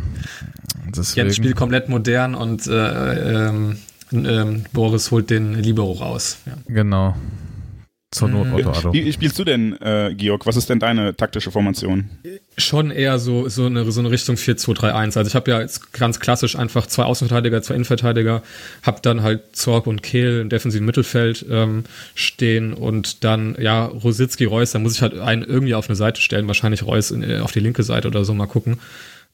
Jens 0.86 0.97
Deswegen, 0.97 1.34
spielt 1.34 1.55
komplett 1.57 1.89
modern 1.89 2.36
und 2.36 2.67
äh, 2.67 3.47
ähm, 3.49 3.78
ähm, 4.13 4.63
Boris 4.71 5.11
holt 5.11 5.30
den 5.30 5.55
Libero 5.55 5.91
raus. 5.91 6.38
Ja. 6.45 6.53
genau. 6.67 7.15
Zur 8.12 8.30
Not 8.30 8.47
Mhm. 8.47 8.53
Otto 8.53 8.70
Addo. 8.72 8.93
Wie 8.93 9.12
spielst 9.12 9.38
du 9.39 9.43
denn, 9.43 9.74
äh, 9.82 10.14
Georg? 10.16 10.45
Was 10.45 10.56
ist 10.56 10.70
denn 10.70 10.80
deine 10.80 11.18
taktische 11.18 11.51
Formation? 11.51 12.10
Schon 12.58 12.91
eher 12.91 13.20
so, 13.20 13.49
so, 13.49 13.66
eine, 13.66 13.91
so 13.91 13.99
eine 13.99 14.10
Richtung 14.10 14.38
4-2-3-1. 14.38 15.18
Also 15.18 15.28
ich 15.28 15.36
habe 15.36 15.51
ja 15.51 15.60
jetzt 15.60 15.91
ganz 15.91 16.22
klassisch 16.22 16.56
einfach 16.56 16.88
zwei 16.88 17.03
Außenverteidiger, 17.03 17.62
zwei 17.62 17.74
Innenverteidiger, 17.74 18.41
habe 18.84 18.99
dann 19.01 19.22
halt 19.22 19.56
Zorg 19.58 19.86
und 19.88 20.01
Kehl 20.01 20.39
im 20.39 20.49
defensiven 20.49 20.86
Mittelfeld 20.86 21.45
ähm, 21.49 21.84
stehen 22.14 22.74
und 22.74 23.26
dann, 23.26 23.58
ja, 23.60 23.86
Rositzky, 23.86 24.45
Reus, 24.45 24.72
da 24.72 24.80
muss 24.80 24.93
ich 24.95 25.01
halt 25.01 25.20
einen 25.20 25.43
irgendwie 25.43 25.76
auf 25.76 25.89
eine 25.89 25.97
Seite 25.97 26.22
stellen, 26.22 26.47
wahrscheinlich 26.47 26.84
Reus 26.84 27.12
in, 27.12 27.22
äh, 27.22 27.39
auf 27.39 27.51
die 27.51 27.60
linke 27.60 27.84
Seite 27.84 28.08
oder 28.08 28.24
so, 28.24 28.34
mal 28.34 28.47
gucken. 28.47 28.80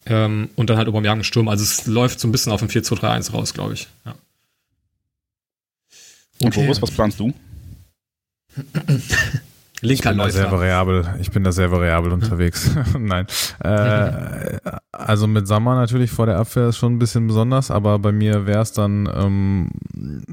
Ähm, 0.08 0.50
und 0.56 0.72
dann 0.72 0.78
halt 0.78 0.88
Aubameyang 0.88 1.20
im 1.20 1.24
Sturm. 1.24 1.50
Also 1.50 1.64
es 1.64 1.86
läuft 1.86 2.20
so 2.20 2.28
ein 2.28 2.32
bisschen 2.32 2.52
auf 2.52 2.64
ein 2.64 2.70
4-2-3-1 2.70 3.34
raus, 3.34 3.54
glaube 3.54 3.76
ich. 3.76 3.88
Ja. 4.06 4.16
Und 6.42 6.56
Boris, 6.56 6.82
was 6.82 6.90
planst 6.90 7.20
du? 7.20 7.32
Ich 9.84 9.90
Linker 9.90 10.10
bin 10.10 10.20
da 10.20 10.30
sehr 10.30 10.44
Läufer. 10.44 10.58
variabel. 10.58 11.16
Ich 11.22 11.32
bin 11.32 11.44
da 11.44 11.52
sehr 11.52 11.72
variabel 11.72 12.12
unterwegs. 12.12 12.70
Nein. 13.00 13.26
Äh, 13.64 14.60
also 14.92 15.26
mit 15.26 15.48
Sammer 15.48 15.74
natürlich 15.74 16.12
vor 16.12 16.28
der 16.28 16.38
Abwehr 16.38 16.68
ist 16.68 16.78
schon 16.78 16.94
ein 16.94 17.00
bisschen 17.00 17.26
besonders, 17.26 17.72
aber 17.72 17.98
bei 17.98 18.12
mir 18.12 18.46
wäre 18.46 18.62
es 18.62 18.74
dann, 18.74 19.10
ähm, 19.12 19.72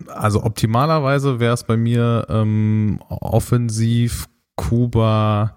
also 0.09 0.45
optimalerweise 0.45 1.41
wäre 1.41 1.55
es 1.55 1.65
bei 1.65 1.79
mir 1.79 2.27
ähm, 2.29 3.01
offensiv 3.09 4.29
Kuba, 4.57 5.57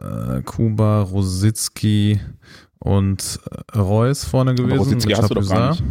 äh, 0.00 0.42
Kuba, 0.42 1.00
Rositzky 1.02 2.20
und 2.80 3.38
äh, 3.72 3.78
Reus 3.78 4.24
vorne 4.24 4.54
gewesen. 4.54 4.78
Rositzky 4.78 5.08
mit 5.10 5.18
hast 5.18 5.30
du 5.30 5.34
doch 5.34 5.48
gar 5.48 5.74
Chapuisat. 5.76 5.84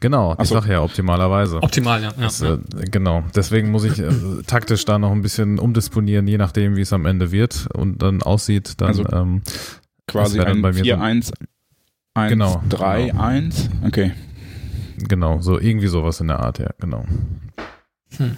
Genau, 0.00 0.34
Ach 0.36 0.42
ich 0.42 0.48
so. 0.48 0.54
sag 0.56 0.66
ja 0.68 0.82
optimalerweise. 0.82 1.62
Optimal, 1.62 2.02
ja. 2.02 2.08
ja, 2.10 2.14
Das, 2.22 2.40
ja. 2.40 2.54
äh, 2.54 2.58
genau, 2.90 3.24
deswegen 3.34 3.70
muss 3.70 3.84
ich 3.84 3.98
äh, 3.98 4.10
taktisch 4.46 4.84
da 4.84 4.98
noch 4.98 5.12
ein 5.12 5.22
bisschen 5.22 5.58
umdisponieren, 5.58 6.26
je 6.26 6.38
nachdem, 6.38 6.76
wie 6.76 6.80
es 6.82 6.92
am 6.92 7.06
Ende 7.06 7.30
wird 7.32 7.68
und 7.74 8.02
dann 8.02 8.22
aussieht. 8.22 8.80
Dann, 8.80 8.88
Also, 8.88 9.04
ähm, 9.12 9.42
Quasi 10.08 10.40
ein 10.40 10.62
bei 10.62 10.72
mir 10.72 10.78
so- 10.84 10.90
4-1, 10.90 11.32
1, 12.14 12.28
Genau, 12.30 12.62
3, 12.68 13.06
genau. 13.08 13.22
1. 13.22 13.70
Okay. 13.86 14.12
genau, 14.98 15.40
so 15.40 15.58
irgendwie 15.58 15.86
sowas 15.86 16.20
in 16.20 16.28
der 16.28 16.40
Art, 16.40 16.58
ja, 16.58 16.70
genau. 16.78 17.04
Hm. 18.18 18.36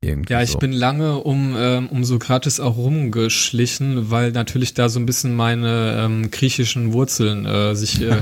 Irgendwie 0.00 0.32
Ja, 0.32 0.42
ich 0.42 0.52
so. 0.52 0.58
bin 0.58 0.72
lange 0.72 1.18
um, 1.18 1.56
ähm, 1.58 1.88
um 1.88 2.04
Sokrates 2.04 2.60
auch 2.60 2.76
rumgeschlichen, 2.76 4.10
weil 4.10 4.30
natürlich 4.30 4.74
da 4.74 4.88
so 4.88 5.00
ein 5.00 5.06
bisschen 5.06 5.34
meine 5.34 5.96
ähm, 5.98 6.30
griechischen 6.30 6.92
Wurzeln 6.92 7.46
äh, 7.46 7.74
sich 7.74 8.00
äh, 8.00 8.06
äh, 8.10 8.16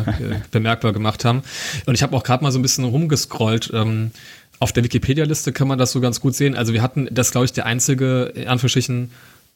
bemerkbar 0.50 0.92
gemacht 0.94 1.24
haben. 1.24 1.42
Und 1.84 1.94
ich 1.94 2.02
habe 2.02 2.16
auch 2.16 2.22
gerade 2.22 2.42
mal 2.42 2.50
so 2.50 2.58
ein 2.58 2.62
bisschen 2.62 2.84
rumgescrollt. 2.84 3.70
Ähm, 3.74 4.10
auf 4.58 4.72
der 4.72 4.84
Wikipedia-Liste 4.84 5.52
kann 5.52 5.68
man 5.68 5.78
das 5.78 5.92
so 5.92 6.00
ganz 6.00 6.20
gut 6.20 6.34
sehen. 6.34 6.54
Also 6.54 6.72
wir 6.72 6.80
hatten, 6.80 7.08
das 7.10 7.30
glaube 7.30 7.44
ich 7.44 7.52
der 7.52 7.66
einzige, 7.66 8.32
in 8.34 8.48
Anführungsstrichen, 8.48 9.10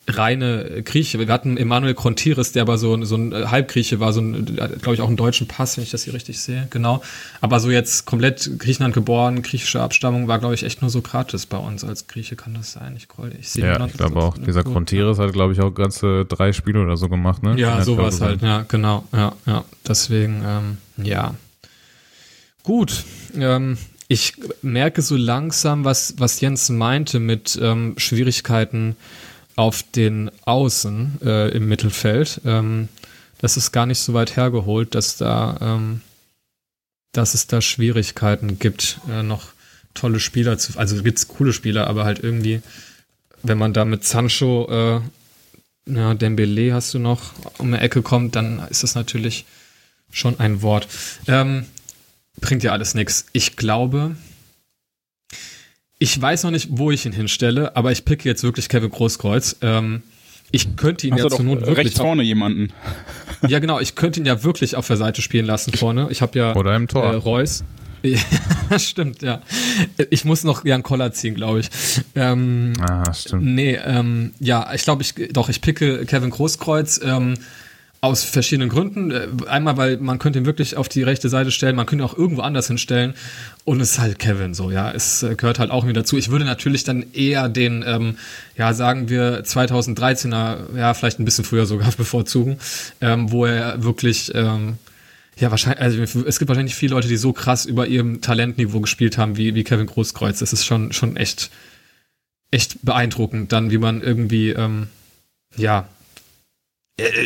reine 0.09 0.83
Grieche. 0.83 1.19
Wir 1.19 1.29
hatten 1.29 1.57
Emanuel 1.57 1.95
Krontiris, 1.95 2.53
der 2.53 2.63
aber 2.63 2.79
so, 2.79 2.95
ein- 2.95 3.05
so 3.05 3.15
ein 3.17 3.33
äh, 3.33 3.45
Halbgrieche 3.47 4.01
war, 4.01 4.13
so 4.13 4.21
ein, 4.21 4.45
glaube 4.57 4.95
ich, 4.95 5.01
auch 5.03 5.07
einen 5.09 5.17
deutschen 5.17 5.47
Pass, 5.47 5.77
wenn 5.77 5.85
ich 5.85 5.91
das 5.91 6.03
hier 6.05 6.15
richtig 6.15 6.41
sehe. 6.41 6.67
Genau. 6.71 7.03
Aber 7.41 7.61
so 7.61 7.71
jetzt 7.71 8.07
komplett 8.07 8.51
Griechenland 8.59 8.95
geboren, 8.95 9.43
griechische 9.43 9.81
Abstammung, 9.81 10.27
war, 10.27 10.39
glaube 10.39 10.55
ich, 10.55 10.65
echt 10.65 10.81
nur 10.81 10.91
Sokrates 10.91 11.47
bei 11.47 11.59
uns. 11.59 11.85
Als 11.85 12.07
Grieche 12.09 12.35
kann 12.35 12.55
das 12.55 12.73
sein. 12.73 12.95
Ich, 12.97 13.07
ich 13.39 13.49
sehe 13.51 13.67
ja, 13.67 13.87
ich 13.87 13.93
glaube 13.93 14.21
auch, 14.21 14.37
dieser. 14.37 14.65
Krontiris 14.65 15.19
hat, 15.19 15.33
glaube 15.33 15.53
ich, 15.53 15.61
auch 15.61 15.71
ganze 15.71 16.25
drei 16.25 16.53
Spiele 16.53 16.81
oder 16.83 16.97
so 16.97 17.09
gemacht, 17.09 17.43
ne? 17.43 17.57
Ja, 17.59 17.83
sowas 17.85 18.21
halt, 18.21 18.43
ja, 18.43 18.65
genau, 18.67 19.05
ja, 19.13 19.33
ja. 19.47 19.65
Deswegen, 19.87 20.43
ähm, 20.45 20.79
ja. 21.07 21.35
Gut, 22.63 23.05
ähm, 23.39 23.79
ich 24.09 24.35
merke 24.63 25.03
so 25.03 25.17
langsam, 25.17 25.85
was, 25.85 26.15
was 26.19 26.41
Jens 26.41 26.69
meinte 26.69 27.21
mit 27.21 27.59
ähm, 27.63 27.95
Schwierigkeiten 27.97 28.97
auf 29.57 29.83
den 29.83 30.31
Außen 30.45 31.19
äh, 31.23 31.49
im 31.51 31.69
Mittelfeld. 31.69 32.41
Ähm, 32.45 32.89
das 33.39 33.57
ist 33.57 33.73
gar 33.73 33.87
nicht 33.87 34.01
so 34.01 34.15
weit 34.15 34.37
hergeholt, 34.37 34.95
dass 34.95 35.17
da, 35.17 35.59
ähm, 35.61 36.01
dass 37.13 37.35
es 37.35 37.47
da 37.47 37.61
Schwierigkeiten 37.61 38.59
gibt, 38.59 39.01
äh, 39.11 39.23
noch 39.23 39.49
tolle 39.95 40.21
Spieler 40.21 40.59
zu, 40.59 40.79
also 40.79 41.03
gibt's 41.03 41.29
coole 41.29 41.53
Spieler, 41.53 41.87
aber 41.87 42.05
halt 42.05 42.23
irgendwie, 42.23 42.63
wenn 43.43 43.59
man 43.59 43.73
da 43.73 43.85
mit 43.85 44.05
Sancho 44.05 44.69
äh, 44.71 45.01
ja, 45.93 46.15
Dembele 46.15 46.75
hast 46.75 46.95
du 46.95 46.99
noch 46.99 47.33
um 47.59 47.73
die 47.73 47.79
Ecke 47.79 48.03
kommt, 48.03 48.37
dann 48.37 48.67
ist 48.69 48.83
das 48.83 48.95
natürlich 48.95 49.47
schon 50.11 50.39
ein 50.39 50.63
Wort. 50.63 50.89
Ähm, 51.27 51.67
bringt 52.41 52.63
ja 52.63 52.73
alles 52.73 52.95
nichts. 52.95 53.27
Ich 53.33 53.57
glaube, 53.57 54.17
ich 56.01 56.21
weiß 56.21 56.43
noch 56.43 56.51
nicht, 56.51 56.67
wo 56.73 56.91
ich 56.91 57.07
ihn 57.07 57.13
hinstelle, 57.13 57.77
aber 57.77 57.93
ich 57.93 58.05
picke 58.05 58.29
jetzt 58.29 58.43
wirklich 58.43 58.69
Kevin 58.69 58.91
Großkreuz. 58.91 59.57
Ähm, 59.63 60.03
ich 60.51 60.75
könnte 60.77 61.07
ihn 61.07 61.13
Hast 61.15 61.23
ja 61.23 61.29
zur 61.31 61.45
Not 61.45 61.61
wirklich. 61.61 61.77
rechts 61.79 62.01
vorne 62.01 62.23
jemanden. 62.25 62.73
Ja, 63.47 63.61
genau, 63.61 63.79
ich 63.79 63.95
könnte 63.95 64.19
ihn 64.19 64.27
ja 64.27 64.43
wirklich 64.43 64.75
auf 64.75 64.87
der 64.89 64.97
Seite 64.97 65.23
spielen 65.23 65.47
lassen 65.47 65.73
vorne. 65.75 66.09
Ich 66.11 66.23
habe 66.23 66.37
ja 66.39 66.57
Oder 66.57 66.75
im 66.75 66.89
Tor. 66.89 67.05
äh, 67.05 67.15
Reus. 67.15 67.63
Ja, 68.03 68.19
stimmt, 68.79 69.21
ja. 69.23 69.43
Ich 70.09 70.25
muss 70.25 70.43
noch 70.43 70.65
Jan 70.65 70.83
Koller 70.83 71.13
ziehen, 71.13 71.35
glaube 71.35 71.61
ich. 71.61 71.69
Ähm, 72.15 72.73
Ah, 72.81 73.13
stimmt. 73.13 73.45
Nee, 73.45 73.79
ähm, 73.85 74.33
ja, 74.41 74.73
ich 74.75 74.83
glaube, 74.83 75.03
ich 75.03 75.15
doch, 75.33 75.51
ich 75.51 75.61
picke 75.61 76.07
Kevin 76.07 76.31
Großkreuz. 76.31 77.01
Ähm, 77.05 77.35
aus 78.01 78.25
verschiedenen 78.25 78.69
Gründen. 78.69 79.11
Äh, 79.11 79.29
Einmal, 79.47 79.77
weil 79.77 79.97
man 79.99 80.19
könnte 80.19 80.39
ihn 80.39 80.47
wirklich 80.47 80.77
auf 80.77 80.89
die 80.89 81.03
rechte 81.03 81.29
Seite 81.29 81.51
stellen, 81.51 81.77
man 81.77 81.87
könnte 81.87 82.03
ihn 82.05 82.09
auch 82.09 82.17
irgendwo 82.17 82.43
anders 82.43 82.67
hinstellen. 82.67 83.15
Und 83.65 83.81
es 83.81 83.93
ist 83.93 83.99
halt 83.99 84.19
Kevin 84.19 84.55
so, 84.55 84.71
ja. 84.71 84.91
Es 84.91 85.23
äh, 85.23 85.35
gehört 85.35 85.59
halt 85.59 85.71
auch 85.71 85.85
wieder 85.85 86.01
dazu. 86.01 86.17
Ich 86.17 86.31
würde 86.31 86.45
natürlich 86.45 86.85
dann 86.85 87.05
eher 87.13 87.49
den, 87.49 87.85
ähm, 87.87 88.17
ja, 88.57 88.73
sagen 88.73 89.09
wir 89.09 89.45
2013er, 89.45 90.77
ja, 90.77 90.95
vielleicht 90.95 91.19
ein 91.21 91.25
bisschen 91.25 91.45
früher 91.45 91.67
sogar 91.67 91.91
bevorzugen, 91.97 92.59
ähm, 93.01 93.31
wo 93.31 93.45
er 93.45 93.83
wirklich, 93.83 94.35
ähm, 94.35 94.79
ja, 95.39 95.51
wahrscheinlich, 95.51 95.81
also 95.81 96.25
es 96.27 96.39
gibt 96.39 96.49
wahrscheinlich 96.49 96.75
viele 96.75 96.95
Leute, 96.95 97.09
die 97.09 97.17
so 97.17 97.33
krass 97.33 97.65
über 97.65 97.87
ihrem 97.87 98.21
Talentniveau 98.21 98.81
gespielt 98.81 99.19
haben 99.19 99.37
wie, 99.37 99.55
wie 99.55 99.65
Kevin 99.65 99.87
Großkreuz. 99.87 100.39
Das 100.39 100.53
ist 100.53 100.65
schon, 100.65 100.93
schon 100.93 101.17
echt, 101.17 101.51
echt 102.51 102.79
beeindruckend, 102.83 103.53
dann, 103.53 103.71
wie 103.71 103.79
man 103.79 104.03
irgendwie, 104.03 104.51
ähm, 104.51 104.89
ja, 105.57 105.89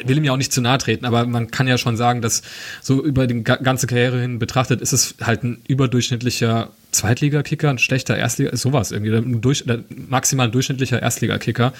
will 0.04 0.16
ihm 0.16 0.24
ja 0.24 0.32
auch 0.32 0.36
nicht 0.36 0.52
zu 0.52 0.60
nahe 0.60 0.78
treten, 0.78 1.04
aber 1.04 1.26
man 1.26 1.50
kann 1.50 1.66
ja 1.66 1.78
schon 1.78 1.96
sagen, 1.96 2.22
dass 2.22 2.42
so 2.80 3.04
über 3.04 3.26
die 3.26 3.42
ganze 3.42 3.86
Karriere 3.86 4.20
hin 4.20 4.38
betrachtet, 4.38 4.80
ist 4.80 4.92
es 4.92 5.14
halt 5.20 5.44
ein 5.44 5.58
überdurchschnittlicher 5.68 6.70
Zweitligakicker, 6.92 7.70
ein 7.70 7.78
schlechter 7.78 8.16
Erstliga, 8.16 8.56
sowas 8.56 8.92
irgendwie, 8.92 9.14
ein 9.14 9.40
durch, 9.40 9.64
maximal 10.08 10.46
ein 10.46 10.52
durchschnittlicher 10.52 11.00
Erstligakicker. 11.00 11.72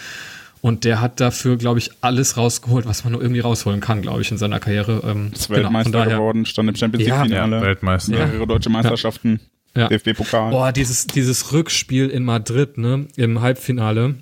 Und 0.61 0.85
der 0.85 1.03
hat 1.03 1.21
dafür, 1.21 1.59
glaube 1.59 1.79
ich, 1.79 1.91
alles 2.01 2.39
rausgeholt, 2.39 2.87
was 2.87 3.05
man 3.05 3.13
nur 3.13 3.21
irgendwie 3.21 3.41
rausholen 3.41 3.83
kann, 3.83 4.01
glaube 4.01 4.23
ich, 4.23 4.31
in 4.31 4.39
seiner 4.39 4.61
Karriere. 4.61 5.03
Ähm, 5.05 5.31
ist 5.35 5.49
genau, 5.49 5.59
Weltmeister 5.59 5.91
daher, 5.91 6.17
geworden, 6.17 6.47
stand 6.47 6.71
im 6.71 6.75
Champions 6.75 7.05
League-Finale. 7.05 7.57
Ja, 7.57 7.63
Weltmeister. 7.63 8.13
Mehrere 8.13 8.47
deutsche 8.47 8.71
Meisterschaften, 8.71 9.41
ja. 9.77 9.89
DFB-Pokal. 9.89 10.51
Boah, 10.53 10.73
dieses, 10.73 11.07
dieses 11.07 11.53
Rückspiel 11.53 12.09
in 12.09 12.25
Madrid, 12.25 12.79
ne, 12.79 13.07
im 13.17 13.43
Halbfinale. 13.43 14.15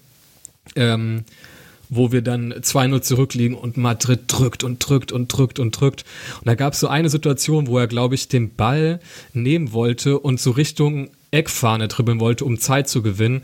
Ähm, 0.75 1.25
wo 1.95 2.11
wir 2.11 2.23
dann 2.23 2.55
2-0 2.55 3.03
zurückliegen 3.03 3.55
und 3.55 3.77
Madrid 3.77 4.21
drückt 4.27 4.65
und 4.65 4.79
drückt 4.79 5.13
und 5.13 5.29
drückt 5.29 5.59
und 5.59 5.79
drückt. 5.79 6.05
Und 6.41 6.47
da 6.47 6.55
gab 6.55 6.73
es 6.73 6.81
so 6.81 6.89
eine 6.89 7.11
Situation, 7.11 7.67
wo 7.67 7.79
er, 7.79 7.87
glaube 7.87 8.15
ich, 8.15 8.29
den 8.29 8.55
Ball 8.55 8.99
nehmen 9.35 9.73
wollte 9.73 10.19
und 10.19 10.41
so 10.41 10.53
Richtung 10.53 11.11
Eckfahne 11.33 11.89
dribbeln 11.89 12.19
wollte, 12.19 12.47
um 12.47 12.59
Zeit 12.59 12.89
zu 12.89 13.03
gewinnen. 13.03 13.43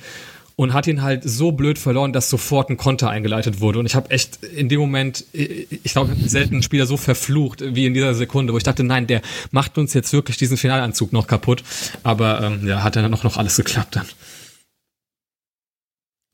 Und 0.56 0.72
hat 0.72 0.88
ihn 0.88 1.02
halt 1.02 1.22
so 1.22 1.52
blöd 1.52 1.78
verloren, 1.78 2.12
dass 2.12 2.30
sofort 2.30 2.68
ein 2.68 2.76
Konter 2.76 3.10
eingeleitet 3.10 3.60
wurde. 3.60 3.78
Und 3.78 3.86
ich 3.86 3.94
habe 3.94 4.10
echt 4.10 4.42
in 4.42 4.68
dem 4.68 4.80
Moment, 4.80 5.24
ich 5.32 5.92
glaube, 5.92 6.16
selten 6.26 6.54
einen 6.54 6.62
Spieler 6.64 6.86
so 6.86 6.96
verflucht 6.96 7.62
wie 7.62 7.86
in 7.86 7.94
dieser 7.94 8.12
Sekunde, 8.14 8.52
wo 8.52 8.56
ich 8.56 8.64
dachte, 8.64 8.82
nein, 8.82 9.06
der 9.06 9.22
macht 9.52 9.78
uns 9.78 9.94
jetzt 9.94 10.12
wirklich 10.12 10.36
diesen 10.36 10.56
Finalanzug 10.56 11.12
noch 11.12 11.28
kaputt. 11.28 11.62
Aber 12.02 12.42
ähm, 12.42 12.66
ja, 12.66 12.82
hat 12.82 12.96
dann 12.96 13.08
noch, 13.08 13.22
noch 13.22 13.36
alles 13.36 13.54
geklappt 13.56 13.94
dann. 13.94 14.06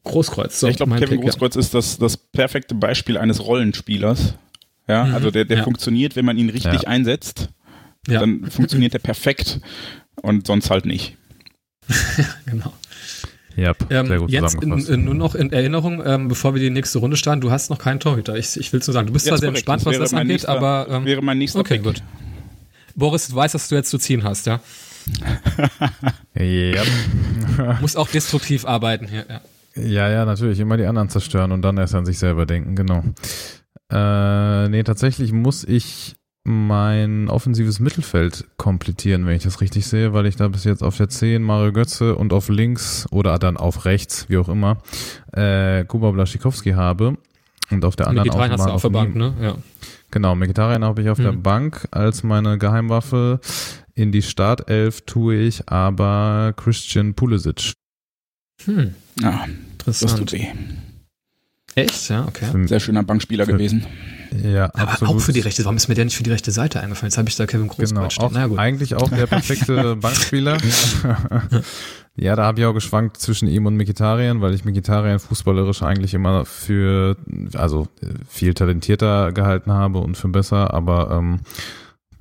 Großkreuz. 0.04 0.60
So, 0.60 0.68
ich 0.68 0.76
glaube, 0.76 0.94
Kevin 0.94 1.08
Pick, 1.08 1.20
Großkreuz 1.22 1.54
ja. 1.54 1.60
ist 1.60 1.74
das, 1.74 1.98
das 1.98 2.16
perfekte 2.16 2.74
Beispiel 2.74 3.18
eines 3.18 3.44
Rollenspielers. 3.44 4.34
Ja, 4.86 5.04
mhm, 5.04 5.14
also 5.14 5.30
der, 5.30 5.44
der 5.46 5.58
ja. 5.58 5.64
funktioniert, 5.64 6.14
wenn 6.14 6.24
man 6.24 6.36
ihn 6.36 6.50
richtig 6.50 6.82
ja. 6.82 6.88
einsetzt. 6.88 7.48
Dann 8.06 8.50
funktioniert 8.50 8.92
er 8.92 9.00
perfekt 9.00 9.60
und 10.20 10.46
sonst 10.46 10.68
halt 10.70 10.84
nicht. 10.84 11.16
genau. 12.46 12.72
Yep, 13.56 13.86
ähm, 13.90 14.06
sehr 14.06 14.18
gut 14.18 14.30
jetzt 14.30 14.54
in, 14.62 14.78
in, 14.78 15.04
nur 15.04 15.14
noch 15.14 15.36
in 15.36 15.52
Erinnerung, 15.52 16.02
ähm, 16.04 16.26
bevor 16.26 16.54
wir 16.54 16.60
die 16.60 16.70
nächste 16.70 16.98
Runde 16.98 17.16
starten, 17.16 17.40
du 17.40 17.52
hast 17.52 17.70
noch 17.70 17.78
keinen 17.78 18.00
Torhüter. 18.00 18.36
Ich, 18.36 18.56
ich 18.56 18.72
will 18.72 18.80
es 18.80 18.86
nur 18.88 18.94
sagen, 18.94 19.06
du 19.06 19.12
bist 19.12 19.26
zwar 19.26 19.38
sehr 19.38 19.50
entspannt, 19.50 19.86
was 19.86 19.96
das 19.96 20.12
angeht, 20.12 20.26
nächster, 20.26 20.48
aber. 20.48 20.88
Ähm, 20.90 21.04
wäre 21.04 21.22
mein 21.22 21.38
nächster 21.38 21.60
Okay, 21.60 21.76
Pick. 21.76 21.84
gut. 21.84 22.02
Boris, 22.96 23.28
du 23.28 23.36
weißt, 23.36 23.54
dass 23.54 23.68
du 23.68 23.76
jetzt 23.76 23.90
zu 23.90 23.98
ziehen 23.98 24.24
hast, 24.24 24.46
ja? 24.46 24.60
yep. 26.38 26.86
Muss 27.80 27.94
auch 27.94 28.08
destruktiv 28.08 28.64
arbeiten 28.64 29.06
hier, 29.06 29.24
ja. 29.28 29.40
Ja, 29.76 30.08
ja, 30.08 30.24
natürlich. 30.24 30.60
Immer 30.60 30.76
die 30.76 30.86
anderen 30.86 31.08
zerstören 31.08 31.52
und 31.52 31.62
dann 31.62 31.76
erst 31.76 31.94
an 31.94 32.06
sich 32.06 32.18
selber 32.18 32.46
denken, 32.46 32.76
genau. 32.76 33.02
Äh, 33.90 34.68
nee, 34.68 34.82
tatsächlich 34.82 35.32
muss 35.32 35.64
ich 35.64 36.16
mein 36.44 37.30
offensives 37.30 37.80
Mittelfeld 37.80 38.44
komplettieren, 38.58 39.26
wenn 39.26 39.36
ich 39.36 39.44
das 39.44 39.62
richtig 39.62 39.86
sehe, 39.86 40.12
weil 40.12 40.26
ich 40.26 40.36
da 40.36 40.48
bis 40.48 40.64
jetzt 40.64 40.82
auf 40.82 40.96
der 40.96 41.08
10 41.08 41.42
Mario 41.42 41.72
Götze 41.72 42.16
und 42.16 42.32
auf 42.34 42.50
links 42.50 43.06
oder 43.10 43.38
dann 43.38 43.56
auf 43.56 43.86
rechts, 43.86 44.28
wie 44.28 44.36
auch 44.36 44.50
immer, 44.50 44.78
äh, 45.32 45.84
Kuba 45.84 46.10
Blaschikowski 46.10 46.72
habe. 46.72 47.16
Und 47.70 47.84
auf 47.84 47.96
der 47.96 48.08
anderen 48.08 48.30
auch 48.30 48.38
hast 48.38 48.66
du 48.66 48.70
auf 48.70 48.82
der 48.82 48.90
Bank, 48.90 49.16
ne? 49.16 49.34
Ja. 49.40 49.56
Genau, 50.10 50.38
Vegetarier 50.38 50.80
habe 50.80 51.02
ich 51.02 51.08
auf 51.08 51.18
hm. 51.18 51.24
der 51.24 51.32
Bank 51.32 51.88
als 51.90 52.22
meine 52.22 52.58
Geheimwaffe. 52.58 53.40
In 53.94 54.12
die 54.12 54.22
Startelf 54.22 55.00
tue 55.06 55.36
ich 55.36 55.68
aber 55.68 56.52
Christian 56.56 57.14
Pulisic. 57.14 57.72
Hm. 58.64 58.94
Ja, 59.20 59.46
das 59.84 60.00
tut 60.00 60.32
weh. 60.32 60.46
Echt? 61.76 62.08
Ja, 62.08 62.26
okay. 62.26 62.46
Sehr 62.66 62.80
schöner 62.80 63.02
Bankspieler 63.02 63.46
gewesen. 63.46 63.84
Ja, 64.42 64.70
Aber 64.74 64.92
absolut. 64.92 65.14
auch 65.14 65.20
für 65.20 65.32
die 65.32 65.40
rechte, 65.40 65.64
warum 65.64 65.76
ist 65.76 65.88
mir 65.88 65.94
der 65.94 66.04
nicht 66.04 66.16
für 66.16 66.22
die 66.22 66.30
rechte 66.30 66.50
Seite 66.50 66.80
eingefallen? 66.80 67.10
Jetzt 67.10 67.18
habe 67.18 67.28
ich 67.28 67.36
da 67.36 67.46
Kevin 67.46 67.68
Groß 67.68 67.90
genau, 67.90 68.08
auch, 68.18 68.58
Eigentlich 68.58 68.94
auch 68.94 69.08
der 69.08 69.26
perfekte 69.26 69.96
Bankspieler. 70.00 70.58
ja, 72.16 72.36
da 72.36 72.44
habe 72.44 72.60
ich 72.60 72.66
auch 72.66 72.72
geschwankt 72.72 73.18
zwischen 73.18 73.48
ihm 73.48 73.66
und 73.66 73.76
Mikitarian, 73.76 74.40
weil 74.40 74.54
ich 74.54 74.64
Mikitarian 74.64 75.18
fußballerisch 75.18 75.82
eigentlich 75.82 76.14
immer 76.14 76.44
für, 76.44 77.16
also 77.54 77.88
viel 78.28 78.54
talentierter 78.54 79.32
gehalten 79.32 79.72
habe 79.72 79.98
und 79.98 80.16
für 80.16 80.28
besser, 80.28 80.74
aber 80.74 81.10
ähm, 81.12 81.40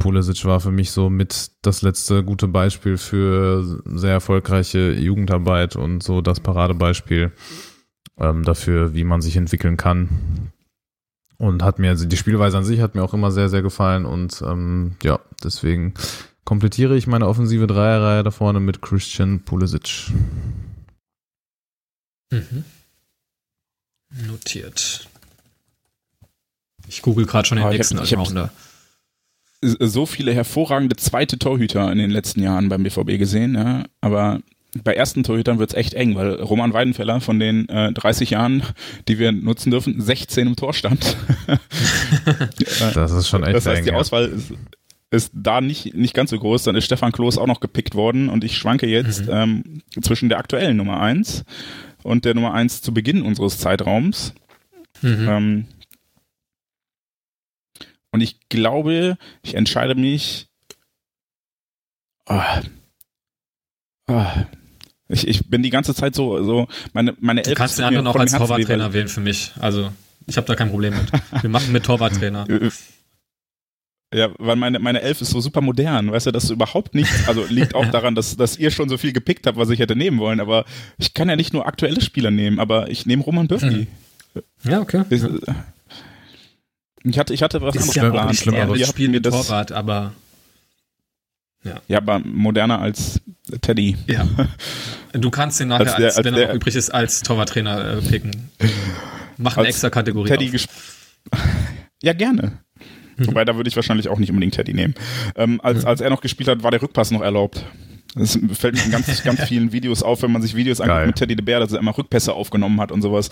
Pulisic 0.03 0.43
war 0.43 0.59
für 0.59 0.71
mich 0.71 0.91
so 0.91 1.09
mit 1.09 1.51
das 1.61 1.81
letzte 1.81 2.25
gute 2.25 2.49
Beispiel 2.49 2.97
für 2.97 3.81
sehr 3.85 4.11
erfolgreiche 4.11 4.91
Jugendarbeit 4.91 5.77
und 5.77 6.03
so 6.03 6.21
das 6.21 6.41
Paradebeispiel 6.41 7.31
ähm, 8.17 8.43
dafür, 8.43 8.93
wie 8.93 9.05
man 9.05 9.21
sich 9.21 9.37
entwickeln 9.37 9.77
kann. 9.77 10.51
Und 11.37 11.63
hat 11.63 11.79
mir, 11.79 11.91
also 11.91 12.05
die 12.05 12.17
Spielweise 12.17 12.57
an 12.57 12.65
sich 12.65 12.81
hat 12.81 12.95
mir 12.95 13.01
auch 13.01 13.13
immer 13.13 13.31
sehr, 13.31 13.47
sehr 13.47 13.61
gefallen 13.61 14.05
und 14.05 14.43
ähm, 14.45 14.97
ja, 15.03 15.21
deswegen 15.41 15.93
komplettiere 16.43 16.97
ich 16.97 17.07
meine 17.07 17.29
offensive 17.29 17.65
Dreierreihe 17.65 18.23
da 18.23 18.31
vorne 18.31 18.59
mit 18.59 18.81
Christian 18.81 19.45
Pulisic. 19.45 20.11
Mhm. 22.29 22.65
Notiert. 24.27 25.07
Ich 26.87 27.01
google 27.01 27.25
gerade 27.25 27.47
schon 27.47 27.57
den 27.57 27.67
oh, 27.67 27.69
nächsten 27.69 28.03
ich 28.03 28.13
hab, 28.13 28.27
ich 28.27 28.35
hab, 28.35 28.51
so 29.63 30.05
viele 30.05 30.33
hervorragende 30.33 30.95
zweite 30.95 31.39
Torhüter 31.39 31.91
in 31.91 31.97
den 31.97 32.11
letzten 32.11 32.41
Jahren 32.41 32.69
beim 32.69 32.83
BVB 32.83 33.17
gesehen, 33.17 33.55
ja, 33.55 33.83
aber 34.01 34.41
bei 34.83 34.95
ersten 34.95 35.23
Torhütern 35.23 35.59
wird's 35.59 35.75
echt 35.75 35.93
eng, 35.93 36.15
weil 36.15 36.33
Roman 36.41 36.73
Weidenfeller 36.73 37.21
von 37.21 37.39
den 37.39 37.69
äh, 37.69 37.91
30 37.93 38.31
Jahren, 38.31 38.63
die 39.07 39.19
wir 39.19 39.31
nutzen 39.31 39.69
dürfen, 39.69 40.01
16 40.01 40.47
im 40.47 40.55
Tor 40.55 40.73
stand. 40.73 41.15
das 42.93 43.11
ist 43.11 43.27
schon 43.27 43.43
echt 43.43 43.55
Das 43.55 43.67
heißt, 43.67 43.79
eng, 43.79 43.85
die 43.85 43.91
Auswahl 43.91 44.25
ist, 44.25 44.53
ist 45.11 45.31
da 45.35 45.61
nicht, 45.61 45.93
nicht 45.93 46.15
ganz 46.15 46.31
so 46.31 46.39
groß. 46.39 46.63
Dann 46.63 46.75
ist 46.75 46.85
Stefan 46.85 47.11
Kloß 47.11 47.37
auch 47.37 47.45
noch 47.45 47.59
gepickt 47.59 47.93
worden 47.93 48.29
und 48.29 48.43
ich 48.43 48.57
schwanke 48.57 48.87
jetzt 48.87 49.27
mhm. 49.27 49.31
ähm, 49.31 49.81
zwischen 50.01 50.29
der 50.29 50.39
aktuellen 50.39 50.75
Nummer 50.75 50.99
1 50.99 51.45
und 52.01 52.25
der 52.25 52.33
Nummer 52.33 52.53
1 52.53 52.81
zu 52.81 52.93
Beginn 52.93 53.21
unseres 53.21 53.59
Zeitraums. 53.59 54.33
Mhm. 55.01 55.27
Ähm, 55.29 55.65
und 58.13 58.21
ich 58.21 58.47
glaube, 58.47 59.17
ich 59.41 59.55
entscheide 59.55 59.95
mich. 59.95 60.47
Oh, 62.29 62.39
oh, 64.07 64.25
ich, 65.09 65.27
ich 65.27 65.49
bin 65.49 65.63
die 65.63 65.71
ganze 65.71 65.95
Zeit 65.95 66.13
so, 66.15 66.41
so 66.43 66.67
meine, 66.93 67.15
meine 67.19 67.41
Elf. 67.41 67.49
Du 67.49 67.55
kannst 67.55 67.79
den 67.79 67.85
anderen 67.85 68.07
auch 68.07 68.15
als 68.15 68.31
Torwarttrainer 68.31 68.93
wählen 68.93 69.07
für 69.07 69.19
mich. 69.19 69.51
Also, 69.59 69.91
ich 70.27 70.37
habe 70.37 70.45
da 70.47 70.55
kein 70.55 70.69
Problem 70.69 70.93
mit. 70.93 71.11
Wir 71.41 71.49
machen 71.49 71.73
mit 71.73 71.83
Torwarttrainer. 71.83 72.47
Ja, 74.15 74.29
weil 74.37 74.55
meine, 74.57 74.77
meine 74.77 75.01
Elf 75.01 75.21
ist 75.21 75.31
so 75.31 75.41
super 75.41 75.59
modern, 75.59 76.11
weißt 76.11 76.27
du, 76.27 76.31
das 76.31 76.43
ist 76.43 76.51
überhaupt 76.51 76.93
nicht, 76.93 77.11
also 77.27 77.45
liegt 77.49 77.73
auch 77.73 77.87
daran, 77.91 78.13
dass, 78.13 78.37
dass 78.37 78.57
ihr 78.59 78.69
schon 78.69 78.87
so 78.87 78.99
viel 78.99 79.11
gepickt 79.11 79.47
habt, 79.47 79.57
was 79.57 79.71
ich 79.71 79.79
hätte 79.79 79.95
nehmen 79.95 80.19
wollen, 80.19 80.39
aber 80.39 80.65
ich 80.99 81.15
kann 81.15 81.29
ja 81.29 81.35
nicht 81.35 81.51
nur 81.51 81.65
aktuelle 81.65 81.99
Spieler 81.99 82.29
nehmen, 82.29 82.59
aber 82.59 82.91
ich 82.91 83.07
nehme 83.07 83.23
Roman 83.23 83.47
Bürki. 83.47 83.87
Ja, 84.65 84.81
okay. 84.81 85.03
Ich, 85.09 85.23
ich 87.03 87.19
hatte, 87.19 87.33
ich 87.33 87.43
hatte 87.43 87.61
was 87.61 87.75
anderes 87.75 87.95
ja 87.95 88.03
geplant. 88.05 88.35
Schlimmer, 88.35 88.75
ihr 88.75 88.85
spielt 88.85 89.11
mit 89.11 89.25
Torwart, 89.25 89.71
aber 89.71 90.13
ja. 91.63 91.81
ja, 91.87 91.97
aber 91.97 92.19
moderner 92.19 92.79
als 92.79 93.21
Teddy. 93.61 93.97
Ja. 94.07 94.27
Du 95.15 95.29
kannst 95.29 95.59
den 95.59 95.67
nachher, 95.67 95.85
als, 95.85 95.95
der, 95.97 96.05
als, 96.07 96.17
als 96.17 96.25
wenn 96.25 96.33
er 96.33 96.47
noch 96.47 96.55
übrig 96.55 96.75
ist, 96.75 96.89
als 96.89 97.21
Torwarttrainer 97.21 97.97
äh, 97.97 98.01
picken. 98.01 98.49
Mach 99.37 99.57
eine 99.57 99.67
extra 99.67 99.91
Kategorie. 99.91 100.27
Teddy 100.27 100.51
Ja, 102.01 102.13
gerne. 102.13 102.62
Mhm. 103.17 103.27
Wobei, 103.27 103.45
da 103.45 103.55
würde 103.55 103.67
ich 103.67 103.75
wahrscheinlich 103.75 104.09
auch 104.09 104.19
nicht 104.19 104.29
unbedingt 104.29 104.55
Teddy 104.55 104.73
nehmen. 104.73 104.95
Ähm, 105.35 105.59
als, 105.61 105.81
mhm. 105.81 105.87
als 105.87 106.01
er 106.01 106.09
noch 106.09 106.21
gespielt 106.21 106.49
hat, 106.49 106.63
war 106.63 106.71
der 106.71 106.81
Rückpass 106.81 107.11
noch 107.11 107.21
erlaubt. 107.21 107.65
Das 108.15 108.37
fällt 108.53 108.75
mir 108.75 108.83
in 108.83 108.91
ganz, 108.91 109.23
ganz 109.23 109.43
vielen 109.47 109.71
Videos 109.71 110.03
auf, 110.03 110.21
wenn 110.21 110.31
man 110.31 110.41
sich 110.41 110.55
Videos 110.55 110.79
anguckt 110.81 111.07
mit 111.07 111.15
Teddy 111.15 111.35
de 111.35 111.43
Bear, 111.43 111.59
dass 111.59 111.71
er 111.71 111.79
immer 111.79 111.97
Rückpässe 111.97 112.33
aufgenommen 112.33 112.79
hat 112.79 112.91
und 112.91 113.01
sowas. 113.01 113.29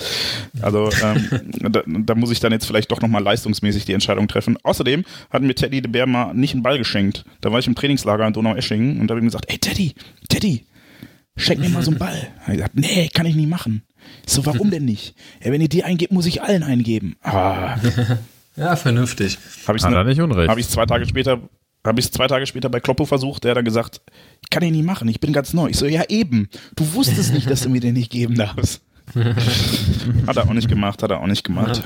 Also 0.62 0.90
ähm, 1.04 1.30
da, 1.72 1.84
da, 1.86 2.16
muss 2.16 2.32
ich 2.32 2.40
dann 2.40 2.52
jetzt 2.52 2.66
vielleicht 2.66 2.92
doch 2.92 3.02
nochmal 3.02 3.22
leistungsmäßig 3.24 3.86
die 3.86 3.94
Entscheidung 3.94 4.28
treffen. 4.28 4.58
Außerdem 4.64 5.04
hat 5.30 5.44
mir 5.44 5.54
Teddy 5.54 5.82
de 5.82 5.92
Bear 5.92 6.08
mal 6.08 6.34
nicht 6.34 6.54
einen 6.54 6.64
Ball 6.64 6.78
geschenkt. 6.78 7.26
Da 7.42 7.52
war 7.52 7.60
ich 7.60 7.68
im 7.68 7.76
Trainingslager 7.76 8.26
in 8.26 8.34
Donau-Eschingen 8.34 9.00
und 9.00 9.08
da 9.08 9.14
habe 9.14 9.20
ich 9.20 9.24
ihm 9.24 9.28
gesagt, 9.28 9.46
ey 9.50 9.60
Teddy, 9.60 9.94
Teddy, 10.30 10.66
schenk 11.36 11.60
mir 11.60 11.70
mal 11.70 11.84
so 11.84 11.92
einen 11.92 12.00
Ball. 12.00 12.30
Er 12.40 12.48
hat 12.48 12.54
gesagt, 12.54 12.76
nee, 12.76 13.10
kann 13.14 13.28
ich 13.28 13.36
nicht 13.36 13.50
machen. 13.50 13.84
Ich 14.26 14.34
so, 14.34 14.46
warum 14.48 14.72
denn 14.72 14.86
nicht? 14.86 15.16
Ja, 15.44 15.52
wenn 15.52 15.62
ihr 15.62 15.70
die 15.70 15.84
eingebt, 15.84 16.12
muss 16.12 16.26
ich 16.26 16.42
allen 16.42 16.64
eingeben. 16.64 17.16
Ah. 17.22 17.78
Ja, 18.56 18.76
vernünftig. 18.76 19.38
Habe 19.68 19.78
ich 19.78 19.84
Hat 19.84 19.94
er 19.94 20.04
nicht 20.04 20.22
unrecht. 20.22 20.50
Habe 20.50 20.60
ich 20.60 20.68
zwei 20.68 20.86
Tage 20.86 21.08
später, 21.08 21.40
habe 21.86 22.00
ich 22.00 22.12
zwei 22.12 22.28
Tage 22.28 22.46
später 22.46 22.70
bei 22.70 22.80
Kloppo 22.80 23.06
versucht, 23.06 23.44
der 23.44 23.52
hat 23.52 23.58
dann 23.58 23.66
gesagt, 23.66 24.02
ich 24.42 24.50
kann 24.50 24.64
ihn 24.64 24.74
nicht 24.74 24.86
machen, 24.86 25.08
ich 25.08 25.20
bin 25.20 25.34
ganz 25.34 25.54
neu. 25.54 25.70
Ich 25.70 25.78
so, 25.78 25.86
ja 25.86 26.04
eben, 26.10 26.50
du 26.76 26.94
wusstest 26.94 27.34
nicht, 27.34 27.50
dass 27.50 27.62
du 27.62 27.70
mir 27.70 27.80
den 27.80 27.94
nicht 27.94 28.12
geben 28.12 28.36
darfst. 28.36 28.82
hat 30.28 30.38
er 30.38 30.48
auch 30.48 30.54
nicht 30.54 30.70
gemacht, 30.70 31.02
hat 31.04 31.12
er 31.12 31.20
auch 31.20 31.28
nicht 31.28 31.44
gemacht. 31.44 31.84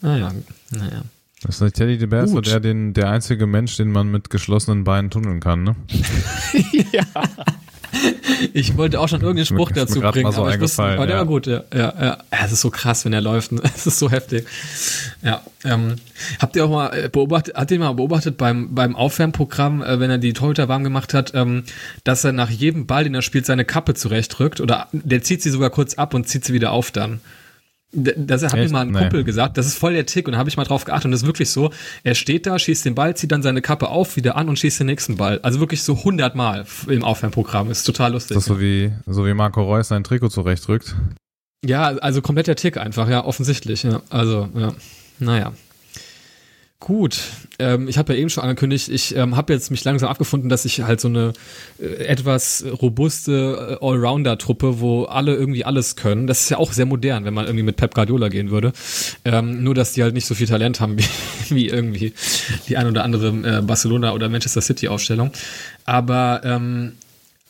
Naja, 0.00 0.32
naja. 0.70 1.02
Das 1.42 1.60
ist 1.60 1.74
Teddy 1.74 1.98
de 1.98 2.08
Bear 2.08 2.24
ist 2.24 2.34
der, 2.46 2.58
den, 2.58 2.94
der 2.94 3.10
einzige 3.10 3.46
Mensch, 3.46 3.76
den 3.76 3.92
man 3.92 4.10
mit 4.10 4.28
geschlossenen 4.28 4.82
Beinen 4.82 5.10
tunneln 5.10 5.38
kann, 5.38 5.62
ne? 5.62 5.76
ja. 6.92 7.04
Ich 8.52 8.76
wollte 8.76 9.00
auch 9.00 9.08
schon 9.08 9.20
irgendeinen 9.20 9.46
Spruch 9.46 9.70
mir 9.70 9.76
dazu 9.76 10.00
bringen, 10.00 10.32
so 10.32 10.42
aber, 10.42 10.54
ich 10.54 10.60
wusste, 10.60 10.82
aber 10.82 11.06
der 11.06 11.16
ja. 11.16 11.20
war 11.20 11.26
gut, 11.26 11.46
ja, 11.46 11.64
ja, 11.74 11.92
ja. 12.00 12.18
Es 12.30 12.52
ist 12.52 12.60
so 12.60 12.70
krass, 12.70 13.04
wenn 13.04 13.12
er 13.12 13.20
läuft. 13.20 13.52
Es 13.74 13.86
ist 13.86 13.98
so 13.98 14.10
heftig. 14.10 14.46
Ja, 15.22 15.42
ähm, 15.64 15.96
habt 16.40 16.56
ihr 16.56 16.64
auch 16.64 16.70
mal 16.70 16.88
äh, 16.96 17.08
beobachtet, 17.08 17.54
habt 17.54 17.70
ihr 17.70 17.78
mal 17.78 17.92
beobachtet 17.92 18.36
beim, 18.36 18.74
beim 18.74 18.96
Aufwärmprogramm, 18.96 19.82
äh, 19.82 20.00
wenn 20.00 20.10
er 20.10 20.18
die 20.18 20.32
Torhüter 20.32 20.68
warm 20.68 20.84
gemacht 20.84 21.14
hat, 21.14 21.32
ähm, 21.34 21.64
dass 22.04 22.24
er 22.24 22.32
nach 22.32 22.50
jedem 22.50 22.86
Ball, 22.86 23.04
den 23.04 23.14
er 23.14 23.22
spielt, 23.22 23.46
seine 23.46 23.64
Kappe 23.64 23.94
zurechtrückt 23.94 24.60
oder 24.60 24.88
der 24.92 25.22
zieht 25.22 25.42
sie 25.42 25.50
sogar 25.50 25.70
kurz 25.70 25.94
ab 25.94 26.14
und 26.14 26.28
zieht 26.28 26.44
sie 26.44 26.52
wieder 26.52 26.72
auf 26.72 26.90
dann. 26.90 27.20
Das 27.90 28.42
hat 28.42 28.52
mir 28.52 28.64
Echt? 28.64 28.72
mal 28.72 28.82
ein 28.82 28.90
Nee. 28.90 28.98
Kumpel 28.98 29.24
gesagt, 29.24 29.56
das 29.56 29.66
ist 29.66 29.78
voll 29.78 29.94
der 29.94 30.04
Tick 30.04 30.26
und 30.26 30.32
da 30.32 30.38
habe 30.38 30.50
ich 30.50 30.58
mal 30.58 30.64
drauf 30.64 30.84
geachtet 30.84 31.06
und 31.06 31.12
das 31.12 31.22
ist 31.22 31.26
wirklich 31.26 31.48
so, 31.48 31.70
er 32.04 32.14
steht 32.14 32.46
da, 32.46 32.58
schießt 32.58 32.84
den 32.84 32.94
Ball, 32.94 33.16
zieht 33.16 33.32
dann 33.32 33.42
seine 33.42 33.62
Kappe 33.62 33.88
auf, 33.88 34.16
wieder 34.16 34.36
an 34.36 34.50
und 34.50 34.58
schießt 34.58 34.80
den 34.80 34.88
nächsten 34.88 35.16
Ball. 35.16 35.40
Also 35.42 35.58
wirklich 35.58 35.82
so 35.82 35.94
100 35.94 36.34
Mal 36.34 36.66
im 36.86 37.02
Aufwärmprogramm, 37.02 37.70
ist 37.70 37.84
total 37.84 38.12
lustig. 38.12 38.36
Ist 38.36 38.46
das 38.46 38.54
so 38.56 38.60
wie, 38.60 38.92
so 39.06 39.24
wie 39.24 39.32
Marco 39.32 39.62
Reus 39.62 39.88
sein 39.88 40.04
Trikot 40.04 40.28
zurechtrückt? 40.28 40.96
Ja, 41.64 41.86
also 41.86 42.20
kompletter 42.20 42.56
Tick 42.56 42.76
einfach, 42.76 43.08
ja, 43.08 43.24
offensichtlich. 43.24 43.84
Ja. 43.84 44.02
Also, 44.10 44.48
ja. 44.54 44.74
Naja. 45.18 45.52
Gut, 46.80 47.18
ähm, 47.58 47.88
ich 47.88 47.98
habe 47.98 48.12
ja 48.12 48.20
eben 48.20 48.30
schon 48.30 48.44
angekündigt, 48.44 48.88
ich 48.88 49.16
ähm, 49.16 49.36
habe 49.36 49.52
jetzt 49.52 49.72
mich 49.72 49.82
langsam 49.82 50.08
abgefunden, 50.08 50.48
dass 50.48 50.64
ich 50.64 50.80
halt 50.82 51.00
so 51.00 51.08
eine 51.08 51.32
äh, 51.80 52.04
etwas 52.04 52.64
robuste 52.80 53.78
äh, 53.80 53.84
Allrounder-Truppe, 53.84 54.78
wo 54.78 55.02
alle 55.02 55.34
irgendwie 55.34 55.64
alles 55.64 55.96
können. 55.96 56.28
Das 56.28 56.42
ist 56.42 56.50
ja 56.50 56.58
auch 56.58 56.72
sehr 56.72 56.86
modern, 56.86 57.24
wenn 57.24 57.34
man 57.34 57.46
irgendwie 57.46 57.64
mit 57.64 57.76
Pep 57.76 57.94
Guardiola 57.94 58.28
gehen 58.28 58.50
würde. 58.50 58.72
Ähm, 59.24 59.64
nur, 59.64 59.74
dass 59.74 59.94
die 59.94 60.04
halt 60.04 60.14
nicht 60.14 60.26
so 60.26 60.36
viel 60.36 60.46
Talent 60.46 60.78
haben 60.80 60.96
wie, 60.98 61.04
wie 61.48 61.68
irgendwie 61.68 62.14
die 62.68 62.76
ein 62.76 62.86
oder 62.86 63.02
andere 63.02 63.28
äh, 63.28 63.60
Barcelona- 63.60 64.12
oder 64.12 64.28
Manchester 64.28 64.60
City-Aufstellung. 64.60 65.32
Aber 65.84 66.42
ähm, 66.44 66.92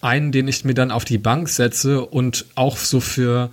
einen, 0.01 0.33
den 0.33 0.49
ich 0.49 0.65
mir 0.65 0.75
dann 0.75 0.91
auf 0.91 1.05
die 1.05 1.19
Bank 1.19 1.51
setze 1.51 2.03
und 2.03 2.47
auch 2.55 2.79
so 2.79 3.01
für 3.01 3.51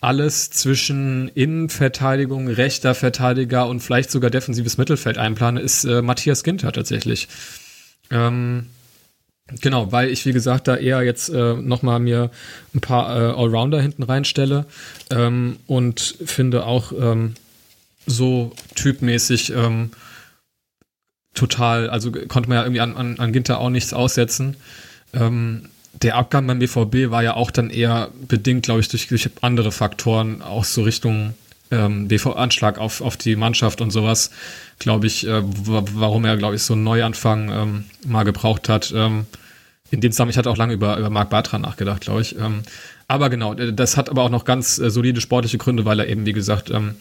alles 0.00 0.50
zwischen 0.50 1.28
Innenverteidigung, 1.28 2.48
rechter 2.48 2.94
Verteidiger 2.94 3.66
und 3.66 3.80
vielleicht 3.80 4.10
sogar 4.10 4.30
defensives 4.30 4.78
Mittelfeld 4.78 5.18
einplane, 5.18 5.60
ist 5.60 5.84
äh, 5.84 6.02
Matthias 6.02 6.44
Ginter 6.44 6.72
tatsächlich. 6.72 7.28
Ähm, 8.10 8.66
genau, 9.60 9.90
weil 9.90 10.08
ich, 10.10 10.24
wie 10.24 10.32
gesagt, 10.32 10.68
da 10.68 10.76
eher 10.76 11.02
jetzt 11.02 11.28
äh, 11.30 11.54
nochmal 11.54 12.00
mir 12.00 12.30
ein 12.74 12.80
paar 12.80 13.10
äh, 13.10 13.32
Allrounder 13.32 13.80
hinten 13.80 14.04
reinstelle 14.04 14.66
ähm, 15.10 15.58
und 15.66 16.16
finde 16.24 16.64
auch 16.64 16.92
ähm, 16.92 17.34
so 18.06 18.52
typmäßig 18.74 19.52
ähm, 19.52 19.90
total, 21.34 21.90
also 21.90 22.10
konnte 22.12 22.48
man 22.48 22.56
ja 22.56 22.62
irgendwie 22.64 22.80
an, 22.80 22.96
an, 22.96 23.18
an 23.18 23.32
Ginter 23.32 23.58
auch 23.58 23.70
nichts 23.70 23.92
aussetzen. 23.92 24.56
Ähm, 25.12 25.68
der 26.02 26.16
Abgang 26.16 26.46
beim 26.46 26.58
BVB 26.58 27.10
war 27.10 27.22
ja 27.22 27.34
auch 27.34 27.50
dann 27.50 27.70
eher 27.70 28.10
bedingt, 28.26 28.64
glaube 28.64 28.80
ich, 28.80 28.88
durch, 28.88 29.08
durch 29.08 29.28
andere 29.40 29.72
Faktoren, 29.72 30.42
auch 30.42 30.64
so 30.64 30.82
Richtung 30.82 31.34
ähm, 31.70 32.08
BV-Anschlag 32.08 32.78
auf, 32.78 33.00
auf 33.00 33.16
die 33.16 33.36
Mannschaft 33.36 33.80
und 33.80 33.90
sowas, 33.90 34.30
glaube 34.78 35.06
ich, 35.06 35.26
äh, 35.26 35.42
wa- 35.42 35.84
warum 35.94 36.24
er, 36.24 36.36
glaube 36.36 36.54
ich, 36.56 36.62
so 36.62 36.74
einen 36.74 36.84
Neuanfang 36.84 37.50
ähm, 37.50 37.84
mal 38.06 38.24
gebraucht 38.24 38.68
hat. 38.68 38.92
Ähm, 38.96 39.26
in 39.90 40.00
dem 40.00 40.12
Zusammenhang, 40.12 40.32
ich 40.32 40.38
hatte 40.38 40.50
auch 40.50 40.56
lange 40.56 40.74
über, 40.74 40.96
über 40.98 41.10
Marc 41.10 41.30
Bartra 41.30 41.58
nachgedacht, 41.58 42.02
glaube 42.02 42.20
ich. 42.22 42.36
Ähm, 42.38 42.62
aber 43.06 43.30
genau, 43.30 43.54
das 43.54 43.96
hat 43.96 44.10
aber 44.10 44.22
auch 44.22 44.30
noch 44.30 44.44
ganz 44.44 44.78
äh, 44.78 44.90
solide 44.90 45.20
sportliche 45.20 45.58
Gründe, 45.58 45.84
weil 45.84 45.98
er 46.00 46.08
eben, 46.08 46.26
wie 46.26 46.32
gesagt, 46.34 46.70
ähm, 46.70 46.94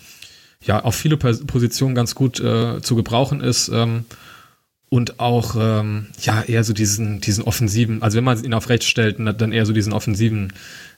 ja, 0.65 0.83
auf 0.83 0.95
viele 0.95 1.17
Pos- 1.17 1.45
Positionen 1.45 1.95
ganz 1.95 2.15
gut 2.15 2.39
äh, 2.39 2.81
zu 2.81 2.95
gebrauchen 2.95 3.41
ist. 3.41 3.69
Ähm, 3.69 4.05
und 4.89 5.19
auch 5.19 5.55
ähm, 5.59 6.07
ja 6.21 6.41
eher 6.41 6.63
so 6.63 6.73
diesen 6.73 7.19
diesen 7.21 7.43
offensiven, 7.43 8.01
also 8.01 8.17
wenn 8.17 8.23
man 8.23 8.43
ihn 8.43 8.53
auf 8.53 8.69
rechts 8.69 8.85
stellt, 8.85 9.17
dann 9.19 9.51
eher 9.51 9.65
so 9.65 9.73
diesen 9.73 9.93
offensiven 9.93 10.53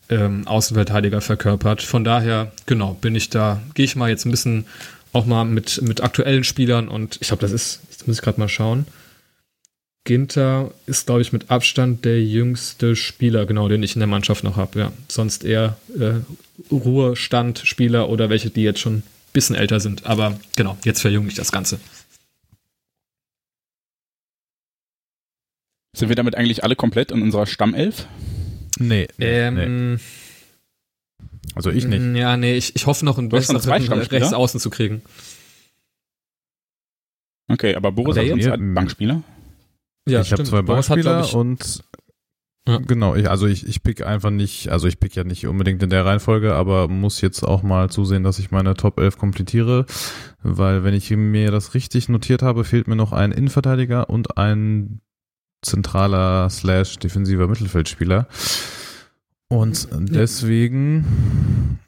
ähm, 0.10 0.48
Außenverteidiger 0.48 1.22
verkörpert. 1.22 1.82
Von 1.82 2.03
daher 2.03 2.52
genau 2.66 2.94
bin 2.94 3.16
ich 3.16 3.30
da, 3.30 3.61
gehe 3.74 3.86
ich 3.86 3.95
mal 3.95 4.10
jetzt 4.10 4.26
ein 4.26 4.32
bisschen 4.32 4.66
auch 5.11 5.26
mal 5.26 5.45
mit 5.45 5.82
mit 5.82 6.02
aktuellen 6.02 6.44
Spielern 6.44 6.88
und 6.88 7.18
ich 7.20 7.28
glaube, 7.28 7.41
das 7.41 7.52
ist, 7.52 7.82
jetzt 7.90 8.07
muss 8.07 8.18
ich 8.18 8.22
gerade 8.22 8.40
mal 8.40 8.49
schauen. 8.49 8.86
Ginter 10.06 10.72
ist, 10.88 11.06
glaube 11.06 11.22
ich, 11.22 11.34
mit 11.34 11.52
Abstand 11.52 12.03
der 12.03 12.24
jüngste 12.24 12.95
Spieler, 12.95 13.45
genau, 13.45 13.68
den 13.68 13.84
ich 13.84 13.95
in 13.95 13.99
der 13.99 14.07
Mannschaft 14.07 14.44
noch 14.44 14.56
habe. 14.56 14.80
Ja, 14.80 14.91
sonst 15.07 15.44
eher 15.44 15.78
äh, 15.99 16.22
Ruhestand-Spieler 16.72 18.10
oder 18.10 18.30
welche, 18.30 18.49
die 18.49 18.64
jetzt 18.64 18.80
schon 18.80 18.95
ein 18.95 19.03
bisschen 19.34 19.56
älter 19.56 19.80
sind. 19.80 20.06
Aber 20.07 20.40
genau, 20.56 20.78
jetzt 20.84 21.02
verjünge 21.02 21.28
ich 21.28 21.36
das 21.36 21.52
Ganze. 21.52 21.80
Sind 25.95 26.10
wir 26.10 26.16
damit 26.16 26.36
eigentlich 26.36 26.64
alle 26.64 26.76
komplett 26.76 27.11
in 27.11 27.22
unserer 27.22 27.45
Stammelf? 27.45 28.07
Nee. 28.78 29.07
nee, 29.18 29.52
nee. 29.52 29.64
Ähm, 29.64 29.99
Also 31.56 31.72
ich 31.72 31.86
nicht. 31.86 32.16
Ja, 32.16 32.38
nee, 32.38 32.56
ich, 32.56 32.76
ich 32.76 32.86
hoffe 32.86 33.03
noch 33.06 33.18
einen 33.18 33.30
besseren 33.30 33.60
Stammspieler? 33.61 34.07
rechts 34.11 34.34
außen 34.34 34.60
zu 34.60 34.70
kriegen. 34.70 35.02
Okay, 37.52 37.76
aber 37.76 37.91
Boris 37.91 38.18
Also 38.18 38.32
hat 38.32 38.52
als 38.52 38.61
Bankspieler. 38.76 39.24
Ja, 40.07 40.22
ich 40.22 40.32
habe 40.32 40.44
zwei 40.44 40.61
Boris 40.61 40.90
hat, 40.90 40.99
glaub 40.99 41.26
ich, 41.26 41.34
und 41.34 41.84
Ja. 42.68 42.78
genau, 42.78 43.16
ich, 43.16 43.30
also 43.30 43.48
ich, 43.48 43.68
ich 43.68 43.82
pick 43.82 44.06
einfach 44.06 44.30
nicht, 44.30 44.70
also 44.70 44.88
ich 44.88 44.99
pick 44.99 45.16
ja 45.16 45.24
nicht 45.24 45.48
unbedingt 45.48 45.82
in 45.82 45.90
der 45.90 46.06
Reihenfolge, 46.06 46.53
aber 46.53 46.88
muss 46.88 47.22
jetzt 47.22 47.44
auch 47.44 47.64
mal 47.64 47.90
zusehen, 47.90 48.24
dass 48.24 48.38
ich 48.38 48.52
meine 48.52 48.76
Top 48.76 48.99
11 48.99 49.18
komplettiere, 49.18 49.86
weil 50.44 50.84
wenn 50.84 50.94
ich 50.94 51.10
mir 51.10 51.49
das 51.52 51.74
richtig 51.74 52.10
notiert 52.10 52.44
habe, 52.44 52.64
fehlt 52.64 52.88
mir 52.88 52.95
noch 52.95 53.11
ein 53.11 53.32
Innenverteidiger 53.32 54.10
und 54.10 54.38
ein 54.38 55.02
zentraler 55.61 56.49
slash 56.49 56.98
defensiver 56.98 57.48
Mittelfeldspieler. 57.48 58.27
Und 59.48 59.88
deswegen, 59.91 61.80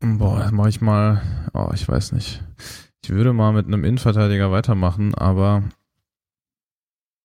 boah, 0.00 0.50
mache 0.50 0.70
ich 0.70 0.80
mal, 0.80 1.22
oh, 1.52 1.70
ich 1.74 1.86
weiß 1.86 2.12
nicht. 2.12 2.42
Ich 3.02 3.10
würde 3.10 3.34
mal 3.34 3.52
mit 3.52 3.66
einem 3.66 3.84
Innenverteidiger 3.84 4.50
weitermachen, 4.50 5.14
aber 5.14 5.62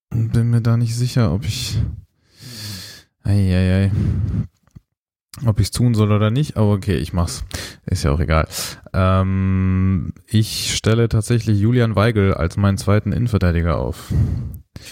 bin 0.09 0.49
mir 0.49 0.61
da 0.61 0.75
nicht 0.75 0.95
sicher, 0.95 1.33
ob 1.33 1.45
ich. 1.45 1.77
Eieiei. 3.23 3.91
Ob 5.45 5.59
ich 5.59 5.67
es 5.67 5.71
tun 5.71 5.93
soll 5.93 6.11
oder 6.11 6.31
nicht, 6.31 6.57
aber 6.57 6.71
okay, 6.73 6.95
ich 6.97 7.13
mach's. 7.13 7.45
Ist 7.85 8.03
ja 8.03 8.11
auch 8.11 8.19
egal. 8.19 8.47
Ähm, 8.93 10.11
ich 10.27 10.75
stelle 10.75 11.07
tatsächlich 11.07 11.59
Julian 11.59 11.95
Weigel 11.95 12.33
als 12.33 12.57
meinen 12.57 12.77
zweiten 12.77 13.11
Innenverteidiger 13.13 13.77
auf, 13.77 14.11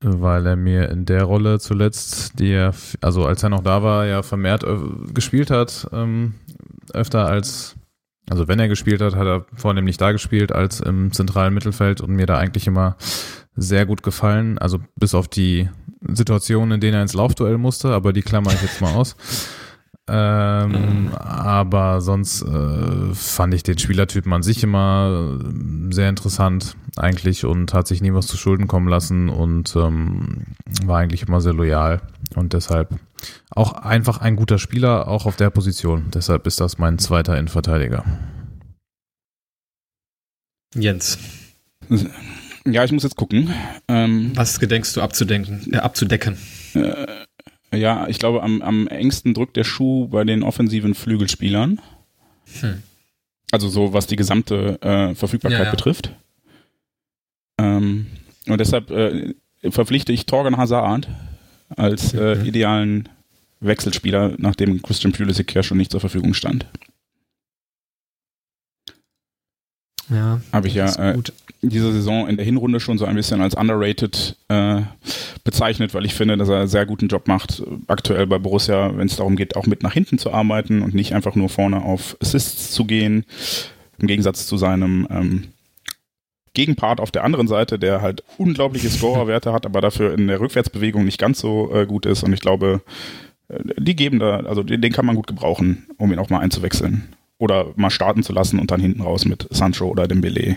weil 0.00 0.46
er 0.46 0.56
mir 0.56 0.90
in 0.90 1.06
der 1.06 1.22
Rolle 1.24 1.58
zuletzt, 1.60 2.38
die 2.38 2.50
er, 2.50 2.74
also 3.00 3.24
als 3.26 3.42
er 3.42 3.48
noch 3.48 3.62
da 3.62 3.82
war, 3.82 4.06
ja 4.06 4.22
vermehrt 4.22 4.64
öf- 4.64 5.12
gespielt 5.14 5.50
hat, 5.50 5.88
ähm, 5.92 6.34
öfter 6.92 7.26
als, 7.26 7.74
also 8.28 8.48
wenn 8.48 8.58
er 8.60 8.68
gespielt 8.68 9.00
hat, 9.00 9.14
hat 9.14 9.26
er 9.26 9.46
vornehmlich 9.54 9.96
da 9.96 10.12
gespielt 10.12 10.52
als 10.52 10.80
im 10.80 11.12
zentralen 11.12 11.54
Mittelfeld 11.54 12.00
und 12.00 12.10
mir 12.10 12.26
da 12.26 12.36
eigentlich 12.36 12.66
immer 12.66 12.96
sehr 13.56 13.86
gut 13.86 14.02
gefallen. 14.02 14.58
Also 14.58 14.80
bis 14.96 15.14
auf 15.14 15.28
die 15.28 15.70
Situationen, 16.12 16.72
in 16.72 16.80
denen 16.80 16.94
er 16.94 17.02
ins 17.02 17.14
Laufduell 17.14 17.58
musste, 17.58 17.88
aber 17.88 18.12
die 18.12 18.22
klammer 18.22 18.52
ich 18.52 18.62
jetzt 18.62 18.80
mal 18.80 18.94
aus. 18.94 19.16
Ähm, 20.06 21.12
aber 21.14 22.02
sonst 22.02 22.42
äh, 22.42 23.14
fand 23.14 23.54
ich 23.54 23.62
den 23.62 23.78
Spielertypen 23.78 24.30
an 24.34 24.42
sich 24.42 24.62
immer 24.62 25.40
äh, 25.40 25.94
sehr 25.94 26.10
interessant 26.10 26.76
eigentlich 26.96 27.46
und 27.46 27.72
hat 27.72 27.88
sich 27.88 28.02
nie 28.02 28.12
was 28.12 28.26
zu 28.26 28.36
Schulden 28.36 28.68
kommen 28.68 28.86
lassen 28.86 29.30
und 29.30 29.74
ähm, 29.76 30.44
war 30.84 30.98
eigentlich 30.98 31.22
immer 31.22 31.40
sehr 31.40 31.54
loyal 31.54 32.02
und 32.34 32.52
deshalb 32.52 32.90
auch 33.48 33.72
einfach 33.72 34.18
ein 34.18 34.36
guter 34.36 34.58
Spieler, 34.58 35.08
auch 35.08 35.24
auf 35.24 35.36
der 35.36 35.48
Position. 35.48 36.10
Deshalb 36.12 36.46
ist 36.46 36.60
das 36.60 36.76
mein 36.76 36.98
zweiter 36.98 37.38
Innenverteidiger. 37.38 38.04
Jens, 40.74 41.18
Ja, 42.66 42.82
ich 42.84 42.92
muss 42.92 43.02
jetzt 43.02 43.16
gucken. 43.16 43.52
Ähm, 43.88 44.32
was 44.34 44.58
gedenkst 44.58 44.96
du 44.96 45.02
abzudenken, 45.02 45.72
äh, 45.72 45.76
abzudecken? 45.78 46.36
äh, 46.74 47.06
ja, 47.76 48.06
ich 48.08 48.18
glaube, 48.18 48.42
am, 48.42 48.62
am 48.62 48.86
engsten 48.88 49.34
drückt 49.34 49.56
der 49.56 49.64
Schuh 49.64 50.08
bei 50.08 50.24
den 50.24 50.42
offensiven 50.42 50.94
Flügelspielern. 50.94 51.80
Hm. 52.60 52.82
Also 53.50 53.68
so, 53.68 53.92
was 53.92 54.06
die 54.06 54.16
gesamte 54.16 54.80
äh, 54.82 55.14
Verfügbarkeit 55.14 55.58
Ja, 55.58 55.64
ja. 55.66 55.70
betrifft. 55.70 56.10
Ähm, 57.58 58.06
und 58.48 58.58
deshalb 58.60 58.90
äh, 58.90 59.34
verpflichte 59.70 60.12
ich 60.12 60.26
Torgan 60.26 60.56
Hazard 60.56 61.08
als 61.76 62.14
äh, 62.14 62.36
Mhm. 62.36 62.44
idealen 62.46 63.08
Wechselspieler, 63.60 64.34
nachdem 64.38 64.82
Christian 64.82 65.12
Pulisic 65.12 65.54
ja 65.54 65.62
schon 65.62 65.78
nicht 65.78 65.90
zur 65.90 66.00
Verfügung 66.00 66.34
stand. 66.34 66.66
Ja, 70.10 70.40
habe 70.52 70.68
ich 70.68 70.74
ja 70.74 70.92
äh, 70.96 71.18
diese 71.62 71.92
Saison 71.92 72.28
in 72.28 72.36
der 72.36 72.44
Hinrunde 72.44 72.80
schon 72.80 72.98
so 72.98 73.04
ein 73.04 73.14
bisschen 73.14 73.40
als 73.40 73.54
underrated 73.54 74.36
äh, 74.48 74.82
bezeichnet, 75.44 75.94
weil 75.94 76.04
ich 76.04 76.14
finde, 76.14 76.36
dass 76.36 76.48
er 76.48 76.60
einen 76.60 76.68
sehr 76.68 76.86
guten 76.86 77.08
Job 77.08 77.26
macht, 77.26 77.62
aktuell 77.86 78.26
bei 78.26 78.38
Borussia, 78.38 78.96
wenn 78.96 79.06
es 79.06 79.16
darum 79.16 79.36
geht, 79.36 79.56
auch 79.56 79.66
mit 79.66 79.82
nach 79.82 79.92
hinten 79.92 80.18
zu 80.18 80.32
arbeiten 80.32 80.82
und 80.82 80.94
nicht 80.94 81.14
einfach 81.14 81.34
nur 81.34 81.48
vorne 81.48 81.82
auf 81.82 82.16
Assists 82.20 82.72
zu 82.72 82.84
gehen, 82.84 83.24
im 83.98 84.06
Gegensatz 84.06 84.46
zu 84.46 84.56
seinem 84.56 85.06
ähm, 85.10 85.44
Gegenpart 86.52 87.00
auf 87.00 87.10
der 87.10 87.24
anderen 87.24 87.48
Seite, 87.48 87.78
der 87.78 88.00
halt 88.00 88.22
unglaubliche 88.38 88.88
Scorerwerte 88.88 89.52
hat, 89.52 89.66
aber 89.66 89.80
dafür 89.80 90.14
in 90.14 90.28
der 90.28 90.40
Rückwärtsbewegung 90.40 91.04
nicht 91.04 91.18
ganz 91.18 91.40
so 91.40 91.74
äh, 91.74 91.86
gut 91.86 92.06
ist. 92.06 92.22
Und 92.22 92.32
ich 92.32 92.40
glaube, 92.40 92.82
äh, 93.48 93.58
die 93.78 93.96
geben 93.96 94.18
da, 94.18 94.36
also 94.40 94.62
den, 94.62 94.80
den 94.80 94.92
kann 94.92 95.06
man 95.06 95.16
gut 95.16 95.26
gebrauchen, 95.26 95.86
um 95.96 96.12
ihn 96.12 96.18
auch 96.18 96.30
mal 96.30 96.40
einzuwechseln 96.40 97.08
oder 97.38 97.72
mal 97.76 97.90
starten 97.90 98.22
zu 98.22 98.32
lassen 98.32 98.58
und 98.58 98.70
dann 98.70 98.80
hinten 98.80 99.02
raus 99.02 99.24
mit 99.24 99.46
Sancho 99.50 99.88
oder 99.88 100.08
Dembele 100.08 100.56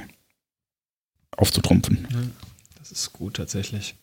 aufzutrumpfen. 1.35 2.07
Ja, 2.11 2.19
das 2.79 2.91
ist 2.91 3.13
gut 3.13 3.35
tatsächlich. 3.35 3.95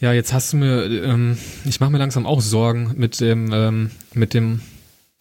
Ja, 0.00 0.12
jetzt 0.12 0.32
hast 0.32 0.52
du 0.52 0.56
mir, 0.56 0.84
ähm, 0.84 1.38
ich 1.64 1.80
mache 1.80 1.90
mir 1.90 1.98
langsam 1.98 2.26
auch 2.26 2.40
Sorgen 2.40 2.94
mit 2.96 3.20
dem, 3.20 3.52
ähm, 3.52 3.90
mit 4.12 4.34
dem 4.34 4.60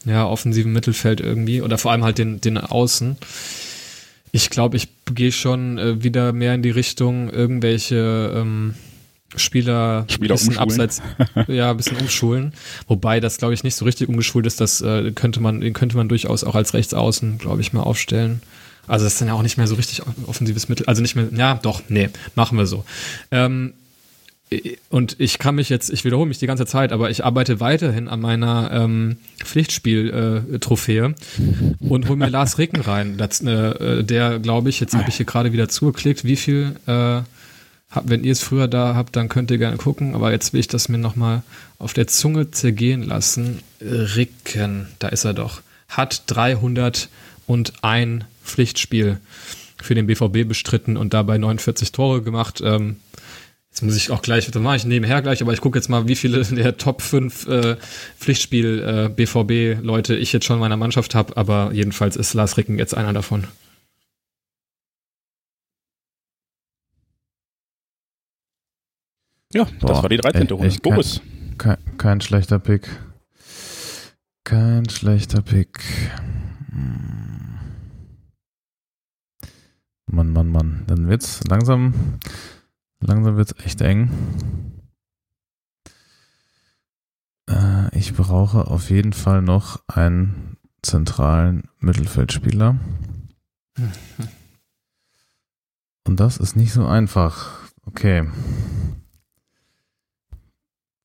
ja, 0.05 0.27
offensiven 0.27 0.73
Mittelfeld 0.73 1.21
irgendwie 1.21 1.61
oder 1.61 1.77
vor 1.77 1.91
allem 1.91 2.03
halt 2.03 2.17
den, 2.17 2.41
den 2.41 2.57
Außen. 2.57 3.17
Ich 4.31 4.49
glaube, 4.49 4.77
ich 4.77 4.89
gehe 5.05 5.31
schon 5.31 5.77
äh, 5.77 6.03
wieder 6.03 6.33
mehr 6.33 6.55
in 6.55 6.63
die 6.63 6.71
Richtung 6.71 7.29
irgendwelche 7.29 8.33
ähm, 8.35 8.73
Spieler, 9.35 10.05
Spieler 10.09 10.35
bisschen 10.35 10.57
abseits, 10.57 11.01
ja, 11.47 11.71
ein 11.71 11.77
bisschen 11.77 11.97
umschulen. 11.97 12.53
Wobei 12.87 13.19
das, 13.19 13.37
glaube 13.37 13.53
ich, 13.53 13.63
nicht 13.63 13.75
so 13.75 13.85
richtig 13.85 14.09
umgeschult 14.09 14.45
ist. 14.45 14.61
Das 14.61 14.81
äh, 14.81 15.11
könnte 15.11 15.39
man, 15.39 15.61
den 15.61 15.73
könnte 15.73 15.97
man 15.97 16.09
durchaus 16.09 16.43
auch 16.43 16.55
als 16.55 16.73
Rechtsaußen, 16.73 17.37
glaube 17.37 17.61
ich, 17.61 17.73
mal 17.73 17.81
aufstellen. 17.81 18.41
Also 18.87 19.05
das 19.05 19.13
ist 19.13 19.21
dann 19.21 19.29
ja 19.29 19.33
auch 19.33 19.43
nicht 19.43 19.57
mehr 19.57 19.67
so 19.67 19.75
richtig 19.75 20.01
offensives 20.27 20.67
Mittel. 20.69 20.85
Also 20.87 21.01
nicht 21.01 21.15
mehr, 21.15 21.27
ja, 21.35 21.59
doch, 21.61 21.81
nee, 21.87 22.09
machen 22.35 22.57
wir 22.57 22.65
so. 22.65 22.83
Ähm, 23.31 23.73
und 24.89 25.15
ich 25.19 25.39
kann 25.39 25.55
mich 25.55 25.69
jetzt, 25.69 25.89
ich 25.89 26.05
wiederhole 26.05 26.27
mich 26.27 26.37
die 26.37 26.47
ganze 26.47 26.65
Zeit, 26.65 26.91
aber 26.91 27.09
ich 27.09 27.25
arbeite 27.25 27.59
weiterhin 27.59 28.07
an 28.07 28.19
meiner 28.19 28.69
ähm, 28.71 29.17
Pflichtspiel-Trophäe 29.43 31.05
äh, 31.05 31.87
und 31.87 32.07
hole 32.07 32.17
mir 32.17 32.29
Lars 32.29 32.57
Ricken 32.57 32.81
rein. 32.81 33.17
Das, 33.17 33.41
äh, 33.41 34.03
der, 34.03 34.39
glaube 34.39 34.69
ich, 34.69 34.79
jetzt 34.79 34.95
habe 34.95 35.09
ich 35.09 35.15
hier 35.15 35.25
gerade 35.25 35.53
wieder 35.53 35.69
zugeklickt, 35.69 36.23
wie 36.23 36.35
viel 36.35 36.75
äh, 36.85 37.21
wenn 38.03 38.23
ihr 38.23 38.31
es 38.31 38.41
früher 38.41 38.67
da 38.67 38.95
habt, 38.95 39.15
dann 39.15 39.29
könnt 39.29 39.51
ihr 39.51 39.57
gerne 39.57 39.77
gucken, 39.77 40.15
aber 40.15 40.31
jetzt 40.31 40.53
will 40.53 40.59
ich 40.59 40.67
das 40.67 40.89
mir 40.89 40.97
nochmal 40.97 41.43
auf 41.77 41.93
der 41.93 42.07
Zunge 42.07 42.51
zergehen 42.51 43.03
lassen. 43.03 43.59
Ricken, 43.81 44.87
da 44.99 45.09
ist 45.09 45.25
er 45.25 45.33
doch, 45.33 45.61
hat 45.87 46.23
301 46.27 47.09
Pflichtspiel 48.43 49.19
für 49.81 49.95
den 49.95 50.07
BVB 50.07 50.47
bestritten 50.47 50.97
und 50.97 51.13
dabei 51.13 51.37
49 51.37 51.91
Tore 51.91 52.21
gemacht. 52.21 52.61
Ähm, 52.63 52.97
jetzt 53.69 53.83
muss 53.83 53.95
ich 53.95 54.11
auch 54.11 54.21
gleich, 54.21 54.49
das 54.49 54.61
mache 54.61 54.77
ich 54.77 54.85
nebenher 54.85 55.21
gleich, 55.21 55.41
aber 55.41 55.53
ich 55.53 55.61
gucke 55.61 55.77
jetzt 55.77 55.89
mal, 55.89 56.07
wie 56.07 56.15
viele 56.15 56.43
der 56.43 56.77
Top 56.77 57.01
5 57.01 57.47
äh, 57.47 57.75
Pflichtspiel 58.17 59.15
äh, 59.17 60.13
ich 60.15 60.33
jetzt 60.33 60.45
schon 60.45 60.55
in 60.55 60.61
meiner 60.61 60.77
Mannschaft 60.77 61.15
habe, 61.15 61.37
aber 61.37 61.71
jedenfalls 61.73 62.15
ist 62.15 62.33
Lars 62.33 62.57
Ricken 62.57 62.79
jetzt 62.79 62.95
einer 62.95 63.13
davon. 63.13 63.45
Ja, 69.53 69.65
Boah, 69.79 69.87
das 69.87 70.01
war 70.01 70.09
die 70.09 70.17
13. 70.17 70.47
Runde. 70.47 70.75
Boris. 70.81 71.21
Kein, 71.59 71.77
kein, 71.97 72.21
schlechter 72.21 72.57
Pick. 72.57 72.89
Kein 74.43 74.89
schlechter 74.89 75.43
Pick. 75.43 75.79
Hm. 76.71 77.59
Mann, 80.07 80.31
Mann, 80.31 80.49
Mann. 80.49 80.83
Dann 80.87 81.07
wird's 81.07 81.43
langsam, 81.47 81.93
langsam 82.99 83.37
wird's 83.37 83.53
echt 83.63 83.81
eng. 83.81 84.09
Äh, 87.47 87.95
ich 87.97 88.15
brauche 88.15 88.67
auf 88.67 88.89
jeden 88.89 89.13
Fall 89.13 89.43
noch 89.43 89.83
einen 89.87 90.57
zentralen 90.81 91.69
Mittelfeldspieler. 91.79 92.79
Und 96.05 96.19
das 96.19 96.37
ist 96.37 96.55
nicht 96.55 96.73
so 96.73 96.85
einfach. 96.85 97.69
Okay. 97.85 98.27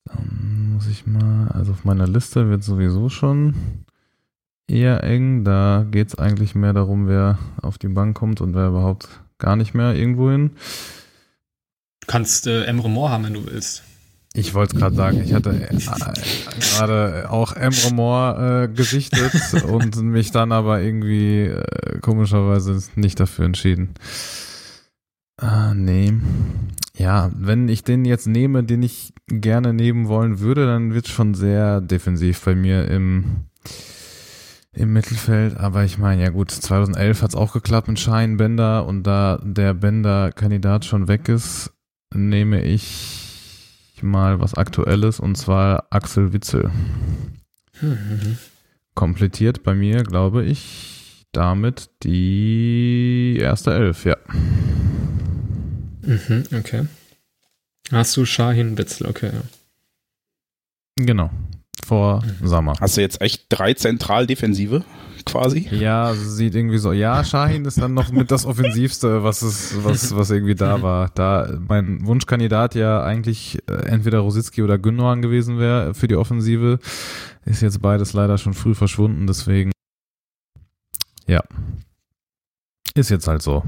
Dann 0.09 0.73
muss 0.75 0.87
ich 0.87 1.07
mal, 1.07 1.49
also 1.49 1.73
auf 1.73 1.85
meiner 1.85 2.07
Liste 2.07 2.49
wird 2.49 2.65
sowieso 2.65 3.09
schon 3.09 3.55
eher 4.67 5.03
eng. 5.05 5.45
Da 5.45 5.87
geht 5.91 6.09
es 6.09 6.15
eigentlich 6.15 6.55
mehr 6.55 6.73
darum, 6.73 7.09
wer 7.09 7.39
auf 7.63 7.79
die 7.79 7.89
Bank 7.89 8.17
kommt 8.17 8.41
und 8.41 8.55
wer 8.55 8.69
überhaupt 8.69 9.09
gar 9.39 9.57
nicht 9.57 9.75
mehr 9.75 9.95
irgendwo 9.95 10.31
hin. 10.31 10.51
Du 12.01 12.07
kannst 12.07 12.47
äh, 12.47 12.65
Emre 12.65 12.89
Moore 12.89 13.11
haben, 13.11 13.25
wenn 13.25 13.35
du 13.35 13.47
willst. 13.47 13.83
Ich 14.35 14.55
wollte 14.55 14.77
es 14.77 14.81
gerade 14.81 14.95
sagen, 14.95 15.23
ich 15.23 15.33
hatte 15.33 15.51
äh, 15.51 15.77
gerade 16.77 17.31
auch 17.31 17.55
Emre 17.55 17.93
Moore 17.93 18.65
äh, 18.65 18.69
gesichtet 18.69 19.65
und 19.65 19.97
mich 20.03 20.31
dann 20.31 20.53
aber 20.53 20.81
irgendwie 20.81 21.47
äh, 21.47 21.99
komischerweise 22.01 22.81
nicht 22.95 23.19
dafür 23.19 23.47
entschieden. 23.47 23.95
Ah, 25.39 25.73
nee. 25.75 26.13
Ja, 26.99 27.31
wenn 27.33 27.69
ich 27.69 27.85
den 27.85 28.05
jetzt 28.05 28.27
nehme, 28.27 28.65
den 28.65 28.83
ich 28.83 29.13
gerne 29.29 29.73
nehmen 29.73 30.09
wollen 30.09 30.41
würde, 30.41 30.67
dann 30.67 30.93
wird 30.95 31.07
es 31.07 31.13
schon 31.13 31.33
sehr 31.35 31.81
defensiv 31.81 32.45
bei 32.45 32.57
mir 32.57 32.89
im, 32.89 33.45
im 34.73 34.93
Mittelfeld. 34.93 35.57
Aber 35.57 35.85
ich 35.85 35.99
meine, 35.99 36.23
ja 36.23 36.31
gut, 36.31 36.51
2011 36.51 37.23
hat 37.23 37.31
es 37.31 37.37
auch 37.37 37.53
geklappt 37.53 37.87
mit 37.87 38.01
Scheinbänder 38.01 38.85
und 38.85 39.05
da 39.05 39.39
der 39.45 39.75
Bänder-Kandidat 39.75 40.85
schon 40.85 41.07
weg 41.07 41.29
ist, 41.29 41.71
nehme 42.13 42.65
ich 42.65 44.03
mal 44.03 44.41
was 44.41 44.55
Aktuelles 44.55 45.21
und 45.21 45.37
zwar 45.37 45.87
Axel 45.91 46.33
Witzel. 46.33 46.69
Komplettiert 48.95 49.63
bei 49.63 49.75
mir, 49.75 50.03
glaube 50.03 50.45
ich, 50.45 51.27
damit 51.31 51.91
die 52.03 53.39
erste 53.41 53.73
Elf, 53.73 54.05
ja. 54.05 54.17
Mhm, 56.09 56.45
okay. 56.55 56.87
Hast 57.93 58.17
du 58.17 58.25
Shahin 58.25 58.79
Witzel, 58.79 59.07
okay. 59.07 59.31
Genau. 60.97 61.31
Vor 61.87 62.25
mhm. 62.25 62.47
Sommer. 62.47 62.75
Hast 62.81 62.97
du 62.97 63.03
jetzt 63.03 63.21
echt 63.21 63.47
drei 63.51 63.75
Zentraldefensive 63.75 64.85
quasi? 65.27 65.69
Ja, 65.71 66.15
sieht 66.15 66.55
irgendwie 66.55 66.79
so. 66.79 66.93
Ja, 66.93 67.23
Shahin 67.25 67.67
ist 67.67 67.79
dann 67.79 67.93
noch 67.93 68.11
mit 68.11 68.31
das 68.31 68.47
Offensivste, 68.47 69.23
was 69.23 69.43
es, 69.43 69.85
was, 69.85 70.17
was 70.17 70.31
irgendwie 70.31 70.55
da 70.55 70.81
war. 70.81 71.11
Da 71.15 71.59
mein 71.69 72.07
Wunschkandidat 72.07 72.75
ja 72.75 73.03
eigentlich 73.03 73.59
äh, 73.69 73.75
entweder 73.89 74.21
Rositzky 74.21 74.63
oder 74.63 74.79
Gündogan 74.79 75.21
gewesen 75.21 75.59
wäre 75.59 75.93
für 75.93 76.09
die 76.09 76.17
Offensive, 76.17 76.79
ist 77.45 77.61
jetzt 77.61 77.83
beides 77.83 78.15
leider 78.15 78.39
schon 78.39 78.55
früh 78.55 78.75
verschwunden, 78.75 79.27
deswegen 79.27 79.73
ja. 81.27 81.45
Ist 82.95 83.11
jetzt 83.11 83.29
halt 83.29 83.43
so. 83.43 83.63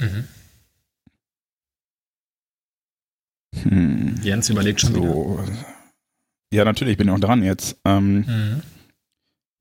Mhm. 0.00 0.24
Hm. 3.64 4.16
Jens 4.22 4.48
überlegt 4.48 4.80
schon 4.80 4.94
so. 4.94 5.40
Wieder. 5.42 5.56
Ja, 6.52 6.64
natürlich, 6.64 6.92
ich 6.92 6.98
bin 6.98 7.10
auch 7.10 7.20
dran 7.20 7.42
jetzt. 7.42 7.76
Ähm, 7.84 8.16
mhm. 8.16 8.62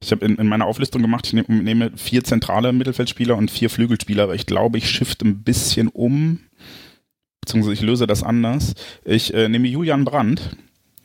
Ich 0.02 0.12
habe 0.12 0.26
in, 0.26 0.36
in, 0.36 0.48
meiner 0.48 0.66
Auflistung 0.66 1.02
gemacht, 1.02 1.26
ich 1.26 1.34
nehme, 1.34 1.64
nehme 1.64 1.92
vier 1.96 2.24
zentrale 2.24 2.72
Mittelfeldspieler 2.72 3.36
und 3.36 3.50
vier 3.50 3.70
Flügelspieler, 3.70 4.24
aber 4.24 4.36
ich 4.36 4.46
glaube, 4.46 4.78
ich 4.78 4.90
shift 4.90 5.24
ein 5.24 5.44
bisschen 5.44 5.88
um, 5.88 6.40
beziehungsweise 7.42 7.74
ich 7.74 7.82
löse 7.82 8.06
das 8.06 8.24
anders. 8.24 8.76
Ich 9.04 9.34
äh, 9.34 9.50
nehme 9.50 9.68
Julian 9.68 10.06
Brandt, 10.06 10.56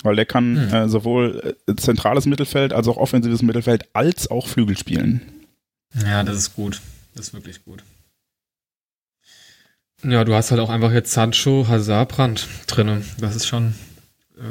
weil 0.03 0.17
der 0.17 0.27
kann 0.27 0.53
mhm. 0.53 0.75
äh, 0.75 0.89
sowohl 0.89 1.57
äh, 1.67 1.75
zentrales 1.77 2.27
Mittelfeld 2.27 2.73
als 2.75 2.87
auch 2.87 2.99
offensives 2.99 3.43
Mittelfeld 3.43 3.89
als 3.95 4.31
auch 4.31 4.47
Flügel 4.47 4.77
spielen. 4.77 5.23
Ja, 5.95 6.23
das 6.23 6.37
ist 6.37 6.55
gut. 6.55 6.81
Das 7.15 7.29
ist 7.29 7.35
wirklich 7.35 7.65
gut. 7.65 7.83
Ja, 10.05 10.25
du 10.25 10.35
hast 10.35 10.51
halt 10.51 10.61
auch 10.61 10.71
einfach 10.71 10.93
jetzt 10.93 11.13
Sancho, 11.13 11.67
Hazard, 11.69 12.09
Brandt 12.09 12.49
drinne. 12.67 13.03
Das 13.19 13.37
ist 13.37 13.47
schon. 13.47 13.75
Äh, 14.37 14.43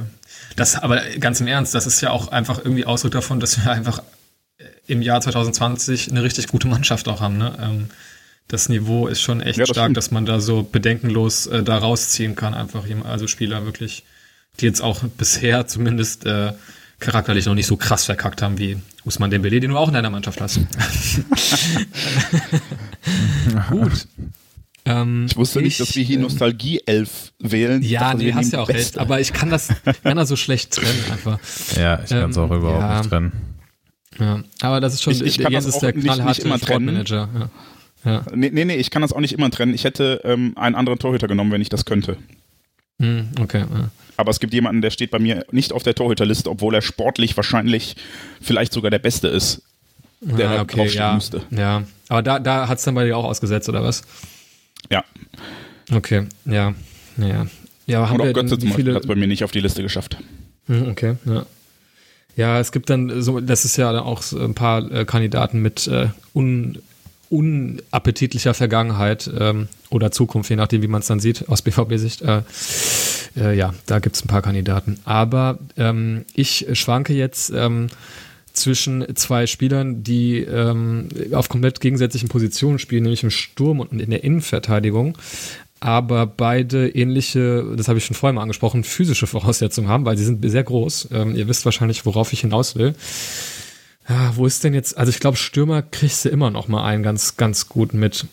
das, 0.55 0.75
aber 0.75 1.01
ganz 1.19 1.41
im 1.41 1.47
Ernst, 1.47 1.75
das 1.75 1.87
ist 1.87 2.01
ja 2.01 2.11
auch 2.11 2.29
einfach 2.29 2.59
irgendwie 2.59 2.85
Ausdruck 2.85 3.11
davon, 3.11 3.39
dass 3.39 3.63
wir 3.63 3.71
einfach 3.71 4.01
äh, 4.57 4.63
im 4.87 5.01
Jahr 5.01 5.19
2020 5.19 6.09
eine 6.09 6.23
richtig 6.23 6.47
gute 6.47 6.67
Mannschaft 6.67 7.07
auch 7.07 7.19
haben. 7.19 7.37
Ne? 7.37 7.57
Ähm, 7.61 7.89
das 8.47 8.69
Niveau 8.69 9.07
ist 9.07 9.21
schon 9.21 9.41
echt 9.41 9.57
ja, 9.57 9.63
das 9.63 9.69
stark, 9.69 9.85
stimmt. 9.85 9.97
dass 9.97 10.11
man 10.11 10.25
da 10.25 10.39
so 10.39 10.63
bedenkenlos 10.63 11.47
äh, 11.47 11.63
da 11.63 11.77
rausziehen 11.77 12.35
kann, 12.35 12.53
einfach 12.53 12.85
also 13.03 13.27
Spieler 13.27 13.65
wirklich, 13.65 14.03
die 14.59 14.65
jetzt 14.65 14.81
auch 14.81 15.03
bisher 15.17 15.67
zumindest 15.67 16.25
äh, 16.25 16.53
charakterlich 16.99 17.45
noch 17.45 17.55
nicht 17.55 17.67
so 17.67 17.77
krass 17.77 18.05
verkackt 18.05 18.41
haben 18.41 18.57
wie 18.57 18.77
Usman 19.03 19.31
Dembele, 19.31 19.59
den 19.59 19.71
du 19.71 19.77
auch 19.77 19.87
in 19.87 19.93
deiner 19.93 20.09
Mannschaft 20.09 20.39
hast. 20.39 20.59
Gut. 23.69 24.07
Ähm, 24.85 25.27
ich 25.29 25.37
wusste 25.37 25.61
nicht, 25.61 25.79
dass 25.79 25.95
wir 25.95 26.03
hier 26.03 26.17
Nostalgie 26.19 26.81
11 26.85 27.33
wählen. 27.39 27.81
Ja, 27.83 28.13
nee, 28.13 28.33
hast 28.33 28.51
ja 28.53 28.61
auch 28.61 28.69
recht. 28.69 28.97
Aber 28.97 29.19
ich 29.19 29.31
kann 29.33 29.49
das 29.49 29.69
gerne 30.03 30.25
so 30.25 30.35
schlecht 30.35 30.73
trennen 30.73 31.03
einfach. 31.11 31.39
Ja, 31.77 32.01
ich 32.03 32.09
kann 32.09 32.31
es 32.31 32.37
ähm, 32.37 32.43
auch 32.43 32.51
überhaupt 32.51 32.81
ja, 32.81 32.97
nicht 32.97 33.09
trennen. 33.09 33.31
Ja, 34.19 34.43
aber 34.61 34.81
das 34.81 34.93
ist 34.93 35.03
schon, 35.03 35.13
Ich- 35.13 35.21
ich 35.21 35.37
kann 35.39 35.51
Jens 35.51 35.65
das 35.65 35.75
ist 35.75 35.77
auch 35.77 35.81
der 35.81 35.93
knallharte 35.93 36.41
immer 36.41 36.59
trennen. 36.59 36.89
Sportmanager. 36.89 37.29
Ja. 37.33 37.49
Ja. 38.03 38.25
Nee, 38.33 38.49
nee, 38.51 38.65
nee, 38.65 38.75
ich 38.75 38.89
kann 38.89 39.03
das 39.03 39.13
auch 39.13 39.19
nicht 39.19 39.33
immer 39.33 39.51
trennen. 39.51 39.73
Ich 39.75 39.83
hätte 39.83 40.21
ähm, 40.23 40.53
einen 40.57 40.75
anderen 40.75 40.97
Torhüter 40.97 41.27
genommen, 41.27 41.51
wenn 41.51 41.61
ich 41.61 41.69
das 41.69 41.85
könnte. 41.85 42.17
Hm, 42.99 43.29
okay. 43.39 43.59
Ja. 43.71 43.89
Aber 44.17 44.31
es 44.31 44.39
gibt 44.39 44.53
jemanden, 44.53 44.81
der 44.81 44.89
steht 44.89 45.11
bei 45.11 45.19
mir 45.19 45.45
nicht 45.51 45.73
auf 45.73 45.83
der 45.83 45.95
Torhüterliste, 45.95 46.49
obwohl 46.49 46.73
er 46.75 46.81
sportlich 46.81 47.37
wahrscheinlich 47.37 47.95
vielleicht 48.41 48.73
sogar 48.73 48.89
der 48.91 48.99
Beste 48.99 49.27
ist, 49.27 49.61
der 50.21 50.49
ah, 50.49 50.55
da 50.55 50.61
okay, 50.61 50.77
draufstehen 50.77 51.03
ja. 51.03 51.13
müsste. 51.13 51.41
Ja. 51.51 51.83
Aber 52.09 52.21
da, 52.21 52.39
da 52.39 52.67
hat 52.67 52.79
es 52.79 52.83
dann 52.83 52.95
bei 52.95 53.05
dir 53.05 53.17
auch 53.17 53.23
ausgesetzt, 53.23 53.69
oder 53.69 53.83
was? 53.83 54.03
Ja. 54.89 55.03
Okay, 55.93 56.27
ja. 56.45 56.73
Ja, 57.85 57.97
aber 57.97 58.09
haben 58.09 58.19
Und 58.19 58.25
wir 58.25 58.31
auch 58.31 58.35
Götze 58.35 58.57
zum 58.57 58.69
Beispiel 58.69 58.85
viele, 58.85 58.95
hat 58.95 59.03
es 59.03 59.07
bei 59.07 59.15
mir 59.15 59.27
nicht 59.27 59.43
auf 59.43 59.51
die 59.51 59.59
Liste 59.59 59.83
geschafft. 59.83 60.17
Hm, 60.67 60.89
Okay, 60.89 61.15
ja. 61.25 61.45
Ja, 62.37 62.59
es 62.59 62.71
gibt 62.71 62.89
dann 62.89 63.21
so, 63.21 63.41
das 63.41 63.65
ist 63.65 63.75
ja 63.75 63.91
dann 63.91 64.03
auch 64.03 64.21
so 64.21 64.39
ein 64.39 64.55
paar 64.55 64.89
äh, 64.89 65.03
Kandidaten 65.03 65.61
mit 65.61 65.87
äh, 65.87 66.07
un, 66.33 66.79
unappetitlicher 67.29 68.53
Vergangenheit 68.53 69.29
ähm, 69.37 69.67
oder 69.89 70.11
Zukunft, 70.11 70.49
je 70.49 70.55
nachdem, 70.55 70.81
wie 70.81 70.87
man 70.87 71.01
es 71.01 71.07
dann 71.07 71.19
sieht, 71.19 71.49
aus 71.49 71.61
BVB-Sicht. 71.61 72.21
Äh, 72.21 72.43
äh, 73.35 73.55
ja, 73.55 73.73
da 73.85 73.99
gibt 73.99 74.15
es 74.15 74.23
ein 74.23 74.27
paar 74.27 74.41
Kandidaten. 74.41 74.99
Aber 75.03 75.59
ähm, 75.77 76.25
ich 76.33 76.67
schwanke 76.73 77.13
jetzt 77.13 77.51
ähm, 77.53 77.87
zwischen 78.61 79.15
zwei 79.15 79.47
Spielern, 79.47 80.03
die 80.03 80.39
ähm, 80.39 81.09
auf 81.33 81.49
komplett 81.49 81.81
gegensätzlichen 81.81 82.29
Positionen 82.29 82.79
spielen, 82.79 83.03
nämlich 83.03 83.23
im 83.23 83.31
Sturm 83.31 83.79
und 83.79 84.01
in 84.01 84.09
der 84.09 84.23
Innenverteidigung 84.23 85.17
aber 85.81 86.27
beide 86.27 86.89
ähnliche, 86.89 87.65
das 87.75 87.87
habe 87.87 87.97
ich 87.97 88.05
schon 88.05 88.15
vorher 88.15 88.33
mal 88.33 88.43
angesprochen, 88.43 88.83
physische 88.83 89.25
Voraussetzungen 89.25 89.89
haben, 89.89 90.05
weil 90.05 90.15
sie 90.15 90.23
sind 90.23 90.47
sehr 90.47 90.63
groß. 90.63 91.09
Ähm, 91.11 91.35
ihr 91.35 91.47
wisst 91.47 91.65
wahrscheinlich, 91.65 92.05
worauf 92.05 92.31
ich 92.31 92.41
hinaus 92.41 92.75
will. 92.75 92.93
Ja, 94.07 94.35
wo 94.35 94.45
ist 94.45 94.63
denn 94.63 94.75
jetzt, 94.75 94.95
also 94.97 95.09
ich 95.09 95.19
glaube, 95.19 95.37
Stürmer 95.37 95.81
kriegst 95.81 96.23
du 96.23 96.29
immer 96.29 96.51
noch 96.51 96.67
mal 96.67 96.83
einen 96.83 97.01
ganz, 97.01 97.35
ganz 97.35 97.67
gut 97.67 97.95
mit. 97.95 98.27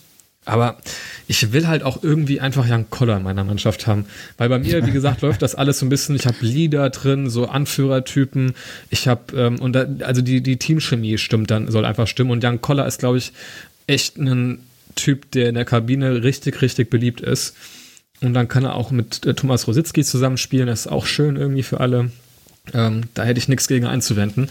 Aber 0.48 0.78
ich 1.26 1.52
will 1.52 1.68
halt 1.68 1.82
auch 1.82 2.02
irgendwie 2.02 2.40
einfach 2.40 2.66
Jan 2.66 2.88
Koller 2.88 3.18
in 3.18 3.22
meiner 3.22 3.44
Mannschaft 3.44 3.86
haben. 3.86 4.06
Weil 4.38 4.48
bei 4.48 4.58
mir, 4.58 4.86
wie 4.86 4.92
gesagt, 4.92 5.20
läuft 5.22 5.42
das 5.42 5.54
alles 5.54 5.78
so 5.78 5.86
ein 5.86 5.90
bisschen, 5.90 6.16
ich 6.16 6.26
habe 6.26 6.38
Leader 6.40 6.88
drin, 6.90 7.28
so 7.28 7.46
Anführertypen. 7.46 8.54
Ich 8.88 9.08
habe, 9.08 9.36
ähm, 9.36 9.60
und 9.60 9.74
da, 9.74 9.86
also 10.00 10.22
die, 10.22 10.40
die 10.42 10.56
Teamchemie 10.56 11.18
stimmt 11.18 11.50
dann, 11.50 11.70
soll 11.70 11.84
einfach 11.84 12.06
stimmen. 12.06 12.30
Und 12.30 12.42
Jan 12.42 12.62
Koller 12.62 12.86
ist, 12.86 12.98
glaube 12.98 13.18
ich, 13.18 13.32
echt 13.86 14.16
ein 14.16 14.60
Typ, 14.94 15.30
der 15.32 15.50
in 15.50 15.54
der 15.54 15.66
Kabine 15.66 16.22
richtig, 16.22 16.62
richtig 16.62 16.88
beliebt 16.88 17.20
ist. 17.20 17.54
Und 18.20 18.32
dann 18.32 18.48
kann 18.48 18.64
er 18.64 18.74
auch 18.74 18.90
mit 18.90 19.26
äh, 19.26 19.34
Thomas 19.34 19.66
Rositzky 19.66 20.04
zusammenspielen. 20.04 20.66
Das 20.66 20.80
ist 20.80 20.86
auch 20.86 21.06
schön 21.06 21.36
irgendwie 21.36 21.62
für 21.62 21.80
alle. 21.80 22.10
Ähm, 22.72 23.02
da 23.14 23.24
hätte 23.24 23.38
ich 23.38 23.48
nichts 23.48 23.68
gegen 23.68 23.86
einzuwenden. 23.86 24.48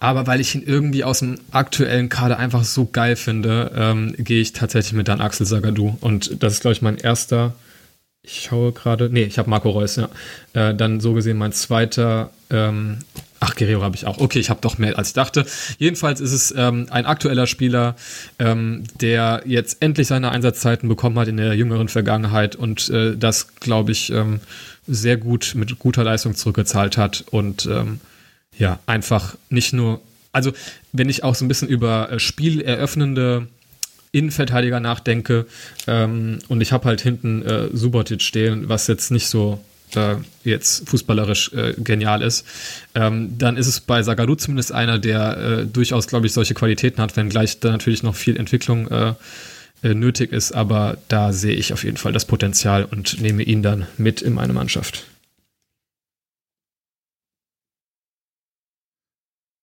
Aber 0.00 0.26
weil 0.26 0.40
ich 0.40 0.54
ihn 0.54 0.62
irgendwie 0.64 1.02
aus 1.02 1.20
dem 1.20 1.38
aktuellen 1.50 2.08
Kader 2.08 2.38
einfach 2.38 2.64
so 2.64 2.86
geil 2.86 3.16
finde, 3.16 3.72
ähm, 3.74 4.14
gehe 4.16 4.40
ich 4.40 4.52
tatsächlich 4.52 4.92
mit 4.92 5.08
Dan 5.08 5.20
Axel 5.20 5.46
Sagadou. 5.46 5.96
Und 6.00 6.42
das 6.42 6.54
ist, 6.54 6.60
glaube 6.60 6.72
ich, 6.72 6.82
mein 6.82 6.98
erster. 6.98 7.54
Ich 8.22 8.42
schaue 8.42 8.72
gerade. 8.72 9.08
Nee, 9.10 9.24
ich 9.24 9.38
habe 9.38 9.50
Marco 9.50 9.70
Reus, 9.70 9.96
ja. 9.96 10.08
Äh, 10.52 10.74
dann 10.74 11.00
so 11.00 11.14
gesehen 11.14 11.38
mein 11.38 11.52
zweiter. 11.52 12.30
Ähm, 12.50 12.98
ach, 13.40 13.56
Guerrero 13.56 13.82
habe 13.82 13.96
ich 13.96 14.06
auch. 14.06 14.18
Okay, 14.18 14.38
ich 14.38 14.50
habe 14.50 14.60
doch 14.60 14.78
mehr 14.78 14.96
als 14.98 15.08
ich 15.08 15.14
dachte. 15.14 15.46
Jedenfalls 15.78 16.20
ist 16.20 16.32
es 16.32 16.54
ähm, 16.56 16.86
ein 16.90 17.06
aktueller 17.06 17.46
Spieler, 17.46 17.96
ähm, 18.38 18.84
der 19.00 19.42
jetzt 19.46 19.78
endlich 19.80 20.06
seine 20.06 20.30
Einsatzzeiten 20.30 20.88
bekommen 20.88 21.18
hat 21.18 21.28
in 21.28 21.38
der 21.38 21.54
jüngeren 21.54 21.88
Vergangenheit 21.88 22.54
und 22.54 22.88
äh, 22.90 23.16
das, 23.16 23.56
glaube 23.56 23.92
ich, 23.92 24.12
ähm, 24.12 24.40
sehr 24.86 25.16
gut 25.16 25.52
mit 25.56 25.78
guter 25.78 26.04
Leistung 26.04 26.34
zurückgezahlt 26.34 26.96
hat 26.96 27.24
und 27.30 27.66
ähm, 27.66 28.00
ja, 28.58 28.80
einfach 28.86 29.36
nicht 29.50 29.72
nur, 29.72 30.00
also 30.32 30.52
wenn 30.92 31.08
ich 31.08 31.24
auch 31.24 31.34
so 31.34 31.44
ein 31.44 31.48
bisschen 31.48 31.68
über 31.68 32.10
äh, 32.10 32.18
spieleröffnende 32.18 33.48
Innenverteidiger 34.12 34.80
nachdenke 34.80 35.46
ähm, 35.86 36.38
und 36.48 36.60
ich 36.60 36.72
habe 36.72 36.86
halt 36.86 37.00
hinten 37.00 37.42
äh, 37.42 37.68
Subotic 37.72 38.22
stehen, 38.22 38.68
was 38.68 38.86
jetzt 38.86 39.10
nicht 39.10 39.28
so 39.28 39.60
äh, 39.94 40.16
jetzt 40.44 40.88
fußballerisch 40.88 41.52
äh, 41.52 41.74
genial 41.78 42.22
ist, 42.22 42.46
ähm, 42.94 43.38
dann 43.38 43.56
ist 43.56 43.66
es 43.66 43.80
bei 43.80 44.02
Sagadu 44.02 44.34
zumindest 44.34 44.72
einer, 44.72 44.98
der 44.98 45.36
äh, 45.36 45.66
durchaus, 45.66 46.06
glaube 46.06 46.26
ich, 46.26 46.32
solche 46.32 46.54
Qualitäten 46.54 47.00
hat, 47.00 47.16
wenngleich 47.16 47.60
da 47.60 47.70
natürlich 47.70 48.02
noch 48.02 48.16
viel 48.16 48.36
Entwicklung 48.36 48.88
äh, 48.88 49.14
nötig 49.82 50.32
ist, 50.32 50.52
aber 50.52 50.98
da 51.06 51.32
sehe 51.32 51.54
ich 51.54 51.72
auf 51.72 51.84
jeden 51.84 51.98
Fall 51.98 52.12
das 52.12 52.24
Potenzial 52.24 52.84
und 52.84 53.20
nehme 53.20 53.44
ihn 53.44 53.62
dann 53.62 53.86
mit 53.96 54.22
in 54.22 54.34
meine 54.34 54.52
Mannschaft. 54.52 55.04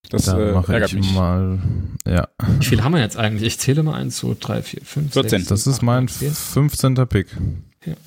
Das 0.10 0.26
Da 0.26 0.40
äh, 0.40 0.52
mache 0.54 0.74
ärgert 0.74 0.90
ich 0.92 0.96
mich. 0.98 1.14
mal. 1.14 1.60
Ja, 2.08 2.28
Wie 2.60 2.66
viel 2.66 2.84
haben 2.84 2.94
wir 2.94 3.02
jetzt 3.02 3.18
eigentlich? 3.18 3.48
Ich 3.48 3.60
zähle 3.60 3.84
mal 3.84 3.96
1, 3.96 4.18
2, 4.18 4.36
3, 4.40 4.62
4, 4.62 4.82
5, 4.84 5.14
14. 5.14 5.40
6, 5.40 5.50
das 5.50 5.68
ist 5.68 5.82
mein 5.82 6.08
15. 6.08 6.96
Pick. 7.08 7.28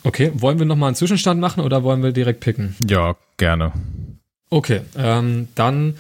Okay, 0.03 0.33
wollen 0.35 0.59
wir 0.59 0.67
nochmal 0.67 0.89
einen 0.89 0.97
Zwischenstand 0.97 1.41
machen 1.41 1.63
oder 1.63 1.83
wollen 1.85 2.03
wir 2.03 2.13
direkt 2.13 2.41
picken? 2.41 2.75
Ja, 2.89 3.17
gerne. 3.37 3.73
Okay, 4.51 4.81
ähm, 4.97 5.49
dann 5.55 5.95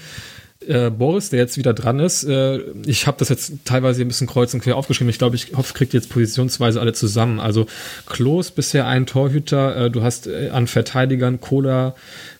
äh, 0.66 0.90
Boris, 0.90 1.30
der 1.30 1.38
jetzt 1.38 1.56
wieder 1.56 1.74
dran 1.74 2.00
ist. 2.00 2.24
Äh, 2.24 2.58
ich 2.86 3.06
habe 3.06 3.16
das 3.18 3.28
jetzt 3.28 3.52
teilweise 3.64 4.02
ein 4.02 4.08
bisschen 4.08 4.26
kreuz 4.26 4.52
und 4.54 4.60
quer 4.60 4.76
aufgeschrieben. 4.76 5.10
Ich 5.10 5.18
glaube, 5.18 5.36
ich 5.36 5.52
hoffe, 5.56 5.74
kriegt 5.74 5.94
jetzt 5.94 6.10
positionsweise 6.10 6.80
alle 6.80 6.92
zusammen. 6.92 7.38
Also 7.40 7.66
Klos 8.06 8.50
bisher 8.50 8.86
ein 8.86 9.06
Torhüter. 9.06 9.86
Äh, 9.86 9.90
du 9.90 10.02
hast 10.02 10.26
äh, 10.26 10.50
an 10.50 10.66
Verteidigern 10.66 11.40
Kola, 11.40 11.94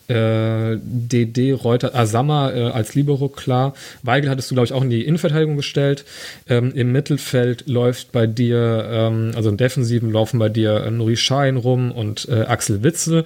äh, 0.09 0.77
DD, 0.81 1.53
Reuter, 1.53 1.95
Asama 1.95 2.51
äh, 2.51 2.63
als 2.71 2.95
Libero, 2.95 3.29
klar. 3.29 3.73
Weigel 4.03 4.29
hattest 4.29 4.49
du, 4.49 4.55
glaube 4.55 4.65
ich, 4.65 4.73
auch 4.73 4.83
in 4.83 4.89
die 4.89 5.05
Innenverteidigung 5.05 5.55
gestellt. 5.55 6.05
Ähm, 6.47 6.71
Im 6.73 6.91
Mittelfeld 6.91 7.67
läuft 7.67 8.11
bei 8.11 8.27
dir, 8.27 8.87
ähm, 8.91 9.31
also 9.35 9.49
im 9.49 9.57
Defensiven 9.57 10.11
laufen 10.11 10.39
bei 10.39 10.49
dir 10.49 10.83
äh, 10.83 10.91
Nuri 10.91 11.15
Schein 11.15 11.57
rum 11.57 11.91
und 11.91 12.27
äh, 12.29 12.41
Axel 12.41 12.83
Witzel. 12.83 13.25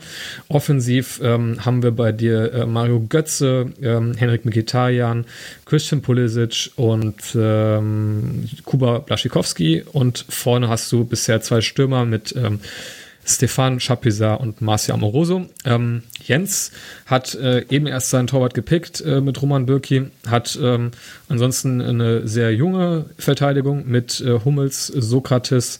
Offensiv 0.49 1.22
ähm, 1.23 1.65
haben 1.65 1.84
wir 1.84 1.91
bei 1.91 2.11
dir 2.11 2.53
äh, 2.53 2.65
Mario 2.65 2.99
Götze, 3.07 3.68
ähm, 3.81 4.14
Henrik 4.15 4.45
Mkhitaryan, 4.45 5.26
Christian 5.65 6.01
Pulisic 6.01 6.72
und 6.76 7.15
ähm, 7.35 8.49
Kuba 8.65 8.99
Blaschikowski. 8.99 9.84
Und 9.91 10.26
vorne 10.30 10.68
hast 10.69 10.91
du 10.91 11.05
bisher 11.05 11.41
zwei 11.41 11.61
Stürmer 11.61 12.05
mit 12.05 12.35
ähm, 12.35 12.60
Stefan 13.25 13.79
Chapuisat 13.79 14.39
und 14.39 14.61
Marcia 14.61 14.93
Amoroso. 14.93 15.47
Ähm, 15.65 16.03
Jens 16.23 16.71
hat 17.05 17.35
äh, 17.35 17.65
eben 17.69 17.87
erst 17.87 18.09
seinen 18.09 18.27
Torwart 18.27 18.53
gepickt 18.53 19.01
äh, 19.01 19.21
mit 19.21 19.41
Roman 19.41 19.65
Bürki, 19.65 20.07
hat 20.27 20.57
ähm, 20.61 20.91
ansonsten 21.29 21.81
eine 21.81 22.27
sehr 22.27 22.53
junge 22.53 23.05
Verteidigung 23.17 23.87
mit 23.87 24.21
äh, 24.21 24.39
Hummels, 24.43 24.87
Sokrates, 24.87 25.79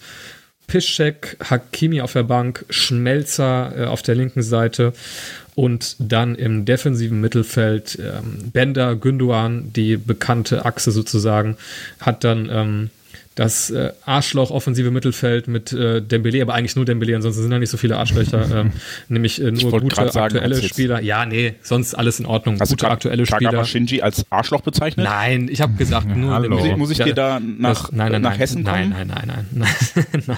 Piszczek, 0.68 1.38
Hakimi 1.50 2.02
auf 2.02 2.14
der 2.14 2.24
Bank, 2.24 2.66
Schmelzer 2.70 3.74
äh, 3.78 3.86
auf 3.86 4.02
der 4.02 4.16
linken 4.16 4.42
Seite 4.42 4.94
und 5.56 5.96
dann 6.00 6.36
im 6.36 6.66
defensiven 6.66 7.22
Mittelfeld 7.22 8.00
ähm, 8.00 8.52
Bender, 8.52 8.96
Günduan, 8.96 9.72
die 9.74 9.98
bekannte 9.98 10.66
Achse 10.66 10.92
sozusagen, 10.92 11.58
hat 12.00 12.24
dann 12.24 12.50
ähm, 12.52 12.90
das 13.36 13.72
äh, 13.72 13.92
Arschloch-offensive 14.06 14.92
Mittelfeld 14.92 15.48
mit 15.48 15.74
äh, 15.74 16.02
Dembele, 16.02 16.42
aber 16.42 16.54
eigentlich 16.54 16.76
nur 16.76 16.86
Dembele, 16.86 17.16
ansonsten 17.16 17.42
sind 17.42 17.52
da 17.52 17.60
nicht 17.60 17.70
so 17.70 17.78
viele 17.78 17.98
Arschlöcher, 17.98 18.48
ähm, 18.60 18.72
nämlich 19.10 19.42
äh, 19.42 19.52
nur 19.52 19.80
gute 19.80 19.96
sagen, 19.96 20.38
aktuelle 20.38 20.62
Spieler. 20.62 21.02
Ja, 21.02 21.26
nee, 21.26 21.56
sonst 21.64 21.96
alles 21.96 22.20
in 22.20 22.26
Ordnung. 22.26 22.60
Hast 22.60 22.72
du 22.72 22.76
gute 22.76 22.90
aktuelle 22.90 23.24
Kagawa 23.24 23.50
Spieler. 23.50 23.66
Shinji 23.66 24.02
als 24.02 24.26
Arschloch 24.30 24.62
bezeichnet? 24.62 25.06
Nein, 25.06 25.48
ich 25.50 25.62
habe 25.62 25.74
gesagt, 25.74 26.08
nur 26.16 26.34
hallo. 26.34 26.50
Dembele. 26.50 26.78
Muss 26.78 26.92
ich, 26.92 27.00
dir 27.00 27.14
da 27.14 27.40
nach, 27.40 27.84
das, 27.84 27.92
nein, 27.92 28.12
nein, 28.12 28.22
nach 28.22 28.32
nein, 28.32 28.40
Hessen 28.40 28.64
kommen? 28.64 28.90
nein, 28.90 29.08
nein, 29.08 29.28
nein, 29.28 29.48
nein, 29.52 30.24
nein. 30.28 30.38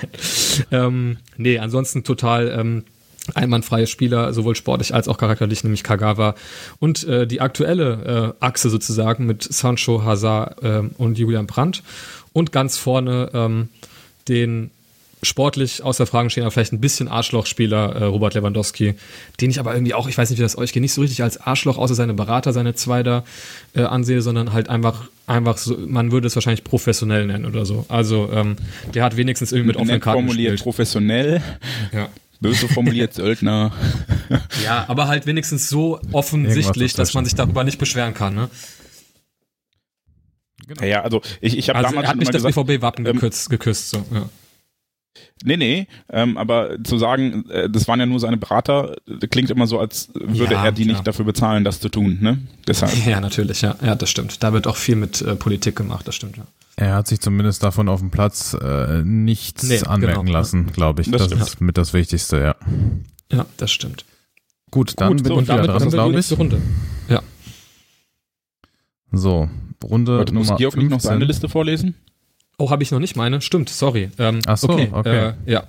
Ähm, 0.72 1.18
nee, 1.38 1.60
ansonsten 1.60 2.04
total 2.04 2.48
ähm, 2.58 2.84
einwandfreie 3.34 3.88
Spieler, 3.88 4.34
sowohl 4.34 4.56
sportlich 4.56 4.94
als 4.94 5.08
auch 5.08 5.18
charakterlich, 5.18 5.64
nämlich 5.64 5.84
Kagawa. 5.84 6.36
Und 6.80 7.06
äh, 7.08 7.26
die 7.26 7.42
aktuelle 7.42 8.36
äh, 8.40 8.46
Achse 8.46 8.70
sozusagen 8.70 9.26
mit 9.26 9.44
Sancho, 9.44 10.04
Hazard 10.04 10.58
ähm, 10.64 10.92
und 10.98 11.18
Julian 11.18 11.48
Brandt. 11.48 11.84
Und 12.36 12.52
ganz 12.52 12.78
vorne 12.78 13.30
ähm, 13.34 13.70
den 14.28 14.72
sportlich 15.24 15.82
außer 15.82 16.06
Fragen 16.06 16.30
stehen, 16.30 16.44
aber 16.44 16.52
vielleicht 16.52 16.74
ein 16.74 16.82
bisschen 16.82 17.08
Arschlochspieler 17.08 17.96
äh, 17.96 18.04
Robert 18.04 18.34
Lewandowski, 18.34 18.96
den 19.40 19.50
ich 19.50 19.58
aber 19.60 19.74
irgendwie 19.74 19.94
auch, 19.94 20.10
ich 20.10 20.18
weiß 20.18 20.30
nicht, 20.30 20.38
wie 20.38 20.44
das 20.44 20.58
euch 20.58 20.74
geht, 20.74 20.82
nicht 20.82 20.92
so 20.92 21.00
richtig 21.00 21.24
als 21.24 21.38
Arschloch, 21.40 21.78
außer 21.78 21.96
seine 21.96 22.14
Berater, 22.14 22.52
seine 22.52 22.76
zwei 22.76 23.04
da 23.04 23.24
äh, 23.74 23.84
ansehe, 23.84 24.22
sondern 24.22 24.52
halt 24.52 24.68
einfach, 24.68 25.08
einfach 25.28 25.58
so, 25.58 25.78
man 25.88 26.12
würde 26.12 26.28
es 26.28 26.36
wahrscheinlich 26.36 26.66
professionell 26.66 27.26
nennen 27.26 27.46
oder 27.46 27.66
so. 27.66 27.86
Also 27.88 28.30
ähm, 28.34 28.58
der 28.94 29.06
hat 29.06 29.16
wenigstens 29.16 29.54
irgendwie 29.54 29.68
mit 29.70 29.78
offenen 29.78 30.02
Karten 30.02 30.20
formuliert 30.20 30.52
gespielt. 30.52 30.64
professionell, 30.64 31.42
Ja. 31.94 32.10
böse 32.42 32.68
formuliert 32.68 33.14
Söldner. 33.16 33.72
ja, 34.66 34.84
aber 34.90 35.08
halt 35.08 35.26
wenigstens 35.26 35.70
so 35.70 36.02
offensichtlich, 36.12 36.94
dass 36.96 37.14
man 37.14 37.24
sich 37.24 37.36
darüber 37.36 37.64
nicht 37.64 37.80
beschweren 37.80 38.14
kann. 38.14 38.36
Ne? 38.36 38.50
Ja, 40.80 40.86
ja, 40.86 41.02
also 41.02 41.22
ich, 41.42 41.58
ich 41.58 41.70
habe 41.70 41.80
Also 41.80 41.90
damals 41.90 42.06
er 42.06 42.10
hat 42.12 42.18
nicht 42.18 42.34
das 42.34 42.44
BVB-Wappen 42.44 43.06
ähm, 43.06 43.14
geküsst, 43.14 43.50
geküsst. 43.50 43.90
So, 43.90 43.98
ja. 44.14 44.30
Nee, 45.44 45.58
nee, 45.58 45.88
ähm, 46.10 46.38
aber 46.38 46.82
zu 46.84 46.98
sagen, 46.98 47.50
äh, 47.50 47.70
das 47.70 47.88
waren 47.88 48.00
ja 48.00 48.06
nur 48.06 48.20
seine 48.20 48.38
Berater, 48.38 48.96
klingt 49.30 49.50
immer 49.50 49.68
so, 49.68 49.80
als 49.80 50.10
würde 50.14 50.56
Ja, 50.56 50.66
er 50.66 50.72
die 50.72 50.84
klar. 50.84 50.96
nicht 50.96 51.08
dafür 51.08 51.26
bezahlen, 51.26 51.64
das 51.64 51.80
zu 51.80 51.90
tun, 51.90 52.18
ne? 52.22 52.40
Deshalb. 52.68 52.92
Ja, 53.06 53.20
natürlich, 53.22 53.62
ja. 53.62 53.76
Ja, 53.82 53.96
das 53.96 54.10
stimmt. 54.10 54.44
Da 54.44 54.54
wird 54.54 54.68
auch 54.68 54.76
viel 54.76 54.96
mit 54.96 55.22
äh, 55.22 55.36
Politik 55.36 55.76
gemacht, 55.76 56.08
das 56.08 56.16
stimmt, 56.16 56.38
ja. 56.38 56.48
Er 56.78 56.96
hat 56.96 57.08
sich 57.08 57.22
zumindest 57.22 57.64
davon 57.64 57.88
auf 57.88 58.00
dem 58.02 58.12
Platz 58.12 58.54
äh, 58.62 59.02
nichts 59.04 59.64
Nee, 59.64 59.80
anmerken 59.84 60.26
genau. 60.26 60.38
lassen, 60.40 60.68
glaube 60.74 61.02
ich. 61.02 61.12
Das 61.12 61.30
Das, 61.30 61.40
ist 61.50 61.62
mit 61.62 61.78
das 61.78 61.94
Wichtigste, 61.94 62.38
ja. 62.40 62.56
Ja, 63.32 63.46
das 63.58 63.72
stimmt. 63.72 64.04
Gut, 64.72 64.94
dann 65.00 65.10
Gut, 65.14 65.24
bin 65.24 65.28
so, 65.28 65.40
ich 65.40 65.48
wieder 65.48 65.62
dran, 65.64 65.80
sind 65.80 65.92
wir 65.94 65.98
glaube 65.98 66.20
ich. 66.20 66.38
Runde. 66.38 66.62
So, 69.12 69.50
Runde 69.84 70.18
Warte, 70.18 70.34
muss 70.34 70.48
Nummer 70.48 70.58
Georg 70.58 70.78
nicht 70.78 70.90
noch 70.90 71.02
15. 71.02 71.10
seine 71.10 71.26
Liste 71.26 71.50
vorlesen? 71.50 71.96
Oh, 72.58 72.70
habe 72.70 72.84
ich 72.84 72.92
noch 72.92 73.00
nicht 73.00 73.18
meine? 73.18 73.42
Stimmt, 73.42 73.70
sorry. 73.70 74.10
Ähm, 74.18 74.40
Ach 74.46 74.58
so, 74.58 74.70
okay. 74.70 75.34
Äh, 75.46 75.52
ja. 75.52 75.64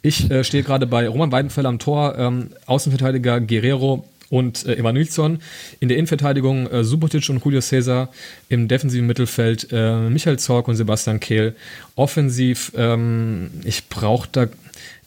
Ich 0.00 0.30
äh, 0.30 0.44
stehe 0.44 0.62
gerade 0.62 0.86
bei 0.86 1.06
Roman 1.06 1.30
Weidenfeller 1.30 1.68
am 1.68 1.78
Tor, 1.78 2.16
ähm, 2.16 2.48
Außenverteidiger 2.66 3.40
Guerrero 3.40 4.08
und 4.30 4.64
äh, 4.64 4.76
Emanuelson. 4.76 5.40
In 5.80 5.88
der 5.88 5.98
Innenverteidigung 5.98 6.66
äh, 6.68 6.84
Subotic 6.84 7.28
und 7.28 7.44
Julio 7.44 7.60
Cesar. 7.60 8.08
Im 8.48 8.66
defensiven 8.66 9.06
Mittelfeld 9.06 9.68
äh, 9.72 10.08
Michael 10.08 10.38
Zorc 10.38 10.68
und 10.68 10.76
Sebastian 10.76 11.20
Kehl. 11.20 11.54
Offensiv, 11.96 12.72
ähm, 12.74 13.50
ich 13.64 13.90
brauche 13.90 14.28
da, 14.32 14.46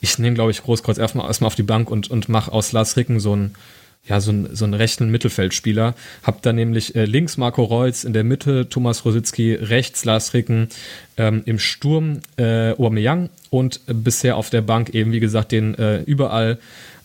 ich 0.02 0.20
nehme, 0.20 0.36
glaube 0.36 0.52
ich, 0.52 0.62
Großkreuz 0.62 1.00
erstmal 1.00 1.26
erstmal 1.26 1.48
auf 1.48 1.56
die 1.56 1.64
Bank 1.64 1.90
und, 1.90 2.12
und 2.12 2.30
mache 2.30 2.52
aus 2.52 2.72
Lars 2.72 2.98
Ricken 2.98 3.20
so 3.20 3.36
ein 3.36 3.56
ja, 4.08 4.20
so, 4.20 4.32
ein, 4.32 4.50
so 4.54 4.66
einen 4.66 4.74
rechten 4.74 5.10
Mittelfeldspieler. 5.10 5.96
Hab 6.24 6.42
da 6.42 6.54
nämlich 6.54 6.96
äh, 6.96 7.06
links 7.06 7.38
Marco 7.38 7.64
Reutz, 7.64 8.04
in 8.04 8.14
der 8.14 8.24
Mitte 8.24 8.70
Thomas 8.70 9.06
Rositzky, 9.06 9.56
rechts 9.56 10.06
Lars 10.06 10.34
Ricken, 10.34 10.70
ähm, 11.18 11.42
im 11.46 11.60
Sturm 11.60 12.20
äh, 12.38 12.72
Aubameyang 12.72 13.30
und 13.50 13.82
bisher 13.88 14.38
auf 14.38 14.50
der 14.50 14.62
Bank 14.62 14.90
eben, 14.90 15.12
wie 15.12 15.20
gesagt, 15.20 15.52
den 15.52 15.76
äh, 15.76 16.02
überall 16.02 16.60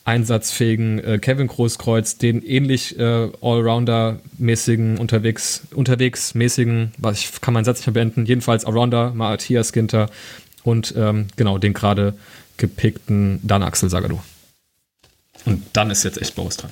einsatzfähigen 0.04 0.98
äh, 0.98 1.18
Kevin 1.18 1.46
Großkreuz, 1.46 2.18
den 2.18 2.42
ähnlich 2.42 2.98
äh, 2.98 3.28
Allrounder-mäßigen, 3.40 4.98
unterwegs, 4.98 5.62
unterwegs 5.74 6.34
mäßigen, 6.34 6.92
was 6.98 7.20
ich 7.20 7.40
kann 7.40 7.54
meinen 7.54 7.64
Satz 7.64 7.78
nicht 7.78 7.86
mehr 7.86 7.94
beenden, 7.94 8.26
jedenfalls 8.26 8.64
Allrounder, 8.64 9.12
Matthias 9.14 9.72
Ginter 9.72 10.10
und 10.64 10.94
ähm, 10.96 11.28
genau 11.36 11.58
den 11.58 11.74
gerade 11.74 12.14
gepickten 12.56 13.40
Dan 13.42 13.62
Axel 13.62 13.88
Sagadu. 13.88 14.18
Und 15.46 15.62
dann 15.72 15.90
ist 15.90 16.04
jetzt 16.04 16.20
echt 16.20 16.34
Boris 16.34 16.56
dran. 16.56 16.70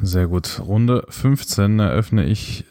Sehr 0.00 0.26
gut. 0.28 0.60
Runde 0.60 1.04
15 1.08 1.78
eröffne 1.80 2.24
ich 2.24 2.64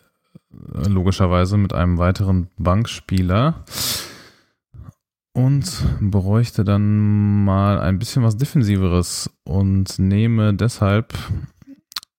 äh, 0.74 0.88
logischerweise 0.88 1.58
mit 1.58 1.74
einem 1.74 1.98
weiteren 1.98 2.48
Bankspieler 2.58 3.66
und 5.34 5.86
bräuchte 6.00 6.64
dann 6.64 7.44
mal 7.44 7.80
ein 7.80 8.00
bisschen 8.00 8.24
was 8.24 8.38
Defensiveres 8.38 9.30
und 9.44 10.00
nehme 10.00 10.54
deshalb 10.54 11.14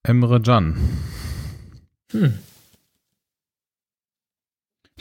Emre 0.03 0.41
Can, 0.41 0.79
Hm. 2.13 2.35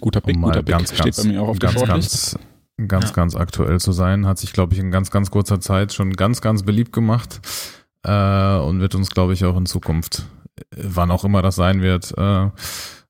Guter 0.01 0.21
Pick, 0.21 0.35
um 0.35 0.41
guter 0.41 0.55
mal 0.57 0.63
Pick. 0.63 0.71
ganz, 0.71 0.89
Steht 0.93 1.05
ganz, 1.05 1.17
bei 1.23 1.29
mir 1.29 1.41
auch 1.41 1.47
auf 1.49 1.59
der 1.59 1.73
ganz, 1.73 1.85
ganz, 1.87 2.39
ganz, 2.87 3.05
Ja. 3.09 3.13
ganz 3.15 3.35
aktuell 3.35 3.79
zu 3.79 3.91
sein. 3.91 4.25
Hat 4.27 4.37
sich, 4.37 4.53
glaube 4.53 4.73
ich, 4.73 4.79
in 4.79 4.91
ganz, 4.91 5.09
ganz 5.11 5.31
kurzer 5.31 5.59
Zeit 5.59 5.93
schon 5.93 6.13
ganz, 6.13 6.41
ganz 6.41 6.63
beliebt 6.63 6.91
gemacht 6.93 7.39
äh, 8.03 8.57
und 8.57 8.79
wird 8.79 8.95
uns, 8.95 9.09
glaube 9.09 9.33
ich, 9.33 9.45
auch 9.45 9.57
in 9.57 9.65
Zukunft, 9.65 10.25
äh, 10.59 10.63
wann 10.77 11.11
auch 11.11 11.23
immer 11.23 11.41
das 11.41 11.55
sein 11.55 11.81
wird, 11.81 12.13
äh, 12.17 12.49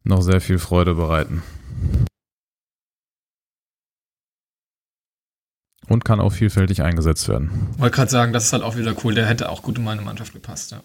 noch 0.04 0.22
sehr 0.22 0.42
viel 0.42 0.60
Freude 0.60 0.96
bereiten. 0.96 1.44
Und 5.88 6.04
kann 6.04 6.20
auch 6.20 6.34
vielfältig 6.34 6.82
eingesetzt 6.82 7.30
werden. 7.30 7.50
Wollte 7.78 7.96
gerade 7.96 8.12
sagen, 8.12 8.34
das 8.34 8.46
ist 8.46 8.54
halt 8.54 8.64
auch 8.64 8.76
wieder 8.76 8.94
cool. 9.04 9.16
Der 9.16 9.26
hätte 9.26 9.50
auch 9.50 9.62
gut 9.62 9.78
in 9.78 9.86
meine 9.86 10.02
Mannschaft 10.02 10.34
gepasst. 10.34 10.72
Ja. 10.72 10.84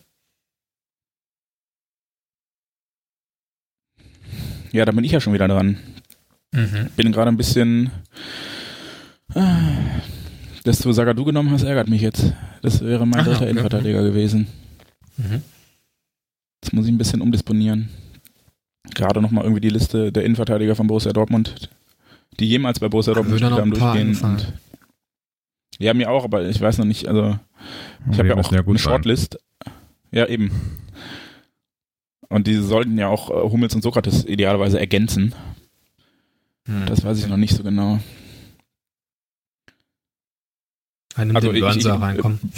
Ja, 4.70 4.84
da 4.84 4.92
bin 4.92 5.04
ich 5.04 5.12
ja 5.12 5.20
schon 5.20 5.34
wieder 5.34 5.48
dran. 5.48 5.78
Mhm. 6.52 6.90
Bin 6.96 7.12
gerade 7.12 7.28
ein 7.28 7.36
bisschen. 7.36 7.90
Ah, 9.34 10.00
Dass 10.64 10.78
du 10.78 10.92
Sagadu 10.92 11.24
genommen 11.24 11.50
hast, 11.50 11.64
ärgert 11.64 11.88
mich 11.88 12.02
jetzt. 12.02 12.32
Das 12.62 12.84
wäre 12.84 13.06
mein 13.06 13.20
Aha, 13.20 13.24
dritter 13.24 13.42
okay. 13.42 13.50
Innenverteidiger 13.50 14.02
gewesen. 14.02 14.46
Mhm. 15.16 15.42
Jetzt 16.62 16.72
muss 16.72 16.86
ich 16.86 16.92
ein 16.92 16.98
bisschen 16.98 17.20
umdisponieren. 17.20 17.88
Gerade 18.94 19.20
nochmal 19.20 19.44
irgendwie 19.44 19.60
die 19.60 19.70
Liste 19.70 20.12
der 20.12 20.24
Innenverteidiger 20.24 20.76
von 20.76 20.86
Borussia 20.86 21.12
Dortmund, 21.12 21.70
die 22.38 22.46
jemals 22.46 22.78
bei 22.78 22.88
Borussia 22.88 23.14
Dortmund 23.14 23.40
gespielt 23.40 23.58
haben, 23.58 23.70
durchgehen. 23.70 24.18
Und 24.22 24.52
ja, 25.78 25.94
mir 25.94 26.10
auch, 26.10 26.24
aber 26.24 26.46
ich 26.48 26.60
weiß 26.60 26.78
noch 26.78 26.84
nicht, 26.84 27.08
also 27.08 27.38
ich 28.10 28.18
habe 28.18 28.28
ja 28.28 28.34
auch 28.34 28.38
müssen 28.38 28.54
eine 28.54 28.64
gut 28.64 28.78
sein. 28.78 28.84
Shortlist. 28.84 29.38
Ja, 30.12 30.26
eben. 30.26 30.50
Und 32.28 32.46
die 32.46 32.54
sollten 32.54 32.96
ja 32.98 33.08
auch 33.08 33.30
äh, 33.30 33.50
Hummels 33.50 33.74
und 33.74 33.82
Sokrates 33.82 34.24
idealerweise 34.24 34.78
ergänzen. 34.78 35.34
Mhm. 36.66 36.86
Das 36.86 37.04
weiß 37.04 37.18
ich 37.18 37.28
noch 37.28 37.36
nicht 37.36 37.56
so 37.56 37.62
genau. 37.62 37.98
Einen 41.16 41.34
Also 41.36 41.48
ich- 41.48 41.54
den 41.54 41.62
Burnser 41.62 41.94
ich- 41.96 42.00
reinkommen. 42.00 42.38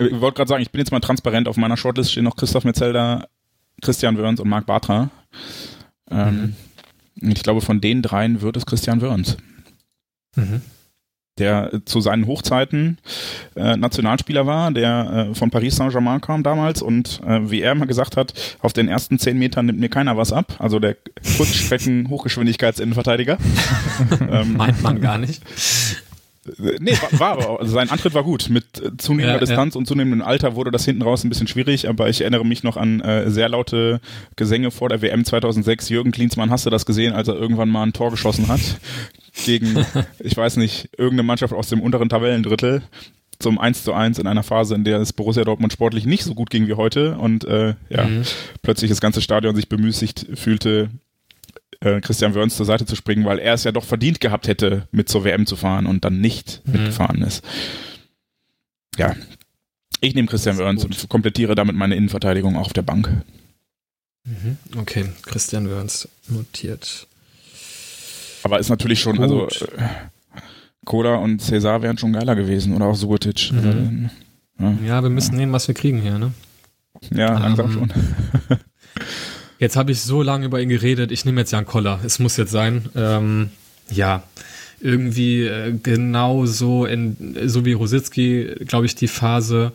Ich 0.00 0.20
wollte 0.20 0.36
gerade 0.36 0.48
sagen, 0.48 0.62
ich 0.62 0.70
bin 0.70 0.78
jetzt 0.78 0.92
mal 0.92 1.00
transparent. 1.00 1.48
Auf 1.48 1.56
meiner 1.56 1.76
Shortlist 1.76 2.12
stehen 2.12 2.22
noch 2.22 2.36
Christoph 2.36 2.62
Metzelder, 2.62 3.26
Christian 3.82 4.16
Wörns 4.16 4.38
und 4.38 4.48
Marc 4.48 4.64
Bartra. 4.64 5.10
Ähm, 6.08 6.54
Ich 7.20 7.42
glaube, 7.42 7.60
von 7.62 7.80
den 7.80 8.00
dreien 8.00 8.40
wird 8.40 8.56
es 8.56 8.64
Christian 8.64 9.00
Wörns, 9.00 9.36
Mhm. 10.36 10.60
der 11.38 11.80
zu 11.84 12.00
seinen 12.00 12.28
Hochzeiten 12.28 12.98
äh, 13.56 13.76
Nationalspieler 13.76 14.46
war, 14.46 14.70
der 14.70 15.30
äh, 15.30 15.34
von 15.34 15.50
Paris 15.50 15.74
Saint-Germain 15.74 16.20
kam 16.20 16.44
damals 16.44 16.80
und 16.80 17.20
äh, 17.26 17.50
wie 17.50 17.62
er 17.62 17.72
immer 17.72 17.86
gesagt 17.88 18.16
hat, 18.16 18.34
auf 18.60 18.72
den 18.72 18.86
ersten 18.86 19.18
zehn 19.18 19.36
Metern 19.36 19.66
nimmt 19.66 19.80
mir 19.80 19.88
keiner 19.88 20.16
was 20.16 20.32
ab. 20.32 20.54
Also 20.60 20.78
der 20.78 20.96
Kurzstrecken-Hochgeschwindigkeitsinnenverteidiger. 21.36 23.36
ähm, 24.30 24.56
Meint 24.56 24.80
man 24.80 25.00
gar 25.00 25.18
nicht. 25.18 25.42
Nee, 26.80 26.96
war, 27.12 27.36
war 27.38 27.60
also 27.60 27.72
sein 27.72 27.90
Antritt 27.90 28.14
war 28.14 28.24
gut. 28.24 28.48
Mit 28.50 28.64
äh, 28.82 28.96
zunehmender 28.96 29.34
Ja, 29.34 29.38
Distanz 29.40 29.76
und 29.76 29.86
zunehmendem 29.86 30.26
Alter 30.26 30.54
wurde 30.56 30.70
das 30.70 30.84
hinten 30.84 31.02
raus 31.02 31.24
ein 31.24 31.28
bisschen 31.28 31.46
schwierig, 31.48 31.88
aber 31.88 32.08
ich 32.08 32.20
erinnere 32.20 32.44
mich 32.44 32.62
noch 32.62 32.76
an 32.76 33.00
äh, 33.00 33.30
sehr 33.30 33.48
laute 33.48 34.00
Gesänge 34.36 34.70
vor 34.70 34.88
der 34.88 35.02
WM 35.02 35.24
2006. 35.24 35.88
Jürgen 35.88 36.12
Klinsmann, 36.12 36.50
hast 36.50 36.66
du 36.66 36.70
das 36.70 36.86
gesehen, 36.86 37.12
als 37.12 37.28
er 37.28 37.34
irgendwann 37.36 37.68
mal 37.68 37.82
ein 37.82 37.92
Tor 37.92 38.10
geschossen 38.10 38.48
hat? 38.48 38.60
Gegen, 39.44 39.84
ich 40.18 40.36
weiß 40.36 40.56
nicht, 40.56 40.88
irgendeine 40.96 41.22
Mannschaft 41.24 41.52
aus 41.54 41.68
dem 41.68 41.80
unteren 41.80 42.08
Tabellendrittel 42.08 42.82
zum 43.38 43.58
1 43.60 43.84
zu 43.84 43.92
1 43.92 44.18
in 44.18 44.26
einer 44.26 44.42
Phase, 44.42 44.74
in 44.74 44.82
der 44.82 44.98
es 44.98 45.12
Borussia 45.12 45.44
Dortmund 45.44 45.72
sportlich 45.72 46.06
nicht 46.06 46.24
so 46.24 46.34
gut 46.34 46.50
ging 46.50 46.66
wie 46.66 46.74
heute 46.74 47.16
und 47.18 47.44
äh, 47.44 47.74
ja, 47.88 48.04
Mhm. 48.04 48.22
plötzlich 48.62 48.90
das 48.90 49.00
ganze 49.00 49.20
Stadion 49.20 49.54
sich 49.54 49.68
bemüßigt 49.68 50.26
fühlte, 50.34 50.90
äh, 51.80 52.00
Christian 52.00 52.34
Wörns 52.34 52.56
zur 52.56 52.66
Seite 52.66 52.86
zu 52.86 52.96
springen, 52.96 53.24
weil 53.24 53.38
er 53.38 53.54
es 53.54 53.64
ja 53.64 53.72
doch 53.72 53.84
verdient 53.84 54.20
gehabt 54.20 54.48
hätte, 54.48 54.88
mit 54.90 55.08
zur 55.08 55.24
WM 55.24 55.46
zu 55.46 55.56
fahren 55.56 55.86
und 55.86 56.04
dann 56.04 56.20
nicht 56.20 56.62
Mhm. 56.64 56.72
mitgefahren 56.72 57.22
ist. 57.22 57.44
Ja. 58.96 59.14
Ich 60.00 60.14
nehme 60.14 60.28
Christian 60.28 60.58
Wörns 60.58 60.84
und 60.84 61.08
komplettiere 61.08 61.54
damit 61.54 61.74
meine 61.76 61.96
Innenverteidigung 61.96 62.56
auch 62.56 62.66
auf 62.66 62.72
der 62.72 62.82
Bank. 62.82 63.10
Mhm. 64.24 64.56
Okay, 64.76 65.06
Christian 65.22 65.68
Wörns 65.70 66.08
notiert. 66.28 67.06
Aber 68.44 68.58
ist 68.58 68.68
natürlich 68.68 69.00
schon, 69.00 69.16
Gut. 69.16 69.22
also 69.22 69.46
äh, 69.76 69.88
Koda 70.84 71.16
und 71.16 71.40
Cesar 71.42 71.82
wären 71.82 71.98
schon 71.98 72.12
geiler 72.12 72.36
gewesen 72.36 72.74
oder 72.74 72.86
auch 72.86 72.94
Subotic. 72.94 73.50
Also, 73.54 73.68
Mhm. 73.68 74.10
Ja, 74.84 75.02
wir 75.02 75.10
müssen 75.10 75.36
nehmen, 75.36 75.52
was 75.52 75.68
wir 75.68 75.74
kriegen 75.76 76.00
hier, 76.02 76.18
ne? 76.18 76.32
ja, 77.14 77.38
langsam 77.38 77.66
Ähm, 77.66 77.72
schon. 77.72 77.92
Jetzt 79.58 79.76
habe 79.76 79.92
ich 79.92 80.00
so 80.02 80.22
lange 80.22 80.46
über 80.46 80.60
ihn 80.60 80.68
geredet. 80.68 81.10
Ich 81.10 81.24
nehme 81.24 81.40
jetzt 81.40 81.52
Jan 81.52 81.66
Koller. 81.66 82.00
Es 82.04 82.18
muss 82.18 82.36
jetzt 82.36 82.52
sein. 82.52 82.88
Ähm, 82.94 83.50
ja, 83.90 84.22
irgendwie 84.80 85.46
äh, 85.46 85.74
genau 85.82 86.46
so, 86.46 86.86
in, 86.86 87.36
so 87.46 87.64
wie 87.64 87.72
Rositzky, 87.72 88.54
glaube 88.66 88.86
ich, 88.86 88.94
die 88.94 89.08
Phase, 89.08 89.72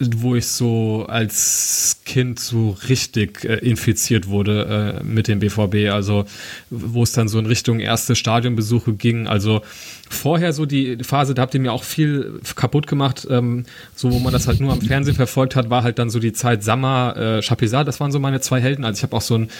wo 0.00 0.34
ich 0.34 0.48
so 0.48 1.06
als 1.08 2.00
Kind 2.04 2.40
so 2.40 2.76
richtig 2.88 3.44
äh, 3.44 3.58
infiziert 3.58 4.26
wurde 4.26 5.00
äh, 5.00 5.04
mit 5.04 5.28
dem 5.28 5.38
BVB. 5.38 5.92
Also 5.92 6.24
wo 6.68 7.04
es 7.04 7.12
dann 7.12 7.28
so 7.28 7.38
in 7.38 7.46
Richtung 7.46 7.78
erste 7.78 8.16
Stadionbesuche 8.16 8.94
ging. 8.94 9.28
Also 9.28 9.62
vorher 10.10 10.52
so 10.52 10.66
die 10.66 10.98
Phase, 11.04 11.34
da 11.34 11.42
habt 11.42 11.54
ihr 11.54 11.60
mir 11.60 11.72
auch 11.72 11.84
viel 11.84 12.40
kaputt 12.56 12.88
gemacht. 12.88 13.26
Ähm, 13.30 13.66
so 13.94 14.10
wo 14.10 14.18
man 14.18 14.32
das 14.32 14.48
halt 14.48 14.58
nur 14.58 14.72
am 14.72 14.80
Fernsehen 14.80 15.14
verfolgt 15.14 15.54
hat, 15.54 15.70
war 15.70 15.84
halt 15.84 16.00
dann 16.00 16.10
so 16.10 16.18
die 16.18 16.32
Zeit 16.32 16.64
Sammer, 16.64 17.16
äh, 17.16 17.42
Chapuisat. 17.42 17.86
Das 17.86 18.00
waren 18.00 18.10
so 18.10 18.18
meine 18.18 18.40
zwei 18.40 18.60
Helden. 18.60 18.84
Also 18.84 18.98
ich 18.98 19.02
habe 19.04 19.16
auch 19.16 19.22
so 19.22 19.36
ein 19.36 19.50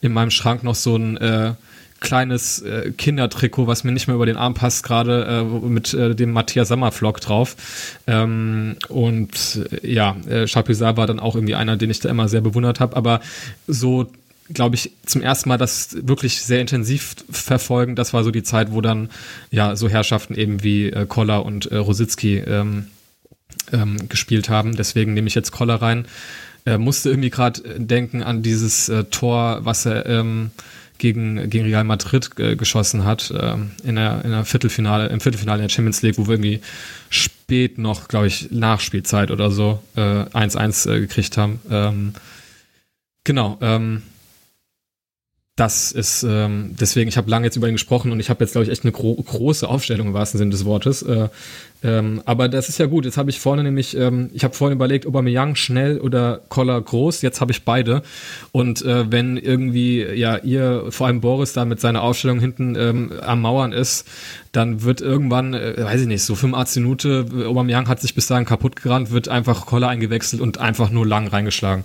in 0.00 0.12
meinem 0.12 0.30
Schrank 0.30 0.64
noch 0.64 0.74
so 0.74 0.96
ein 0.96 1.18
äh, 1.18 1.52
kleines 2.02 2.60
äh, 2.60 2.90
Kindertrikot, 2.90 3.66
was 3.66 3.84
mir 3.84 3.92
nicht 3.92 4.08
mehr 4.08 4.16
über 4.16 4.26
den 4.26 4.36
Arm 4.36 4.52
passt, 4.52 4.84
gerade 4.84 5.24
äh, 5.24 5.42
mit 5.66 5.94
äh, 5.94 6.14
dem 6.14 6.32
Matthias 6.32 6.68
Sammer-Vlog 6.68 7.20
drauf. 7.20 7.56
Ähm, 8.06 8.76
und 8.88 9.66
äh, 9.82 9.90
ja, 9.90 10.16
äh, 10.28 10.46
Chapuisat 10.46 10.98
war 10.98 11.06
dann 11.06 11.20
auch 11.20 11.34
irgendwie 11.34 11.54
einer, 11.54 11.76
den 11.76 11.90
ich 11.90 12.00
da 12.00 12.10
immer 12.10 12.28
sehr 12.28 12.42
bewundert 12.42 12.80
habe. 12.80 12.96
Aber 12.96 13.20
so 13.66 14.10
glaube 14.52 14.74
ich, 14.74 14.90
zum 15.06 15.22
ersten 15.22 15.48
Mal 15.48 15.56
das 15.56 15.96
wirklich 16.06 16.42
sehr 16.42 16.60
intensiv 16.60 17.14
verfolgen. 17.30 17.96
Das 17.96 18.12
war 18.12 18.22
so 18.24 18.30
die 18.30 18.42
Zeit, 18.42 18.72
wo 18.72 18.82
dann 18.82 19.08
ja 19.50 19.76
so 19.76 19.88
Herrschaften 19.88 20.34
eben 20.34 20.62
wie 20.62 20.88
äh, 20.88 21.06
Koller 21.06 21.46
und 21.46 21.66
äh, 21.66 21.76
Rositzky 21.76 22.38
ähm, 22.38 22.86
ähm, 23.72 24.08
gespielt 24.08 24.48
haben. 24.48 24.76
Deswegen 24.76 25.14
nehme 25.14 25.28
ich 25.28 25.34
jetzt 25.34 25.52
Koller 25.52 25.76
rein. 25.76 26.06
Er 26.64 26.78
musste 26.78 27.10
irgendwie 27.10 27.30
gerade 27.30 27.60
denken 27.78 28.22
an 28.22 28.42
dieses 28.42 28.88
äh, 28.88 29.04
Tor, 29.04 29.60
was 29.62 29.86
er 29.86 30.06
ähm, 30.06 30.50
gegen, 31.02 31.50
gegen 31.50 31.64
Real 31.64 31.82
Madrid 31.82 32.30
äh, 32.38 32.54
geschossen 32.54 33.04
hat, 33.04 33.34
ähm, 33.36 33.72
in, 33.82 33.96
der, 33.96 34.24
in 34.24 34.30
der 34.30 34.44
Viertelfinale, 34.44 35.08
im 35.08 35.20
Viertelfinale 35.20 35.58
in 35.58 35.66
der 35.66 35.74
Champions 35.74 36.00
League, 36.02 36.16
wo 36.16 36.28
wir 36.28 36.34
irgendwie 36.34 36.60
spät 37.10 37.76
noch, 37.76 38.06
glaube 38.06 38.28
ich, 38.28 38.52
Nachspielzeit 38.52 39.32
oder 39.32 39.50
so 39.50 39.82
1-1 39.96 40.88
äh, 40.88 40.94
äh, 40.94 41.00
gekriegt 41.00 41.36
haben. 41.36 41.58
Ähm, 41.68 42.12
genau, 43.24 43.58
ähm, 43.60 44.02
das 45.56 45.92
ist 45.92 46.22
ähm, 46.22 46.74
deswegen, 46.80 47.08
ich 47.08 47.18
habe 47.18 47.30
lange 47.30 47.44
jetzt 47.44 47.56
über 47.56 47.68
ihn 47.68 47.74
gesprochen 47.74 48.10
und 48.10 48.20
ich 48.20 48.30
habe 48.30 48.42
jetzt, 48.42 48.52
glaube 48.52 48.64
ich, 48.64 48.70
echt 48.70 48.84
eine 48.84 48.92
gro 48.92 49.14
große 49.14 49.68
Aufstellung 49.68 50.08
im 50.08 50.14
wahrsten 50.14 50.38
Sinne 50.38 50.50
des 50.50 50.64
Wortes. 50.64 51.02
Äh, 51.02 51.28
ähm, 51.84 52.22
aber 52.24 52.48
das 52.48 52.70
ist 52.70 52.78
ja 52.78 52.86
gut. 52.86 53.04
Jetzt 53.04 53.18
habe 53.18 53.28
ich 53.28 53.38
vorne 53.38 53.62
nämlich, 53.62 53.94
ähm, 53.94 54.30
ich 54.32 54.44
habe 54.44 54.54
vorhin 54.54 54.76
überlegt, 54.76 55.06
Aubameyang 55.06 55.54
schnell 55.54 56.00
oder 56.00 56.40
Koller 56.48 56.80
groß. 56.80 57.20
Jetzt 57.20 57.42
habe 57.42 57.52
ich 57.52 57.66
beide. 57.66 58.02
Und 58.52 58.80
äh, 58.82 59.12
wenn 59.12 59.36
irgendwie 59.36 60.02
ja 60.02 60.38
ihr, 60.38 60.86
vor 60.88 61.06
allem 61.08 61.20
Boris, 61.20 61.52
da 61.52 61.66
mit 61.66 61.80
seiner 61.80 62.02
Aufstellung 62.02 62.40
hinten 62.40 62.74
ähm, 62.74 63.12
am 63.20 63.42
Mauern 63.42 63.72
ist, 63.72 64.08
dann 64.52 64.82
wird 64.82 65.02
irgendwann, 65.02 65.52
äh, 65.52 65.74
weiß 65.76 66.00
ich 66.00 66.06
nicht, 66.06 66.22
so 66.22 66.34
85 66.34 66.82
Minute, 66.82 67.26
Aubameyang 67.46 67.88
hat 67.88 68.00
sich 68.00 68.14
bis 68.14 68.26
dahin 68.26 68.46
kaputt 68.46 68.76
gerannt, 68.76 69.10
wird 69.10 69.28
einfach 69.28 69.66
Koller 69.66 69.88
eingewechselt 69.88 70.40
und 70.40 70.56
einfach 70.56 70.88
nur 70.88 71.06
lang 71.06 71.28
reingeschlagen. 71.28 71.84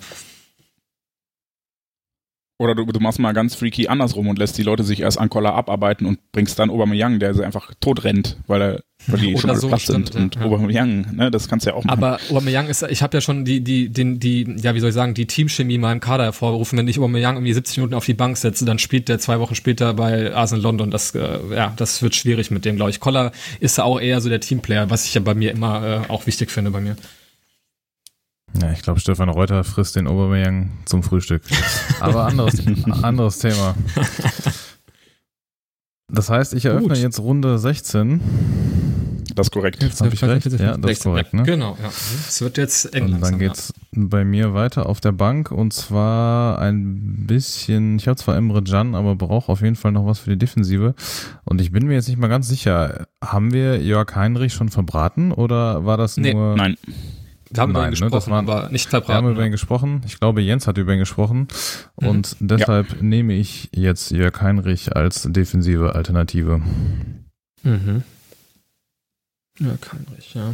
Oder 2.59 2.73
du, 2.73 2.85
du 2.85 2.99
machst 2.99 3.19
mal 3.19 3.33
ganz 3.33 3.53
freaky 3.53 3.87
andersrum 3.87 4.27
und 4.27 4.39
lässt 4.39 4.57
die 4.57 4.63
Leute 4.63 4.83
sich 4.83 5.01
erst 5.01 5.19
an 5.19 5.29
Koller 5.29 5.53
abarbeiten 5.53 6.07
und 6.07 6.19
bringst 6.31 6.57
dann 6.57 6.71
Aubameyang, 6.71 7.19
der 7.19 7.35
sie 7.35 7.45
einfach 7.45 7.71
tot 7.79 8.03
rennt, 8.03 8.37
weil 8.47 8.61
er 8.61 8.83
weil 9.05 9.19
die 9.19 9.37
schon 9.37 9.55
so, 9.55 9.67
platt 9.67 9.81
sind. 9.81 10.15
und 10.15 10.35
ja. 10.35 10.41
Aubameyang, 10.41 11.15
ne, 11.15 11.29
das 11.29 11.47
kannst 11.47 11.67
du 11.67 11.69
ja 11.69 11.75
auch 11.75 11.83
machen. 11.83 12.03
Aber 12.03 12.19
Aubameyang 12.31 12.67
ist, 12.67 12.81
ich 12.81 13.03
habe 13.03 13.15
ja 13.17 13.21
schon 13.21 13.45
die, 13.45 13.61
die, 13.61 13.89
den, 13.89 14.19
die, 14.19 14.55
ja, 14.59 14.73
wie 14.73 14.79
soll 14.79 14.89
ich 14.89 14.95
sagen, 14.95 15.13
die 15.13 15.27
Teamchemie 15.27 15.75
in 15.75 15.81
meinem 15.81 15.99
Kader 15.99 16.23
hervorgerufen. 16.23 16.79
Wenn 16.79 16.87
ich 16.87 16.97
Aubameyang 16.97 17.35
irgendwie 17.35 17.53
70 17.53 17.77
Minuten 17.77 17.93
auf 17.93 18.05
die 18.05 18.15
Bank 18.15 18.37
setze, 18.37 18.65
dann 18.65 18.79
spielt 18.79 19.07
der 19.07 19.19
zwei 19.19 19.39
Wochen 19.39 19.53
später 19.53 19.93
bei 19.93 20.33
Arsenal 20.33 20.63
London. 20.63 20.89
Das, 20.89 21.13
äh, 21.13 21.39
ja, 21.51 21.73
das 21.77 22.01
wird 22.01 22.15
schwierig 22.15 22.49
mit 22.49 22.65
dem, 22.65 22.75
glaube 22.75 22.89
ich. 22.89 22.99
Koller 22.99 23.33
ist 23.59 23.79
auch 23.79 23.99
eher 23.99 24.19
so 24.19 24.29
der 24.29 24.39
Teamplayer, 24.39 24.89
was 24.89 25.05
ich 25.05 25.13
ja 25.13 25.21
bei 25.21 25.35
mir 25.35 25.51
immer 25.51 26.03
äh, 26.07 26.11
auch 26.11 26.25
wichtig 26.25 26.49
finde 26.49 26.71
bei 26.71 26.81
mir. 26.81 26.95
Ja, 28.61 28.71
ich 28.71 28.81
glaube, 28.81 28.99
Stefan 28.99 29.29
Reuter 29.29 29.63
frisst 29.63 29.95
den 29.95 30.07
Obermeyang 30.07 30.71
zum 30.85 31.03
Frühstück. 31.03 31.43
Aber 31.99 32.25
anderes, 32.25 32.61
anderes 33.03 33.39
Thema. 33.39 33.75
Das 36.09 36.29
heißt, 36.29 36.53
ich 36.53 36.65
eröffne 36.65 36.89
Gut. 36.89 36.97
jetzt 36.97 37.19
Runde 37.19 37.59
16. 37.59 38.21
Das 39.35 39.47
ist 39.47 39.51
korrekt. 39.51 39.83
Jetzt 39.83 40.01
habe 40.01 40.13
ich 40.13 40.23
recht? 40.23 40.45
Ja, 40.59 40.77
das 40.77 40.91
ist 40.91 41.03
korrekt. 41.03 41.33
Ne? 41.33 41.43
Genau, 41.43 41.77
ja. 41.79 41.89
Es 41.89 42.41
wird 42.41 42.57
jetzt 42.57 42.95
eng. 42.95 43.13
Und 43.13 43.21
dann 43.21 43.37
geht's 43.37 43.71
bei 43.91 44.25
mir 44.25 44.55
weiter 44.55 44.87
auf 44.87 44.99
der 44.99 45.11
Bank 45.11 45.51
und 45.51 45.73
zwar 45.73 46.59
ein 46.59 47.27
bisschen, 47.27 47.97
ich 47.97 48.07
habe 48.07 48.17
zwar 48.17 48.35
Emre 48.35 48.63
Can, 48.63 48.95
aber 48.95 49.15
brauche 49.15 49.51
auf 49.51 49.61
jeden 49.61 49.75
Fall 49.75 49.91
noch 49.91 50.07
was 50.07 50.19
für 50.19 50.31
die 50.31 50.39
Defensive. 50.39 50.95
Und 51.43 51.61
ich 51.61 51.71
bin 51.71 51.85
mir 51.85 51.93
jetzt 51.93 52.07
nicht 52.07 52.17
mal 52.17 52.29
ganz 52.29 52.47
sicher, 52.47 53.05
haben 53.23 53.53
wir 53.53 53.79
Jörg 53.79 54.15
Heinrich 54.15 54.53
schon 54.53 54.69
verbraten 54.69 55.31
oder 55.31 55.85
war 55.85 55.97
das 55.97 56.17
nee, 56.17 56.33
nur... 56.33 56.55
Nein. 56.55 56.75
Wir 57.49 57.61
haben 57.61 57.71
Nein, 57.71 57.81
über 57.81 57.87
ihn 57.87 57.91
gesprochen, 57.91 58.11
ne, 58.11 58.15
das 58.15 58.27
war, 58.27 58.39
aber 58.39 58.69
nicht 58.71 58.89
verbraten. 58.89 59.11
Wir 59.11 59.15
haben 59.15 59.31
über 59.31 59.45
ihn 59.45 59.51
gesprochen. 59.51 60.01
Ich 60.05 60.19
glaube, 60.19 60.41
Jens 60.41 60.67
hat 60.67 60.77
über 60.77 60.93
ihn 60.93 60.99
gesprochen. 60.99 61.47
Mhm. 61.99 62.07
Und 62.07 62.35
deshalb 62.39 62.93
ja. 62.93 63.01
nehme 63.01 63.33
ich 63.33 63.69
jetzt 63.71 64.11
Jörg 64.11 64.41
Heinrich 64.41 64.95
als 64.95 65.23
defensive 65.23 65.95
Alternative. 65.95 66.61
Mhm. 67.63 68.03
Jörg 69.59 69.79
Heinrich, 69.91 70.33
ja. 70.33 70.53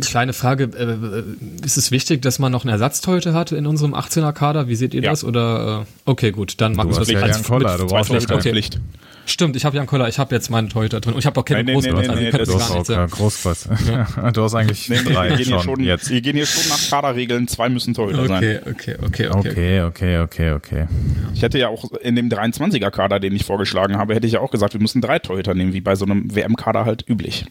Kleine 0.00 0.32
Frage, 0.32 0.70
äh, 0.76 0.82
äh, 0.82 1.24
ist 1.64 1.76
es 1.76 1.90
wichtig, 1.90 2.22
dass 2.22 2.38
man 2.38 2.50
noch 2.50 2.64
einen 2.64 2.72
Ersatztorhüter 2.72 3.32
hat 3.32 3.52
in 3.52 3.66
unserem 3.66 3.94
18er 3.94 4.32
Kader? 4.32 4.68
Wie 4.68 4.74
seht 4.74 4.94
ihr 4.94 5.02
ja. 5.02 5.10
das? 5.10 5.24
Oder 5.24 5.82
äh, 5.82 6.10
okay, 6.10 6.32
gut, 6.32 6.60
dann 6.60 6.74
machen 6.74 6.90
wir 6.90 7.00
es 7.00 7.08
ja 7.08 7.20
als 7.20 7.42
Koller, 7.44 7.78
du 7.78 7.86
brauchst 7.86 8.10
Pflicht. 8.10 8.32
Okay. 8.32 8.50
Pflicht. 8.50 8.80
Stimmt, 9.26 9.56
ich 9.56 9.64
habe 9.64 9.76
Jan 9.76 9.86
Koller, 9.86 10.06
ich 10.08 10.18
habe 10.18 10.34
jetzt 10.34 10.50
meinen 10.50 10.68
Torhüter 10.68 11.00
drin 11.00 11.14
und 11.14 11.20
ich 11.20 11.26
habe 11.26 11.40
auch 11.40 11.44
keine 11.44 11.64
nee, 11.64 11.72
Großkreuz. 11.72 12.08
Nee, 12.08 12.14
nee, 12.14 12.30
also 12.30 12.52
nee, 12.52 12.58
du 12.58 12.60
hast 12.60 12.90
auch 12.90 13.10
Großkreuz. 13.10 13.68
Ja. 13.88 14.30
du 14.32 14.42
hast 14.42 14.54
eigentlich 14.54 14.88
nee, 14.90 14.98
drei 15.02 15.38
wir 15.38 15.44
schon, 15.44 15.62
schon 15.62 15.80
jetzt. 15.80 16.10
Wir 16.10 16.20
gehen 16.20 16.36
hier 16.36 16.46
schon 16.46 16.68
nach 16.68 16.90
Kaderregeln, 16.90 17.48
zwei 17.48 17.68
müssen 17.70 17.94
Torhüter 17.94 18.24
okay, 18.24 18.28
sein. 18.28 18.74
Okay, 18.74 18.96
okay, 19.02 19.28
okay. 19.28 19.50
Okay, 19.50 19.82
okay, 19.82 20.18
okay, 20.18 20.50
okay. 20.52 20.86
Ich 21.32 21.42
hätte 21.42 21.58
ja 21.58 21.68
auch 21.68 21.90
in 22.02 22.16
dem 22.16 22.28
23er 22.28 22.90
Kader, 22.90 23.18
den 23.18 23.34
ich 23.34 23.44
vorgeschlagen 23.44 23.96
habe, 23.96 24.14
hätte 24.14 24.26
ich 24.26 24.34
ja 24.34 24.40
auch 24.40 24.50
gesagt, 24.50 24.74
wir 24.74 24.80
müssen 24.80 25.00
drei 25.00 25.18
Torhüter 25.18 25.54
nehmen, 25.54 25.72
wie 25.72 25.80
bei 25.80 25.94
so 25.94 26.04
einem 26.04 26.34
WM-Kader 26.34 26.84
halt 26.84 27.08
üblich. 27.08 27.46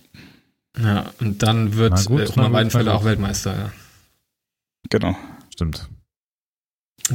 Ja, 0.81 1.11
und 1.19 1.43
dann 1.43 1.75
wird 1.75 2.05
gut, 2.05 2.21
äh, 2.21 2.25
Roman 2.25 2.53
Weidenfeller 2.53 2.95
auch 2.95 3.03
Weltmeister, 3.03 3.55
ja. 3.55 3.71
Genau. 4.89 5.15
Stimmt. 5.51 5.87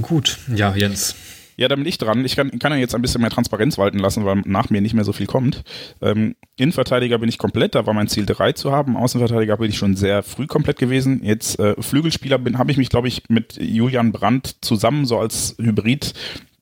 Gut, 0.00 0.38
ja, 0.54 0.74
Jens. 0.74 1.14
Ja, 1.58 1.66
da 1.66 1.74
bin 1.74 1.86
ich 1.86 1.98
dran. 1.98 2.24
Ich 2.24 2.36
kann, 2.36 2.56
kann 2.60 2.70
ja 2.70 2.78
jetzt 2.78 2.94
ein 2.94 3.02
bisschen 3.02 3.20
mehr 3.20 3.30
Transparenz 3.30 3.78
walten 3.78 3.98
lassen, 3.98 4.24
weil 4.24 4.42
nach 4.44 4.70
mir 4.70 4.80
nicht 4.80 4.94
mehr 4.94 5.02
so 5.02 5.12
viel 5.12 5.26
kommt. 5.26 5.64
Ähm, 6.00 6.36
Innenverteidiger 6.56 7.18
bin 7.18 7.28
ich 7.28 7.36
komplett, 7.36 7.74
da 7.74 7.84
war 7.84 7.94
mein 7.94 8.06
Ziel 8.06 8.26
drei 8.26 8.52
zu 8.52 8.70
haben. 8.70 8.96
Außenverteidiger 8.96 9.56
bin 9.56 9.70
ich 9.70 9.76
schon 9.76 9.96
sehr 9.96 10.22
früh 10.22 10.46
komplett 10.46 10.78
gewesen. 10.78 11.20
Jetzt 11.24 11.58
äh, 11.58 11.74
Flügelspieler 11.82 12.38
bin, 12.38 12.58
habe 12.58 12.70
ich 12.70 12.76
mich, 12.76 12.90
glaube 12.90 13.08
ich, 13.08 13.24
mit 13.28 13.56
Julian 13.60 14.12
Brandt 14.12 14.58
zusammen, 14.60 15.04
so 15.04 15.18
als 15.18 15.56
Hybrid, 15.58 16.14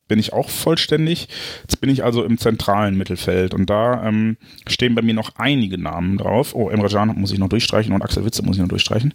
bin 0.09 0.19
ich 0.19 0.33
auch 0.33 0.49
vollständig. 0.49 1.29
Jetzt 1.63 1.81
bin 1.81 1.91
ich 1.91 2.05
also 2.05 2.25
im 2.25 2.39
zentralen 2.39 2.97
Mittelfeld 2.97 3.55
und 3.55 3.69
da 3.69 4.07
ähm, 4.07 4.37
stehen 4.69 4.95
bei 4.95 5.03
mir 5.03 5.15
noch 5.15 5.37
einige 5.37 5.79
Namen 5.79 6.19
drauf. 6.19 6.55
Oh, 6.55 6.69
Emre 6.71 6.89
Can 6.89 7.09
muss 7.19 7.33
ich 7.33 7.39
noch 7.39 7.49
durchstreichen 7.49 7.93
und 7.93 8.03
Axel 8.03 8.25
Witze 8.25 8.43
muss 8.43 8.57
ich 8.57 8.63
noch 8.63 8.69
durchstreichen. 8.69 9.15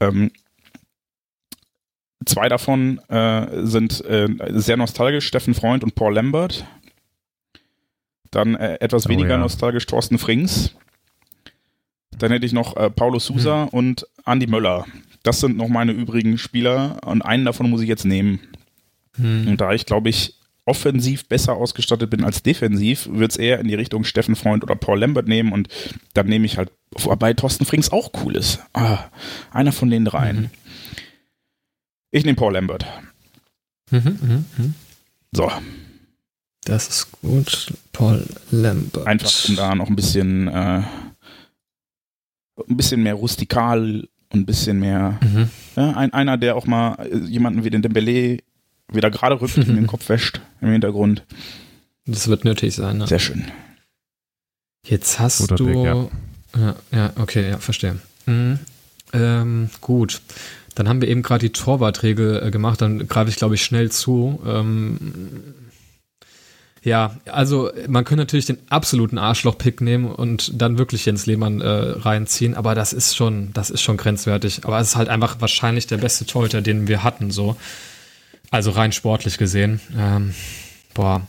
Ähm, 0.00 0.30
Zwei 2.26 2.48
davon 2.48 2.98
äh, 3.08 3.64
sind 3.64 4.04
äh, 4.04 4.28
sehr 4.50 4.76
nostalgisch, 4.76 5.26
Steffen 5.26 5.54
Freund 5.54 5.82
und 5.82 5.94
Paul 5.94 6.14
Lambert. 6.14 6.64
Dann 8.30 8.54
äh, 8.54 8.76
etwas 8.80 9.06
oh, 9.06 9.08
weniger 9.08 9.30
ja. 9.30 9.38
nostalgisch 9.38 9.86
Thorsten 9.86 10.18
Frings. 10.18 10.74
Dann 12.18 12.30
hätte 12.30 12.46
ich 12.46 12.52
noch 12.52 12.76
äh, 12.76 12.90
Paulo 12.90 13.18
Sousa 13.18 13.64
hm. 13.64 13.68
und 13.70 14.06
Andy 14.24 14.46
Möller. 14.46 14.86
Das 15.22 15.40
sind 15.40 15.56
noch 15.56 15.68
meine 15.68 15.92
übrigen 15.92 16.38
Spieler 16.38 16.98
und 17.04 17.22
einen 17.22 17.44
davon 17.44 17.70
muss 17.70 17.80
ich 17.80 17.88
jetzt 17.88 18.04
nehmen. 18.04 18.40
Hm. 19.16 19.48
Und 19.48 19.60
da 19.60 19.72
ich, 19.72 19.86
glaube 19.86 20.08
ich, 20.08 20.34
offensiv 20.64 21.26
besser 21.26 21.54
ausgestattet 21.54 22.10
bin 22.10 22.24
als 22.24 22.42
defensiv, 22.42 23.08
wird 23.10 23.32
es 23.32 23.36
eher 23.36 23.58
in 23.58 23.68
die 23.68 23.74
Richtung 23.74 24.04
Steffen 24.04 24.36
Freund 24.36 24.62
oder 24.62 24.76
Paul 24.76 25.00
Lambert 25.00 25.26
nehmen 25.26 25.52
und 25.52 25.68
dann 26.14 26.26
nehme 26.26 26.46
ich 26.46 26.56
halt, 26.56 26.70
wobei 26.92 27.34
Thorsten 27.34 27.64
Frings 27.64 27.90
auch 27.90 28.12
cool 28.22 28.36
ist. 28.36 28.60
Ah, 28.72 29.04
einer 29.50 29.72
von 29.72 29.90
den 29.90 30.04
dreien. 30.04 30.42
Mhm. 30.42 30.50
Ich 32.12 32.24
nehme 32.24 32.36
Paul 32.36 32.52
Lambert. 32.52 32.86
Mhm, 33.90 34.18
mh, 34.20 34.44
mh. 34.58 34.72
So. 35.32 35.50
Das 36.64 36.88
ist 36.88 37.12
gut. 37.22 37.72
Paul 37.92 38.24
Lambert. 38.50 39.06
Einfach 39.06 39.48
um 39.48 39.56
da 39.56 39.74
noch 39.74 39.88
ein 39.88 39.96
bisschen, 39.96 40.46
äh, 40.46 40.82
ein 40.82 42.76
bisschen 42.76 43.02
mehr 43.02 43.14
rustikal 43.14 44.06
und 44.32 44.40
ein 44.40 44.46
bisschen 44.46 44.78
mehr. 44.78 45.18
Mhm. 45.22 45.50
Ja, 45.74 45.96
ein, 45.96 46.12
einer, 46.12 46.36
der 46.38 46.54
auch 46.54 46.66
mal 46.66 46.94
äh, 47.04 47.16
jemanden 47.26 47.64
wie 47.64 47.70
den 47.70 47.82
Dembele 47.82 48.38
wieder 48.90 49.10
gerade 49.10 49.40
rückt 49.40 49.56
und 49.56 49.68
den 49.68 49.86
Kopf 49.88 50.08
wäscht 50.08 50.40
im 50.60 50.70
Hintergrund. 50.70 51.24
Das 52.06 52.28
wird 52.28 52.44
nötig 52.44 52.74
sein. 52.74 52.98
Ne? 52.98 53.06
Sehr 53.06 53.18
schön. 53.18 53.44
Jetzt 54.84 55.20
hast 55.20 55.38
Guter 55.38 55.56
du. 55.56 55.64
Blick, 55.66 55.76
ja. 55.76 56.08
ja. 56.58 56.76
ja, 56.90 57.12
okay, 57.16 57.50
ja, 57.50 57.58
verstehe. 57.58 57.98
Mhm. 58.26 58.58
Ähm, 59.12 59.70
gut. 59.80 60.20
Dann 60.74 60.88
haben 60.88 61.00
wir 61.00 61.08
eben 61.08 61.22
gerade 61.22 61.46
die 61.46 61.52
Torwartregel 61.52 62.46
äh, 62.46 62.50
gemacht, 62.50 62.80
dann 62.80 63.06
greife 63.06 63.30
ich, 63.30 63.36
glaube 63.36 63.54
ich, 63.54 63.62
schnell 63.62 63.90
zu. 63.90 64.42
Ähm, 64.46 64.96
ja, 66.82 67.16
also 67.26 67.70
man 67.88 68.04
könnte 68.04 68.22
natürlich 68.22 68.46
den 68.46 68.58
absoluten 68.68 69.18
Arschloch-Pick 69.18 69.80
nehmen 69.80 70.06
und 70.06 70.60
dann 70.60 70.78
wirklich 70.78 71.04
Jens 71.06 71.26
Lehmann 71.26 71.60
äh, 71.60 71.68
reinziehen, 71.68 72.54
aber 72.54 72.74
das 72.74 72.92
ist 72.92 73.14
schon, 73.14 73.52
das 73.52 73.70
ist 73.70 73.82
schon 73.82 73.96
grenzwertig. 73.96 74.64
Aber 74.64 74.80
es 74.80 74.88
ist 74.88 74.96
halt 74.96 75.08
einfach 75.08 75.40
wahrscheinlich 75.40 75.86
der 75.86 75.98
beste 75.98 76.26
Torhüter, 76.26 76.60
den 76.60 76.88
wir 76.88 77.04
hatten, 77.04 77.30
so. 77.30 77.56
Also 78.52 78.70
rein 78.70 78.92
sportlich 78.92 79.38
gesehen. 79.38 79.80
Ähm, 79.98 80.34
boah. 80.94 81.26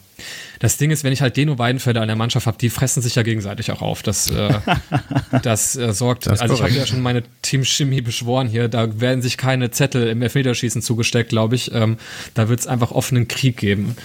Das 0.60 0.78
Ding 0.78 0.92
ist, 0.92 1.04
wenn 1.04 1.12
ich 1.12 1.22
halt 1.22 1.36
Deno 1.36 1.58
Weidenfelder 1.58 2.02
an 2.02 2.08
der 2.08 2.16
Mannschaft 2.16 2.48
habe, 2.48 2.58
die 2.58 2.70
fressen 2.70 3.02
sich 3.02 3.16
ja 3.16 3.24
gegenseitig 3.24 3.72
auch 3.72 3.82
auf. 3.82 4.04
Das, 4.04 4.30
äh, 4.30 4.54
das 5.42 5.76
äh, 5.76 5.94
sorgt. 5.94 6.28
Das 6.28 6.42
also 6.42 6.54
ich 6.56 6.62
habe 6.62 6.72
ja 6.72 6.86
schon 6.86 7.02
meine 7.02 7.24
Teamchemie 7.42 8.02
beschworen 8.02 8.48
hier. 8.48 8.68
Da 8.68 9.00
werden 9.00 9.22
sich 9.22 9.38
keine 9.38 9.72
Zettel 9.72 10.08
im 10.08 10.22
Elfmeterschießen 10.22 10.82
zugesteckt, 10.82 11.30
glaube 11.30 11.56
ich. 11.56 11.74
Ähm, 11.74 11.98
da 12.34 12.50
wird 12.50 12.60
es 12.60 12.68
einfach 12.68 12.92
offenen 12.92 13.28
Krieg 13.30 13.58
geben. 13.58 13.96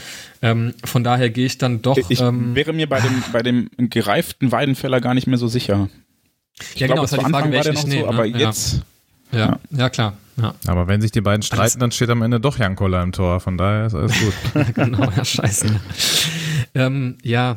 Ähm, 0.41 0.75
von 0.85 1.03
daher 1.03 1.29
gehe 1.31 1.47
ich 1.47 1.59
dann 1.59 1.83
doch. 1.83 1.99
Ich 2.09 2.21
ähm, 2.21 2.55
wäre 2.55 2.73
mir 2.73 2.89
bei 2.89 3.01
dem, 3.01 3.23
bei 3.33 3.43
dem 3.43 3.69
gereiften 3.77 4.53
Weidenfeller 4.53 5.01
gar 5.01 5.15
nicht 5.15 5.27
mehr 5.27 5.39
so 5.39 5.49
sicher. 5.49 5.89
Ich 6.75 6.81
ja, 6.81 6.87
genau, 6.87 7.03
glaub, 7.03 7.11
das 7.11 7.19
war 7.19 7.25
die 7.25 7.31
Frage, 7.61 7.71
ich 7.73 7.87
nehme. 7.87 8.03
So, 8.03 8.09
aber 8.09 8.27
ne? 8.27 8.39
jetzt. 8.39 8.75
Ja. 8.75 8.81
Ja, 9.33 9.59
ja, 9.71 9.91
klar. 9.91 10.15
Ja. 10.41 10.55
Aber 10.67 10.87
wenn 10.87 11.01
sich 11.01 11.11
die 11.11 11.21
beiden 11.21 11.43
streiten, 11.43 11.61
alles 11.63 11.79
dann 11.79 11.93
steht 11.93 12.11
am 12.11 12.23
Ende 12.23 12.41
doch 12.41 12.59
Jan 12.59 12.77
Koller 12.77 13.03
im 13.03 13.13
Tor. 13.13 13.41
Von 13.41 13.59
daher 13.59 13.87
ist 13.87 13.95
alles 13.95 14.13
gut. 14.19 14.35
genau, 14.75 15.11
ja, 15.11 15.25
scheiße. 15.25 15.81
ähm, 16.75 17.19
ja. 17.23 17.57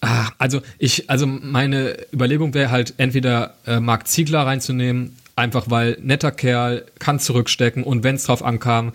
Ah, 0.00 0.30
also 0.38 0.62
ich, 0.78 1.08
also 1.10 1.26
meine 1.26 1.96
Überlegung 2.12 2.54
wäre 2.54 2.70
halt 2.70 2.94
entweder 2.96 3.54
äh, 3.66 3.78
Marc 3.78 4.08
Ziegler 4.08 4.46
reinzunehmen, 4.46 5.16
einfach 5.36 5.70
weil 5.70 5.96
netter 6.02 6.32
Kerl, 6.32 6.84
kann 6.98 7.20
zurückstecken 7.20 7.84
und 7.84 8.02
wenn 8.02 8.16
es 8.16 8.24
drauf 8.24 8.42
ankam, 8.44 8.92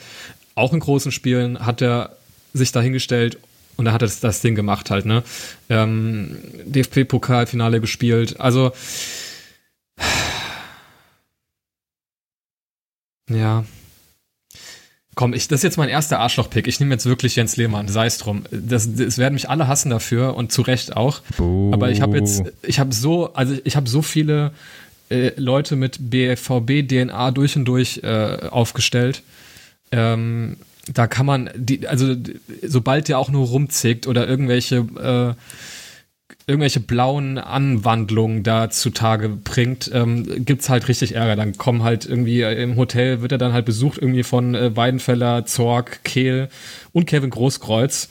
auch 0.55 0.73
in 0.73 0.81
großen 0.81 1.13
Spielen 1.13 1.65
hat 1.65 1.81
er 1.81 2.17
sich 2.53 2.73
dahingestellt 2.73 3.37
und 3.77 3.85
da 3.85 3.93
hat 3.93 4.01
er 4.01 4.07
das, 4.07 4.19
das 4.19 4.41
Ding 4.41 4.55
gemacht 4.55 4.89
halt, 4.89 5.05
ne? 5.05 5.23
Ähm, 5.69 6.37
DFB-Pokalfinale 6.65 7.79
gespielt. 7.79 8.41
Also 8.41 8.73
ja. 13.29 13.65
Komm, 15.15 15.33
ich, 15.33 15.47
das 15.47 15.59
ist 15.59 15.63
jetzt 15.63 15.77
mein 15.77 15.89
erster 15.89 16.19
Arschloch-Pick. 16.19 16.67
Ich 16.67 16.79
nehme 16.79 16.93
jetzt 16.93 17.07
wirklich 17.07 17.35
Jens 17.35 17.57
Lehmann, 17.57 17.87
sei 17.87 18.05
es 18.05 18.19
drum. 18.19 18.43
Das, 18.51 18.93
das 18.93 19.17
werden 19.17 19.33
mich 19.33 19.49
alle 19.49 19.67
hassen 19.67 19.89
dafür 19.89 20.35
und 20.35 20.51
zu 20.51 20.61
Recht 20.61 20.95
auch. 20.95 21.21
Oh. 21.39 21.71
Aber 21.73 21.89
ich 21.89 22.01
habe 22.01 22.17
jetzt, 22.17 22.43
ich 22.61 22.79
habe 22.79 22.93
so, 22.93 23.33
also 23.33 23.55
ich 23.63 23.75
habe 23.75 23.89
so 23.89 24.03
viele 24.03 24.51
äh, 25.09 25.31
Leute 25.35 25.75
mit 25.75 25.97
BVB-DNA 26.11 27.31
durch 27.31 27.55
und 27.55 27.65
durch 27.65 28.01
äh, 28.03 28.47
aufgestellt. 28.51 29.23
Ähm, 29.91 30.57
da 30.93 31.07
kann 31.07 31.25
man, 31.25 31.49
die, 31.55 31.87
also 31.87 32.15
sobald 32.61 33.07
der 33.07 33.17
auch 33.17 33.29
nur 33.29 33.47
rumzickt 33.47 34.05
oder 34.05 34.27
irgendwelche 34.27 34.75
äh, 34.77 35.33
irgendwelche 36.47 36.79
blauen 36.79 37.37
Anwandlungen 37.37 38.41
da 38.41 38.69
zutage 38.69 39.27
bringt, 39.27 39.91
ähm, 39.93 40.45
gibt's 40.45 40.69
halt 40.69 40.87
richtig 40.87 41.13
Ärger. 41.13 41.35
Dann 41.35 41.57
kommen 41.57 41.83
halt 41.83 42.05
irgendwie 42.05 42.41
äh, 42.41 42.61
im 42.63 42.77
Hotel, 42.77 43.21
wird 43.21 43.33
er 43.33 43.37
dann 43.37 43.51
halt 43.51 43.65
besucht 43.65 43.97
irgendwie 44.01 44.23
von 44.23 44.55
äh, 44.55 44.73
Weidenfeller, 44.75 45.45
Zorg, 45.45 46.05
Kehl 46.05 46.47
und 46.93 47.05
Kevin 47.05 47.31
Großkreuz. 47.31 48.07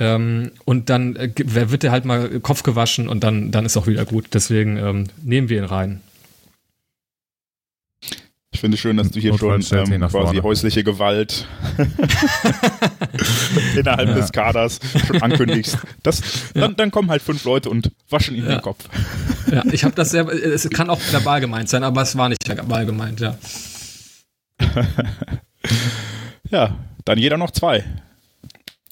Ähm, 0.00 0.50
und 0.64 0.90
dann 0.90 1.14
äh, 1.14 1.30
wird 1.36 1.84
er 1.84 1.92
halt 1.92 2.04
mal 2.04 2.40
Kopf 2.40 2.64
gewaschen 2.64 3.08
und 3.08 3.22
dann, 3.22 3.52
dann 3.52 3.64
ist 3.64 3.76
auch 3.76 3.86
wieder 3.86 4.04
gut. 4.04 4.26
Deswegen 4.34 4.76
ähm, 4.78 5.04
nehmen 5.22 5.48
wir 5.48 5.58
ihn 5.58 5.64
rein. 5.64 6.00
Ich 8.56 8.60
finde 8.60 8.78
schön, 8.78 8.96
dass 8.96 9.10
du 9.10 9.20
hier 9.20 9.36
schon 9.36 9.62
ähm, 9.70 10.08
quasi 10.08 10.38
häusliche 10.38 10.82
Gewalt 10.82 11.46
innerhalb 13.76 14.08
ja. 14.08 14.14
des 14.14 14.32
Kaders 14.32 14.80
schon 15.06 15.20
ankündigst. 15.20 15.76
Das, 16.02 16.22
dann, 16.54 16.74
dann 16.74 16.90
kommen 16.90 17.10
halt 17.10 17.20
fünf 17.20 17.44
Leute 17.44 17.68
und 17.68 17.92
waschen 18.08 18.34
ihm 18.34 18.44
ja. 18.44 18.52
den 18.52 18.62
Kopf. 18.62 18.88
Ja, 19.52 19.62
ich 19.70 19.84
habe 19.84 19.94
das 19.94 20.08
sehr, 20.08 20.26
es 20.26 20.70
kann 20.70 20.88
auch 20.88 20.98
verbal 21.10 21.42
gemeint 21.42 21.68
sein, 21.68 21.84
aber 21.84 22.00
es 22.00 22.16
war 22.16 22.30
nicht 22.30 22.48
verbal 22.48 22.86
gemeint, 22.86 23.20
ja. 23.20 23.36
ja, 26.50 26.78
dann 27.04 27.18
jeder 27.18 27.36
noch 27.36 27.50
zwei. 27.50 27.84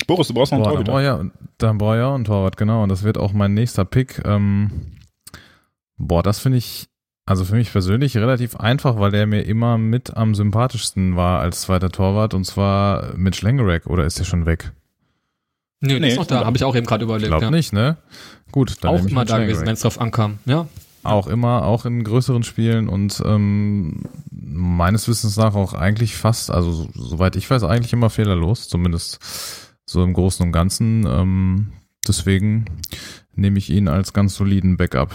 Boris, 0.06 0.28
du 0.28 0.34
brauchst 0.34 0.52
noch 0.52 0.58
einen 0.58 0.84
Boah, 0.84 0.84
Torhüter. 0.84 1.30
Dann 1.56 1.78
brauche 1.78 1.96
ich 1.96 2.02
auch 2.02 2.14
einen 2.14 2.26
Torwart, 2.26 2.58
genau. 2.58 2.82
Und 2.82 2.90
das 2.90 3.02
wird 3.02 3.16
auch 3.16 3.32
mein 3.32 3.54
nächster 3.54 3.86
Pick. 3.86 4.20
Ähm, 4.26 4.98
boah, 5.96 6.22
das 6.22 6.38
finde 6.38 6.58
ich 6.58 6.86
also 7.26 7.44
für 7.44 7.54
mich 7.54 7.72
persönlich 7.72 8.16
relativ 8.16 8.56
einfach, 8.56 8.98
weil 8.98 9.10
der 9.10 9.26
mir 9.26 9.42
immer 9.42 9.78
mit 9.78 10.16
am 10.16 10.34
sympathischsten 10.34 11.16
war 11.16 11.40
als 11.40 11.62
zweiter 11.62 11.90
Torwart 11.90 12.34
und 12.34 12.44
zwar 12.44 13.16
Mitch 13.16 13.44
Langerack 13.44 13.86
oder 13.86 14.04
ist 14.04 14.18
der 14.18 14.24
schon 14.24 14.46
weg? 14.46 14.72
Nö, 15.80 15.98
nee, 15.98 16.10
ist 16.10 16.16
noch 16.16 16.26
da, 16.26 16.44
habe 16.44 16.56
ich 16.56 16.64
auch 16.64 16.76
eben 16.76 16.86
gerade 16.86 17.04
überlegt. 17.04 17.28
Glaub 17.28 17.42
ja. 17.42 17.50
nicht, 17.50 17.72
ne? 17.72 17.96
Gut, 18.52 18.76
dann 18.82 18.90
auch 18.90 19.06
immer 19.06 19.24
da 19.24 19.38
gewesen, 19.38 19.66
wenn 19.66 19.74
es 19.74 19.80
drauf 19.80 20.00
ankam, 20.00 20.38
ja. 20.44 20.68
Auch 21.02 21.26
immer, 21.26 21.64
auch 21.64 21.84
in 21.84 22.02
größeren 22.02 22.44
Spielen 22.44 22.88
und 22.88 23.22
ähm, 23.26 24.04
meines 24.30 25.06
Wissens 25.06 25.36
nach 25.36 25.54
auch 25.54 25.74
eigentlich 25.74 26.16
fast, 26.16 26.50
also 26.50 26.88
soweit 26.94 27.36
ich 27.36 27.50
weiß, 27.50 27.62
eigentlich 27.64 27.92
immer 27.92 28.08
fehlerlos, 28.08 28.68
zumindest 28.68 29.18
so 29.84 30.02
im 30.02 30.14
Großen 30.14 30.44
und 30.44 30.52
Ganzen. 30.52 31.06
Ähm, 31.06 31.72
deswegen 32.08 32.64
nehme 33.34 33.58
ich 33.58 33.68
ihn 33.68 33.88
als 33.88 34.14
ganz 34.14 34.34
soliden 34.34 34.78
Backup. 34.78 35.14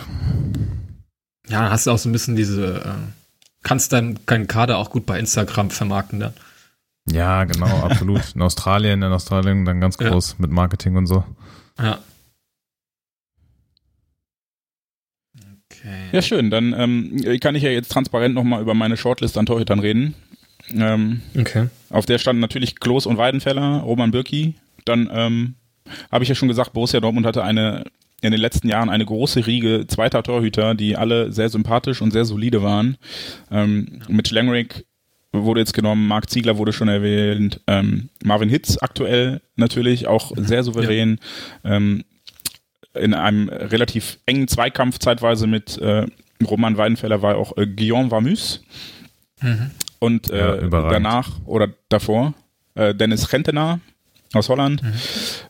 Ja, 1.49 1.63
dann 1.63 1.71
hast 1.71 1.87
du 1.87 1.91
auch 1.91 1.97
so 1.97 2.09
ein 2.09 2.11
bisschen 2.11 2.35
diese, 2.35 2.79
äh, 2.79 3.11
kannst 3.63 3.91
deinen 3.91 4.19
dein 4.25 4.47
Kader 4.47 4.77
auch 4.77 4.89
gut 4.89 5.05
bei 5.05 5.19
Instagram 5.19 5.69
vermarkten 5.69 6.19
dann. 6.19 6.33
Ja, 7.11 7.43
genau, 7.43 7.65
absolut. 7.83 8.35
In 8.35 8.41
Australien, 8.41 9.01
in 9.01 9.11
Australien 9.11 9.65
dann 9.65 9.81
ganz 9.81 9.97
groß 9.97 10.31
ja. 10.31 10.35
mit 10.39 10.51
Marketing 10.51 10.95
und 10.95 11.07
so. 11.07 11.23
Ja. 11.79 11.99
Okay. 15.71 16.09
Ja, 16.11 16.21
schön. 16.21 16.49
Dann 16.49 16.73
ähm, 16.73 17.39
kann 17.39 17.55
ich 17.55 17.63
ja 17.63 17.69
jetzt 17.69 17.91
transparent 17.91 18.35
nochmal 18.35 18.61
über 18.61 18.73
meine 18.73 18.97
Shortlist 18.97 19.37
an 19.37 19.45
Torhütern 19.45 19.79
reden. 19.79 20.13
Ähm, 20.71 21.21
okay. 21.37 21.69
Auf 21.89 22.05
der 22.05 22.19
standen 22.19 22.41
natürlich 22.41 22.79
Klos 22.79 23.05
und 23.05 23.17
Weidenfeller, 23.17 23.79
Roman 23.79 24.11
Birki. 24.11 24.55
Dann 24.85 25.09
ähm, 25.11 25.55
habe 26.11 26.23
ich 26.23 26.29
ja 26.29 26.35
schon 26.35 26.47
gesagt, 26.47 26.73
Borussia 26.73 26.99
Dortmund 26.99 27.25
hatte 27.25 27.43
eine 27.43 27.85
in 28.21 28.31
den 28.31 28.41
letzten 28.41 28.67
Jahren 28.67 28.89
eine 28.89 29.05
große 29.05 29.45
Riege 29.47 29.85
zweiter 29.87 30.23
Torhüter, 30.23 30.75
die 30.75 30.97
alle 30.97 31.31
sehr 31.31 31.49
sympathisch 31.49 32.01
und 32.01 32.11
sehr 32.11 32.25
solide 32.25 32.61
waren. 32.61 32.97
Ähm, 33.51 33.99
ja. 33.99 34.05
Mitch 34.15 34.33
Langrick 34.33 34.85
wurde 35.31 35.61
jetzt 35.61 35.73
genommen, 35.73 36.07
Marc 36.07 36.29
Ziegler 36.29 36.57
wurde 36.57 36.73
schon 36.73 36.87
erwähnt, 36.87 37.61
ähm, 37.67 38.09
Marvin 38.23 38.49
Hitz 38.49 38.77
aktuell 38.81 39.41
natürlich 39.55 40.07
auch 40.07 40.31
sehr 40.35 40.63
souverän. 40.63 41.19
Ja. 41.63 41.75
Ähm, 41.75 42.03
in 42.95 43.13
einem 43.13 43.49
relativ 43.49 44.19
engen 44.25 44.47
Zweikampf 44.47 44.97
zeitweise 44.97 45.45
mit 45.45 45.77
äh, 45.77 46.07
Roman 46.43 46.77
Weidenfeller 46.77 47.21
war 47.21 47.37
auch 47.37 47.55
äh, 47.57 47.67
Guillaume 47.67 48.09
Vamus. 48.09 48.63
Mhm. 49.41 49.71
Und 49.99 50.31
äh, 50.31 50.61
ja, 50.61 50.67
danach 50.69 51.39
oder 51.45 51.69
davor 51.89 52.33
äh, 52.75 52.95
Dennis 52.95 53.31
Rentener, 53.31 53.79
aus 54.33 54.49
Holland. 54.49 54.83
Mhm. 54.83 54.93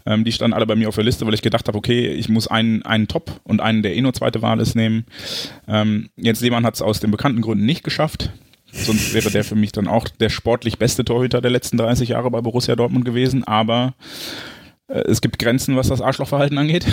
Ähm, 0.05 0.23
die 0.23 0.31
standen 0.31 0.53
alle 0.53 0.65
bei 0.65 0.75
mir 0.75 0.87
auf 0.87 0.95
der 0.95 1.03
Liste, 1.03 1.25
weil 1.25 1.33
ich 1.33 1.41
gedacht 1.41 1.67
habe, 1.67 1.77
okay, 1.77 2.07
ich 2.07 2.29
muss 2.29 2.47
einen, 2.47 2.83
einen 2.83 3.07
Top 3.07 3.39
und 3.43 3.61
einen, 3.61 3.83
der 3.83 3.95
eh 3.95 4.01
nur 4.01 4.13
zweite 4.13 4.41
Wahl 4.41 4.59
ist, 4.59 4.75
nehmen. 4.75 5.05
Ähm, 5.67 6.09
Jens 6.15 6.41
Lehmann 6.41 6.65
hat 6.65 6.75
es 6.75 6.81
aus 6.81 6.99
den 6.99 7.11
bekannten 7.11 7.41
Gründen 7.41 7.65
nicht 7.65 7.83
geschafft. 7.83 8.31
Sonst 8.71 9.13
wäre 9.13 9.31
der 9.31 9.43
für 9.43 9.55
mich 9.55 9.71
dann 9.71 9.87
auch 9.87 10.07
der 10.07 10.29
sportlich 10.29 10.77
beste 10.77 11.03
Torhüter 11.03 11.41
der 11.41 11.51
letzten 11.51 11.77
30 11.77 12.09
Jahre 12.09 12.29
bei 12.29 12.41
Borussia 12.41 12.75
Dortmund 12.75 13.03
gewesen. 13.03 13.43
Aber 13.43 13.95
äh, 14.87 15.01
es 15.07 15.21
gibt 15.21 15.39
Grenzen, 15.39 15.75
was 15.75 15.87
das 15.87 16.01
Arschlochverhalten 16.01 16.57
angeht. 16.57 16.85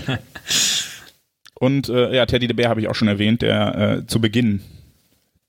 und 1.54 1.88
äh, 1.88 2.14
ja, 2.14 2.26
Teddy 2.26 2.46
de 2.46 2.54
Beer 2.54 2.68
habe 2.68 2.80
ich 2.80 2.88
auch 2.88 2.94
schon 2.94 3.08
erwähnt, 3.08 3.42
der 3.42 3.78
äh, 3.78 4.06
zu 4.06 4.20
Beginn 4.20 4.60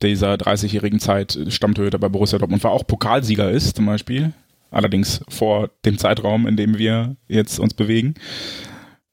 dieser 0.02 0.34
30-jährigen 0.36 1.00
Zeit 1.00 1.38
Stammtorhüter 1.50 1.98
bei 2.00 2.10
Borussia 2.10 2.40
Dortmund 2.40 2.64
war, 2.64 2.72
auch 2.72 2.86
Pokalsieger 2.86 3.50
ist 3.52 3.76
zum 3.76 3.86
Beispiel 3.86 4.34
allerdings 4.76 5.22
vor 5.30 5.70
dem 5.86 5.98
Zeitraum, 5.98 6.48
in 6.48 6.58
dem 6.58 6.78
wir 6.78 7.16
jetzt 7.28 7.60
uns 7.60 7.74
bewegen. 7.74 8.16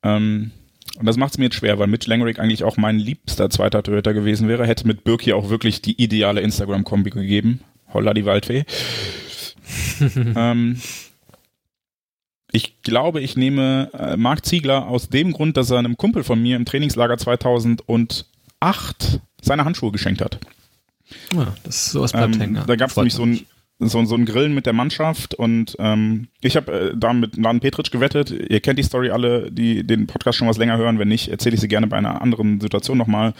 Ähm, 0.02 0.50
und 0.98 1.06
das 1.06 1.16
macht 1.16 1.32
es 1.32 1.38
mir 1.38 1.44
jetzt 1.44 1.56
schwer, 1.56 1.78
weil 1.78 1.86
Mitch 1.86 2.08
Langerick 2.08 2.38
eigentlich 2.38 2.64
auch 2.64 2.76
mein 2.76 2.98
liebster 2.98 3.48
zweiter 3.48 3.82
Torhüter 3.82 4.12
gewesen 4.12 4.48
wäre. 4.48 4.66
Hätte 4.66 4.86
mit 4.86 5.04
Birki 5.04 5.32
auch 5.32 5.48
wirklich 5.48 5.80
die 5.80 6.02
ideale 6.02 6.40
Instagram-Kombi 6.40 7.10
gegeben. 7.10 7.60
Holla 7.94 8.12
die 8.12 8.26
Waldfee. 8.26 8.64
ähm, 10.36 10.80
ich 12.50 12.82
glaube, 12.82 13.20
ich 13.20 13.36
nehme 13.36 13.90
äh, 13.94 14.16
Marc 14.16 14.44
Ziegler 14.44 14.88
aus 14.88 15.08
dem 15.08 15.32
Grund, 15.32 15.56
dass 15.56 15.70
er 15.70 15.78
einem 15.78 15.96
Kumpel 15.96 16.24
von 16.24 16.42
mir 16.42 16.56
im 16.56 16.64
Trainingslager 16.64 17.16
2008 17.16 19.20
seine 19.40 19.64
Handschuhe 19.64 19.92
geschenkt 19.92 20.20
hat. 20.20 20.38
Ja, 21.32 21.40
ah, 21.40 21.54
das 21.64 21.90
sowas 21.90 22.12
bleibt 22.12 22.34
ähm, 22.34 22.40
hängen. 22.40 22.62
Da 22.66 22.76
gab 22.76 22.90
es 22.90 22.96
nämlich 22.96 23.14
so 23.14 23.24
ein, 23.24 23.46
so, 23.88 24.04
so 24.04 24.14
ein 24.14 24.24
Grillen 24.24 24.54
mit 24.54 24.66
der 24.66 24.72
Mannschaft 24.72 25.34
und 25.34 25.76
ähm, 25.78 26.28
ich 26.40 26.56
habe 26.56 26.72
äh, 26.72 26.96
da 26.96 27.12
mit 27.12 27.36
Laden 27.36 27.60
Petric 27.60 27.90
gewettet. 27.90 28.30
Ihr 28.30 28.60
kennt 28.60 28.78
die 28.78 28.82
Story 28.82 29.10
alle, 29.10 29.50
die 29.50 29.86
den 29.86 30.06
Podcast 30.06 30.38
schon 30.38 30.48
was 30.48 30.58
länger 30.58 30.76
hören. 30.76 30.98
Wenn 30.98 31.08
nicht, 31.08 31.28
erzähle 31.28 31.54
ich 31.54 31.60
sie 31.60 31.68
gerne 31.68 31.86
bei 31.86 31.96
einer 31.96 32.20
anderen 32.22 32.60
Situation 32.60 32.98
nochmal. 32.98 33.34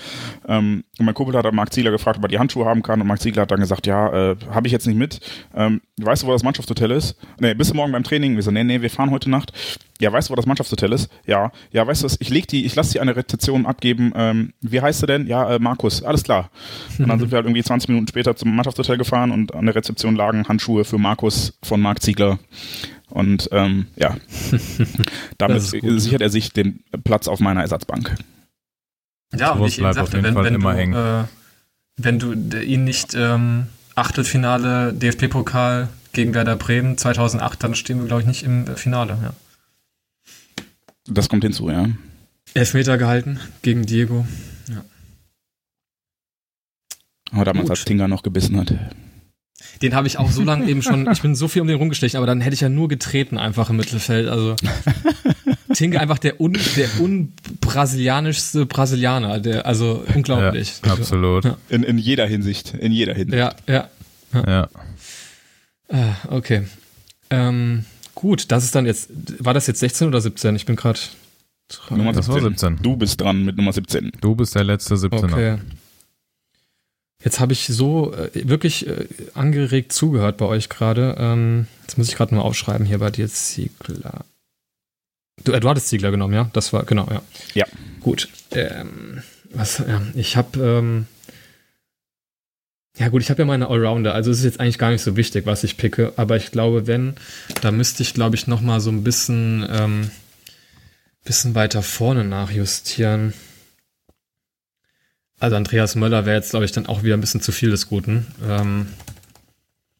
Ähm, 0.46 0.84
mein 0.98 1.14
Kumpel 1.14 1.36
hat 1.36 1.52
Marc 1.52 1.72
Ziegler 1.72 1.90
gefragt, 1.90 2.18
ob 2.18 2.24
er 2.24 2.28
die 2.28 2.38
Handschuhe 2.38 2.64
haben 2.64 2.82
kann 2.82 3.00
und 3.00 3.06
Marc 3.06 3.20
Ziegler 3.20 3.42
hat 3.42 3.50
dann 3.50 3.60
gesagt, 3.60 3.86
ja, 3.86 4.32
äh, 4.32 4.36
habe 4.50 4.66
ich 4.66 4.72
jetzt 4.72 4.86
nicht 4.86 4.98
mit. 4.98 5.20
Ähm, 5.54 5.80
weißt 6.00 6.22
du, 6.22 6.26
wo 6.26 6.32
das 6.32 6.42
Mannschaftshotel 6.42 6.90
ist? 6.90 7.16
Nee, 7.40 7.54
bist 7.54 7.70
du 7.70 7.74
morgen 7.74 7.92
beim 7.92 8.04
Training? 8.04 8.36
Wir 8.36 8.42
so, 8.42 8.50
nee, 8.50 8.64
nee, 8.64 8.80
wir 8.80 8.90
fahren 8.90 9.10
heute 9.10 9.30
Nacht. 9.30 9.52
Ja, 10.02 10.12
weißt 10.12 10.28
du, 10.28 10.32
wo 10.32 10.34
das 10.34 10.46
Mannschaftshotel 10.46 10.92
ist? 10.92 11.08
Ja. 11.26 11.52
Ja, 11.70 11.86
weißt 11.86 12.02
du 12.02 12.06
was, 12.06 12.16
ich 12.18 12.28
leg 12.28 12.48
die, 12.48 12.64
ich 12.64 12.74
lasse 12.74 12.90
die 12.90 12.98
eine 12.98 13.14
Rezeption 13.14 13.66
abgeben. 13.66 14.12
Ähm, 14.16 14.52
wie 14.60 14.80
heißt 14.80 15.00
du 15.00 15.06
denn? 15.06 15.28
Ja, 15.28 15.54
äh, 15.54 15.58
Markus. 15.60 16.02
Alles 16.02 16.24
klar. 16.24 16.50
Und 16.98 17.08
dann 17.08 17.20
sind 17.20 17.30
wir 17.30 17.36
halt 17.36 17.46
irgendwie 17.46 17.62
20 17.62 17.88
Minuten 17.88 18.08
später 18.08 18.34
zum 18.34 18.52
Mannschaftshotel 18.56 18.98
gefahren 18.98 19.30
und 19.30 19.54
an 19.54 19.64
der 19.64 19.76
Rezeption 19.76 20.16
lagen 20.16 20.48
Handschuhe 20.48 20.84
für 20.84 20.98
Markus 20.98 21.56
von 21.62 21.80
Marc 21.80 22.02
Ziegler. 22.02 22.40
Und 23.10 23.48
ähm, 23.52 23.86
ja, 23.94 24.16
damit 25.38 25.62
sichert 25.62 26.20
er 26.20 26.30
sich 26.30 26.52
den 26.52 26.82
Platz 27.04 27.28
auf 27.28 27.38
meiner 27.38 27.60
Ersatzbank. 27.60 28.16
Ja, 29.36 29.52
und 29.52 29.68
ich 29.68 29.76
bleibt 29.76 29.94
sagte, 29.94 30.20
wenn, 30.20 30.34
wenn, 30.34 30.60
du, 30.60 30.68
äh, 30.68 31.24
wenn 31.96 32.18
du 32.18 32.32
ihn 32.58 32.82
nicht 32.82 33.14
ähm, 33.14 33.68
Achtelfinale 33.94 34.92
DFB-Pokal 34.94 35.90
gegen 36.12 36.34
Werder 36.34 36.56
Bremen 36.56 36.98
2008, 36.98 37.62
dann 37.62 37.76
stehen 37.76 38.00
wir, 38.00 38.08
glaube 38.08 38.22
ich, 38.22 38.26
nicht 38.26 38.42
im 38.42 38.66
Finale. 38.74 39.16
Ja. 39.22 39.32
Das 41.06 41.28
kommt 41.28 41.44
hinzu, 41.44 41.70
ja. 41.70 41.88
Elfmeter 42.54 42.98
gehalten 42.98 43.40
gegen 43.62 43.86
Diego. 43.86 44.26
Ja. 44.68 44.84
Aber 47.32 47.44
damals, 47.44 47.64
Gut. 47.64 47.70
als 47.70 47.84
Tinga 47.84 48.08
noch 48.08 48.22
gebissen 48.22 48.56
hat. 48.58 48.74
Den 49.80 49.94
habe 49.94 50.06
ich 50.06 50.18
auch 50.18 50.30
so 50.30 50.42
lange 50.42 50.66
eben 50.68 50.82
schon, 50.82 51.10
ich 51.10 51.22
bin 51.22 51.34
so 51.34 51.48
viel 51.48 51.62
um 51.62 51.68
den 51.68 51.76
rumgestechen, 51.76 52.16
aber 52.18 52.26
dann 52.26 52.40
hätte 52.40 52.54
ich 52.54 52.60
ja 52.60 52.68
nur 52.68 52.88
getreten 52.88 53.38
einfach 53.38 53.70
im 53.70 53.76
Mittelfeld. 53.76 54.28
Also 54.28 54.56
Tinke 55.74 56.00
einfach 56.00 56.18
der, 56.18 56.40
un, 56.40 56.58
der 56.76 56.88
unbrasilianischste 57.00 58.66
Brasilianer, 58.66 59.40
der, 59.40 59.66
also 59.66 60.04
unglaublich. 60.14 60.80
Ja, 60.84 60.92
absolut. 60.92 61.44
Ja. 61.44 61.56
In, 61.68 61.82
in 61.82 61.98
jeder 61.98 62.26
Hinsicht. 62.26 62.74
In 62.74 62.92
jeder 62.92 63.14
Hinsicht. 63.14 63.38
Ja, 63.38 63.54
ja. 63.66 63.88
Ja. 64.34 64.68
Ah, 65.88 66.14
okay. 66.28 66.66
Ähm, 67.30 67.84
gut, 68.22 68.50
das 68.52 68.64
ist 68.64 68.74
dann 68.74 68.86
jetzt, 68.86 69.10
war 69.44 69.52
das 69.52 69.66
jetzt 69.66 69.80
16 69.80 70.08
oder 70.08 70.20
17? 70.20 70.56
Ich 70.56 70.64
bin 70.64 70.76
gerade. 70.76 71.00
Nummer 71.90 72.12
Das 72.12 72.28
war 72.28 72.40
17. 72.40 72.78
Du 72.82 72.96
bist 72.96 73.20
dran 73.20 73.44
mit 73.44 73.56
Nummer 73.56 73.72
17. 73.72 74.12
Du 74.20 74.34
bist 74.34 74.54
der 74.54 74.64
letzte 74.64 74.94
17er. 74.94 75.24
Okay. 75.24 75.58
Jetzt 77.24 77.40
habe 77.40 77.52
ich 77.52 77.66
so 77.66 78.12
äh, 78.14 78.30
wirklich 78.48 78.86
äh, 78.86 79.06
angeregt 79.34 79.92
zugehört 79.92 80.36
bei 80.36 80.46
euch 80.46 80.68
gerade. 80.68 81.16
Ähm, 81.18 81.66
jetzt 81.82 81.98
muss 81.98 82.08
ich 82.08 82.16
gerade 82.16 82.34
mal 82.34 82.42
aufschreiben 82.42 82.86
hier 82.86 82.98
bei 82.98 83.10
dir 83.10 83.28
Ziegler. 83.28 84.24
Du, 85.44 85.52
äh, 85.52 85.60
du 85.60 85.68
hattest 85.68 85.88
Ziegler 85.88 86.10
genommen, 86.10 86.34
ja? 86.34 86.50
Das 86.52 86.72
war, 86.72 86.84
genau, 86.84 87.08
ja. 87.10 87.22
Ja. 87.54 87.66
Gut. 88.00 88.28
Ähm, 88.50 89.22
was, 89.50 89.78
ja, 89.78 90.02
ich 90.14 90.36
habe, 90.36 90.60
ähm, 90.60 91.06
ja 92.98 93.08
gut, 93.08 93.22
ich 93.22 93.30
habe 93.30 93.42
ja 93.42 93.46
meine 93.46 93.68
Allrounder, 93.68 94.14
also 94.14 94.30
es 94.30 94.38
ist 94.38 94.44
jetzt 94.44 94.60
eigentlich 94.60 94.78
gar 94.78 94.90
nicht 94.90 95.02
so 95.02 95.16
wichtig, 95.16 95.46
was 95.46 95.64
ich 95.64 95.76
picke, 95.76 96.12
aber 96.16 96.36
ich 96.36 96.50
glaube, 96.50 96.86
wenn, 96.86 97.14
da 97.62 97.70
müsste 97.70 98.02
ich, 98.02 98.12
glaube 98.12 98.36
ich, 98.36 98.46
noch 98.46 98.60
mal 98.60 98.80
so 98.80 98.90
ein 98.90 99.02
bisschen, 99.02 99.66
ähm, 99.70 100.10
bisschen 101.24 101.54
weiter 101.54 101.82
vorne 101.82 102.24
nachjustieren. 102.24 103.32
Also 105.38 105.56
Andreas 105.56 105.94
Möller 105.96 106.26
wäre 106.26 106.36
jetzt, 106.36 106.50
glaube 106.50 106.64
ich, 106.64 106.72
dann 106.72 106.86
auch 106.86 107.02
wieder 107.02 107.16
ein 107.16 107.20
bisschen 107.20 107.40
zu 107.40 107.50
viel 107.50 107.70
des 107.70 107.88
Guten. 107.88 108.26
Ähm, 108.46 108.86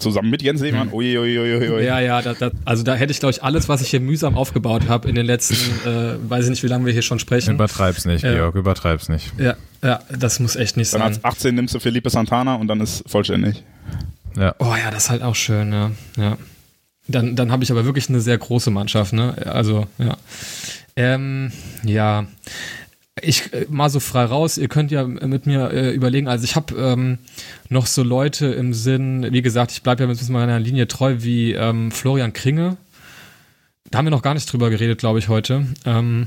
Zusammen 0.03 0.31
mit 0.31 0.43
Jens 0.43 0.61
Lehmann. 0.61 0.89
Hm. 0.89 0.95
Ui, 0.95 1.19
ui, 1.19 1.39
ui, 1.39 1.71
ui, 1.71 1.85
ja, 1.85 2.01
ja, 2.01 2.21
da, 2.23 2.35
da, 2.35 2.51
also 2.65 2.83
da 2.83 2.95
hätte 2.95 3.13
ich, 3.13 3.21
glaube 3.21 3.31
ich, 3.33 3.43
alles, 3.43 3.69
was 3.69 3.81
ich 3.83 3.89
hier 3.91 4.01
mühsam 4.01 4.37
aufgebaut 4.37 4.89
habe 4.89 5.09
in 5.09 5.15
den 5.15 5.27
letzten, 5.27 5.55
äh, 5.89 6.17
weiß 6.29 6.45
ich 6.45 6.51
nicht, 6.51 6.63
wie 6.63 6.69
lange 6.69 6.85
wir 6.87 6.93
hier 6.93 7.03
schon 7.03 7.19
sprechen. 7.19 7.55
Übertreib's 7.55 8.05
nicht, 8.05 8.23
Ja. 8.23 8.33
Georg, 8.35 8.55
übertreib's 8.57 9.09
nicht. 9.09 9.33
Ja, 9.39 9.57
ja, 9.83 10.01
das 10.11 10.41
muss 10.41 10.57
echt 10.57 10.77
nicht 10.77 10.93
Dann 10.93 11.01
sein. 11.01 11.09
als 11.09 11.25
18 11.25 11.55
nimmst 11.55 11.75
du 11.75 11.81
Felipe 11.81 12.11
Santana 12.11 12.57
und 12.57 12.69
dann 12.69 12.81
ist 12.81 13.05
vollständig. 13.09 13.63
Ja. 14.37 14.55
Oh 14.59 14.75
ja, 14.77 14.91
das 14.91 15.05
ist 15.05 15.11
halt 15.11 15.23
auch 15.23 15.35
schön, 15.35 15.73
ja. 15.73 15.91
ja. 16.17 16.37
Dann, 17.09 17.35
dann 17.37 17.51
habe 17.51 17.65
ich 17.65 17.71
aber 17.71 17.85
wirklich 17.85 18.09
eine 18.09 18.21
sehr 18.21 18.39
große 18.39 18.71
Mannschaft, 18.71 19.13
ne? 19.13 19.35
Also, 19.47 19.87
ja. 19.99 20.17
Ähm, 20.97 21.53
ja. 21.85 22.27
Ich 23.21 23.53
äh, 23.53 23.67
mal 23.69 23.91
so 23.91 24.01
frei 24.01 24.25
raus, 24.25 24.57
ihr 24.57 24.69
könnt 24.69 24.91
ja 24.91 25.05
mit 25.05 25.45
mir 25.47 25.71
äh, 25.71 25.93
überlegen, 25.93 26.29
also 26.29 26.45
ich 26.45 26.57
habe 26.57 26.75
ähm, 26.77 27.19
noch 27.69 27.87
so 27.87 28.03
Leute 28.03 28.47
im 28.47 28.73
Sinn, 28.73 29.27
wie 29.31 29.43
gesagt, 29.43 29.73
ich 29.73 29.83
bleibe 29.83 30.05
ja 30.05 30.09
mit 30.09 30.29
meiner 30.31 30.59
Linie 30.59 30.89
treu, 30.89 31.17
wie 31.19 31.53
ähm, 31.53 31.91
Florian 31.91 32.33
Kringe. 32.33 32.79
Da 33.91 33.99
haben 33.99 34.07
wir 34.07 34.11
noch 34.11 34.23
gar 34.23 34.33
nicht 34.33 34.51
drüber 34.51 34.71
geredet, 34.71 34.99
glaube 34.99 35.19
ich, 35.19 35.29
heute. 35.29 35.67
Ähm, 35.85 36.27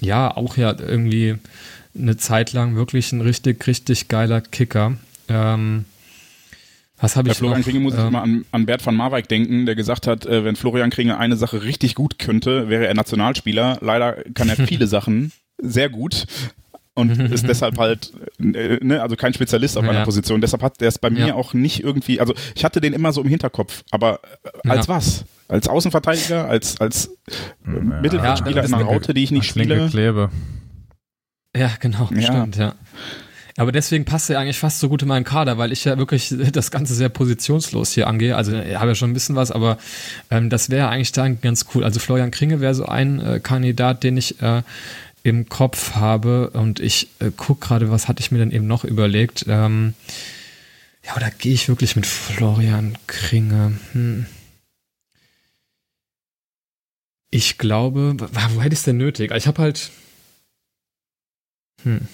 ja, 0.00 0.34
auch 0.34 0.56
ja 0.56 0.74
irgendwie 0.78 1.36
eine 1.96 2.16
Zeit 2.16 2.54
lang 2.54 2.74
wirklich 2.74 3.12
ein 3.12 3.20
richtig, 3.20 3.66
richtig 3.66 4.08
geiler 4.08 4.40
Kicker. 4.40 4.96
Ähm, 5.28 5.84
was 6.98 7.16
habe 7.16 7.28
ich 7.28 7.36
Florian 7.36 7.60
noch? 7.60 7.66
Kringe 7.66 7.80
muss 7.80 7.94
ich 7.94 8.00
Ähm, 8.00 8.08
immer 8.08 8.22
an, 8.22 8.44
an 8.50 8.64
Bert 8.64 8.84
van 8.84 8.96
Marwijk 8.96 9.28
denken, 9.28 9.66
der 9.66 9.74
gesagt 9.74 10.06
hat, 10.06 10.24
äh, 10.24 10.42
wenn 10.42 10.56
Florian 10.56 10.88
Kringe 10.88 11.18
eine 11.18 11.36
Sache 11.36 11.62
richtig 11.64 11.94
gut 11.94 12.18
könnte, 12.18 12.70
wäre 12.70 12.86
er 12.86 12.94
Nationalspieler. 12.94 13.78
Leider 13.82 14.24
kann 14.32 14.48
er 14.48 14.56
viele 14.66 14.86
Sachen 14.86 15.32
sehr 15.58 15.88
gut 15.88 16.26
und 16.94 17.10
ist 17.18 17.46
deshalb 17.48 17.78
halt, 17.78 18.12
äh, 18.38 18.78
ne, 18.82 19.02
also 19.02 19.16
kein 19.16 19.34
Spezialist 19.34 19.76
auf 19.76 19.84
Ja. 19.84 19.90
einer 19.90 20.04
Position. 20.04 20.40
Deshalb 20.40 20.62
hat 20.62 20.80
der 20.80 20.88
es 20.88 20.98
bei 20.98 21.10
mir 21.10 21.28
Ja. 21.28 21.34
auch 21.34 21.54
nicht 21.54 21.82
irgendwie, 21.82 22.20
also 22.20 22.34
ich 22.54 22.64
hatte 22.64 22.80
den 22.80 22.92
immer 22.92 23.12
so 23.12 23.22
im 23.22 23.28
Hinterkopf, 23.28 23.82
aber 23.90 24.20
äh, 24.64 24.68
als 24.68 24.86
Ja. 24.86 24.94
was? 24.96 25.24
Als 25.48 25.68
Außenverteidiger, 25.68 26.48
als, 26.48 26.80
als 26.80 27.10
äh, 27.66 27.70
Mittelfeldspieler 27.70 28.62
Ja, 28.62 28.68
in 28.68 28.74
einer 28.74 28.84
Raute, 28.84 29.12
die 29.14 29.22
ich 29.24 29.30
nicht 29.30 29.46
spiele. 29.48 29.88
Klebe. 29.90 30.30
Ja, 31.56 31.70
genau, 31.80 32.08
Ja. 32.14 32.22
stimmt, 32.22 32.56
ja. 32.56 32.74
Aber 33.56 33.70
deswegen 33.70 34.04
passt 34.04 34.30
er 34.30 34.40
eigentlich 34.40 34.58
fast 34.58 34.80
so 34.80 34.88
gut 34.88 35.02
in 35.02 35.08
meinen 35.08 35.22
Kader, 35.24 35.58
weil 35.58 35.70
ich 35.70 35.84
ja 35.84 35.96
wirklich 35.96 36.34
das 36.52 36.72
Ganze 36.72 36.94
sehr 36.94 37.08
positionslos 37.08 37.92
hier 37.92 38.08
angehe. 38.08 38.36
Also 38.36 38.52
ich 38.58 38.74
habe 38.76 38.88
ja 38.88 38.94
schon 38.96 39.10
ein 39.10 39.14
bisschen 39.14 39.36
was, 39.36 39.52
aber 39.52 39.78
ähm, 40.30 40.50
das 40.50 40.70
wäre 40.70 40.88
eigentlich 40.88 41.12
dann 41.12 41.40
ganz 41.40 41.66
cool. 41.74 41.84
Also 41.84 42.00
Florian 42.00 42.32
Kringe 42.32 42.60
wäre 42.60 42.74
so 42.74 42.86
ein 42.86 43.20
äh, 43.20 43.38
Kandidat, 43.40 44.02
den 44.02 44.16
ich 44.16 44.42
äh, 44.42 44.62
im 45.24 45.48
Kopf 45.48 45.94
habe 45.94 46.50
und 46.50 46.78
ich 46.80 47.08
äh, 47.18 47.30
gucke 47.34 47.66
gerade, 47.66 47.90
was 47.90 48.06
hatte 48.08 48.20
ich 48.20 48.30
mir 48.30 48.38
denn 48.38 48.52
eben 48.52 48.66
noch 48.66 48.84
überlegt. 48.84 49.46
Ähm, 49.48 49.94
ja, 51.02 51.16
oder 51.16 51.30
gehe 51.30 51.54
ich 51.54 51.68
wirklich 51.68 51.96
mit 51.96 52.06
Florian 52.06 52.96
Kringe? 53.06 53.78
Hm. 53.92 54.26
Ich 57.30 57.58
glaube, 57.58 58.16
wo 58.18 58.60
hätte 58.60 58.74
ich 58.74 58.80
es 58.80 58.84
denn 58.84 58.98
nötig? 58.98 59.32
Ich 59.34 59.46
habe 59.46 59.62
halt. 59.62 59.90
Hm. 61.82 62.06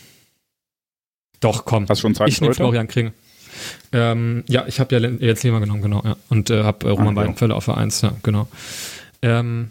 Doch, 1.40 1.64
komm. 1.64 1.88
Hast 1.88 1.98
du 1.98 2.02
schon 2.02 2.14
Zeit 2.14 2.28
Ich 2.28 2.40
nehme? 2.40 2.54
Florian 2.54 2.86
Kringe. 2.86 3.12
Ähm, 3.92 4.44
ja, 4.48 4.66
ich 4.68 4.78
habe 4.78 4.96
ja 4.96 5.08
jetzt 5.08 5.42
Lehmann 5.42 5.62
genommen, 5.62 5.82
genau. 5.82 6.02
Ja. 6.04 6.16
Und 6.28 6.48
äh, 6.50 6.62
habe 6.62 6.86
äh, 6.86 6.90
Roman 6.90 7.08
Ah, 7.08 7.10
ja. 7.10 7.26
Weidenfeller 7.26 7.56
auf 7.56 7.64
der 7.64 7.76
1, 7.76 8.02
ja, 8.02 8.16
genau. 8.22 8.48
Ähm, 9.20 9.70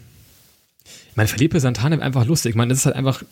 ich 1.20 1.28
meine, 1.32 1.38
Felipe 1.38 1.60
Santana 1.60 1.96
wäre 1.96 2.06
einfach 2.06 2.24
lustig. 2.24 2.50
Ich 2.50 2.56
meine, 2.56 2.70
das 2.70 2.78
ist 2.78 2.86
halt 2.86 2.96
einfach 2.96 3.22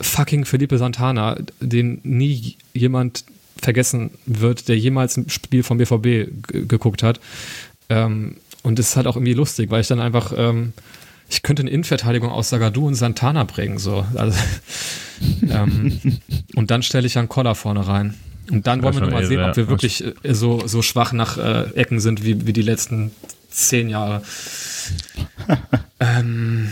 fucking 0.00 0.44
Felipe 0.44 0.78
Santana, 0.78 1.36
den 1.60 2.00
nie 2.02 2.56
jemand 2.72 3.24
vergessen 3.60 4.10
wird, 4.26 4.68
der 4.68 4.78
jemals 4.78 5.16
ein 5.16 5.28
Spiel 5.28 5.62
vom 5.62 5.78
BVB 5.78 6.30
geguckt 6.68 7.02
hat. 7.02 7.20
Ähm, 7.88 8.36
und 8.62 8.78
es 8.78 8.90
ist 8.90 8.96
halt 8.96 9.06
auch 9.06 9.16
irgendwie 9.16 9.34
lustig, 9.34 9.70
weil 9.70 9.80
ich 9.80 9.86
dann 9.86 10.00
einfach, 10.00 10.32
ähm, 10.36 10.72
ich 11.28 11.42
könnte 11.42 11.62
eine 11.62 11.70
Innenverteidigung 11.70 12.30
aus 12.30 12.48
Sagadu 12.50 12.86
und 12.86 12.94
Santana 12.94 13.44
bringen, 13.44 13.78
so. 13.78 14.06
Also, 14.14 14.38
ähm, 15.50 16.00
und 16.54 16.70
dann 16.70 16.82
stelle 16.82 17.06
ich 17.06 17.14
Jan 17.14 17.28
Koller 17.28 17.54
vorne 17.54 17.86
rein. 17.86 18.14
Und 18.50 18.66
dann 18.66 18.82
wollen 18.82 18.94
wir 18.94 19.00
nochmal 19.02 19.22
irre, 19.22 19.28
sehen, 19.28 19.42
ob 19.42 19.56
wir 19.56 19.68
wirklich 19.68 20.04
äh, 20.04 20.34
so, 20.34 20.66
so 20.66 20.82
schwach 20.82 21.12
nach 21.12 21.36
äh, 21.36 21.70
Ecken 21.74 22.00
sind 22.00 22.24
wie, 22.24 22.46
wie 22.46 22.52
die 22.52 22.62
letzten 22.62 23.10
zehn 23.50 23.88
Jahre. 23.88 24.22
ähm, 26.00 26.68
hm, 26.68 26.70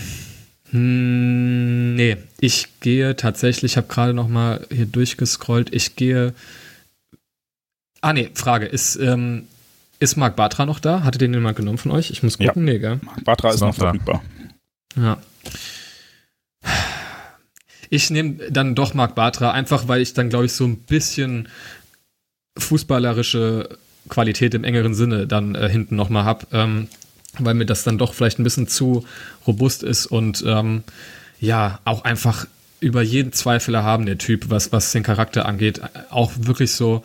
nee, 0.76 2.16
ich 2.40 2.80
gehe 2.80 3.14
tatsächlich, 3.16 3.72
ich 3.72 3.76
habe 3.76 3.86
gerade 3.86 4.12
noch 4.14 4.28
mal 4.28 4.66
hier 4.70 4.86
durchgescrollt, 4.86 5.72
ich 5.74 5.96
gehe. 5.96 6.34
Ah 8.00 8.12
nee, 8.12 8.30
Frage, 8.34 8.66
ist, 8.66 8.96
ähm, 8.96 9.44
ist 10.00 10.16
Marc 10.16 10.36
Bartra 10.36 10.66
noch 10.66 10.80
da? 10.80 11.04
Hatte 11.04 11.18
den 11.18 11.32
jemand 11.32 11.56
genommen 11.56 11.78
von 11.78 11.92
euch? 11.92 12.10
Ich 12.10 12.22
muss 12.22 12.36
Ja. 12.38 12.48
gucken, 12.48 12.64
nee, 12.64 12.78
gell? 12.78 13.00
Batra 13.24 13.48
ist 13.50 13.54
Ist 13.56 13.60
noch 13.62 13.74
verfügbar. 13.74 14.22
Ja. 14.96 15.18
Ich 17.90 18.10
nehme 18.10 18.50
dann 18.50 18.74
doch 18.74 18.94
Marc 18.94 19.14
Bartra, 19.14 19.52
einfach 19.52 19.86
weil 19.88 20.00
ich 20.00 20.14
dann, 20.14 20.28
glaube 20.28 20.46
ich, 20.46 20.52
so 20.52 20.64
ein 20.64 20.78
bisschen 20.78 21.48
fußballerische 22.58 23.68
Qualität 24.08 24.54
im 24.54 24.64
engeren 24.64 24.94
Sinne 24.94 25.26
dann 25.26 25.54
äh, 25.54 25.68
hinten 25.68 25.96
nochmal 25.96 26.24
habe, 26.24 26.46
ähm, 26.52 26.88
weil 27.38 27.54
mir 27.54 27.66
das 27.66 27.84
dann 27.84 27.98
doch 27.98 28.14
vielleicht 28.14 28.38
ein 28.38 28.44
bisschen 28.44 28.68
zu 28.68 29.04
robust 29.46 29.82
ist 29.82 30.06
und 30.06 30.44
ähm, 30.46 30.82
ja, 31.40 31.80
auch 31.84 32.04
einfach 32.04 32.46
über 32.80 33.02
jeden 33.02 33.32
Zweifel 33.32 33.74
erhaben, 33.74 34.06
der 34.06 34.18
Typ, 34.18 34.50
was, 34.50 34.72
was 34.72 34.92
den 34.92 35.02
Charakter 35.02 35.46
angeht. 35.46 35.80
Auch 36.10 36.32
wirklich 36.36 36.72
so 36.72 37.02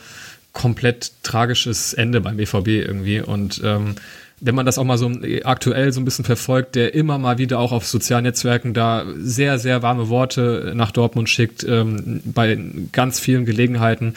komplett 0.52 1.12
tragisches 1.24 1.94
Ende 1.94 2.22
beim 2.22 2.38
BVB 2.38 2.68
irgendwie. 2.68 3.22
Und 3.22 3.62
ähm, 3.64 3.96
wenn 4.42 4.56
man 4.56 4.66
das 4.66 4.78
auch 4.78 4.84
mal 4.84 4.98
so 4.98 5.12
aktuell 5.44 5.92
so 5.92 6.00
ein 6.02 6.06
bisschen 6.06 6.26
verfolgt, 6.26 6.76
der 6.76 6.94
immer 6.94 7.18
mal 7.18 7.38
wieder 7.38 7.60
auch 7.60 7.72
auf 7.72 7.86
sozialen 7.86 8.24
Netzwerken 8.24 8.74
da 8.74 9.06
sehr, 9.18 9.60
sehr 9.60 9.82
warme 9.82 10.10
Worte 10.10 10.74
nach 10.76 10.92
Dortmund 10.92 11.30
schickt, 11.30 11.64
ähm, 11.64 12.22
bei 12.26 12.58
ganz 12.92 13.20
vielen 13.20 13.46
Gelegenheiten. 13.46 14.16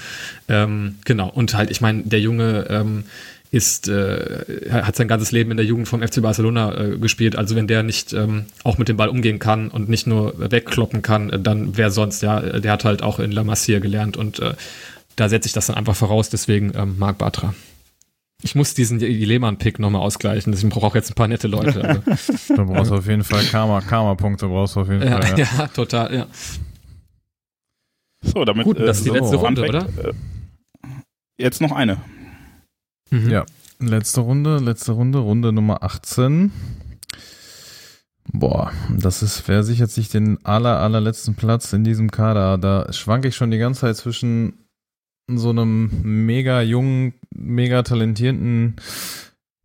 Ähm, 0.48 0.96
genau. 1.04 1.28
Und 1.28 1.54
halt, 1.54 1.70
ich 1.70 1.80
meine, 1.80 2.02
der 2.02 2.20
Junge 2.20 2.66
ähm, 2.70 3.04
ist, 3.52 3.86
äh, 3.86 4.70
hat 4.70 4.96
sein 4.96 5.08
ganzes 5.08 5.30
Leben 5.30 5.50
in 5.50 5.58
der 5.58 5.66
Jugend 5.66 5.86
vom 5.86 6.00
FC 6.00 6.22
Barcelona 6.22 6.74
äh, 6.74 6.96
gespielt. 6.96 7.36
Also 7.36 7.54
wenn 7.54 7.66
der 7.66 7.82
nicht 7.82 8.14
ähm, 8.14 8.46
auch 8.64 8.78
mit 8.78 8.88
dem 8.88 8.96
Ball 8.96 9.10
umgehen 9.10 9.38
kann 9.38 9.68
und 9.68 9.90
nicht 9.90 10.06
nur 10.06 10.50
wegkloppen 10.50 11.02
kann, 11.02 11.28
äh, 11.28 11.38
dann 11.38 11.76
wer 11.76 11.90
sonst, 11.90 12.22
ja, 12.22 12.40
der 12.40 12.72
hat 12.72 12.86
halt 12.86 13.02
auch 13.02 13.18
in 13.18 13.30
La 13.30 13.44
Masia 13.44 13.78
gelernt 13.78 14.16
und 14.16 14.40
äh, 14.40 14.54
da 15.16 15.28
setze 15.28 15.48
ich 15.48 15.52
das 15.52 15.66
dann 15.66 15.76
einfach 15.76 15.94
voraus, 15.94 16.30
deswegen 16.30 16.72
ähm, 16.74 16.98
Marc 16.98 17.18
Bartra. 17.18 17.54
Ich 18.42 18.54
muss 18.54 18.72
diesen 18.72 18.98
Lehmann-Pick 18.98 19.78
nochmal 19.78 20.00
ausgleichen, 20.00 20.50
deswegen 20.50 20.70
brauche 20.70 20.88
ich 20.88 20.94
jetzt 20.94 21.10
ein 21.10 21.14
paar 21.14 21.28
nette 21.28 21.46
Leute. 21.46 22.02
Also, 22.06 22.54
Du 22.56 22.64
brauchst 22.64 22.90
auf 22.90 23.06
jeden 23.06 23.22
Fall 23.22 23.44
Karma, 23.44 23.82
Karma-Punkte 23.82 24.48
brauchst 24.48 24.76
du 24.76 24.80
auf 24.80 24.88
jeden 24.88 25.02
ja, 25.02 25.20
Fall. 25.20 25.38
Ja. 25.38 25.46
ja, 25.58 25.66
total, 25.68 26.14
ja. 26.14 26.26
So, 28.24 28.46
damit 28.46 28.64
Gut, 28.64 28.80
das 28.80 28.98
ist 28.98 29.04
die 29.04 29.10
so, 29.10 29.14
letzte 29.14 29.38
Fun 29.38 29.58
Runde, 29.58 29.66
Fact, 29.70 29.98
Äh, 29.98 30.12
jetzt 31.36 31.60
noch 31.60 31.72
eine. 31.72 31.98
Mhm. 33.12 33.30
Ja. 33.30 33.44
Letzte 33.78 34.22
Runde, 34.22 34.58
letzte 34.58 34.92
Runde, 34.92 35.18
Runde 35.18 35.52
Nummer 35.52 35.82
18. 35.82 36.50
Boah, 38.32 38.72
das 38.88 39.22
ist, 39.22 39.46
wer 39.48 39.64
sichert 39.64 39.90
sich 39.90 40.08
den 40.08 40.38
aller, 40.44 40.78
allerletzten 40.78 41.34
Platz 41.34 41.72
in 41.72 41.84
diesem 41.84 42.10
Kader? 42.10 42.56
Da 42.56 42.92
schwanke 42.92 43.28
ich 43.28 43.36
schon 43.36 43.50
die 43.50 43.58
ganze 43.58 43.82
Zeit 43.82 43.96
zwischen 43.96 44.54
so 45.28 45.50
einem 45.50 45.90
mega 46.02 46.62
jungen, 46.62 47.14
mega 47.34 47.82
talentierten 47.82 48.76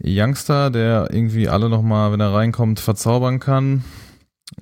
Youngster, 0.03 0.69
der 0.69 1.09
irgendwie 1.11 1.47
alle 1.47 1.69
nochmal, 1.69 2.11
wenn 2.11 2.19
er 2.19 2.33
reinkommt, 2.33 2.79
verzaubern 2.79 3.39
kann 3.39 3.83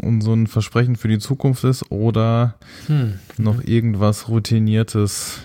und 0.01 0.21
so 0.21 0.33
ein 0.33 0.47
Versprechen 0.47 0.95
für 0.95 1.07
die 1.07 1.19
Zukunft 1.19 1.63
ist 1.63 1.91
oder 1.91 2.55
hm. 2.87 3.19
noch 3.37 3.63
irgendwas 3.63 4.27
Routiniertes, 4.27 5.39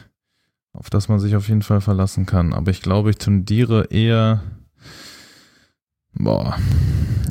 auf 0.73 0.91
das 0.91 1.09
man 1.09 1.21
sich 1.21 1.37
auf 1.37 1.49
jeden 1.49 1.63
Fall 1.63 1.81
verlassen 1.81 2.27
kann. 2.27 2.53
Aber 2.53 2.71
ich 2.71 2.83
glaube, 2.83 3.11
ich 3.11 3.17
tendiere 3.17 3.87
eher, 3.91 4.43
boah, 6.13 6.59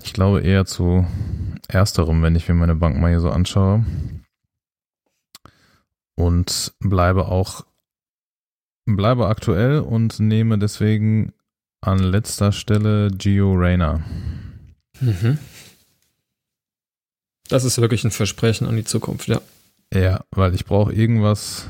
ich 0.03 0.13
glaube 0.13 0.41
eher 0.41 0.65
zu 0.65 1.05
ersterem, 1.67 2.21
wenn 2.21 2.35
ich 2.35 2.47
mir 2.47 2.55
meine 2.55 2.75
Bank 2.75 2.97
mal 2.97 3.09
hier 3.09 3.21
so 3.21 3.29
anschaue. 3.29 3.85
Und 6.15 6.73
bleibe 6.79 7.27
auch, 7.27 7.65
bleibe 8.85 9.27
aktuell 9.27 9.79
und 9.79 10.19
nehme 10.19 10.57
deswegen 10.57 11.31
an 11.81 11.99
letzter 11.99 12.51
Stelle 12.51 13.09
Gio 13.11 13.53
Reyna. 13.53 14.03
Mhm. 14.99 15.37
Das 17.47 17.63
ist 17.63 17.79
wirklich 17.79 18.03
ein 18.03 18.11
Versprechen 18.11 18.67
an 18.67 18.75
die 18.75 18.83
Zukunft, 18.83 19.27
ja. 19.27 19.41
Ja, 19.93 20.23
weil 20.31 20.53
ich 20.53 20.65
brauche 20.65 20.93
irgendwas 20.93 21.69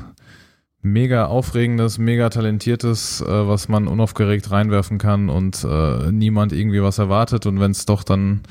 mega 0.82 1.26
aufregendes, 1.26 1.98
mega 1.98 2.30
talentiertes, 2.30 3.20
äh, 3.20 3.26
was 3.26 3.68
man 3.68 3.88
unaufgeregt 3.88 4.50
reinwerfen 4.50 4.98
kann 4.98 5.28
und 5.28 5.64
äh, 5.64 6.10
niemand 6.12 6.52
irgendwie 6.52 6.82
was 6.82 6.98
erwartet 6.98 7.46
und 7.46 7.60
wenn 7.60 7.70
es 7.70 7.86
doch 7.86 8.02
dann 8.02 8.42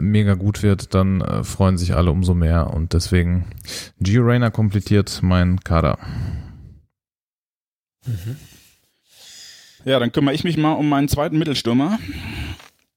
mega 0.00 0.34
gut 0.34 0.62
wird, 0.62 0.94
dann 0.94 1.20
äh, 1.20 1.44
freuen 1.44 1.78
sich 1.78 1.94
alle 1.94 2.10
umso 2.10 2.34
mehr 2.34 2.72
und 2.72 2.92
deswegen 2.92 3.46
Gio 4.00 4.22
Reyna 4.22 4.50
komplettiert 4.50 5.20
mein 5.22 5.60
Kader. 5.60 5.98
Mhm. 8.06 8.36
Ja, 9.84 9.98
dann 9.98 10.12
kümmere 10.12 10.34
ich 10.34 10.44
mich 10.44 10.56
mal 10.56 10.72
um 10.72 10.88
meinen 10.88 11.08
zweiten 11.08 11.38
Mittelstürmer. 11.38 11.98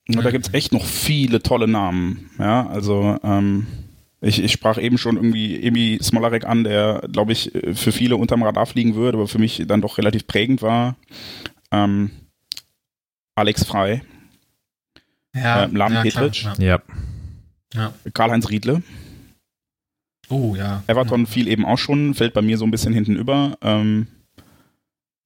Und 0.07 0.23
da 0.23 0.29
gibt's 0.29 0.53
echt 0.53 0.71
noch 0.71 0.85
viele 0.85 1.41
tolle 1.41 1.67
Namen. 1.67 2.29
Ja, 2.37 2.67
also 2.67 3.17
ähm, 3.23 3.65
ich, 4.25 4.43
ich 4.43 4.51
sprach 4.51 4.77
eben 4.77 4.97
schon 4.97 5.15
irgendwie 5.15 5.61
Emi 5.61 5.99
Smolarek 6.01 6.45
an, 6.45 6.63
der, 6.63 7.07
glaube 7.11 7.31
ich, 7.31 7.51
für 7.73 7.91
viele 7.91 8.17
unterm 8.17 8.43
Radar 8.43 8.65
fliegen 8.65 8.95
würde, 8.95 9.17
aber 9.17 9.27
für 9.27 9.39
mich 9.39 9.63
dann 9.67 9.81
doch 9.81 9.97
relativ 9.97 10.27
prägend 10.27 10.61
war. 10.61 10.95
Ähm, 11.71 12.11
Alex 13.35 13.65
Frei. 13.65 14.01
Ja, 15.35 15.65
äh, 15.65 15.67
Lam 15.67 15.93
ja, 15.93 16.01
Petric. 16.01 16.43
Ja. 16.57 16.81
ja. 17.73 17.93
Karl-Heinz 18.13 18.49
Riedle. 18.49 18.81
Oh, 20.29 20.55
ja. 20.55 20.83
Everton 20.87 21.21
ja. 21.21 21.25
fiel 21.27 21.47
eben 21.47 21.65
auch 21.65 21.77
schon, 21.77 22.13
fällt 22.15 22.33
bei 22.33 22.41
mir 22.41 22.57
so 22.57 22.65
ein 22.65 22.71
bisschen 22.71 22.93
hinten 22.93 23.15
über. 23.15 23.57
Ähm, 23.61 24.07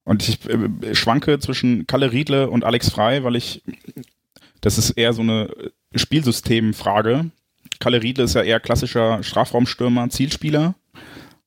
und 0.04 0.28
ich 0.28 0.46
äh, 0.46 0.94
schwanke 0.94 1.38
zwischen 1.38 1.86
Kalle 1.86 2.12
Riedle 2.12 2.50
und 2.50 2.64
Alex 2.64 2.90
Frei, 2.90 3.24
weil 3.24 3.36
ich 3.36 3.62
das 4.60 4.76
ist 4.76 4.90
eher 4.90 5.12
so 5.12 5.22
eine 5.22 5.50
Spielsystemfrage. 5.94 7.30
Kalle 7.80 8.02
Riedle 8.02 8.24
ist 8.24 8.34
ja 8.34 8.42
eher 8.42 8.60
klassischer 8.60 9.22
Strafraumstürmer, 9.22 10.08
Zielspieler. 10.10 10.74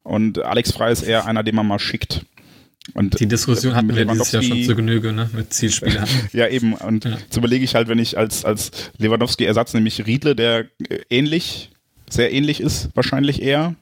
Und 0.03 0.39
Alex 0.39 0.71
Frey 0.71 0.91
ist 0.91 1.03
eher 1.03 1.25
einer, 1.25 1.43
den 1.43 1.55
man 1.55 1.67
mal 1.67 1.79
schickt. 1.79 2.25
Und 2.93 3.17
die 3.19 3.27
Diskussion 3.27 3.75
hatten 3.75 3.95
wir 3.95 4.05
dieses 4.05 4.31
Jahr 4.33 4.43
schon 4.43 4.63
zu 4.63 4.75
Genüge, 4.75 5.13
ne, 5.13 5.29
mit 5.33 5.53
Zielspielern. 5.53 6.05
ja, 6.33 6.47
eben. 6.49 6.73
Und 6.73 7.05
ja. 7.05 7.11
jetzt 7.11 7.37
überlege 7.37 7.63
ich 7.63 7.75
halt, 7.75 7.87
wenn 7.87 7.99
ich 7.99 8.17
als, 8.17 8.43
als 8.43 8.71
Lewandowski-Ersatz, 8.97 9.73
nämlich 9.73 10.05
Riedle, 10.05 10.35
der 10.35 10.65
ähnlich, 11.09 11.71
sehr 12.09 12.33
ähnlich 12.33 12.59
ist, 12.59 12.89
wahrscheinlich 12.93 13.41
eher. 13.41 13.75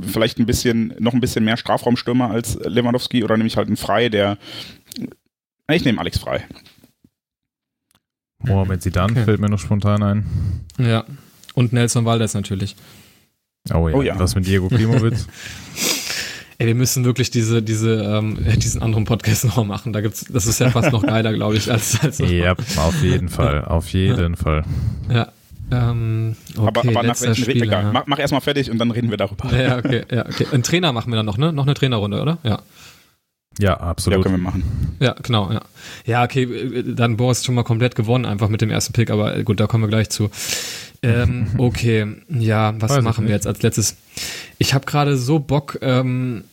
Vielleicht 0.00 0.38
ein 0.38 0.46
bisschen, 0.46 0.94
noch 0.98 1.12
ein 1.12 1.20
bisschen 1.20 1.44
mehr 1.44 1.56
Strafraumstürmer 1.56 2.30
als 2.30 2.58
Lewandowski 2.64 3.22
oder 3.22 3.36
nämlich 3.36 3.56
halt 3.56 3.68
ein 3.68 3.76
Frei, 3.76 4.08
der, 4.08 4.38
ich 5.70 5.84
nehme 5.84 6.00
Alex 6.00 6.18
Frei. 6.18 6.44
Mohamed 8.38 8.82
Zidane 8.82 9.12
okay. 9.12 9.24
fällt 9.24 9.40
mir 9.40 9.50
noch 9.50 9.58
spontan 9.58 10.02
ein. 10.02 10.24
Ja. 10.78 11.04
Und 11.60 11.74
Nelson 11.74 12.06
Valdez 12.06 12.32
natürlich. 12.32 12.74
Oh 13.74 13.86
ja. 13.86 13.94
Oh 13.94 14.00
ja. 14.00 14.18
Was 14.18 14.34
mit 14.34 14.46
Diego 14.46 14.68
Klimowitz? 14.68 15.26
Ey, 16.58 16.68
wir 16.68 16.74
müssen 16.74 17.04
wirklich 17.04 17.30
diese, 17.30 17.62
diese, 17.62 18.02
ähm, 18.02 18.38
diesen 18.56 18.80
anderen 18.80 19.04
Podcast 19.04 19.44
noch 19.44 19.62
machen. 19.66 19.92
Da 19.92 20.00
gibt's, 20.00 20.24
das 20.24 20.46
ist 20.46 20.58
ja 20.58 20.70
fast 20.70 20.90
noch 20.90 21.06
geiler, 21.06 21.34
glaube 21.34 21.58
ich, 21.58 21.70
als, 21.70 22.00
als 22.00 22.18
Ja, 22.18 22.52
auf 22.52 23.02
jeden 23.02 23.28
Fall, 23.28 23.66
auf 23.66 23.88
jeden. 23.90 24.36
Fall. 24.36 24.64
Ja. 25.12 25.28
Ähm, 25.70 26.34
okay, 26.56 26.66
aber, 26.66 26.80
aber 26.80 27.02
nach 27.02 27.20
welchen 27.20 27.36
Spieler, 27.36 27.66
egal. 27.66 27.84
Ja. 27.84 27.92
Mach, 27.92 28.06
mach 28.06 28.18
erstmal 28.18 28.40
fertig 28.40 28.70
und 28.70 28.78
dann 28.78 28.90
reden 28.90 29.10
wir 29.10 29.18
darüber. 29.18 29.54
Ja, 29.54 29.76
okay, 29.76 30.04
ja, 30.10 30.24
okay. 30.24 30.46
Ein 30.52 30.62
Trainer 30.62 30.94
machen 30.94 31.12
wir 31.12 31.16
dann 31.16 31.26
noch, 31.26 31.36
ne? 31.36 31.52
Noch 31.52 31.64
eine 31.64 31.74
Trainerrunde, 31.74 32.22
oder? 32.22 32.38
Ja. 32.42 32.62
Ja, 33.58 33.76
absolut. 33.76 34.20
Ja, 34.20 34.22
können 34.22 34.36
wir 34.36 34.42
machen. 34.42 34.96
Ja, 35.00 35.14
genau, 35.22 35.52
ja. 35.52 35.60
Ja, 36.06 36.24
okay, 36.24 36.82
dann 36.86 37.18
Boris 37.18 37.44
schon 37.44 37.54
mal 37.54 37.64
komplett 37.64 37.94
gewonnen, 37.94 38.24
einfach 38.24 38.48
mit 38.48 38.62
dem 38.62 38.70
ersten 38.70 38.94
Pick, 38.94 39.10
aber 39.10 39.42
gut, 39.42 39.60
da 39.60 39.66
kommen 39.66 39.84
wir 39.84 39.88
gleich 39.88 40.08
zu. 40.08 40.30
Ähm, 41.02 41.48
okay, 41.58 42.06
ja, 42.28 42.74
was 42.80 42.90
Weiß 42.90 43.02
machen 43.02 43.26
wir 43.26 43.34
jetzt 43.34 43.46
als 43.46 43.62
letztes? 43.62 43.96
Ich 44.58 44.74
habe 44.74 44.86
gerade 44.86 45.16
so 45.16 45.38
Bock, 45.38 45.78
ähm, 45.80 46.44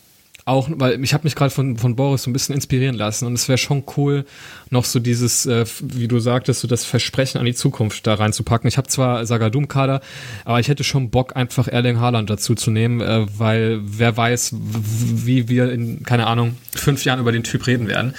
auch, 0.47 0.69
weil 0.71 1.03
ich 1.03 1.13
habe 1.13 1.25
mich 1.25 1.35
gerade 1.35 1.51
von, 1.51 1.75
von 1.75 1.97
Boris 1.97 2.23
so 2.23 2.29
ein 2.29 2.33
bisschen 2.33 2.55
inspirieren 2.55 2.95
lassen 2.95 3.25
und 3.25 3.33
es 3.33 3.49
wäre 3.49 3.57
schon 3.57 3.83
cool, 3.97 4.25
noch 4.69 4.85
so 4.85 4.99
dieses, 4.99 5.45
äh, 5.45 5.65
wie 5.81 6.07
du 6.07 6.19
sagtest, 6.19 6.61
so 6.61 6.69
das 6.69 6.85
Versprechen 6.85 7.37
an 7.37 7.45
die 7.45 7.53
Zukunft 7.53 8.07
da 8.07 8.13
reinzupacken. 8.13 8.65
Ich 8.65 8.77
habe 8.77 8.87
zwar 8.87 9.25
Sagadum-Kader, 9.25 9.99
aber 10.45 10.61
ich 10.61 10.69
hätte 10.69 10.85
schon 10.85 11.09
Bock, 11.09 11.35
einfach 11.35 11.67
Erling 11.67 11.99
Haaland 11.99 12.29
dazu 12.29 12.55
zu 12.55 12.71
nehmen, 12.71 13.01
äh, 13.01 13.25
weil 13.37 13.81
wer 13.83 14.15
weiß, 14.15 14.55
wie 14.55 15.49
wir 15.49 15.69
in, 15.69 16.03
keine 16.03 16.27
Ahnung, 16.27 16.55
fünf 16.71 17.03
Jahren 17.03 17.19
über 17.19 17.33
den 17.33 17.43
Typ 17.43 17.67
reden 17.67 17.89
werden. 17.89 18.15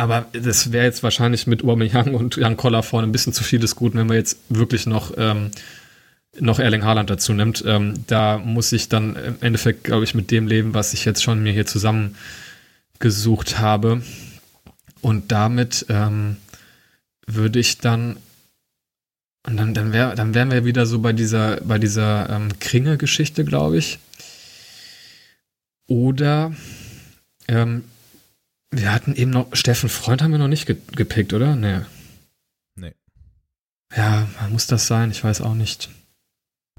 Aber 0.00 0.24
das 0.32 0.72
wäre 0.72 0.86
jetzt 0.86 1.02
wahrscheinlich 1.02 1.46
mit 1.46 1.62
Aubameyang 1.62 2.14
und 2.14 2.36
Jan 2.36 2.56
Koller 2.56 2.82
vorne 2.82 3.06
ein 3.06 3.12
bisschen 3.12 3.34
zu 3.34 3.44
viel 3.44 3.58
des 3.58 3.76
Guten, 3.76 3.98
wenn 3.98 4.08
wir 4.08 4.16
jetzt 4.16 4.38
wirklich 4.48 4.86
noch 4.86 5.12
ähm, 5.18 5.50
noch 6.38 6.58
Erling 6.58 6.84
Haaland 6.84 7.10
dazu 7.10 7.34
nimmt. 7.34 7.62
Ähm, 7.66 7.92
da 8.06 8.38
muss 8.38 8.72
ich 8.72 8.88
dann 8.88 9.14
im 9.14 9.36
Endeffekt, 9.42 9.84
glaube 9.84 10.04
ich, 10.04 10.14
mit 10.14 10.30
dem 10.30 10.46
leben, 10.46 10.72
was 10.72 10.94
ich 10.94 11.04
jetzt 11.04 11.22
schon 11.22 11.42
mir 11.42 11.52
hier 11.52 11.66
zusammengesucht 11.66 13.58
habe. 13.58 14.00
Und 15.02 15.32
damit 15.32 15.84
ähm, 15.90 16.38
würde 17.26 17.58
ich 17.58 17.76
dann 17.76 18.16
und 19.46 19.58
dann, 19.58 19.74
dann, 19.74 19.92
wär, 19.92 20.14
dann 20.14 20.34
wären 20.34 20.50
wir 20.50 20.64
wieder 20.64 20.86
so 20.86 21.00
bei 21.00 21.12
dieser, 21.12 21.60
bei 21.60 21.78
dieser 21.78 22.30
ähm, 22.30 22.58
Kringe-Geschichte, 22.58 23.44
glaube 23.44 23.76
ich. 23.76 23.98
Oder 25.88 26.54
ähm, 27.48 27.84
wir 28.70 28.92
hatten 28.92 29.14
eben 29.14 29.30
noch, 29.30 29.48
Steffen 29.54 29.88
Freund 29.88 30.22
haben 30.22 30.30
wir 30.32 30.38
noch 30.38 30.48
nicht 30.48 30.66
ge 30.66 30.76
gepickt, 30.92 31.32
oder? 31.32 31.56
Nee. 31.56 31.80
Nee. 32.76 32.94
Ja, 33.96 34.28
muss 34.50 34.66
das 34.66 34.86
sein? 34.86 35.10
Ich 35.10 35.22
weiß 35.24 35.40
auch 35.40 35.54
nicht 35.54 35.90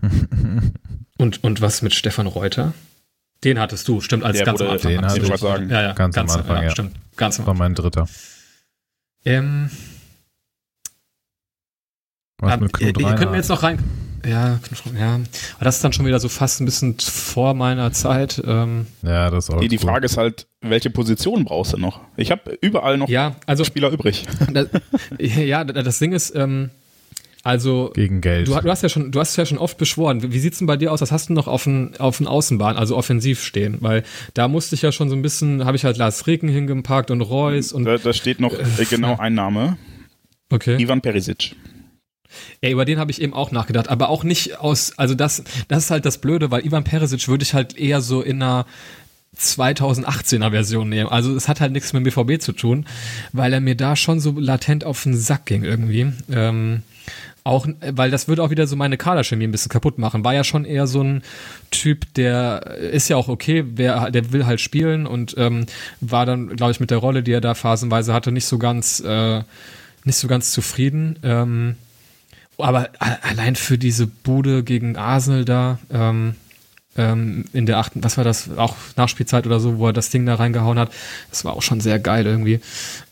und, 1.18 1.44
und 1.44 1.62
was 1.62 1.82
mit 1.82 1.94
Stefan 1.94 2.28
Reuter? 2.28 2.74
Den 3.44 3.60
hattest 3.60 3.88
du, 3.88 4.02
stimmt, 4.02 4.24
als 4.24 4.38
Der 4.38 4.46
ganz 4.46 4.62
am 4.62 4.70
Anfang. 4.70 4.92
Den 4.92 5.06
hatte 5.06 5.20
ich 5.20 5.38
sagen. 5.38 5.70
Ja, 5.70 5.82
ja, 5.82 5.94
ganz, 5.94 6.16
ganz 6.16 6.32
am 6.32 6.40
Anfang, 6.42 6.58
ja, 6.58 6.64
ja. 6.64 6.72
Stimmt, 6.72 6.96
ganz 7.18 7.40
am 7.40 7.44
Anfang. 7.44 7.46
war 7.48 7.54
mein 7.66 7.76
dritter. 7.76 8.08
Ähm, 9.26 9.70
was 12.38 12.60
mit 12.60 12.74
Knut 12.74 13.00
ihr, 13.00 13.08
ihr 13.08 13.16
könnt 13.16 13.32
mir 13.32 13.38
jetzt 13.38 13.50
noch 13.50 13.64
rein. 13.64 13.80
Ja, 14.26 14.60
ja. 14.98 15.16
Aber 15.16 15.66
das 15.66 15.78
ist 15.78 15.84
dann 15.84 15.94
schon 15.94 16.06
wieder 16.06 16.20
so 16.20 16.30
fast 16.30 16.62
ein 16.62 16.66
bisschen 16.66 16.98
vor 17.00 17.54
meiner 17.54 17.92
Zeit. 17.92 18.42
Ähm, 18.46 18.88
ja, 19.02 19.30
das 19.30 19.46
ist 19.46 19.56
auch. 19.56 19.60
Die, 19.60 19.68
die 19.68 19.78
Frage 19.78 20.06
ist 20.06 20.18
halt, 20.18 20.48
welche 20.62 20.90
Position 20.90 21.46
brauchst 21.46 21.74
du 21.74 21.78
noch? 21.78 22.02
Ich 22.18 22.32
habe 22.32 22.58
überall 22.62 22.98
noch 22.98 23.10
ja, 23.10 23.36
also, 23.46 23.64
Spieler 23.64 23.90
übrig. 23.90 24.26
Das, 24.54 24.68
ja, 25.18 25.64
das 25.64 26.00
Ding 26.00 26.12
ist, 26.12 26.36
ähm, 26.36 26.72
also 27.44 27.92
gegen 27.96 28.22
Geld. 28.22 28.48
Du, 28.48 28.54
du, 28.54 28.70
hast 28.70 28.84
ja 28.84 28.90
schon, 28.90 29.12
du 29.12 29.20
hast 29.20 29.36
ja 29.36 29.46
schon 29.46 29.58
oft 29.58 29.78
beschworen. 29.78 30.32
Wie 30.32 30.40
sieht's 30.40 30.60
denn 30.60 30.68
bei 30.68 30.78
dir 30.78 30.92
aus? 30.92 31.02
Was 31.02 31.12
hast 31.12 31.30
du 31.30 31.34
noch 31.34 31.48
auf 31.48 31.64
den 31.64 31.96
auf 31.98 32.18
den 32.18 32.28
Außenbahn, 32.28 32.78
also 32.78 32.96
offensiv 32.96 33.44
stehen? 33.44 33.78
Weil 33.80 34.04
da 34.34 34.48
musste 34.48 34.76
ich 34.76 34.82
ja 34.82 34.92
schon 34.92 35.10
so 35.10 35.16
ein 35.16 35.22
bisschen, 35.22 35.66
habe 35.66 35.76
ich 35.76 35.86
halt 35.86 35.98
Lars 35.98 36.28
Regen 36.28 36.48
hingepackt 36.48 37.10
und 37.10 37.22
Reus 37.22 37.74
und. 37.74 37.86
Da, 37.86 37.98
da 37.98 38.14
steht 38.14 38.40
noch 38.40 38.54
äh, 38.54 38.86
genau 38.90 39.16
ein 39.20 39.34
Name. 39.34 39.78
Okay. 40.50 40.80
Ivan 40.80 41.02
Perisic. 41.02 41.56
Ja, 42.62 42.70
über 42.70 42.86
den 42.86 43.00
habe 43.00 43.12
ich 43.12 43.22
eben 43.22 43.34
auch 43.34 43.52
nachgedacht, 43.52 43.90
aber 43.90 44.10
auch 44.10 44.24
nicht 44.24 44.60
aus, 44.60 44.98
also 44.98 45.16
das, 45.16 45.44
das 45.68 45.86
ist 45.86 45.92
halt 45.92 46.06
das 46.06 46.20
Blöde, 46.20 46.52
weil 46.52 46.66
Ivan 46.66 46.84
Perisic 46.84 47.28
würde 47.28 47.44
ich 47.44 47.54
halt 47.54 47.78
eher 47.78 48.02
so 48.02 48.22
in 48.22 48.42
einer 48.42 48.66
2018er 49.38 50.52
Version 50.52 50.90
nehmen. 50.90 51.10
Also 51.10 51.36
es 51.36 51.48
hat 51.48 51.62
halt 51.62 51.72
nichts 51.72 51.94
mit 51.94 52.04
BVB 52.04 52.42
zu 52.42 52.52
tun, 52.52 52.86
weil 53.32 53.54
er 53.54 53.62
mir 53.62 53.76
da 53.76 53.96
schon 53.96 54.20
so 54.20 54.34
latent 54.38 54.84
auf 54.84 55.02
den 55.04 55.16
Sack 55.16 55.46
ging 55.46 55.64
irgendwie. 55.64 56.12
Ähm, 56.32 56.84
auch, 57.44 57.66
weil 57.80 58.12
das 58.12 58.28
würde 58.28 58.44
auch 58.44 58.52
wieder 58.52 58.68
so 58.68 58.76
meine 58.76 58.98
Kaderchemie 58.98 59.46
ein 59.46 59.52
bisschen 59.52 59.72
kaputt 59.72 59.98
machen. 59.98 60.24
War 60.24 60.34
ja 60.34 60.44
schon 60.44 60.66
eher 60.66 60.86
so 60.86 61.04
ein 61.04 61.24
Typ, 61.72 62.14
der 62.14 62.78
ist 62.92 63.10
ja 63.10 63.18
auch 63.18 63.30
okay, 63.30 63.64
wer, 63.68 64.12
der 64.12 64.32
will 64.32 64.46
halt 64.46 64.62
spielen 64.62 65.08
und 65.08 65.34
ähm, 65.38 65.66
war 66.02 66.26
dann, 66.26 66.56
glaube 66.56 66.74
ich, 66.74 66.80
mit 66.80 66.92
der 66.92 67.00
Rolle, 67.00 67.24
die 67.24 67.32
er 67.32 67.42
da 67.42 67.56
phasenweise 67.56 68.14
hatte, 68.14 68.32
nicht 68.32 68.46
so 68.46 68.60
ganz, 68.60 69.00
äh, 69.00 69.42
nicht 70.04 70.18
so 70.18 70.28
ganz 70.28 70.52
zufrieden. 70.52 71.18
Ähm, 71.24 71.76
aber 72.64 72.90
allein 73.22 73.56
für 73.56 73.78
diese 73.78 74.08
Bude 74.08 74.64
gegen 74.64 74.98
Arsenal 74.98 75.46
da, 75.46 75.80
ähm, 75.92 76.36
ähm, 76.98 77.46
in 77.54 77.66
der 77.66 77.78
achten, 77.78 78.04
was 78.04 78.18
war 78.18 78.24
das, 78.24 78.50
auch 78.58 78.76
Nachspielzeit 78.98 79.46
oder 79.46 79.60
so, 79.60 79.78
wo 79.78 79.88
er 79.88 79.94
das 79.94 80.10
Ding 80.10 80.26
da 80.26 80.36
reingehauen 80.36 80.78
hat. 80.78 80.92
Das 81.30 81.46
war 81.46 81.54
auch 81.54 81.62
schon 81.62 81.80
sehr 81.80 82.00
geil 82.00 82.26
irgendwie. 82.26 82.60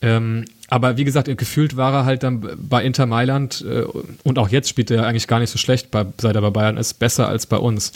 Ähm, 0.02 0.46
aber 0.68 0.98
wie 0.98 1.06
gesagt, 1.06 1.36
gefühlt 1.38 1.78
war 1.78 1.94
er 1.94 2.06
halt 2.06 2.24
dann 2.24 2.48
bei 2.58 2.84
Inter 2.84 3.06
Mailand 3.06 3.66
äh, 3.68 3.84
und 4.24 4.38
auch 4.38 4.50
jetzt 4.50 4.70
spielt 4.70 4.92
er 4.92 5.08
eigentlich 5.08 5.28
gar 5.28 5.40
nicht 5.40 5.50
so 5.50 5.58
schlecht, 5.58 5.92
bei, 5.92 6.06
seit 6.20 6.36
er 6.36 6.42
bei 6.42 6.50
Bayern 6.50 6.78
ist, 6.78 6.96
besser 6.96 7.28
als 7.28 7.46
bei 7.46 7.58
uns. 7.58 7.94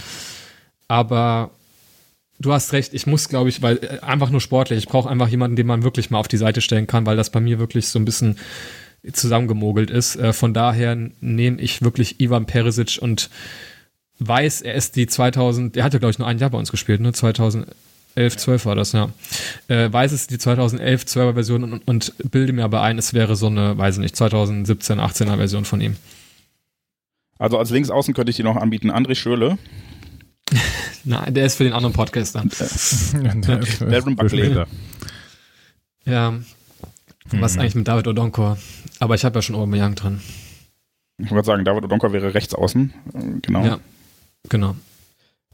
Aber 0.88 1.52
du 2.40 2.54
hast 2.54 2.74
recht, 2.74 2.94
ich 2.94 3.06
muss, 3.06 3.30
glaube 3.30 3.50
ich, 3.50 3.62
weil 3.62 3.78
äh, 3.78 4.00
einfach 4.00 4.30
nur 4.30 4.42
sportlich, 4.42 4.80
ich 4.80 4.88
brauche 4.88 5.10
einfach 5.10 5.28
jemanden, 5.28 5.56
den 5.56 5.68
man 5.68 5.84
wirklich 5.84 6.10
mal 6.10 6.20
auf 6.20 6.28
die 6.28 6.38
Seite 6.38 6.62
stellen 6.62 6.88
kann, 6.88 7.06
weil 7.06 7.18
das 7.18 7.30
bei 7.30 7.40
mir 7.40 7.60
wirklich 7.60 7.88
so 7.90 8.00
ein 8.00 8.06
bisschen 8.06 8.38
zusammengemogelt 9.12 9.90
ist. 9.90 10.16
Äh, 10.16 10.34
von 10.34 10.54
daher 10.54 10.96
nehme 11.20 11.60
ich 11.60 11.82
wirklich 11.82 12.20
Ivan 12.20 12.46
Perisic 12.46 13.00
und 13.02 13.30
weiß, 14.20 14.62
er 14.62 14.76
ist 14.76 14.96
die 14.96 15.08
2000, 15.08 15.76
er 15.76 15.84
hat 15.84 15.94
ja, 15.94 16.00
glaube 16.00 16.12
ich, 16.12 16.20
nur 16.20 16.28
ein 16.28 16.38
Jahr 16.38 16.50
bei 16.50 16.58
uns 16.58 16.72
gespielt, 16.72 17.02
ne? 17.02 17.12
2011, 17.12 17.74
12 18.16 18.66
war 18.66 18.76
das, 18.76 18.94
ja. 18.94 19.10
Äh, 19.68 19.92
weiß 19.92 20.12
es 20.12 20.28
die 20.28 20.38
2011, 20.38 21.04
12er 21.04 21.34
Version 21.34 21.64
und, 21.64 21.88
und 21.88 22.14
bilde 22.32 22.54
mir 22.54 22.64
aber 22.64 22.82
ein, 22.82 22.98
es 22.98 23.14
wäre 23.14 23.36
so 23.36 23.48
eine, 23.48 23.78
weiß 23.78 23.96
ich 23.96 24.02
nicht, 24.02 24.16
2017, 24.16 25.00
18er 25.00 25.38
Version 25.38 25.66
von 25.66 25.82
ihm. 25.82 25.98
Also 27.40 27.58
als 27.58 27.72
Linksaußen 27.72 28.14
könnte 28.14 28.30
ich 28.30 28.38
dir 28.38 28.46
noch 28.46 28.56
anbieten, 28.56 28.92
André 28.92 29.16
Schöle. 29.16 29.58
Nein, 31.04 31.34
der 31.34 31.46
ist 31.46 31.56
für 31.56 31.66
den 31.66 31.74
anderen 31.74 31.94
Podcast 31.94 32.36
dann. 32.36 32.50
Darren 33.30 34.16
Buckley. 34.16 34.56
Ja. 36.06 36.40
Was 37.32 37.54
ist 37.54 37.58
eigentlich 37.60 37.76
mit 37.76 37.88
David 37.88 38.08
Odonkor? 38.08 38.58
Aber 39.00 39.16
ich 39.16 39.24
habe 39.26 39.36
ja 39.38 39.41
schon 39.41 39.56
Aubameyang 39.56 39.95
drin. 39.95 40.22
Ich 41.18 41.32
würde 41.32 41.45
sagen, 41.45 41.64
David 41.66 41.84
Odonkor 41.86 42.12
wäre 42.14 42.34
rechts 42.34 42.54
außen. 42.54 42.94
Genau. 43.41 43.66
Ja, 43.66 43.80
genau. 44.50 44.76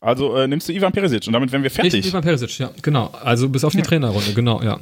Also 0.02 0.36
äh, 0.38 0.48
nimmst 0.48 0.68
du 0.70 0.74
Ivan 0.74 0.91
Perisic 0.94 1.28
und 1.28 1.34
damit 1.34 1.52
wären 1.52 1.64
wir 1.64 1.70
fertig. 1.72 1.94
Ich 1.96 2.08
Ivan 2.08 2.22
Perisic, 2.24 2.58
ja, 2.60 2.72
genau. 2.82 3.08
Also 3.24 3.50
bis 3.50 3.64
auf 3.64 3.74
die 3.74 3.80
Ja. 3.80 3.84
Trainerrunde, 3.84 4.34
genau, 4.34 4.62
ja. 4.64 4.80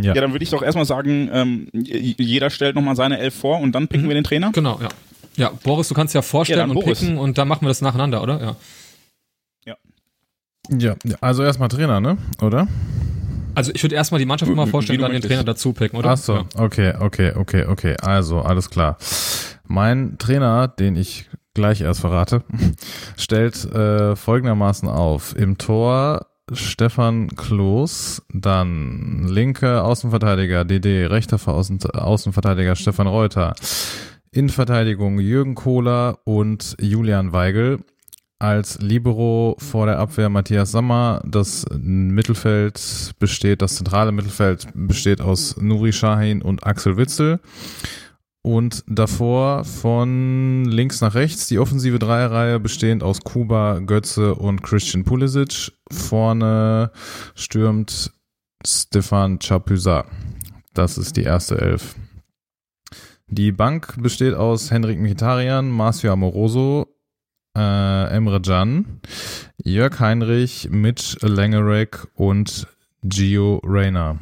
Ja, 0.00 0.12
dann 0.14 0.32
würde 0.32 0.42
ich 0.42 0.50
doch 0.50 0.62
erstmal 0.62 0.84
sagen, 0.84 1.30
ähm, 1.32 1.68
jeder 1.72 2.50
stellt 2.50 2.74
nochmal 2.74 2.96
seine 2.96 3.18
Elf 3.18 3.34
vor 3.34 3.60
und 3.60 3.72
dann 3.72 3.86
picken 3.88 4.04
Mhm. 4.06 4.10
wir 4.10 4.14
den 4.14 4.24
Trainer. 4.24 4.50
Genau, 4.52 4.78
ja. 4.82 4.88
Ja, 5.36 5.50
Boris, 5.62 5.88
du 5.88 5.94
kannst 5.94 6.14
ja 6.14 6.22
vorstellen 6.22 6.58
Ja, 6.58 6.64
und 6.66 6.74
Boris. 6.74 6.98
picken 7.00 7.16
und 7.18 7.38
dann 7.38 7.48
machen 7.48 7.62
wir 7.62 7.68
das 7.68 7.80
nacheinander, 7.80 8.22
oder? 8.22 8.40
Ja. 8.42 8.56
Ja, 10.70 10.96
also 11.20 11.42
erstmal 11.44 11.68
Trainer, 11.68 12.00
ne? 12.00 12.16
Oder? 12.40 12.66
Also 13.54 13.72
ich 13.74 13.82
würde 13.82 13.94
erstmal 13.94 14.18
die 14.18 14.26
Mannschaft 14.26 14.52
mal 14.54 14.66
vorstellen, 14.66 15.00
dann 15.00 15.12
den. 15.12 15.22
Trainer 15.22 15.44
dazu 15.44 15.72
picken, 15.72 15.98
oder? 15.98 16.10
Ach 16.10 16.16
so, 16.16 16.34
Ja. 16.36 16.44
okay, 16.56 16.94
okay, 16.98 17.32
okay, 17.34 17.64
okay. 17.66 17.96
Also, 18.00 18.40
alles 18.40 18.70
klar. 18.70 18.96
Mein 19.66 20.18
Trainer, 20.18 20.68
den 20.68 20.96
ich 20.96 21.28
gleich 21.54 21.80
erst 21.80 22.00
verrate, 22.00 22.42
stellt 23.16 23.64
äh, 23.72 24.16
folgendermaßen 24.16 24.88
auf. 24.88 25.34
Im 25.36 25.56
Tor 25.58 26.26
Stefan 26.52 27.28
Kloß, 27.28 28.22
dann 28.32 29.26
linke 29.28 29.82
Außenverteidiger 29.82 30.64
DD, 30.64 31.06
rechter 31.06 31.38
Außen 31.46 31.82
Außenverteidiger 31.82 32.76
Stefan 32.76 33.06
Reuter, 33.06 33.54
Innenverteidigung 34.30 35.20
Jürgen 35.20 35.54
Kohler 35.54 36.18
und 36.24 36.76
Julian 36.80 37.32
Weigel. 37.32 37.78
Als 38.38 38.80
Libero 38.80 39.56
vor 39.58 39.86
der 39.86 39.98
Abwehr 39.98 40.28
Matthias 40.28 40.72
Sammer. 40.72 41.22
Das 41.24 41.64
Mittelfeld 41.78 43.14
besteht, 43.18 43.62
das 43.62 43.76
zentrale 43.76 44.12
Mittelfeld 44.12 44.66
besteht 44.74 45.20
aus 45.20 45.56
Nuri 45.56 45.92
Sahin 45.92 46.42
und 46.42 46.66
Axel 46.66 46.96
Witzel. 46.96 47.40
Und 48.42 48.84
davor 48.86 49.64
von 49.64 50.66
links 50.66 51.00
nach 51.00 51.14
rechts 51.14 51.48
die 51.48 51.58
offensive 51.58 51.98
Dreierreihe 51.98 52.60
bestehend 52.60 53.02
aus 53.02 53.22
Kuba, 53.22 53.78
Götze 53.78 54.34
und 54.34 54.62
Christian 54.62 55.04
Pulisic. 55.04 55.72
Vorne 55.90 56.90
stürmt 57.34 58.12
Stefan 58.66 59.38
Chapuisat. 59.38 60.06
Das 60.74 60.98
ist 60.98 61.16
die 61.16 61.22
erste 61.22 61.58
Elf. 61.58 61.94
Die 63.28 63.52
Bank 63.52 63.94
besteht 63.96 64.34
aus 64.34 64.70
Henrik 64.70 65.00
Mkhitaryan, 65.00 65.70
Marcio 65.70 66.12
Amoroso, 66.12 66.93
äh, 67.56 68.08
Emre 68.16 68.40
Can, 68.40 69.00
Jörg 69.62 69.98
Heinrich, 70.00 70.68
Mitch 70.70 71.16
Langerek 71.20 72.06
und 72.14 72.66
Gio 73.02 73.60
Reyna. 73.64 74.18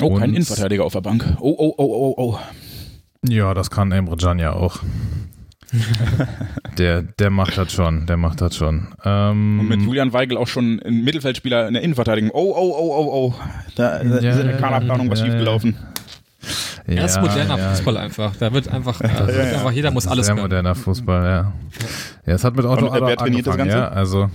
Oh, 0.00 0.10
kein 0.14 0.30
Und- 0.30 0.36
Innenverteidiger 0.36 0.84
auf 0.84 0.92
der 0.92 1.00
Bank. 1.00 1.24
Oh, 1.40 1.54
oh, 1.56 1.74
oh, 1.78 1.84
oh, 1.84 2.14
oh. 2.16 2.38
Ja, 3.28 3.54
das 3.54 3.70
kann 3.70 3.92
Emre 3.92 4.16
Can 4.16 4.38
ja 4.38 4.52
auch. 4.52 4.80
der, 6.78 7.02
der 7.02 7.30
macht 7.30 7.58
das 7.58 7.72
schon, 7.72 8.06
der 8.06 8.16
macht 8.16 8.40
das 8.40 8.56
schon. 8.56 8.88
Ähm, 9.04 9.60
Und 9.60 9.68
mit 9.68 9.80
Julian 9.80 10.12
Weigel 10.12 10.36
auch 10.36 10.46
schon 10.46 10.80
ein 10.80 11.02
Mittelfeldspieler 11.04 11.66
in 11.68 11.74
der 11.74 11.82
Innenverteidigung. 11.82 12.30
Oh, 12.32 12.54
oh, 12.56 12.74
oh, 12.76 12.94
oh, 12.96 13.10
oh. 13.12 13.34
Da, 13.74 13.98
da 14.04 14.20
Ja, 14.20 14.30
ist 14.30 14.38
in 14.40 14.46
der 14.46 14.54
ja, 14.54 14.60
Kaderplanung 14.60 15.10
was 15.10 15.20
ja, 15.20 15.26
ja. 15.26 15.32
Schiefgelaufen. 16.86 16.98
Er 16.98 17.04
ist 17.04 17.14
ja, 17.16 17.20
moderner 17.22 17.58
ja, 17.58 17.70
Fußball 17.70 17.96
einfach. 17.96 18.36
Da 18.36 18.52
wird 18.52 18.68
einfach, 18.68 19.00
da 19.00 19.26
wird 19.26 19.36
ja, 19.36 19.44
ja. 19.44 19.52
einfach 19.54 19.72
jeder 19.72 19.90
muss 19.90 20.06
alles 20.06 20.26
Sehr 20.26 20.34
können. 20.34 20.44
moderner 20.44 20.74
Fußball, 20.74 21.24
ja. 21.24 21.52
Ja, 22.26 22.34
es 22.34 22.44
hat 22.44 22.56
mit 22.56 22.64
Otto 22.64 22.86
Und, 22.86 23.00
wer 23.00 23.16
trainiert 23.16 23.46
das 23.46 23.54
angefangen, 23.54 23.70
Ganze? 23.70 23.76
ja. 23.76 23.88
Also 23.88 24.30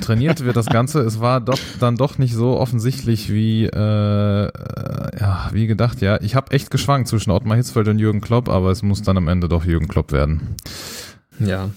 trainiert 0.00 0.44
wird 0.44 0.56
das 0.56 0.66
Ganze. 0.66 1.00
Es 1.00 1.20
war 1.20 1.40
doch 1.40 1.58
dann 1.78 1.96
doch 1.96 2.18
nicht 2.18 2.34
so 2.34 2.58
offensichtlich 2.58 3.30
wie 3.32 3.64
äh, 3.64 4.44
äh, 4.44 4.50
ja 5.20 5.50
wie 5.52 5.66
gedacht. 5.66 6.00
Ja, 6.00 6.20
ich 6.20 6.34
habe 6.34 6.52
echt 6.52 6.70
geschwankt 6.70 7.08
zwischen 7.08 7.30
Ottmar 7.30 7.56
Hitzfeld 7.56 7.88
und 7.88 7.98
Jürgen 7.98 8.20
Klopp, 8.20 8.48
aber 8.48 8.70
es 8.70 8.82
muss 8.82 9.02
dann 9.02 9.16
am 9.16 9.28
Ende 9.28 9.48
doch 9.48 9.64
Jürgen 9.64 9.88
Klopp 9.88 10.12
werden. 10.12 10.56
Ja. 11.38 11.70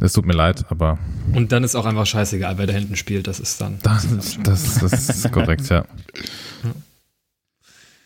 Es 0.00 0.12
tut 0.12 0.26
mir 0.26 0.34
leid, 0.34 0.64
aber 0.68 0.98
Und 1.32 1.52
dann 1.52 1.64
ist 1.64 1.74
auch 1.74 1.86
einfach 1.86 2.06
scheißegal, 2.06 2.58
wer 2.58 2.66
da 2.66 2.72
hinten 2.72 2.96
spielt. 2.96 3.26
Das 3.26 3.40
ist 3.40 3.60
dann. 3.60 3.78
das, 3.82 4.06
das, 4.42 4.78
das 4.80 5.08
ist 5.08 5.32
korrekt, 5.32 5.68
ja. 5.68 5.84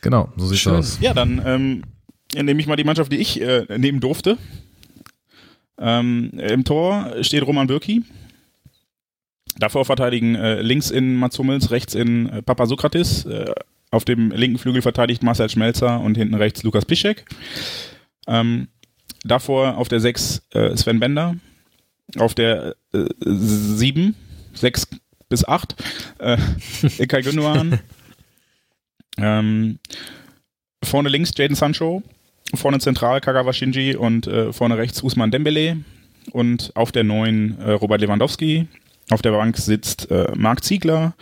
Genau, 0.01 0.33
so 0.37 0.47
sieht's 0.47 0.61
Schön. 0.61 0.75
aus. 0.75 0.99
Ja, 1.01 1.15
dann 1.15 1.43
ähm, 1.45 1.83
nehme 2.35 2.61
ich 2.61 2.67
mal 2.67 2.77
die 2.77 2.85
Mannschaft, 2.85 3.13
die 3.13 3.19
ich 3.19 3.41
äh, 3.41 3.67
nehmen 3.79 4.01
durfte. 4.01 4.39
Ähm, 5.79 6.31
Im 6.39 6.65
Tor 6.65 7.15
steht 7.23 7.47
Roman 7.47 7.67
Bürki. 7.67 8.05
Davor 9.59 9.85
verteidigen 9.85 10.35
äh, 10.35 10.63
links 10.63 10.91
in 10.91 11.17
Mats 11.17 11.39
Hummels, 11.39 11.71
rechts 11.71 11.95
in 11.95 12.29
äh, 12.29 12.43
Papa 12.43 12.67
Sokratis. 12.67 13.25
Äh, 13.25 13.53
auf 13.91 14.05
dem 14.05 14.31
linken 14.31 14.59
Flügel 14.59 14.83
verteidigt 14.83 15.23
Marcel 15.23 15.49
Schmelzer 15.49 16.01
und 16.01 16.17
hinten 16.17 16.35
rechts 16.35 16.63
Lukas 16.63 16.85
Piszek. 16.85 17.25
Ähm, 18.27 18.69
davor 19.25 19.79
auf 19.79 19.89
der 19.89 20.01
6 20.01 20.43
äh, 20.53 20.77
Sven 20.77 21.01
Bender. 21.01 21.37
Auf 22.19 22.35
der 22.35 22.77
äh, 22.93 23.05
7, 23.21 24.15
6 24.55 24.89
bis 25.29 25.47
8 25.47 25.75
äh, 26.19 26.39
Ilkay 26.99 27.23
Gündogan. 27.23 27.81
ähm, 29.21 29.79
vorne 30.85 31.09
links 31.09 31.33
Jaden 31.37 31.57
Sancho. 31.57 32.03
Vorne 32.55 32.79
zentral 32.79 33.21
Kagawa 33.21 33.53
Shinji 33.53 33.95
und 33.95 34.27
äh, 34.27 34.53
vorne 34.53 34.79
rechts 34.79 35.03
Usman 35.03 35.31
Dembele. 35.31 35.79
Und 36.33 36.73
auf 36.75 36.93
der 36.93 37.05
9 37.05 37.59
äh, 37.59 37.71
Robert 37.73 38.01
Lewandowski. 38.01 38.69
Auf 39.11 39.23
der 39.23 39.31
Bank 39.31 39.57
sitzt 39.57 40.11
äh, 40.11 40.31
Marc 40.37 40.63
Ziegler, 40.63 41.15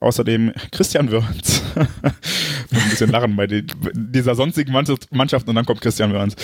außerdem 0.00 0.52
Christian 0.72 1.10
Wörns. 1.10 1.62
ein 1.74 2.88
bisschen 2.88 3.10
lachen 3.10 3.36
bei 3.36 3.46
den, 3.46 3.66
dieser 3.92 4.34
sonstigen 4.34 4.72
Mannschaft, 4.72 5.48
und 5.48 5.54
dann 5.54 5.66
kommt 5.66 5.82
Christian 5.82 6.12
Wörns. 6.14 6.36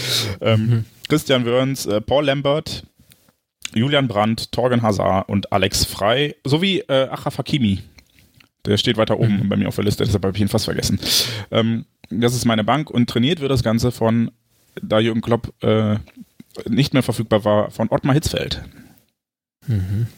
Ähm, 0.43 0.85
Christian 1.09 1.47
Wörns, 1.47 1.87
äh, 1.87 2.03
Paul 2.03 2.27
Lambert, 2.27 2.85
Julian 3.75 4.09
Brandt, 4.09 4.53
Torgen 4.53 4.83
Hazard 4.83 5.29
und 5.29 5.53
Alex 5.53 5.87
Frei 5.87 6.35
sowie 6.45 6.81
äh, 6.81 7.09
Achraf 7.09 7.39
Hakimi. 7.39 7.79
Der 8.67 8.77
steht 8.77 8.97
weiter 8.97 9.19
oben 9.19 9.49
bei 9.49 9.57
mir 9.57 9.69
auf 9.69 9.77
der 9.77 9.85
Liste, 9.85 10.05
deshalb 10.05 10.25
habe 10.25 10.37
ich 10.37 10.43
ihn 10.43 10.49
fast 10.49 10.67
vergessen. 10.67 10.99
Ähm, 11.51 11.87
das 12.11 12.35
ist 12.35 12.45
meine 12.45 12.65
Bank 12.65 12.91
und 12.91 13.09
trainiert 13.09 13.41
wird 13.41 13.51
das 13.51 13.63
Ganze 13.63 13.91
von, 13.91 14.31
da 14.83 14.99
Jürgen 14.99 15.21
Klopp 15.21 15.53
äh, 15.63 15.97
nicht 16.69 16.93
mehr 16.93 17.03
verfügbar 17.03 17.45
war, 17.45 17.71
von 17.71 17.89
Ottmar 17.91 18.15
Hitzfeld. 18.15 18.63
Mhm. 19.67 20.09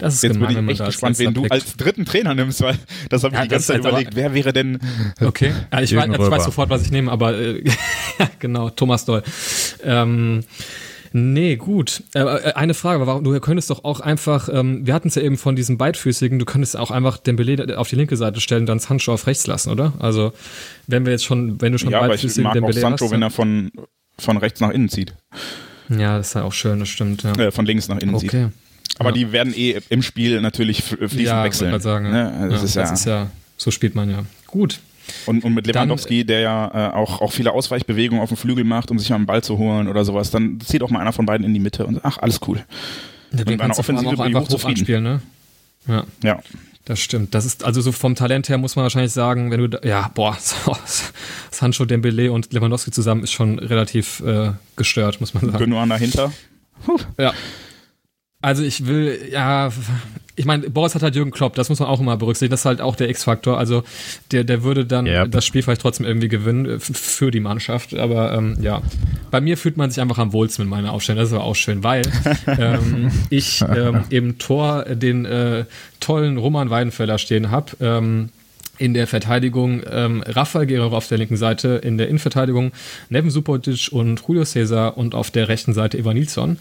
Das 0.00 0.14
ist 0.14 0.22
Jetzt 0.22 0.34
gemein, 0.34 0.54
bin 0.54 0.70
ich 0.70 0.80
echt 0.80 0.86
gespannt, 0.86 1.18
wen 1.18 1.34
du 1.34 1.44
als 1.50 1.76
dritten 1.76 2.06
Trainer 2.06 2.34
nimmst, 2.34 2.62
weil 2.62 2.78
das 3.10 3.22
habe 3.22 3.34
ich 3.34 3.38
Ja, 3.38 3.44
die 3.44 3.50
ganze 3.50 3.66
Zeit 3.66 3.80
überlegt. 3.80 4.16
Wer 4.16 4.32
wäre 4.32 4.52
denn 4.52 4.78
Okay. 5.20 5.52
Ja, 5.70 5.80
ich, 5.82 5.94
weiß, 5.94 6.08
ich 6.10 6.18
weiß 6.18 6.44
sofort, 6.44 6.70
was 6.70 6.82
ich 6.82 6.90
nehme, 6.90 7.10
aber 7.10 7.38
äh, 7.38 7.62
ja, 8.18 8.30
genau, 8.38 8.70
Thomas 8.70 9.04
Doll. 9.04 9.22
Ähm, 9.84 10.42
nee, 11.12 11.56
gut. 11.56 12.02
Äh, 12.14 12.20
äh, 12.20 12.52
eine 12.54 12.74
Frage, 12.74 13.06
warum, 13.06 13.24
du 13.24 13.38
könntest 13.40 13.70
doch 13.70 13.84
auch 13.84 14.00
einfach, 14.00 14.48
ähm, 14.52 14.86
wir 14.86 14.94
hatten 14.94 15.08
es 15.08 15.14
ja 15.14 15.22
eben 15.22 15.36
von 15.36 15.56
diesem 15.56 15.78
beidfüßigen, 15.78 16.38
du 16.38 16.44
könntest 16.44 16.76
auch 16.76 16.90
einfach 16.90 17.18
Dembele 17.18 17.78
auf 17.78 17.88
die 17.88 17.96
linke 17.96 18.16
Seite 18.16 18.40
stellen 18.40 18.66
dann 18.66 18.78
Sancho 18.78 19.12
auf 19.12 19.26
rechts 19.26 19.46
lassen, 19.46 19.70
oder? 19.70 19.92
Also, 19.98 20.32
wenn 20.86 21.04
wir 21.04 21.12
jetzt 21.12 21.24
schon, 21.24 21.60
wenn 21.60 21.72
du 21.72 21.78
schon 21.78 21.90
Ja, 21.90 21.98
aber 21.98 22.14
ich 22.14 22.22
beidfüßigen 22.22 22.44
mag 22.44 22.62
auch 22.62 22.72
Sancho, 22.72 23.04
hast, 23.06 23.12
wenn 23.12 23.22
er 23.22 23.30
von, 23.30 23.70
von 24.18 24.36
rechts 24.36 24.60
nach 24.60 24.70
innen 24.70 24.88
zieht. 24.88 25.14
Ja, 25.88 26.18
das 26.18 26.28
ist 26.28 26.34
ja 26.34 26.42
auch 26.44 26.52
schön, 26.52 26.78
das 26.78 26.88
stimmt, 26.88 27.22
ja. 27.22 27.32
Äh, 27.32 27.50
von 27.50 27.66
links 27.66 27.88
nach 27.88 27.98
innen 27.98 28.18
zieht. 28.18 28.30
Okay. 28.30 28.48
Aber 28.98 29.10
Ja. 29.10 29.14
die 29.14 29.32
werden 29.32 29.54
eh 29.56 29.80
im 29.88 30.02
Spiel 30.02 30.40
natürlich 30.40 30.82
fließend 30.82 31.20
ja, 31.20 31.44
wechseln. 31.44 31.80
sagen, 31.80 32.06
ja. 32.06 32.30
Ne? 32.30 32.48
Das, 32.50 32.60
ja, 32.60 32.64
ist 32.64 32.74
ja, 32.74 32.82
das 32.82 32.92
ist 33.00 33.06
ja, 33.06 33.30
so 33.56 33.70
spielt 33.70 33.94
man 33.94 34.10
ja. 34.10 34.24
Gut. 34.46 34.80
Und, 35.26 35.44
und 35.44 35.54
mit 35.54 35.66
Lewandowski, 35.66 36.20
dann, 36.20 36.26
der 36.28 36.40
ja 36.40 36.90
äh, 36.90 36.94
auch, 36.94 37.20
auch 37.20 37.32
viele 37.32 37.52
Ausweichbewegungen 37.52 38.22
auf 38.22 38.30
dem 38.30 38.36
Flügel 38.36 38.64
macht, 38.64 38.90
um 38.90 38.98
sich 38.98 39.10
mal 39.10 39.16
einen 39.16 39.26
Ball 39.26 39.42
zu 39.42 39.58
holen 39.58 39.88
oder 39.88 40.04
sowas, 40.04 40.30
dann 40.30 40.60
zieht 40.60 40.82
auch 40.82 40.90
mal 40.90 41.00
einer 41.00 41.12
von 41.12 41.26
beiden 41.26 41.44
in 41.44 41.54
die 41.54 41.60
Mitte 41.60 41.86
und 41.86 42.04
ach, 42.04 42.18
alles 42.18 42.40
cool. 42.46 42.64
Ja, 43.32 43.44
den 43.44 43.58
kannst 43.58 43.78
du 43.78 43.82
auch 43.82 44.18
einfach 44.20 44.48
hoch 44.48 44.64
anspielen, 44.64 45.02
ne? 45.02 45.22
Ja. 45.86 46.04
ja. 46.22 46.40
Das 46.86 46.98
stimmt. 46.98 47.34
Das 47.34 47.44
ist 47.44 47.62
also 47.62 47.80
so 47.82 47.92
vom 47.92 48.14
Talent 48.14 48.48
her 48.48 48.58
muss 48.58 48.74
man 48.74 48.82
wahrscheinlich 48.82 49.12
sagen, 49.12 49.50
wenn 49.50 49.60
du 49.60 49.68
da, 49.68 49.86
ja, 49.86 50.10
boah, 50.14 50.36
Sancho, 51.50 51.84
Dembele 51.84 52.32
und 52.32 52.52
Lewandowski 52.52 52.90
zusammen 52.90 53.22
ist 53.22 53.32
schon 53.32 53.58
relativ 53.58 54.20
äh, 54.20 54.52
gestört, 54.76 55.20
muss 55.20 55.34
man 55.34 55.44
sagen. 55.44 55.58
Gündogan 55.58 55.88
dahinter. 55.88 56.32
Puh. 56.84 56.98
Ja. 57.18 57.32
Also 58.40 58.62
ich 58.62 58.86
will, 58.86 59.28
ja, 59.30 59.70
ich 60.40 60.46
meine, 60.46 60.70
Boris 60.70 60.94
hat 60.94 61.02
halt 61.02 61.14
Jürgen 61.14 61.32
Klopp, 61.32 61.54
das 61.54 61.68
muss 61.68 61.80
man 61.80 61.88
auch 61.90 62.00
immer 62.00 62.16
berücksichtigen. 62.16 62.50
Das 62.50 62.60
ist 62.60 62.64
halt 62.64 62.80
auch 62.80 62.96
der 62.96 63.10
X-Faktor. 63.10 63.58
Also 63.58 63.84
der, 64.32 64.42
der 64.42 64.62
würde 64.62 64.86
dann 64.86 65.06
yep. 65.06 65.30
das 65.30 65.44
Spiel 65.44 65.62
vielleicht 65.62 65.82
trotzdem 65.82 66.06
irgendwie 66.06 66.28
gewinnen 66.28 66.64
äh, 66.64 66.78
für 66.80 67.30
die 67.30 67.40
Mannschaft. 67.40 67.92
Aber 67.92 68.32
ähm, 68.32 68.56
ja, 68.62 68.80
bei 69.30 69.42
mir 69.42 69.58
fühlt 69.58 69.76
man 69.76 69.90
sich 69.90 70.00
einfach 70.00 70.16
am 70.16 70.32
wohlsten 70.32 70.64
mit 70.64 70.70
meiner 70.70 70.94
Aufstellung. 70.94 71.20
Das 71.20 71.28
ist 71.28 71.34
aber 71.34 71.44
auch 71.44 71.56
schön, 71.56 71.84
weil 71.84 72.04
ähm, 72.46 73.10
ich 73.28 73.60
ähm, 73.60 74.04
im 74.08 74.38
Tor 74.38 74.84
den 74.84 75.26
äh, 75.26 75.66
tollen 76.00 76.38
Roman 76.38 76.70
Weidenfeller 76.70 77.18
stehen 77.18 77.50
habe. 77.50 77.72
Ähm, 77.80 78.30
in 78.78 78.94
der 78.94 79.06
Verteidigung 79.06 79.82
ähm, 79.90 80.24
Rafael 80.26 80.66
Guerrero 80.66 80.96
auf 80.96 81.06
der 81.06 81.18
linken 81.18 81.36
Seite, 81.36 81.82
in 81.84 81.98
der 81.98 82.08
Innenverteidigung 82.08 82.72
Neven 83.10 83.28
Supotic 83.28 83.90
und 83.92 84.22
Julio 84.26 84.46
Cesar 84.46 84.96
und 84.96 85.14
auf 85.14 85.30
der 85.30 85.48
rechten 85.48 85.74
Seite 85.74 85.98
Ivan 85.98 86.14
Nilsson 86.14 86.56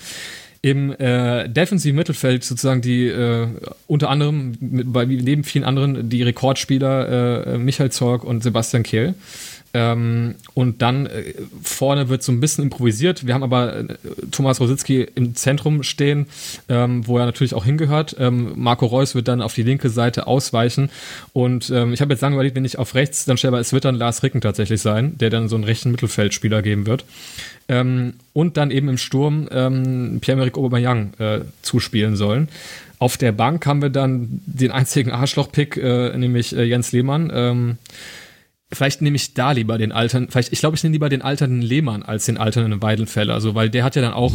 im 0.61 0.91
äh, 0.91 1.47
defensiven 1.47 1.95
Mittelfeld 1.95 2.43
sozusagen 2.43 2.81
die 2.81 3.07
äh, 3.07 3.47
unter 3.87 4.09
anderem 4.09 4.57
mit, 4.59 4.91
bei, 4.91 5.05
neben 5.05 5.43
vielen 5.43 5.63
anderen 5.63 6.09
die 6.09 6.21
Rekordspieler 6.23 7.45
äh, 7.47 7.57
Michael 7.57 7.91
Zorg 7.91 8.23
und 8.23 8.43
Sebastian 8.43 8.83
Kehl. 8.83 9.13
Ähm, 9.73 10.35
und 10.55 10.81
dann 10.81 11.05
äh, 11.05 11.33
vorne 11.61 12.09
wird 12.09 12.23
so 12.23 12.31
ein 12.31 12.39
bisschen 12.39 12.63
improvisiert. 12.63 13.27
Wir 13.27 13.33
haben 13.35 13.43
aber 13.43 13.77
äh, 13.77 13.85
Thomas 14.31 14.59
Rositzky 14.59 15.07
im 15.13 15.35
Zentrum 15.35 15.83
stehen, 15.83 16.25
ähm, 16.69 17.05
wo 17.05 17.17
er 17.17 17.25
natürlich 17.25 17.53
auch 17.53 17.65
hingehört. 17.65 18.15
Ähm, 18.19 18.53
Marco 18.55 18.87
Reus 18.87 19.13
wird 19.13 19.27
dann 19.27 19.41
auf 19.41 19.53
die 19.53 19.63
linke 19.63 19.89
Seite 19.89 20.25
ausweichen. 20.25 20.89
Und 21.33 21.69
ähm, 21.69 21.93
ich 21.93 22.01
habe 22.01 22.13
jetzt 22.13 22.21
lange 22.21 22.35
überlegt, 22.35 22.55
wenn 22.55 22.65
ich 22.65 22.79
auf 22.79 22.95
rechts 22.95 23.25
dann 23.25 23.37
stelle, 23.37 23.59
es 23.59 23.71
wird 23.71 23.85
dann 23.85 23.95
Lars 23.95 24.23
Ricken 24.23 24.41
tatsächlich 24.41 24.81
sein, 24.81 25.17
der 25.19 25.29
dann 25.29 25.47
so 25.47 25.55
einen 25.55 25.65
rechten 25.65 25.91
Mittelfeldspieler 25.91 26.63
geben 26.63 26.87
wird. 26.87 27.05
Ähm, 27.67 28.13
und 28.33 28.57
dann 28.57 28.71
eben 28.71 28.89
im 28.89 28.97
Sturm 28.97 29.47
ähm, 29.51 30.17
Pierre-Emerick 30.19 30.57
Aubameyang 30.57 31.13
äh, 31.19 31.41
zuspielen 31.61 32.15
sollen. 32.15 32.49
Auf 32.97 33.17
der 33.17 33.31
Bank 33.31 33.65
haben 33.67 33.81
wir 33.83 33.91
dann 33.91 34.41
den 34.45 34.71
einzigen 34.71 35.11
Arschloch-Pick, 35.11 35.77
äh, 35.77 36.17
nämlich 36.17 36.55
äh, 36.55 36.63
Jens 36.63 36.91
Lehmann. 36.91 37.77
Vielleicht 38.71 39.01
nehme 39.01 39.15
ich 39.15 39.33
da 39.33 39.51
lieber 39.51 39.77
den 39.79 39.91
alten, 39.91 40.29
vielleicht, 40.29 40.53
ich 40.53 40.59
glaube, 40.59 40.75
ich 40.75 40.83
nehme 40.83 40.93
lieber 40.93 41.09
den 41.09 41.23
alternden 41.23 41.61
Lehmann 41.61 42.03
als 42.03 42.25
den 42.25 42.37
alternden 42.37 42.81
Weidenfeller, 42.81 43.33
also, 43.33 43.55
weil 43.55 43.69
der 43.69 43.83
hat 43.83 43.95
ja 43.95 44.03
dann 44.03 44.13
auch, 44.13 44.33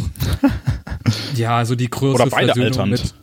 ja, 1.36 1.65
so 1.65 1.77
die 1.77 1.89
größere 1.89 2.23
Oder 2.23 2.31
beide 2.31 2.47
Versöhnung 2.48 2.81
alternd. 2.81 3.15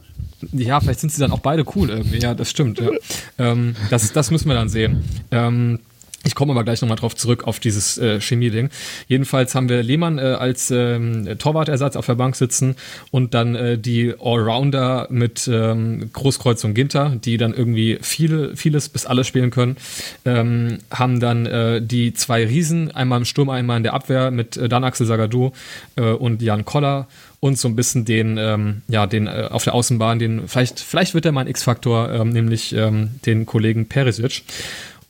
mit. 0.41 0.61
Ja, 0.65 0.79
vielleicht 0.79 1.01
sind 1.01 1.11
sie 1.11 1.19
dann 1.19 1.31
auch 1.31 1.39
beide 1.39 1.65
cool 1.75 1.89
irgendwie. 1.89 2.19
Ja, 2.19 2.33
das 2.33 2.49
stimmt. 2.49 2.79
Ja. 2.79 2.89
ähm, 3.37 3.75
das, 3.89 4.11
das 4.13 4.31
müssen 4.31 4.47
wir 4.47 4.55
dann 4.55 4.69
sehen. 4.69 5.03
Ähm, 5.31 5.79
ich 6.23 6.35
komme 6.35 6.51
aber 6.51 6.63
gleich 6.63 6.81
nochmal 6.81 6.97
drauf 6.97 7.15
zurück 7.15 7.45
auf 7.45 7.59
dieses 7.59 7.97
äh, 7.97 8.21
Chemie-Ding. 8.21 8.69
Jedenfalls 9.07 9.55
haben 9.55 9.69
wir 9.69 9.81
Lehmann 9.81 10.19
äh, 10.19 10.21
als 10.21 10.69
ähm, 10.69 11.37
Torwartersatz 11.39 11.95
auf 11.95 12.05
der 12.05 12.15
Bank 12.15 12.35
sitzen 12.35 12.75
und 13.09 13.33
dann 13.33 13.55
äh, 13.55 13.77
die 13.77 14.13
Allrounder 14.19 15.07
mit 15.09 15.49
ähm, 15.51 16.11
Großkreuz 16.13 16.63
und 16.63 16.75
Ginter, 16.75 17.13
die 17.15 17.37
dann 17.37 17.53
irgendwie 17.53 17.97
viele, 18.01 18.55
vieles 18.55 18.89
bis 18.89 19.07
alles 19.07 19.25
spielen 19.27 19.49
können. 19.49 19.77
Ähm, 20.25 20.79
haben 20.91 21.19
dann 21.19 21.47
äh, 21.47 21.81
die 21.81 22.13
zwei 22.13 22.45
Riesen, 22.45 22.91
einmal 22.91 23.19
im 23.19 23.25
Sturm, 23.25 23.49
einmal 23.49 23.77
in 23.77 23.83
der 23.83 23.93
Abwehr 23.93 24.29
mit 24.29 24.57
äh, 24.57 24.69
Dan 24.69 24.83
Axel 24.83 25.07
Sagadou 25.07 25.53
äh, 25.95 26.03
und 26.03 26.41
Jan 26.41 26.65
Koller 26.65 27.07
und 27.41 27.57
so 27.57 27.67
ein 27.67 27.75
bisschen 27.75 28.05
den, 28.05 28.37
ähm, 28.37 28.83
ja, 28.87 29.07
den 29.07 29.25
äh, 29.25 29.47
auf 29.49 29.63
der 29.63 29.73
Außenbahn, 29.73 30.19
den, 30.19 30.47
vielleicht, 30.47 30.79
vielleicht 30.79 31.15
wird 31.15 31.25
er 31.25 31.31
mal 31.31 31.41
ein 31.41 31.47
X-Faktor, 31.47 32.11
ähm, 32.11 32.29
nämlich 32.29 32.73
ähm, 32.73 33.09
den 33.25 33.47
Kollegen 33.47 33.87
Perisic. 33.87 34.43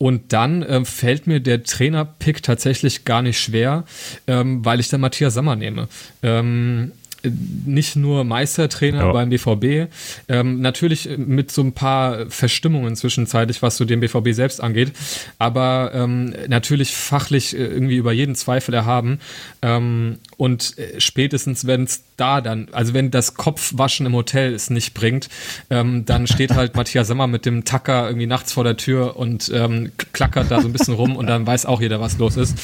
Und 0.02 0.34
dann 0.34 0.64
äh, 0.64 0.84
fällt 0.84 1.28
mir 1.28 1.42
der 1.42 1.62
Trainer-Pick 1.62 2.42
tatsächlich 2.42 3.06
gar 3.06 3.22
nicht 3.22 3.40
schwer, 3.40 3.84
ähm, 4.26 4.66
weil 4.66 4.80
ich 4.80 4.90
dann 4.90 5.00
Matthias 5.00 5.36
Sammer 5.36 5.56
nehme. 5.56 5.90
Ähm, 6.24 6.92
nicht 7.24 7.96
nur 7.96 8.24
Meistertrainer 8.24 9.06
ja. 9.06 9.12
beim 9.12 9.30
BVB, 9.30 9.92
ähm, 10.28 10.62
natürlich 10.62 11.10
mit 11.18 11.52
so 11.52 11.62
ein 11.62 11.74
paar 11.74 12.30
Verstimmungen 12.30 12.96
zwischenzeitlich, 12.96 13.62
was 13.62 13.78
so 13.78 13.86
den 13.86 14.00
BVB 14.00 14.32
selbst 14.32 14.62
angeht, 14.62 14.92
aber 15.38 15.92
ähm, 15.94 16.34
natürlich 16.48 16.96
fachlich 16.96 17.56
äh, 17.56 17.66
irgendwie 17.66 17.98
über 17.98 18.12
jeden 18.12 18.36
Zweifel 18.36 18.74
erhaben. 18.74 19.20
Ähm, 19.62 20.18
und 20.38 20.78
äh, 20.78 21.00
spätestens, 21.00 21.68
wenn 21.68 21.84
es 21.84 22.04
da 22.18 22.42
dann, 22.42 22.68
also 22.72 22.94
wenn 22.94 23.12
das 23.12 23.36
Kopfwaschen 23.36 24.06
im 24.06 24.14
Hotel 24.14 24.54
es 24.54 24.70
nicht 24.70 24.94
bringt, 24.94 25.30
ähm, 25.70 26.06
dann 26.06 26.28
steht 26.28 26.54
halt 26.54 26.76
Matthias 26.82 27.08
Sommer 27.08 27.28
mit 27.28 27.46
dem 27.46 27.66
Tacker 27.66 28.08
irgendwie 28.08 28.28
nachts 28.28 28.54
vor 28.54 28.64
der 28.64 28.78
Tür 28.78 29.18
und 29.18 29.52
ähm, 29.54 29.92
klackert 30.14 30.50
da 30.50 30.62
so 30.62 30.68
ein 30.68 30.74
bisschen 30.74 30.96
rum 30.96 31.16
und 31.16 31.28
dann 31.28 31.46
weiß 31.46 31.66
auch 31.66 31.82
jeder, 31.82 32.02
was 32.02 32.18
los 32.18 32.38
ist. 32.38 32.58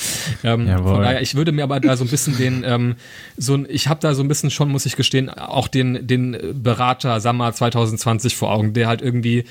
Ähm, 0.44 0.68
von 0.68 1.02
daher, 1.02 1.22
ich 1.22 1.36
würde 1.36 1.52
mir 1.52 1.64
aber 1.64 1.80
da 1.80 1.96
so 1.96 2.04
ein 2.04 2.10
bisschen 2.10 2.38
den, 2.38 2.96
so 3.38 3.56
ein, 3.56 3.68
ich 3.70 3.88
habe 3.88 4.00
da 4.00 4.14
so 4.14 4.24
ein 4.24 4.28
bisschen 4.28 4.47
schon, 4.50 4.70
muss 4.70 4.86
ich 4.86 4.96
gestehen, 4.96 5.30
auch 5.30 5.68
den, 5.68 6.08
den 6.08 6.38
Berater 6.62 7.20
Sammer 7.20 7.54
2020 7.54 8.36
vor 8.36 8.52
Augen, 8.52 8.74
der 8.74 8.88
halt 8.88 9.02
irgendwie 9.02 9.46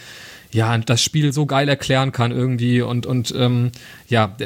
ja, 0.52 0.76
das 0.78 1.02
Spiel 1.02 1.32
so 1.32 1.46
geil 1.46 1.68
erklären 1.68 2.12
kann 2.12 2.32
irgendwie 2.32 2.82
und, 2.82 3.06
und 3.06 3.34
ähm, 3.36 3.72
ja, 4.08 4.36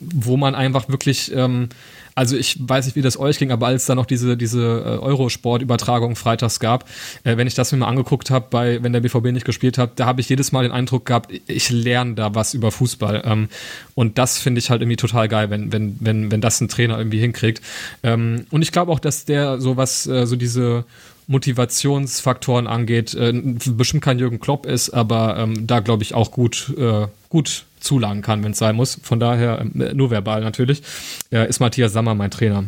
wo 0.00 0.36
man 0.36 0.54
einfach 0.54 0.88
wirklich 0.88 1.32
ähm, 1.34 1.68
also 2.14 2.36
ich 2.36 2.56
weiß 2.60 2.86
nicht, 2.86 2.96
wie 2.96 3.02
das 3.02 3.18
euch 3.18 3.38
ging, 3.38 3.50
aber 3.50 3.66
als 3.66 3.86
da 3.86 3.94
noch 3.94 4.06
diese, 4.06 4.36
diese 4.36 4.60
äh, 4.60 5.02
Eurosport-Übertragung 5.02 6.14
freitags 6.16 6.60
gab, 6.60 6.88
äh, 7.24 7.36
wenn 7.36 7.46
ich 7.46 7.54
das 7.54 7.72
mir 7.72 7.78
mal 7.78 7.88
angeguckt 7.88 8.30
habe, 8.30 8.46
bei 8.50 8.82
wenn 8.82 8.92
der 8.92 9.00
BVB 9.00 9.32
nicht 9.32 9.44
gespielt 9.44 9.78
hat, 9.78 9.98
da 9.98 10.06
habe 10.06 10.20
ich 10.20 10.28
jedes 10.28 10.52
Mal 10.52 10.62
den 10.62 10.72
Eindruck 10.72 11.06
gehabt, 11.06 11.32
ich 11.46 11.70
lerne 11.70 12.14
da 12.14 12.34
was 12.34 12.54
über 12.54 12.70
Fußball. 12.70 13.22
Ähm, 13.24 13.48
und 13.94 14.18
das 14.18 14.38
finde 14.38 14.60
ich 14.60 14.70
halt 14.70 14.80
irgendwie 14.80 14.96
total 14.96 15.28
geil, 15.28 15.50
wenn, 15.50 15.72
wenn, 15.72 15.96
wenn, 16.00 16.30
wenn 16.30 16.40
das 16.40 16.60
ein 16.60 16.68
Trainer 16.68 16.98
irgendwie 16.98 17.20
hinkriegt. 17.20 17.60
Ähm, 18.02 18.46
und 18.50 18.62
ich 18.62 18.70
glaube 18.70 18.92
auch, 18.92 19.00
dass 19.00 19.24
der 19.24 19.60
sowas, 19.60 20.06
äh, 20.06 20.26
so 20.26 20.36
diese 20.36 20.84
Motivationsfaktoren 21.26 22.66
angeht, 22.66 23.14
äh, 23.14 23.32
bestimmt 23.70 24.02
kein 24.02 24.18
Jürgen 24.18 24.40
Klopp 24.40 24.66
ist, 24.66 24.90
aber 24.90 25.36
ähm, 25.38 25.66
da 25.66 25.80
glaube 25.80 26.02
ich 26.02 26.14
auch 26.14 26.30
gut, 26.30 26.72
äh, 26.76 27.06
gut 27.28 27.64
zulagen 27.80 28.22
kann, 28.22 28.42
wenn 28.44 28.52
es 28.52 28.58
sein 28.58 28.76
muss. 28.76 29.00
Von 29.02 29.20
daher, 29.20 29.60
äh, 29.60 29.94
nur 29.94 30.10
verbal 30.10 30.42
natürlich, 30.42 30.82
äh, 31.30 31.48
ist 31.48 31.60
Matthias 31.60 31.92
Sammer 31.92 32.14
mein 32.14 32.30
Trainer. 32.30 32.64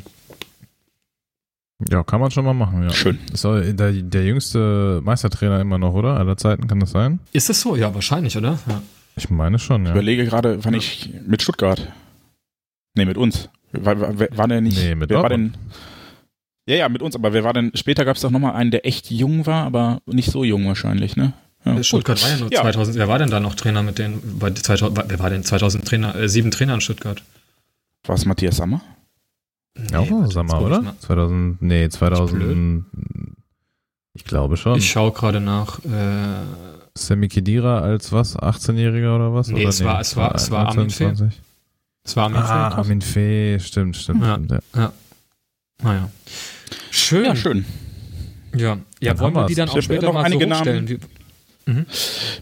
Ja, 1.90 2.02
kann 2.02 2.20
man 2.20 2.30
schon 2.30 2.44
mal 2.44 2.54
machen, 2.54 2.84
ja. 2.84 2.90
Schön. 2.90 3.18
Ist 3.32 3.44
der, 3.44 3.92
der 3.92 4.24
jüngste 4.24 5.00
Meistertrainer 5.04 5.60
immer 5.60 5.76
noch, 5.76 5.92
oder? 5.92 6.16
Aller 6.16 6.38
Zeiten, 6.38 6.68
kann 6.68 6.80
das 6.80 6.90
sein? 6.90 7.20
Ist 7.32 7.50
es 7.50 7.60
so? 7.60 7.76
Ja, 7.76 7.94
wahrscheinlich, 7.94 8.36
oder? 8.36 8.58
Ja. 8.66 8.82
Ich 9.16 9.28
meine 9.28 9.58
schon, 9.58 9.84
ja. 9.84 9.90
Ich 9.90 9.94
überlege 9.94 10.24
gerade, 10.24 10.64
wann 10.64 10.72
ich 10.72 11.10
mit 11.26 11.42
Stuttgart. 11.42 11.86
Nee, 12.94 13.04
mit 13.04 13.18
uns. 13.18 13.50
War, 13.72 14.00
war, 14.00 14.18
war 14.18 14.48
der 14.48 14.62
nicht. 14.62 14.78
Nee, 14.78 14.94
mit 14.94 15.10
wer 15.10 15.22
war 15.22 15.28
denn, 15.28 15.54
Ja, 16.66 16.76
ja, 16.76 16.88
mit 16.88 17.01
uns, 17.01 17.14
aber 17.14 17.32
wer 17.32 17.44
war 17.44 17.52
denn. 17.52 17.70
Später 17.74 18.05
gab 18.05 18.16
es 18.16 18.22
doch 18.22 18.30
nochmal 18.30 18.55
einen, 18.55 18.72
der 18.72 18.84
echt 18.86 19.10
jung 19.10 19.47
war, 19.47 19.64
aber 19.64 20.01
nicht 20.06 20.30
so 20.30 20.43
jung 20.43 20.66
wahrscheinlich, 20.66 21.16
ne? 21.16 21.32
Ja, 21.64 21.82
Stuttgart 21.82 22.22
war 22.22 22.30
ja 22.30 22.36
nur 22.36 22.52
ja. 22.52 22.62
2000. 22.62 22.97
Wer 22.97 23.09
war 23.09 23.18
denn 23.18 23.30
da 23.30 23.40
noch 23.40 23.55
Trainer 23.55 23.82
mit 23.82 23.98
den, 23.98 24.20
bei 24.38 24.51
2000, 24.51 25.09
wer 25.09 25.18
war 25.18 25.30
denn 25.30 25.44
2000 25.44 25.84
Trainer, 25.86 26.14
äh, 26.14 26.28
sieben 26.28 26.51
Trainer 26.51 26.74
in 26.74 26.80
Stuttgart? 26.80 27.22
War 28.05 28.14
es 28.14 28.24
Matthias 28.24 28.56
Sammer? 28.56 28.80
Nee, 29.74 29.86
ja, 29.93 30.01
auch 30.01 30.30
Sammer, 30.30 30.60
oder? 30.60 30.94
2000, 31.01 31.62
nee, 31.62 31.88
2000, 31.88 32.84
ich 34.14 34.24
glaube 34.24 34.56
schon. 34.56 34.78
Ich 34.78 34.90
schaue 34.90 35.12
gerade 35.12 35.40
nach. 35.40 35.78
Äh, 35.84 36.44
Sammy 36.97 37.28
Kedira 37.28 37.80
als 37.80 38.10
was? 38.12 38.36
18-Jähriger 38.38 39.14
oder 39.14 39.34
was? 39.34 39.48
Nee, 39.48 39.60
oder 39.60 39.68
es, 39.68 39.84
war, 39.84 40.01
es 40.01 40.16
war, 40.16 40.34
es 40.34 40.51
war 40.51 40.68
Armin 40.68 40.90
Fee. 40.90 41.12
Es 42.02 42.16
war 42.16 42.24
Armin 42.24 42.38
ah, 42.38 42.70
Fee. 42.70 42.76
Armin 42.76 43.02
Fee, 43.02 43.60
stimmt, 43.60 43.97
stimmt. 43.97 44.22
Ja, 44.22 44.34
stimmt, 44.34 44.51
ja. 44.51 44.60
ja. 44.74 44.93
Naja. 45.82 46.10
Schön. 46.97 47.24
Ja, 47.27 47.36
schön. 47.36 47.64
Ja, 48.56 48.78
ja 49.01 49.18
wollen 49.18 49.35
wir 49.35 49.47
die 49.47 49.55
dann 49.55 49.68
auch 49.68 49.81
später 49.82 50.12
mal 50.12 50.31
so 50.31 50.40
hochstellen? 50.40 50.85
Namen. 50.86 51.01
Mhm. 51.66 51.84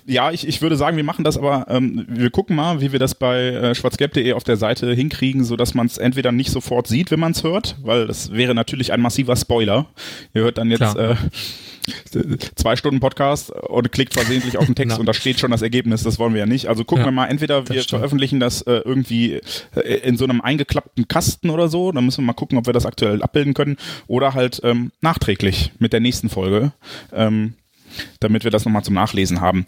Ja, 0.06 0.30
ich, 0.30 0.46
ich 0.46 0.60
würde 0.60 0.76
sagen, 0.76 0.98
wir 0.98 1.04
machen 1.04 1.24
das 1.24 1.38
aber, 1.38 1.66
ähm, 1.70 2.04
wir 2.08 2.28
gucken 2.28 2.54
mal, 2.56 2.82
wie 2.82 2.92
wir 2.92 2.98
das 2.98 3.14
bei 3.14 3.40
äh, 3.40 3.74
schwarzgelb.de 3.74 4.34
auf 4.34 4.44
der 4.44 4.58
Seite 4.58 4.92
hinkriegen, 4.92 5.44
so 5.44 5.56
dass 5.56 5.72
man 5.72 5.86
es 5.86 5.96
entweder 5.96 6.30
nicht 6.30 6.50
sofort 6.50 6.86
sieht, 6.86 7.10
wenn 7.10 7.20
man 7.20 7.32
es 7.32 7.42
hört, 7.42 7.76
weil 7.82 8.06
das 8.06 8.32
wäre 8.32 8.54
natürlich 8.54 8.92
ein 8.92 9.00
massiver 9.00 9.34
Spoiler. 9.36 9.86
Ihr 10.34 10.42
hört 10.42 10.58
dann 10.58 10.70
jetzt 10.70 10.94
äh, 10.96 11.16
zwei 12.54 12.76
Stunden 12.76 13.00
Podcast 13.00 13.50
und 13.50 13.90
klickt 13.92 14.12
versehentlich 14.12 14.58
auf 14.58 14.66
den 14.66 14.74
Text 14.74 14.98
und 15.00 15.06
da 15.06 15.14
steht 15.14 15.40
schon 15.40 15.50
das 15.50 15.62
Ergebnis, 15.62 16.02
das 16.02 16.18
wollen 16.18 16.34
wir 16.34 16.40
ja 16.40 16.46
nicht. 16.46 16.68
Also 16.68 16.84
gucken 16.84 17.04
ja, 17.04 17.08
wir 17.08 17.12
mal, 17.12 17.26
entweder 17.26 17.66
wir 17.68 17.82
veröffentlichen 17.82 18.40
das 18.40 18.60
äh, 18.62 18.82
irgendwie 18.84 19.40
äh, 19.74 19.80
in 20.02 20.18
so 20.18 20.24
einem 20.24 20.42
eingeklappten 20.42 21.08
Kasten 21.08 21.48
oder 21.48 21.68
so, 21.68 21.92
dann 21.92 22.04
müssen 22.04 22.22
wir 22.22 22.26
mal 22.26 22.32
gucken, 22.34 22.58
ob 22.58 22.66
wir 22.66 22.74
das 22.74 22.84
aktuell 22.84 23.22
abbilden 23.22 23.54
können, 23.54 23.78
oder 24.06 24.34
halt 24.34 24.60
ähm, 24.64 24.92
nachträglich 25.00 25.72
mit 25.78 25.94
der 25.94 26.00
nächsten 26.00 26.28
Folge. 26.28 26.72
Ähm, 27.10 27.54
damit 28.20 28.44
wir 28.44 28.50
das 28.50 28.64
nochmal 28.64 28.84
zum 28.84 28.94
Nachlesen 28.94 29.40
haben. 29.40 29.66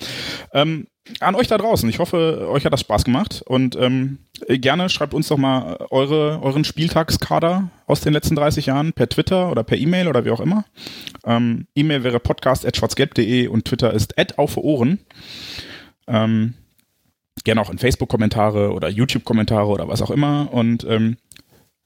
Ähm, 0.52 0.86
an 1.20 1.36
euch 1.36 1.46
da 1.46 1.56
draußen, 1.56 1.88
ich 1.88 1.98
hoffe, 1.98 2.48
euch 2.50 2.64
hat 2.64 2.72
das 2.72 2.80
Spaß 2.80 3.04
gemacht 3.04 3.42
und 3.46 3.76
ähm, 3.76 4.18
gerne 4.48 4.88
schreibt 4.88 5.14
uns 5.14 5.28
doch 5.28 5.36
mal 5.36 5.86
eure, 5.90 6.40
euren 6.42 6.64
Spieltagskader 6.64 7.70
aus 7.86 8.00
den 8.00 8.12
letzten 8.12 8.34
30 8.34 8.66
Jahren 8.66 8.92
per 8.92 9.08
Twitter 9.08 9.50
oder 9.50 9.62
per 9.62 9.78
E-Mail 9.78 10.08
oder 10.08 10.24
wie 10.24 10.30
auch 10.30 10.40
immer. 10.40 10.64
Ähm, 11.24 11.66
E-Mail 11.74 12.02
wäre 12.02 12.18
podcast.schwarzgelb.de 12.18 13.46
und 13.46 13.64
Twitter 13.66 13.92
ist 13.92 14.16
auf 14.38 14.56
Ohren. 14.56 14.98
Ähm, 16.08 16.54
gerne 17.44 17.60
auch 17.60 17.70
in 17.70 17.78
Facebook-Kommentare 17.78 18.72
oder 18.72 18.88
YouTube-Kommentare 18.88 19.68
oder 19.68 19.88
was 19.88 20.02
auch 20.02 20.10
immer 20.10 20.52
und 20.52 20.84
ähm, 20.84 21.16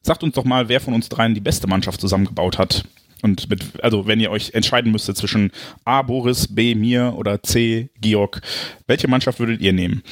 sagt 0.02 0.22
uns 0.22 0.34
doch 0.34 0.44
mal, 0.44 0.68
wer 0.68 0.80
von 0.80 0.94
uns 0.94 1.08
dreien 1.08 1.34
die 1.34 1.40
beste 1.40 1.66
Mannschaft 1.66 2.00
zusammengebaut 2.00 2.58
hat. 2.58 2.84
Und 3.22 3.48
mit, 3.50 3.82
also 3.82 4.06
wenn 4.06 4.20
ihr 4.20 4.30
euch 4.30 4.54
entscheiden 4.54 4.92
müsstet 4.92 5.16
zwischen 5.16 5.50
A, 5.84 6.02
Boris, 6.02 6.48
B, 6.48 6.74
mir 6.74 7.14
oder 7.16 7.42
C, 7.42 7.90
Georg, 8.00 8.40
welche 8.86 9.08
Mannschaft 9.08 9.38
würdet 9.38 9.60
ihr 9.60 9.72
nehmen? 9.72 10.02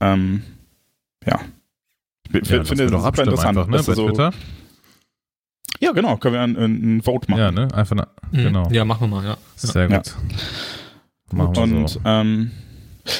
Ähm, 0.00 0.42
ja. 1.26 1.40
Ich 2.32 2.48
ja, 2.48 2.64
finde 2.64 2.88
das 2.88 3.02
super 3.02 3.22
interessant. 3.22 3.58
Einfach, 3.58 3.66
ne, 3.68 3.82
bei 3.84 3.94
so, 3.94 4.08
Twitter. 4.08 4.32
Ja, 5.80 5.92
genau, 5.92 6.16
können 6.16 6.34
wir 6.34 6.40
ein, 6.40 6.96
ein 6.96 7.02
Vote 7.02 7.30
machen. 7.30 7.40
Ja, 7.40 7.50
ne? 7.50 7.68
Einfach, 7.74 7.96
eine, 7.96 8.06
mhm. 8.30 8.44
genau. 8.44 8.68
Ja, 8.70 8.84
machen 8.84 9.02
wir 9.02 9.08
mal, 9.08 9.24
ja. 9.24 9.36
Sehr 9.56 9.88
gut. 9.88 10.06
Ja. 10.06 10.12
Machen 11.32 11.54
wir 11.54 11.78
Und, 11.78 11.88
so. 11.88 12.00
ähm, 12.04 12.50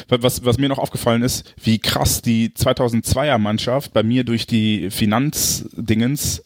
was, 0.09 0.44
was 0.44 0.59
mir 0.59 0.69
noch 0.69 0.78
aufgefallen 0.78 1.23
ist, 1.23 1.55
wie 1.62 1.78
krass 1.78 2.23
die 2.23 2.51
2002er 2.51 3.39
Mannschaft 3.39 3.93
bei 3.93 4.02
mir 4.02 4.24
durch 4.24 4.47
die 4.47 4.90
Finanzdingens 4.90 6.44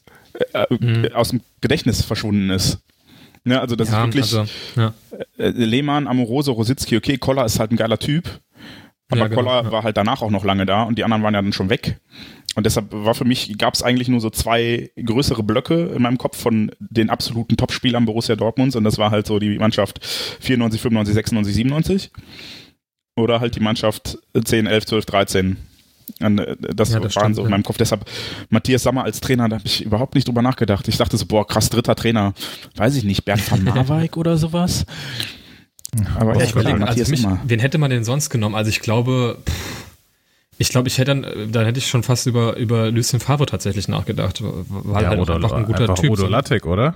äh, 0.52 0.66
mhm. 0.70 1.08
aus 1.14 1.30
dem 1.30 1.40
Gedächtnis 1.60 2.04
verschwunden 2.04 2.50
ist. 2.50 2.78
Ja, 3.44 3.60
also 3.60 3.76
das 3.76 3.90
ja, 3.90 4.00
ist 4.00 4.06
wirklich 4.06 4.36
also, 4.36 4.44
ja. 4.76 4.92
äh, 5.38 5.48
Lehmann, 5.50 6.06
Amoroso, 6.06 6.52
Rositzky, 6.52 6.96
okay, 6.96 7.18
Koller 7.18 7.44
ist 7.44 7.58
halt 7.58 7.70
ein 7.70 7.76
geiler 7.76 7.98
Typ, 7.98 8.40
aber 9.10 9.22
ja, 9.22 9.28
genau, 9.28 9.42
Koller 9.42 9.72
war 9.72 9.82
halt 9.82 9.96
danach 9.96 10.22
auch 10.22 10.30
noch 10.30 10.44
lange 10.44 10.66
da 10.66 10.82
und 10.82 10.98
die 10.98 11.04
anderen 11.04 11.22
waren 11.22 11.34
ja 11.34 11.42
dann 11.42 11.52
schon 11.52 11.70
weg. 11.70 11.98
Und 12.54 12.64
deshalb 12.64 12.86
war 12.90 13.14
für 13.14 13.24
mich, 13.24 13.56
gab 13.56 13.74
es 13.74 13.82
eigentlich 13.82 14.08
nur 14.08 14.20
so 14.20 14.30
zwei 14.30 14.90
größere 14.96 15.42
Blöcke 15.42 15.92
in 15.94 16.02
meinem 16.02 16.18
Kopf 16.18 16.36
von 16.36 16.72
den 16.80 17.08
absoluten 17.08 17.56
Topspielern 17.56 18.04
Borussia 18.04 18.36
Dortmunds 18.36 18.74
und 18.74 18.84
das 18.84 18.98
war 18.98 19.10
halt 19.10 19.26
so 19.26 19.38
die 19.38 19.58
Mannschaft 19.58 20.04
94, 20.04 20.80
95, 20.80 21.14
96, 21.14 21.54
97 21.54 22.10
oder 23.16 23.40
halt 23.40 23.54
die 23.54 23.60
Mannschaft 23.60 24.18
10, 24.34 24.66
11, 24.66 24.86
12, 24.86 25.06
13 25.06 25.52
äh, 25.52 25.56
das, 26.18 26.92
ja, 26.92 27.00
das 27.00 27.16
waren 27.16 27.34
so 27.34 27.44
in 27.44 27.50
meinem 27.50 27.62
Kopf. 27.62 27.76
Deshalb 27.78 28.04
Matthias 28.50 28.82
Sammer 28.82 29.04
als 29.04 29.20
Trainer, 29.20 29.48
da 29.48 29.56
habe 29.56 29.66
ich 29.66 29.84
überhaupt 29.84 30.14
nicht 30.14 30.26
drüber 30.26 30.42
nachgedacht. 30.42 30.88
Ich 30.88 30.96
dachte 30.96 31.16
so, 31.16 31.26
boah, 31.26 31.46
krass, 31.46 31.70
dritter 31.70 31.94
Trainer, 31.94 32.34
weiß 32.76 32.96
ich 32.96 33.04
nicht, 33.04 33.24
Bernd 33.24 33.50
van 33.50 33.64
Marwijk 33.64 34.16
oder 34.16 34.36
sowas. 34.36 34.86
Aber 36.16 36.36
ja, 36.36 36.44
ich 36.44 36.52
überlege, 36.52 36.86
also 36.86 37.10
mich, 37.10 37.26
wen 37.44 37.60
hätte 37.60 37.78
man 37.78 37.90
denn 37.90 38.04
sonst 38.04 38.30
genommen? 38.30 38.54
Also 38.54 38.68
ich 38.68 38.80
glaube, 38.80 39.38
ich 40.58 40.68
glaube, 40.68 40.88
ich 40.88 40.98
hätte 40.98 41.14
dann, 41.14 41.52
dann 41.52 41.64
hätte 41.64 41.78
ich 41.78 41.88
schon 41.88 42.02
fast 42.02 42.26
über, 42.26 42.56
über 42.56 42.90
Lucien 42.90 43.20
Favre 43.20 43.46
tatsächlich 43.46 43.88
nachgedacht, 43.88 44.42
weil 44.42 45.02
ja, 45.02 45.10
halt 45.10 45.20
oder 45.20 45.36
einfach 45.36 45.52
ein 45.52 45.64
guter 45.64 45.80
einfach 45.80 45.94
Typ. 45.94 46.10
Udo 46.10 46.26
Lattek, 46.26 46.66
oder? 46.66 46.94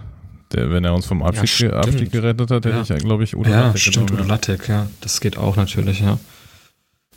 Der, 0.53 0.71
wenn 0.71 0.85
er 0.85 0.95
uns 0.95 1.07
vom 1.07 1.23
Abstieg, 1.23 1.71
ja, 1.71 1.81
Abstieg 1.81 2.13
gerettet 2.13 2.51
hat, 2.51 2.67
hätte 2.67 2.85
ja. 2.87 2.97
ich, 2.97 3.03
glaube 3.03 3.25
ich, 3.25 3.37
Udo 3.37 3.49
ja, 3.49 3.61
Lattek 3.69 3.81
stimmt, 3.81 4.09
genommen. 4.09 4.25
Udo 4.25 4.29
Lattek, 4.29 4.69
ja. 4.69 4.89
Das 5.01 5.21
geht 5.21 5.39
auch 5.39 5.57
natürlich, 5.57 6.01
ja. 6.01 6.19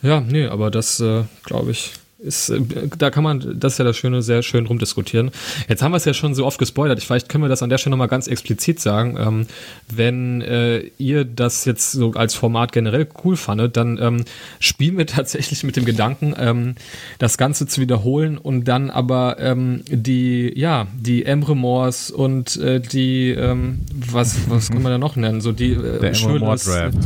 Ja, 0.01 0.21
nee, 0.21 0.45
aber 0.45 0.71
das, 0.71 0.99
äh, 0.99 1.23
glaube 1.43 1.71
ich, 1.71 1.93
ist, 2.25 2.49
äh, 2.49 2.59
da 2.97 3.09
kann 3.11 3.23
man, 3.23 3.59
das 3.59 3.73
ist 3.73 3.79
ja 3.79 3.85
das 3.85 3.97
Schöne, 3.97 4.21
sehr 4.21 4.41
schön 4.41 4.65
rumdiskutieren. 4.65 5.31
Jetzt 5.69 5.81
haben 5.81 5.91
wir 5.91 5.97
es 5.97 6.05
ja 6.05 6.13
schon 6.13 6.33
so 6.33 6.45
oft 6.45 6.57
gespoilert. 6.57 7.01
Vielleicht 7.01 7.29
können 7.29 7.43
wir 7.43 7.49
das 7.49 7.63
an 7.63 7.69
der 7.69 7.77
Stelle 7.77 7.91
nochmal 7.91 8.07
ganz 8.07 8.27
explizit 8.27 8.79
sagen. 8.79 9.17
Ähm, 9.19 9.47
wenn 9.89 10.41
äh, 10.41 10.79
ihr 10.97 11.23
das 11.25 11.65
jetzt 11.65 11.91
so 11.91 12.11
als 12.13 12.33
Format 12.33 12.71
generell 12.71 13.07
cool 13.23 13.37
fandet, 13.37 13.77
dann 13.77 13.97
ähm, 14.01 14.25
spielen 14.59 14.97
wir 14.97 15.07
tatsächlich 15.07 15.63
mit 15.63 15.75
dem 15.75 15.85
Gedanken, 15.85 16.33
ähm, 16.37 16.75
das 17.19 17.37
Ganze 17.37 17.67
zu 17.67 17.81
wiederholen 17.81 18.37
und 18.37 18.65
dann 18.65 18.89
aber 18.89 19.37
ähm, 19.39 19.83
die, 19.87 20.51
ja, 20.55 20.87
die 20.97 21.25
Emre 21.25 21.55
Moors 21.55 22.11
und 22.11 22.57
äh, 22.57 22.79
die, 22.79 23.31
ähm, 23.31 23.81
was, 23.93 24.49
was 24.49 24.69
kann 24.71 24.81
man 24.81 24.91
da 24.91 24.97
noch 24.97 25.15
nennen? 25.15 25.41
So 25.41 25.51
die 25.51 25.73
äh, 25.73 25.99
Der 25.99 26.13
Emre 26.13 26.39
Moore 26.39 26.57
Draft. 26.57 26.97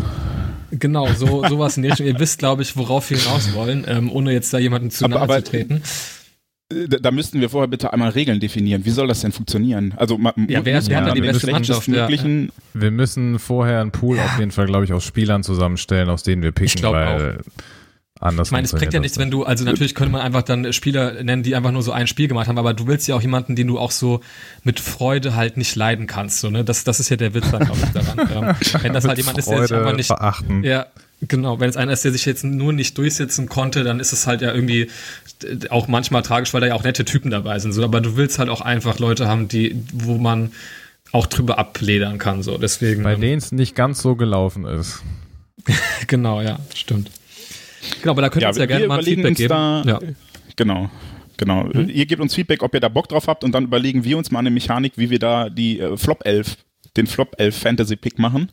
Genau, 0.72 1.08
so 1.14 1.44
sowas 1.48 1.78
in 1.78 1.84
der 1.84 1.92
Richtung. 1.92 2.08
Ihr 2.08 2.20
wisst, 2.20 2.40
glaube 2.40 2.62
ich, 2.62 2.76
worauf 2.78 3.10
wir 3.10 3.18
hinaus 3.18 3.54
wollen, 3.54 3.86
ähm, 3.88 4.12
ohne 4.12 4.32
jetzt 4.32 4.54
da 4.54 4.60
jemanden 4.60 4.92
zu 4.92 5.08
nahe 5.08 5.28
zu 5.28 5.44
treten. 5.44 5.82
Äh, 6.72 6.88
da 6.88 7.12
müssten 7.12 7.42
wir 7.42 7.50
vorher 7.50 7.68
bitte 7.68 7.92
einmal 7.94 8.10
Regeln 8.10 8.40
definieren. 8.40 8.86
Wie 8.86 8.92
soll 8.92 9.08
das 9.08 9.22
denn 9.22 9.32
funktionieren? 9.32 9.94
Also 9.98 10.20
ja, 10.20 10.34
wer, 10.36 10.64
wer 10.66 10.98
hat 10.98 11.08
denn 11.08 11.16
die 11.16 11.22
beste 11.22 11.52
Mannschaft? 11.52 11.88
Möglichen 11.88 12.46
ja. 12.46 12.82
Wir 12.82 12.92
müssen 12.92 13.40
vorher 13.40 13.82
einen 13.82 13.92
Pool 13.92 14.18
ja. 14.18 14.26
auf 14.26 14.40
jeden 14.40 14.52
Fall, 14.52 14.68
glaube 14.68 14.86
ich, 14.86 14.94
aus 14.94 15.04
Spielern 15.04 15.44
zusammenstellen, 15.44 16.10
aus 16.10 16.24
denen 16.24 16.44
wir 16.44 16.52
picken, 16.52 16.84
weil 16.84 17.40
auch 17.40 17.44
anders. 18.20 18.50
Ich 18.50 18.52
meine, 18.52 18.66
es 18.66 18.72
bringt 18.72 18.94
ja 18.94 19.00
nichts, 19.00 19.18
wenn 19.18 19.32
du, 19.32 19.44
also 19.44 19.64
natürlich 19.66 19.96
könnte 19.96 20.12
man 20.12 20.22
einfach 20.22 20.42
dann 20.42 20.72
Spieler 20.74 21.24
nennen, 21.24 21.44
die 21.44 21.56
einfach 21.56 21.72
nur 21.72 21.84
so 21.84 21.92
ein 21.92 22.08
Spiel 22.08 22.28
gemacht 22.28 22.48
haben, 22.48 22.58
aber 22.58 22.74
du 22.74 22.88
willst 22.88 23.08
ja 23.08 23.16
auch 23.16 23.22
jemanden, 23.22 23.56
den 23.56 23.68
du 23.68 23.80
auch 23.80 23.92
so 23.92 24.22
mit 24.64 24.80
Freude 24.80 25.36
halt 25.36 25.58
nicht 25.58 25.76
leiden 25.76 26.08
kannst. 26.08 26.40
So, 26.40 26.50
ne? 26.50 26.64
das, 26.64 26.84
das 26.84 27.00
ist 27.00 27.10
ja 27.10 27.16
der 27.16 27.34
Witz 27.34 27.50
dann, 27.52 27.66
glaube 27.66 27.80
ich, 27.84 27.90
daran. 27.92 28.20
ähm, 28.50 28.84
wenn 28.84 28.94
das 28.94 29.06
halt 29.08 29.18
jemand 29.18 29.38
ist, 29.38 29.50
der 29.50 29.62
sich 29.62 29.76
einfach 29.76 29.96
nicht. 29.96 30.08
Verachten. 30.08 30.64
Ja, 30.64 30.88
Genau, 31.22 31.60
wenn 31.60 31.70
es 31.70 31.76
einer 31.76 31.92
ist, 31.92 32.06
der 32.06 32.14
sich 32.14 32.26
jetzt 32.26 32.46
nur 32.46 32.72
nicht 32.72 32.98
durchsetzen 32.98 33.50
konnte, 33.50 33.84
dann 33.84 34.00
ist 34.00 34.14
es 34.14 34.26
halt 34.26 34.42
ja 34.42 34.54
irgendwie 34.54 34.90
auch 35.70 35.90
manchmal 35.90 36.22
tragisch, 36.22 36.54
weil 36.54 36.62
da 36.62 36.68
ja 36.68 36.76
auch 36.76 36.84
nette 36.84 37.04
Typen 37.04 37.30
dabei 37.30 37.60
sind. 37.60 37.74
So, 37.74 37.84
aber 37.84 38.00
du 38.00 38.16
willst 38.16 38.40
halt 38.40 38.50
auch 38.50 38.62
einfach 38.62 39.00
Leute 39.00 39.28
haben, 39.28 39.50
die, 39.50 39.84
wo 39.94 40.18
man 40.18 40.54
auch 41.12 41.26
drüber 41.26 41.58
abledern 41.60 42.20
kann. 42.20 42.42
So, 42.42 42.58
deswegen. 42.58 43.04
Bei 43.04 43.16
denen 43.16 43.38
es 43.38 43.52
nicht 43.52 43.76
ganz 43.76 44.02
so 44.02 44.16
gelaufen 44.16 44.64
ist. 44.64 45.02
genau, 46.08 46.42
ja, 46.42 46.60
stimmt. 46.74 47.12
Genau, 48.02 48.12
aber 48.12 48.22
da 48.24 48.30
könnt 48.30 48.42
ihr 48.42 48.46
ja, 48.46 48.50
uns 48.50 48.58
ja 48.58 48.66
gerne 48.66 48.88
mal 48.88 49.04
Feedback 49.04 49.36
geben. 49.36 49.50
Da, 49.50 49.84
ja. 49.86 50.00
Genau. 50.56 50.90
Genau. 51.38 51.70
Hm? 51.72 51.90
Ihr 51.90 52.06
gebt 52.06 52.22
uns 52.22 52.36
Feedback, 52.36 52.64
ob 52.64 52.74
ihr 52.74 52.82
da 52.82 52.90
Bock 52.90 53.08
drauf 53.08 53.28
habt 53.28 53.44
und 53.44 53.54
dann 53.54 53.64
überlegen 53.64 54.04
wir 54.04 54.18
uns 54.18 54.30
mal 54.30 54.40
eine 54.40 54.52
Mechanik, 54.52 54.94
wie 54.98 55.10
wir 55.10 55.20
da 55.20 55.50
die 55.50 55.80
äh, 55.80 55.96
Flop 55.96 56.26
11, 56.26 56.58
den 56.98 57.08
Flop 57.08 57.36
11 57.38 57.58
Fantasy 57.58 57.96
Pick 57.96 58.20
machen. 58.20 58.52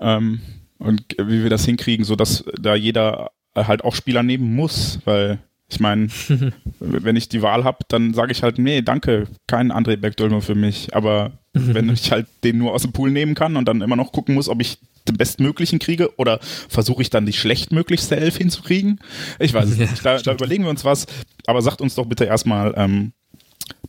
Ähm, 0.00 0.40
und 0.78 1.02
wie 1.18 1.42
wir 1.42 1.50
das 1.50 1.64
hinkriegen, 1.64 2.04
sodass 2.04 2.44
da 2.60 2.74
jeder 2.74 3.30
halt 3.54 3.82
auch 3.84 3.94
Spieler 3.94 4.22
nehmen 4.22 4.54
muss, 4.54 5.00
weil 5.04 5.38
ich 5.68 5.80
meine, 5.80 6.08
wenn 6.80 7.16
ich 7.16 7.28
die 7.28 7.42
Wahl 7.42 7.64
habe, 7.64 7.78
dann 7.88 8.14
sage 8.14 8.32
ich 8.32 8.42
halt, 8.42 8.58
nee, 8.58 8.82
danke, 8.82 9.26
kein 9.46 9.72
André 9.72 9.96
Beckdolmer 9.96 10.40
für 10.40 10.54
mich. 10.54 10.94
Aber 10.94 11.32
wenn 11.52 11.88
ich 11.90 12.12
halt 12.12 12.26
den 12.44 12.58
nur 12.58 12.72
aus 12.72 12.82
dem 12.82 12.92
Pool 12.92 13.10
nehmen 13.10 13.34
kann 13.34 13.56
und 13.56 13.66
dann 13.66 13.80
immer 13.80 13.96
noch 13.96 14.12
gucken 14.12 14.34
muss, 14.34 14.48
ob 14.48 14.60
ich 14.60 14.78
den 15.08 15.16
bestmöglichen 15.16 15.78
kriege 15.78 16.16
oder 16.16 16.40
versuche 16.68 17.02
ich 17.02 17.10
dann 17.10 17.26
die 17.26 17.32
schlechtmöglichste 17.32 18.16
Elf 18.16 18.36
hinzukriegen? 18.36 19.00
Ich 19.38 19.54
weiß 19.54 19.70
es 19.70 19.78
nicht. 19.78 20.04
Da, 20.04 20.18
da, 20.18 20.32
überlegen 20.32 20.64
wir 20.64 20.70
uns 20.70 20.84
was. 20.84 21.06
Aber 21.46 21.62
sagt 21.62 21.80
uns 21.80 21.94
doch 21.94 22.06
bitte 22.06 22.24
erstmal 22.24 22.74
ähm, 22.76 23.12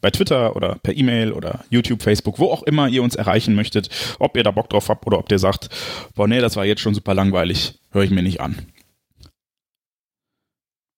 bei 0.02 0.12
Twitter 0.12 0.56
oder 0.56 0.76
per 0.76 0.96
E-Mail 0.96 1.32
oder 1.32 1.64
YouTube, 1.70 2.02
Facebook, 2.02 2.40
wo 2.40 2.52
auch 2.52 2.64
immer 2.64 2.88
ihr 2.88 3.04
uns 3.04 3.16
erreichen 3.16 3.56
möchtet, 3.56 3.90
ob 4.20 4.38
ihr 4.38 4.44
da 4.44 4.52
Bock 4.52 4.70
drauf 4.70 4.90
habt 4.90 5.06
oder 5.06 5.20
ob 5.20 5.32
ihr 5.32 5.40
sagt, 5.40 5.70
boah, 6.16 6.28
nee, 6.28 6.40
das 6.40 6.56
war 6.56 6.66
jetzt 6.66 6.82
schon 6.82 6.94
super 6.94 7.14
langweilig, 7.14 7.80
höre 7.92 8.04
ich 8.04 8.12
mir 8.12 8.24
nicht 8.24 8.42
an. 8.42 8.58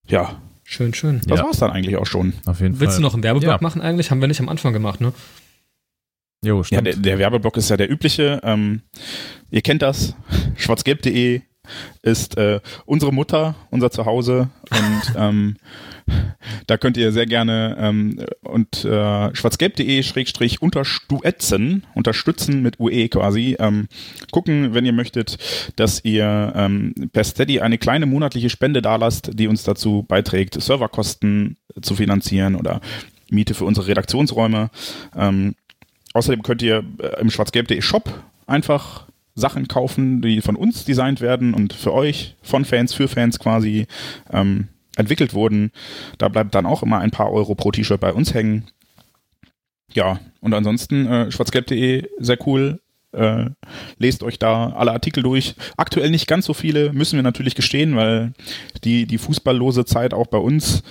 Ja. 0.07 0.41
Schön, 0.63 0.93
schön. 0.93 1.21
Das 1.25 1.39
ja. 1.39 1.45
war's 1.45 1.57
dann 1.57 1.71
eigentlich 1.71 1.97
auch 1.97 2.05
schon. 2.05 2.33
Auf 2.45 2.61
jeden 2.61 2.79
Willst 2.79 2.93
Fall. 2.93 3.01
du 3.01 3.07
noch 3.07 3.13
einen 3.15 3.23
Werbeblock 3.23 3.53
ja. 3.53 3.57
machen 3.61 3.81
eigentlich? 3.81 4.11
Haben 4.11 4.21
wir 4.21 4.27
nicht 4.27 4.39
am 4.39 4.49
Anfang 4.49 4.71
gemacht, 4.71 5.01
ne? 5.01 5.13
Jo, 6.43 6.63
stimmt. 6.63 6.87
Ja, 6.87 6.93
der, 6.93 7.01
der 7.01 7.19
Werbeblock 7.19 7.57
ist 7.57 7.69
ja 7.69 7.77
der 7.77 7.91
übliche. 7.91 8.39
Ähm, 8.43 8.81
ihr 9.51 9.61
kennt 9.61 9.81
das. 9.81 10.15
Schwarzgelb.de 10.55 11.41
ist 12.01 12.37
äh, 12.37 12.59
unsere 12.85 13.13
Mutter, 13.13 13.55
unser 13.69 13.91
Zuhause 13.91 14.49
und 14.71 15.15
ähm, 15.17 15.57
da 16.65 16.77
könnt 16.77 16.97
ihr 16.97 17.11
sehr 17.11 17.25
gerne 17.25 17.77
ähm, 17.79 18.25
und 18.41 18.83
äh, 18.83 19.35
schwarzgelb.de 19.35 20.01
schrägstrich 20.01 20.61
unterstuetzen, 20.61 21.85
unterstützen 21.93 22.61
mit 22.61 22.79
UE 22.79 23.09
quasi, 23.09 23.55
ähm, 23.59 23.87
gucken, 24.31 24.73
wenn 24.73 24.85
ihr 24.85 24.93
möchtet, 24.93 25.37
dass 25.75 26.03
ihr 26.03 26.53
ähm, 26.55 26.93
per 27.11 27.23
Steady 27.23 27.59
eine 27.59 27.77
kleine 27.77 28.05
monatliche 28.05 28.49
Spende 28.49 28.81
dalasst, 28.81 29.31
die 29.33 29.47
uns 29.47 29.63
dazu 29.63 30.03
beiträgt, 30.07 30.59
Serverkosten 30.59 31.57
zu 31.81 31.95
finanzieren 31.95 32.55
oder 32.55 32.81
Miete 33.29 33.53
für 33.53 33.65
unsere 33.65 33.87
Redaktionsräume. 33.87 34.71
Ähm, 35.15 35.55
Außerdem 36.13 36.43
könnt 36.43 36.61
ihr 36.61 36.83
äh, 36.99 37.21
im 37.21 37.29
schwarzgelb.de 37.29 37.81
Shop 37.81 38.11
einfach 38.47 39.07
Sachen 39.35 39.67
kaufen, 39.67 40.21
die 40.21 40.41
von 40.41 40.55
uns 40.55 40.85
designt 40.85 41.21
werden 41.21 41.53
und 41.53 41.73
für 41.73 41.93
euch, 41.93 42.35
von 42.41 42.65
Fans, 42.65 42.93
für 42.93 43.07
Fans 43.07 43.39
quasi 43.39 43.87
ähm, 44.31 44.67
entwickelt 44.95 45.33
wurden. 45.33 45.71
Da 46.17 46.27
bleibt 46.27 46.53
dann 46.55 46.65
auch 46.65 46.83
immer 46.83 46.99
ein 46.99 47.11
paar 47.11 47.31
Euro 47.31 47.55
pro 47.55 47.71
T-Shirt 47.71 47.99
bei 47.99 48.13
uns 48.13 48.33
hängen. 48.33 48.67
Ja, 49.93 50.19
und 50.41 50.53
ansonsten 50.53 51.07
äh, 51.07 51.31
schwarzgelb.de, 51.31 52.07
sehr 52.19 52.47
cool. 52.47 52.79
Äh, 53.11 53.49
lest 53.97 54.21
euch 54.21 54.37
da 54.37 54.69
alle 54.69 54.91
Artikel 54.91 55.23
durch. 55.23 55.55
Aktuell 55.77 56.11
nicht 56.11 56.27
ganz 56.27 56.45
so 56.45 56.53
viele, 56.53 56.93
müssen 56.93 57.15
wir 57.15 57.23
natürlich 57.23 57.55
gestehen, 57.55 57.95
weil 57.95 58.33
die, 58.83 59.07
die 59.07 59.17
fußballlose 59.17 59.85
Zeit 59.85 60.13
auch 60.13 60.27
bei 60.27 60.37
uns 60.37 60.83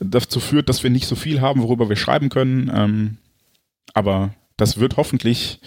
dazu 0.00 0.40
führt, 0.40 0.68
dass 0.68 0.82
wir 0.82 0.90
nicht 0.90 1.06
so 1.06 1.14
viel 1.14 1.40
haben, 1.40 1.62
worüber 1.62 1.88
wir 1.88 1.96
schreiben 1.96 2.30
können. 2.30 2.70
Ähm, 2.74 3.16
aber 3.92 4.30
das 4.58 4.78
wird 4.78 4.98
hoffentlich 4.98 5.60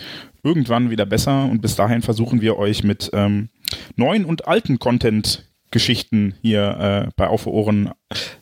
irgendwann 0.43 0.91
wieder 0.91 1.07
besser 1.07 1.45
und 1.45 1.61
bis 1.61 1.75
dahin 1.75 2.03
versuchen 2.03 2.41
wir 2.41 2.57
euch 2.57 2.83
mit 2.83 3.09
ähm, 3.13 3.49
neuen 3.95 4.25
und 4.25 4.47
alten 4.47 4.77
Content-Geschichten 4.77 6.35
hier 6.41 7.07
äh, 7.07 7.11
bei 7.15 7.27
Auf 7.27 7.47
Ohren 7.47 7.91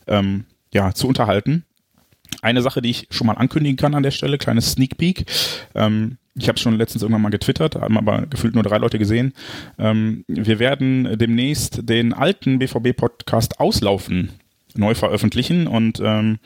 ähm, 0.08 0.46
ja, 0.74 0.94
zu 0.94 1.08
unterhalten. 1.08 1.64
Eine 2.42 2.62
Sache, 2.62 2.82
die 2.82 2.90
ich 2.90 3.08
schon 3.10 3.28
mal 3.28 3.34
ankündigen 3.34 3.78
kann 3.78 3.96
an 3.96 4.04
der 4.04 4.12
Stelle, 4.12 4.38
kleines 4.38 4.74
Sneak 4.74 4.98
Peek. 4.98 5.26
Ähm, 5.76 6.18
ich 6.36 6.48
habe 6.48 6.60
schon 6.60 6.78
letztens 6.78 7.02
irgendwann 7.04 7.24
mal 7.24 7.30
getwittert, 7.30 7.76
haben 7.76 7.98
aber 7.98 8.26
gefühlt 8.28 8.54
nur 8.54 8.64
drei 8.64 8.78
Leute 8.78 8.98
gesehen. 8.98 9.34
Ähm, 9.78 10.24
wir 10.28 10.60
werden 10.60 11.18
demnächst 11.18 11.90
den 11.90 12.14
alten 12.14 12.60
BVB-Podcast 12.60 13.60
Auslaufen 13.60 14.32
neu 14.76 14.94
veröffentlichen 14.96 15.68
und 15.68 16.00
ähm, 16.04 16.40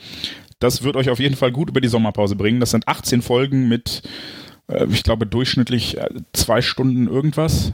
das 0.63 0.83
wird 0.83 0.95
euch 0.95 1.09
auf 1.09 1.19
jeden 1.19 1.35
Fall 1.35 1.51
gut 1.51 1.69
über 1.69 1.81
die 1.81 1.87
Sommerpause 1.87 2.35
bringen. 2.35 2.59
Das 2.59 2.71
sind 2.71 2.87
18 2.87 3.21
Folgen 3.21 3.67
mit, 3.67 4.01
äh, 4.67 4.85
ich 4.89 5.03
glaube, 5.03 5.27
durchschnittlich 5.27 5.97
äh, 5.97 6.09
zwei 6.31 6.61
Stunden 6.61 7.07
irgendwas. 7.07 7.73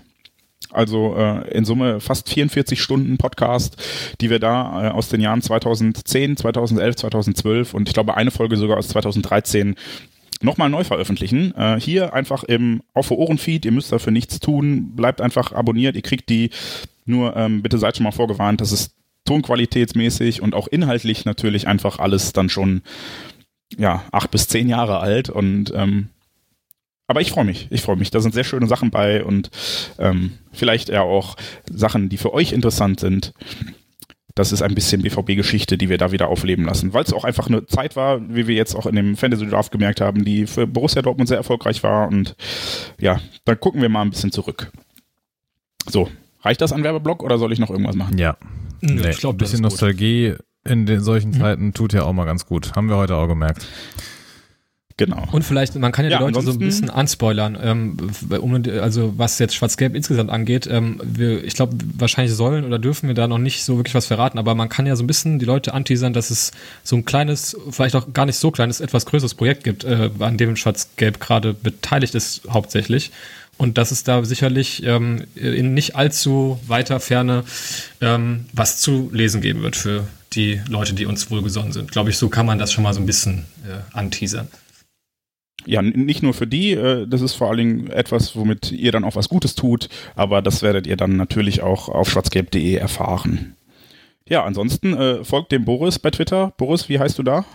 Also 0.72 1.16
äh, 1.16 1.50
in 1.52 1.66
Summe 1.66 2.00
fast 2.00 2.30
44 2.30 2.82
Stunden 2.82 3.18
Podcast, 3.18 3.78
die 4.22 4.30
wir 4.30 4.40
da 4.40 4.88
äh, 4.88 4.92
aus 4.92 5.10
den 5.10 5.22
Jahren 5.22 5.42
2010, 5.42 6.38
2011, 6.38 6.96
2012 6.96 7.74
und 7.74 7.88
ich 7.88 7.94
glaube 7.94 8.16
eine 8.16 8.30
Folge 8.30 8.56
sogar 8.56 8.78
aus 8.78 8.90
2013 8.90 9.76
nochmal 10.42 10.70
neu 10.70 10.84
veröffentlichen. 10.84 11.56
Äh, 11.56 11.80
hier 11.80 12.14
einfach 12.14 12.44
im 12.44 12.82
Auf 12.94 13.10
Ohren-Feed, 13.10 13.66
ihr 13.66 13.72
müsst 13.72 13.92
dafür 13.92 14.12
nichts 14.12 14.40
tun, 14.40 14.96
bleibt 14.96 15.22
einfach 15.22 15.54
abonniert, 15.54 15.96
ihr 15.96 16.04
kriegt 16.04 16.30
die 16.30 16.52
nur, 17.06 17.36
ähm, 17.36 17.64
bitte 17.64 17.80
seid 17.80 17.98
schon 17.98 18.04
mal 18.04 18.12
vorgewarnt, 18.12 18.62
das 18.62 18.72
ist 18.72 18.94
tonqualitätsmäßig 19.30 20.42
und 20.42 20.56
auch 20.56 20.68
inhaltlich 20.68 21.24
natürlich 21.24 21.68
einfach 21.68 22.00
alles 22.00 22.34
dann 22.34 22.50
schon 22.50 22.82
ja, 23.78 24.04
acht 24.12 24.32
bis 24.32 24.48
zehn 24.48 24.68
Jahre 24.68 25.00
alt 25.00 25.30
und 25.30 25.72
ähm, 25.76 26.10
aber 27.06 27.22
ich 27.22 27.32
freue 27.32 27.46
mich, 27.46 27.68
ich 27.72 27.82
freue 27.82 27.96
mich. 27.96 28.12
Da 28.12 28.20
sind 28.22 28.34
sehr 28.34 28.44
schöne 28.44 28.68
Sachen 28.68 28.92
bei 28.92 29.24
und 29.24 29.50
ähm, 29.98 30.34
vielleicht 30.52 30.90
ja 30.90 31.02
auch 31.02 31.38
Sachen, 31.68 32.10
die 32.10 32.18
für 32.18 32.34
euch 32.34 32.52
interessant 32.52 33.00
sind. 33.00 33.34
Das 34.36 34.52
ist 34.52 34.62
ein 34.62 34.76
bisschen 34.76 35.02
BVB-Geschichte, 35.02 35.78
die 35.78 35.90
wir 35.90 35.98
da 35.98 36.12
wieder 36.12 36.28
aufleben 36.28 36.66
lassen, 36.66 36.94
weil 36.94 37.04
es 37.04 37.14
auch 37.14 37.24
einfach 37.24 37.48
eine 37.48 37.66
Zeit 37.66 37.96
war, 37.96 38.22
wie 38.30 38.48
wir 38.48 38.56
jetzt 38.56 38.76
auch 38.76 38.86
in 38.86 38.96
dem 38.96 39.16
Fantasy 39.16 39.48
Draft 39.48 39.72
gemerkt 39.72 40.02
haben, 40.02 40.24
die 40.24 40.48
für 40.48 40.66
Borussia 40.66 41.02
Dortmund 41.02 41.28
sehr 41.28 41.38
erfolgreich 41.38 41.84
war 41.84 42.08
und 42.08 42.36
ja, 43.00 43.20
dann 43.46 43.60
gucken 43.60 43.82
wir 43.82 43.90
mal 43.90 44.04
ein 44.04 44.12
bisschen 44.12 44.32
zurück. 44.32 44.72
So, 45.88 46.10
reicht 46.42 46.62
das 46.62 46.74
an 46.74 46.84
Werbeblock 46.84 47.24
oder 47.24 47.38
soll 47.38 47.52
ich 47.52 47.60
noch 47.60 47.70
irgendwas 47.70 47.96
machen? 47.96 48.18
Ja. 48.18 48.38
Nee, 48.82 49.10
ich 49.10 49.18
glaube, 49.20 49.36
ein 49.36 49.38
bisschen 49.38 49.62
Nostalgie 49.62 50.36
in 50.66 50.86
den 50.86 51.02
solchen 51.02 51.32
mhm. 51.32 51.40
Zeiten 51.40 51.74
tut 51.74 51.94
ja 51.94 52.04
auch 52.04 52.14
mal 52.14 52.26
ganz 52.26 52.46
gut. 52.46 52.76
Haben 52.76 52.90
wir 52.90 52.98
heute 52.98 53.16
auch 53.16 53.28
gemerkt. 53.28 53.66
Genau. 55.00 55.24
Und 55.32 55.44
vielleicht, 55.44 55.76
man 55.76 55.94
kann 55.94 56.04
ja, 56.04 56.12
ja 56.12 56.18
die 56.18 56.26
Leute 56.26 56.42
so 56.42 56.52
ein 56.52 56.60
bisschen 56.60 56.90
anspoilern, 56.90 57.58
ähm, 57.62 57.98
um, 58.42 58.62
also 58.82 59.14
was 59.16 59.40
jetzt 59.40 59.56
Schwarz-Gelb 59.56 59.96
insgesamt 59.96 60.30
angeht. 60.30 60.68
Ähm, 60.70 61.00
wir, 61.02 61.42
ich 61.42 61.54
glaube, 61.54 61.78
wahrscheinlich 61.98 62.36
sollen 62.36 62.66
oder 62.66 62.80
dürfen 62.80 63.08
wir 63.08 63.16
da 63.16 63.26
noch 63.26 63.38
nicht 63.38 63.64
so 63.64 63.78
wirklich 63.78 63.96
was 63.96 64.08
verraten, 64.08 64.38
aber 64.38 64.56
man 64.56 64.68
kann 64.68 64.86
ja 64.86 64.98
so 64.98 65.04
ein 65.06 65.08
bisschen 65.08 65.40
die 65.40 65.46
Leute 65.46 65.74
anteasern, 65.74 66.12
dass 66.12 66.32
es 66.32 66.52
so 66.84 66.98
ein 66.98 67.06
kleines, 67.06 67.56
vielleicht 67.72 67.96
auch 67.96 68.12
gar 68.12 68.26
nicht 68.26 68.36
so 68.36 68.52
kleines, 68.52 68.82
etwas 68.82 69.06
größeres 69.06 69.36
Projekt 69.36 69.64
gibt, 69.64 69.86
äh, 69.86 70.10
an 70.20 70.36
dem 70.36 70.58
Schwarz-Gelb 70.58 71.22
gerade 71.22 71.54
beteiligt 71.54 72.14
ist 72.14 72.42
hauptsächlich. 72.50 73.12
Und 73.60 73.78
dass 73.78 73.92
es 73.92 74.04
da 74.04 74.24
sicherlich 74.24 74.84
ähm, 74.84 75.26
in 75.36 75.76
nicht 75.76 75.96
allzu 75.96 76.60
weiter 76.66 77.00
Ferne 77.00 77.44
ähm, 78.02 78.46
was 78.54 78.80
zu 78.80 79.12
lesen 79.14 79.42
geben 79.42 79.62
wird 79.62 79.76
für 79.76 80.08
die 80.34 80.62
Leute, 80.68 80.94
die 80.94 81.06
uns 81.06 81.30
wohlgesonnen 81.30 81.74
sind. 81.74 81.92
Glaube 81.92 82.10
ich, 82.10 82.18
so 82.18 82.30
kann 82.30 82.46
man 82.46 82.58
das 82.58 82.72
schon 82.72 82.84
mal 82.84 82.94
so 82.94 83.00
ein 83.00 83.06
bisschen 83.06 83.46
äh, 83.68 83.96
anteasern 83.96 84.48
ja, 85.66 85.82
nicht 85.82 86.24
nur 86.24 86.34
für 86.34 86.48
die, 86.48 86.72
äh, 86.72 87.08
das 87.08 87.22
ist 87.22 87.36
vor 87.36 87.50
allen 87.50 87.58
Dingen 87.58 87.88
etwas, 87.92 88.36
womit 88.36 88.72
ihr 88.72 88.92
dann 88.92 89.04
auch 89.04 89.16
was 89.16 89.30
Gutes 89.30 89.56
tut, 89.56 89.90
aber 90.16 90.42
das 90.42 90.62
werdet 90.62 90.88
ihr 90.88 90.98
dann 90.98 91.16
natürlich 91.16 91.62
auch 91.62 91.90
auf 91.90 92.10
schwarzgelb.de 92.10 92.76
erfahren. 92.76 93.56
Ja, 94.28 94.44
ansonsten 94.44 94.94
äh, 94.94 95.24
folgt 95.24 95.52
dem 95.52 95.66
Boris 95.66 96.00
bei 96.00 96.12
Twitter. 96.12 96.54
Boris, 96.58 96.90
wie 96.90 97.00
heißt 97.00 97.18
du 97.18 97.24
da? 97.24 97.46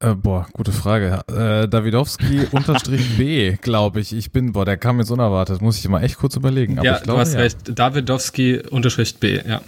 Äh, 0.00 0.14
boah, 0.14 0.46
gute 0.52 0.72
Frage. 0.72 1.22
Äh, 1.28 1.68
Davidowski 1.68 2.46
unterstrich 2.52 3.16
B, 3.16 3.56
glaube 3.56 4.00
ich. 4.00 4.12
Ich 4.12 4.30
bin, 4.30 4.52
boah, 4.52 4.64
der 4.64 4.76
kam 4.76 4.98
jetzt 4.98 5.10
unerwartet. 5.10 5.62
Muss 5.62 5.78
ich 5.78 5.88
mal 5.88 6.02
echt 6.02 6.18
kurz 6.18 6.36
überlegen. 6.36 6.78
Aber 6.78 6.86
ja, 6.86 6.98
glaube, 6.98 7.12
du 7.12 7.18
hast 7.18 7.34
ja. 7.34 7.40
recht. 7.40 7.58
Davidowski 7.78 8.60
unterstrich 8.70 9.18
B, 9.18 9.40
ja. 9.46 9.62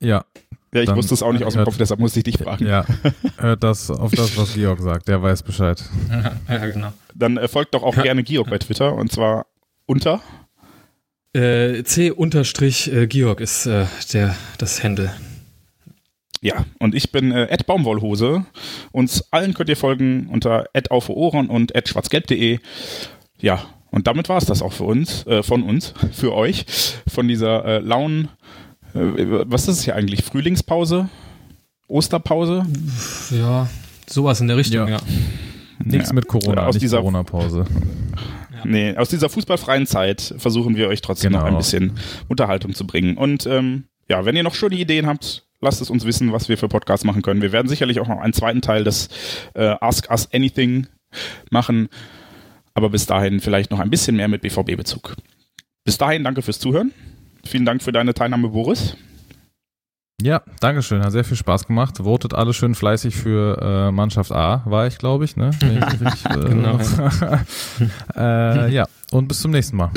Ja, 0.00 0.24
ja, 0.72 0.82
ich 0.82 0.86
dann, 0.86 0.96
wusste 0.96 1.14
es 1.14 1.22
auch 1.22 1.32
nicht 1.32 1.44
aus 1.44 1.54
dem 1.54 1.64
Kopf, 1.64 1.76
deshalb 1.78 1.98
musste 1.98 2.20
ich 2.20 2.24
dich 2.24 2.38
fragen. 2.38 2.66
Ja, 2.66 2.84
hört 3.38 3.64
das 3.64 3.90
auf 3.90 4.12
das, 4.12 4.36
was 4.36 4.54
Georg 4.54 4.80
sagt. 4.80 5.08
Der 5.08 5.22
weiß 5.22 5.42
Bescheid. 5.42 5.82
Ja, 6.48 6.66
genau. 6.66 6.92
Dann 7.14 7.36
äh, 7.36 7.48
folgt 7.48 7.74
doch 7.74 7.82
auch 7.82 7.96
ja. 7.96 8.02
gerne 8.02 8.22
Georg 8.22 8.50
bei 8.50 8.58
Twitter 8.58 8.94
und 8.94 9.10
zwar 9.10 9.46
unter 9.86 10.20
äh, 11.34 11.82
C-Georg 11.82 13.40
ist 13.40 13.66
äh, 13.66 13.86
der, 14.12 14.34
das 14.58 14.82
Handle. 14.82 15.12
Ja, 16.40 16.64
und 16.78 16.94
ich 16.94 17.10
bin 17.10 17.32
äh, 17.32 17.56
Baumwollhose. 17.66 18.44
Uns 18.92 19.24
allen 19.32 19.54
könnt 19.54 19.68
ihr 19.68 19.76
folgen 19.76 20.28
unter 20.30 20.66
auf 20.90 21.08
Ohren 21.08 21.48
und 21.48 21.72
schwarzgelb.de. 21.84 22.58
Ja, 23.40 23.64
und 23.90 24.06
damit 24.06 24.28
war 24.28 24.38
es 24.38 24.44
das 24.44 24.62
auch 24.62 24.72
für 24.72 24.84
uns, 24.84 25.26
äh, 25.26 25.42
von 25.42 25.62
uns, 25.62 25.94
für 26.12 26.34
euch, 26.34 26.66
von 27.08 27.26
dieser 27.28 27.64
äh, 27.64 27.78
lauen 27.78 28.28
äh, 28.94 29.44
was 29.46 29.62
ist 29.62 29.78
es 29.78 29.84
hier 29.84 29.96
eigentlich? 29.96 30.24
Frühlingspause? 30.24 31.08
Osterpause? 31.88 32.66
Ja, 33.30 33.68
sowas 34.06 34.40
in 34.40 34.48
der 34.48 34.56
Richtung, 34.56 34.88
ja. 34.88 34.96
ja. 34.96 35.02
Nichts 35.82 36.08
ja. 36.08 36.14
mit 36.14 36.26
Corona, 36.26 36.66
aus 36.66 36.76
dieser 36.76 36.98
Corona-Pause. 36.98 37.64
Ja. 38.52 38.60
Nee, 38.64 38.96
aus 38.96 39.08
dieser 39.08 39.28
fußballfreien 39.28 39.86
Zeit 39.86 40.34
versuchen 40.38 40.76
wir 40.76 40.88
euch 40.88 41.00
trotzdem 41.00 41.32
genau. 41.32 41.44
noch 41.44 41.52
ein 41.52 41.56
bisschen 41.56 41.92
Unterhaltung 42.26 42.74
zu 42.74 42.86
bringen. 42.86 43.16
Und 43.16 43.46
ähm, 43.46 43.84
ja, 44.08 44.24
wenn 44.24 44.36
ihr 44.36 44.42
noch 44.42 44.54
schöne 44.54 44.74
Ideen 44.74 45.06
habt, 45.06 45.46
lasst 45.60 45.80
es 45.80 45.90
uns 45.90 46.04
wissen, 46.04 46.32
was 46.32 46.48
wir 46.48 46.58
für 46.58 46.68
Podcasts 46.68 47.04
machen 47.04 47.22
können. 47.22 47.42
Wir 47.42 47.52
werden 47.52 47.68
sicherlich 47.68 48.00
auch 48.00 48.08
noch 48.08 48.20
einen 48.20 48.32
zweiten 48.32 48.62
Teil 48.62 48.84
des 48.84 49.08
äh, 49.54 49.74
Ask 49.80 50.10
Us 50.10 50.28
Anything 50.32 50.86
machen, 51.50 51.88
aber 52.74 52.90
bis 52.90 53.06
dahin 53.06 53.40
vielleicht 53.40 53.70
noch 53.70 53.80
ein 53.80 53.90
bisschen 53.90 54.16
mehr 54.16 54.28
mit 54.28 54.42
BVB-Bezug. 54.42 55.16
Bis 55.84 55.98
dahin 55.98 56.24
danke 56.24 56.42
fürs 56.42 56.58
Zuhören. 56.58 56.92
Vielen 57.44 57.64
Dank 57.64 57.82
für 57.82 57.92
deine 57.92 58.14
Teilnahme, 58.14 58.48
Boris. 58.48 58.96
Ja, 60.20 60.42
Dankeschön. 60.60 61.02
Hat 61.02 61.12
sehr 61.12 61.24
viel 61.24 61.36
Spaß 61.36 61.66
gemacht. 61.66 62.04
Votet 62.04 62.34
alle 62.34 62.52
schön 62.52 62.74
fleißig 62.74 63.14
für 63.14 63.58
äh, 63.62 63.92
Mannschaft 63.92 64.32
A, 64.32 64.62
war 64.64 64.86
ich, 64.88 64.98
glaube 64.98 65.24
ich. 65.24 65.36
Ne? 65.36 65.50
ich 65.60 66.00
richtig, 66.00 66.26
äh, 66.26 66.48
genau. 66.48 66.78
äh, 68.16 68.72
ja, 68.72 68.86
und 69.12 69.28
bis 69.28 69.40
zum 69.40 69.52
nächsten 69.52 69.76
Mal. 69.76 69.90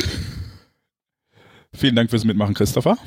Vielen 1.74 1.96
Dank 1.96 2.12
fürs 2.12 2.24
Mitmachen, 2.24 2.54
Christopher. 2.54 2.98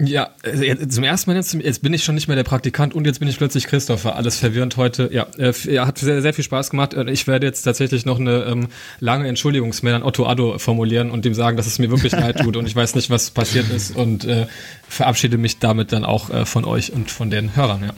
Ja, 0.00 0.30
also 0.44 0.86
zum 0.86 1.02
ersten 1.02 1.28
Mal 1.28 1.36
jetzt, 1.36 1.54
jetzt 1.54 1.82
bin 1.82 1.92
ich 1.92 2.04
schon 2.04 2.14
nicht 2.14 2.28
mehr 2.28 2.36
der 2.36 2.44
Praktikant 2.44 2.94
und 2.94 3.04
jetzt 3.04 3.18
bin 3.18 3.26
ich 3.26 3.36
plötzlich 3.36 3.66
Christopher. 3.66 4.14
Alles 4.14 4.38
verwirrend 4.38 4.76
heute. 4.76 5.10
Ja, 5.12 5.26
äh, 5.38 5.52
hat 5.80 5.98
sehr, 5.98 6.22
sehr 6.22 6.32
viel 6.32 6.44
Spaß 6.44 6.70
gemacht. 6.70 6.94
Äh, 6.94 7.10
ich 7.10 7.26
werde 7.26 7.46
jetzt 7.46 7.62
tatsächlich 7.62 8.06
noch 8.06 8.20
eine 8.20 8.44
ähm, 8.44 8.68
lange 9.00 9.26
Entschuldigungsmail 9.26 9.94
an 9.94 10.02
Otto 10.04 10.24
Addo 10.26 10.58
formulieren 10.58 11.10
und 11.10 11.26
ihm 11.26 11.34
sagen, 11.34 11.56
dass 11.56 11.66
es 11.66 11.80
mir 11.80 11.90
wirklich 11.90 12.12
leid 12.12 12.38
tut 12.38 12.56
und 12.56 12.68
ich 12.68 12.76
weiß 12.76 12.94
nicht, 12.94 13.10
was 13.10 13.32
passiert 13.32 13.70
ist 13.70 13.96
und 13.96 14.24
äh, 14.24 14.46
verabschiede 14.88 15.36
mich 15.36 15.58
damit 15.58 15.90
dann 15.90 16.04
auch 16.04 16.30
äh, 16.30 16.46
von 16.46 16.64
euch 16.64 16.92
und 16.92 17.10
von 17.10 17.28
den 17.28 17.56
Hörern, 17.56 17.82
ja. 17.82 17.94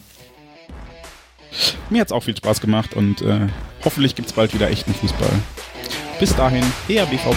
Mir 1.91 2.01
hat's 2.01 2.13
auch 2.13 2.23
viel 2.23 2.37
Spaß 2.37 2.63
gemacht 2.63 2.95
und 2.95 3.21
äh, 3.21 3.49
hoffentlich 3.85 4.15
gibt's 4.15 4.33
bald 4.33 4.55
wieder 4.55 4.71
echten 4.71 4.95
Fußball. 4.95 5.33
Bis 6.19 6.35
dahin, 6.35 6.65
eher 6.89 7.05
BVB. 7.05 7.37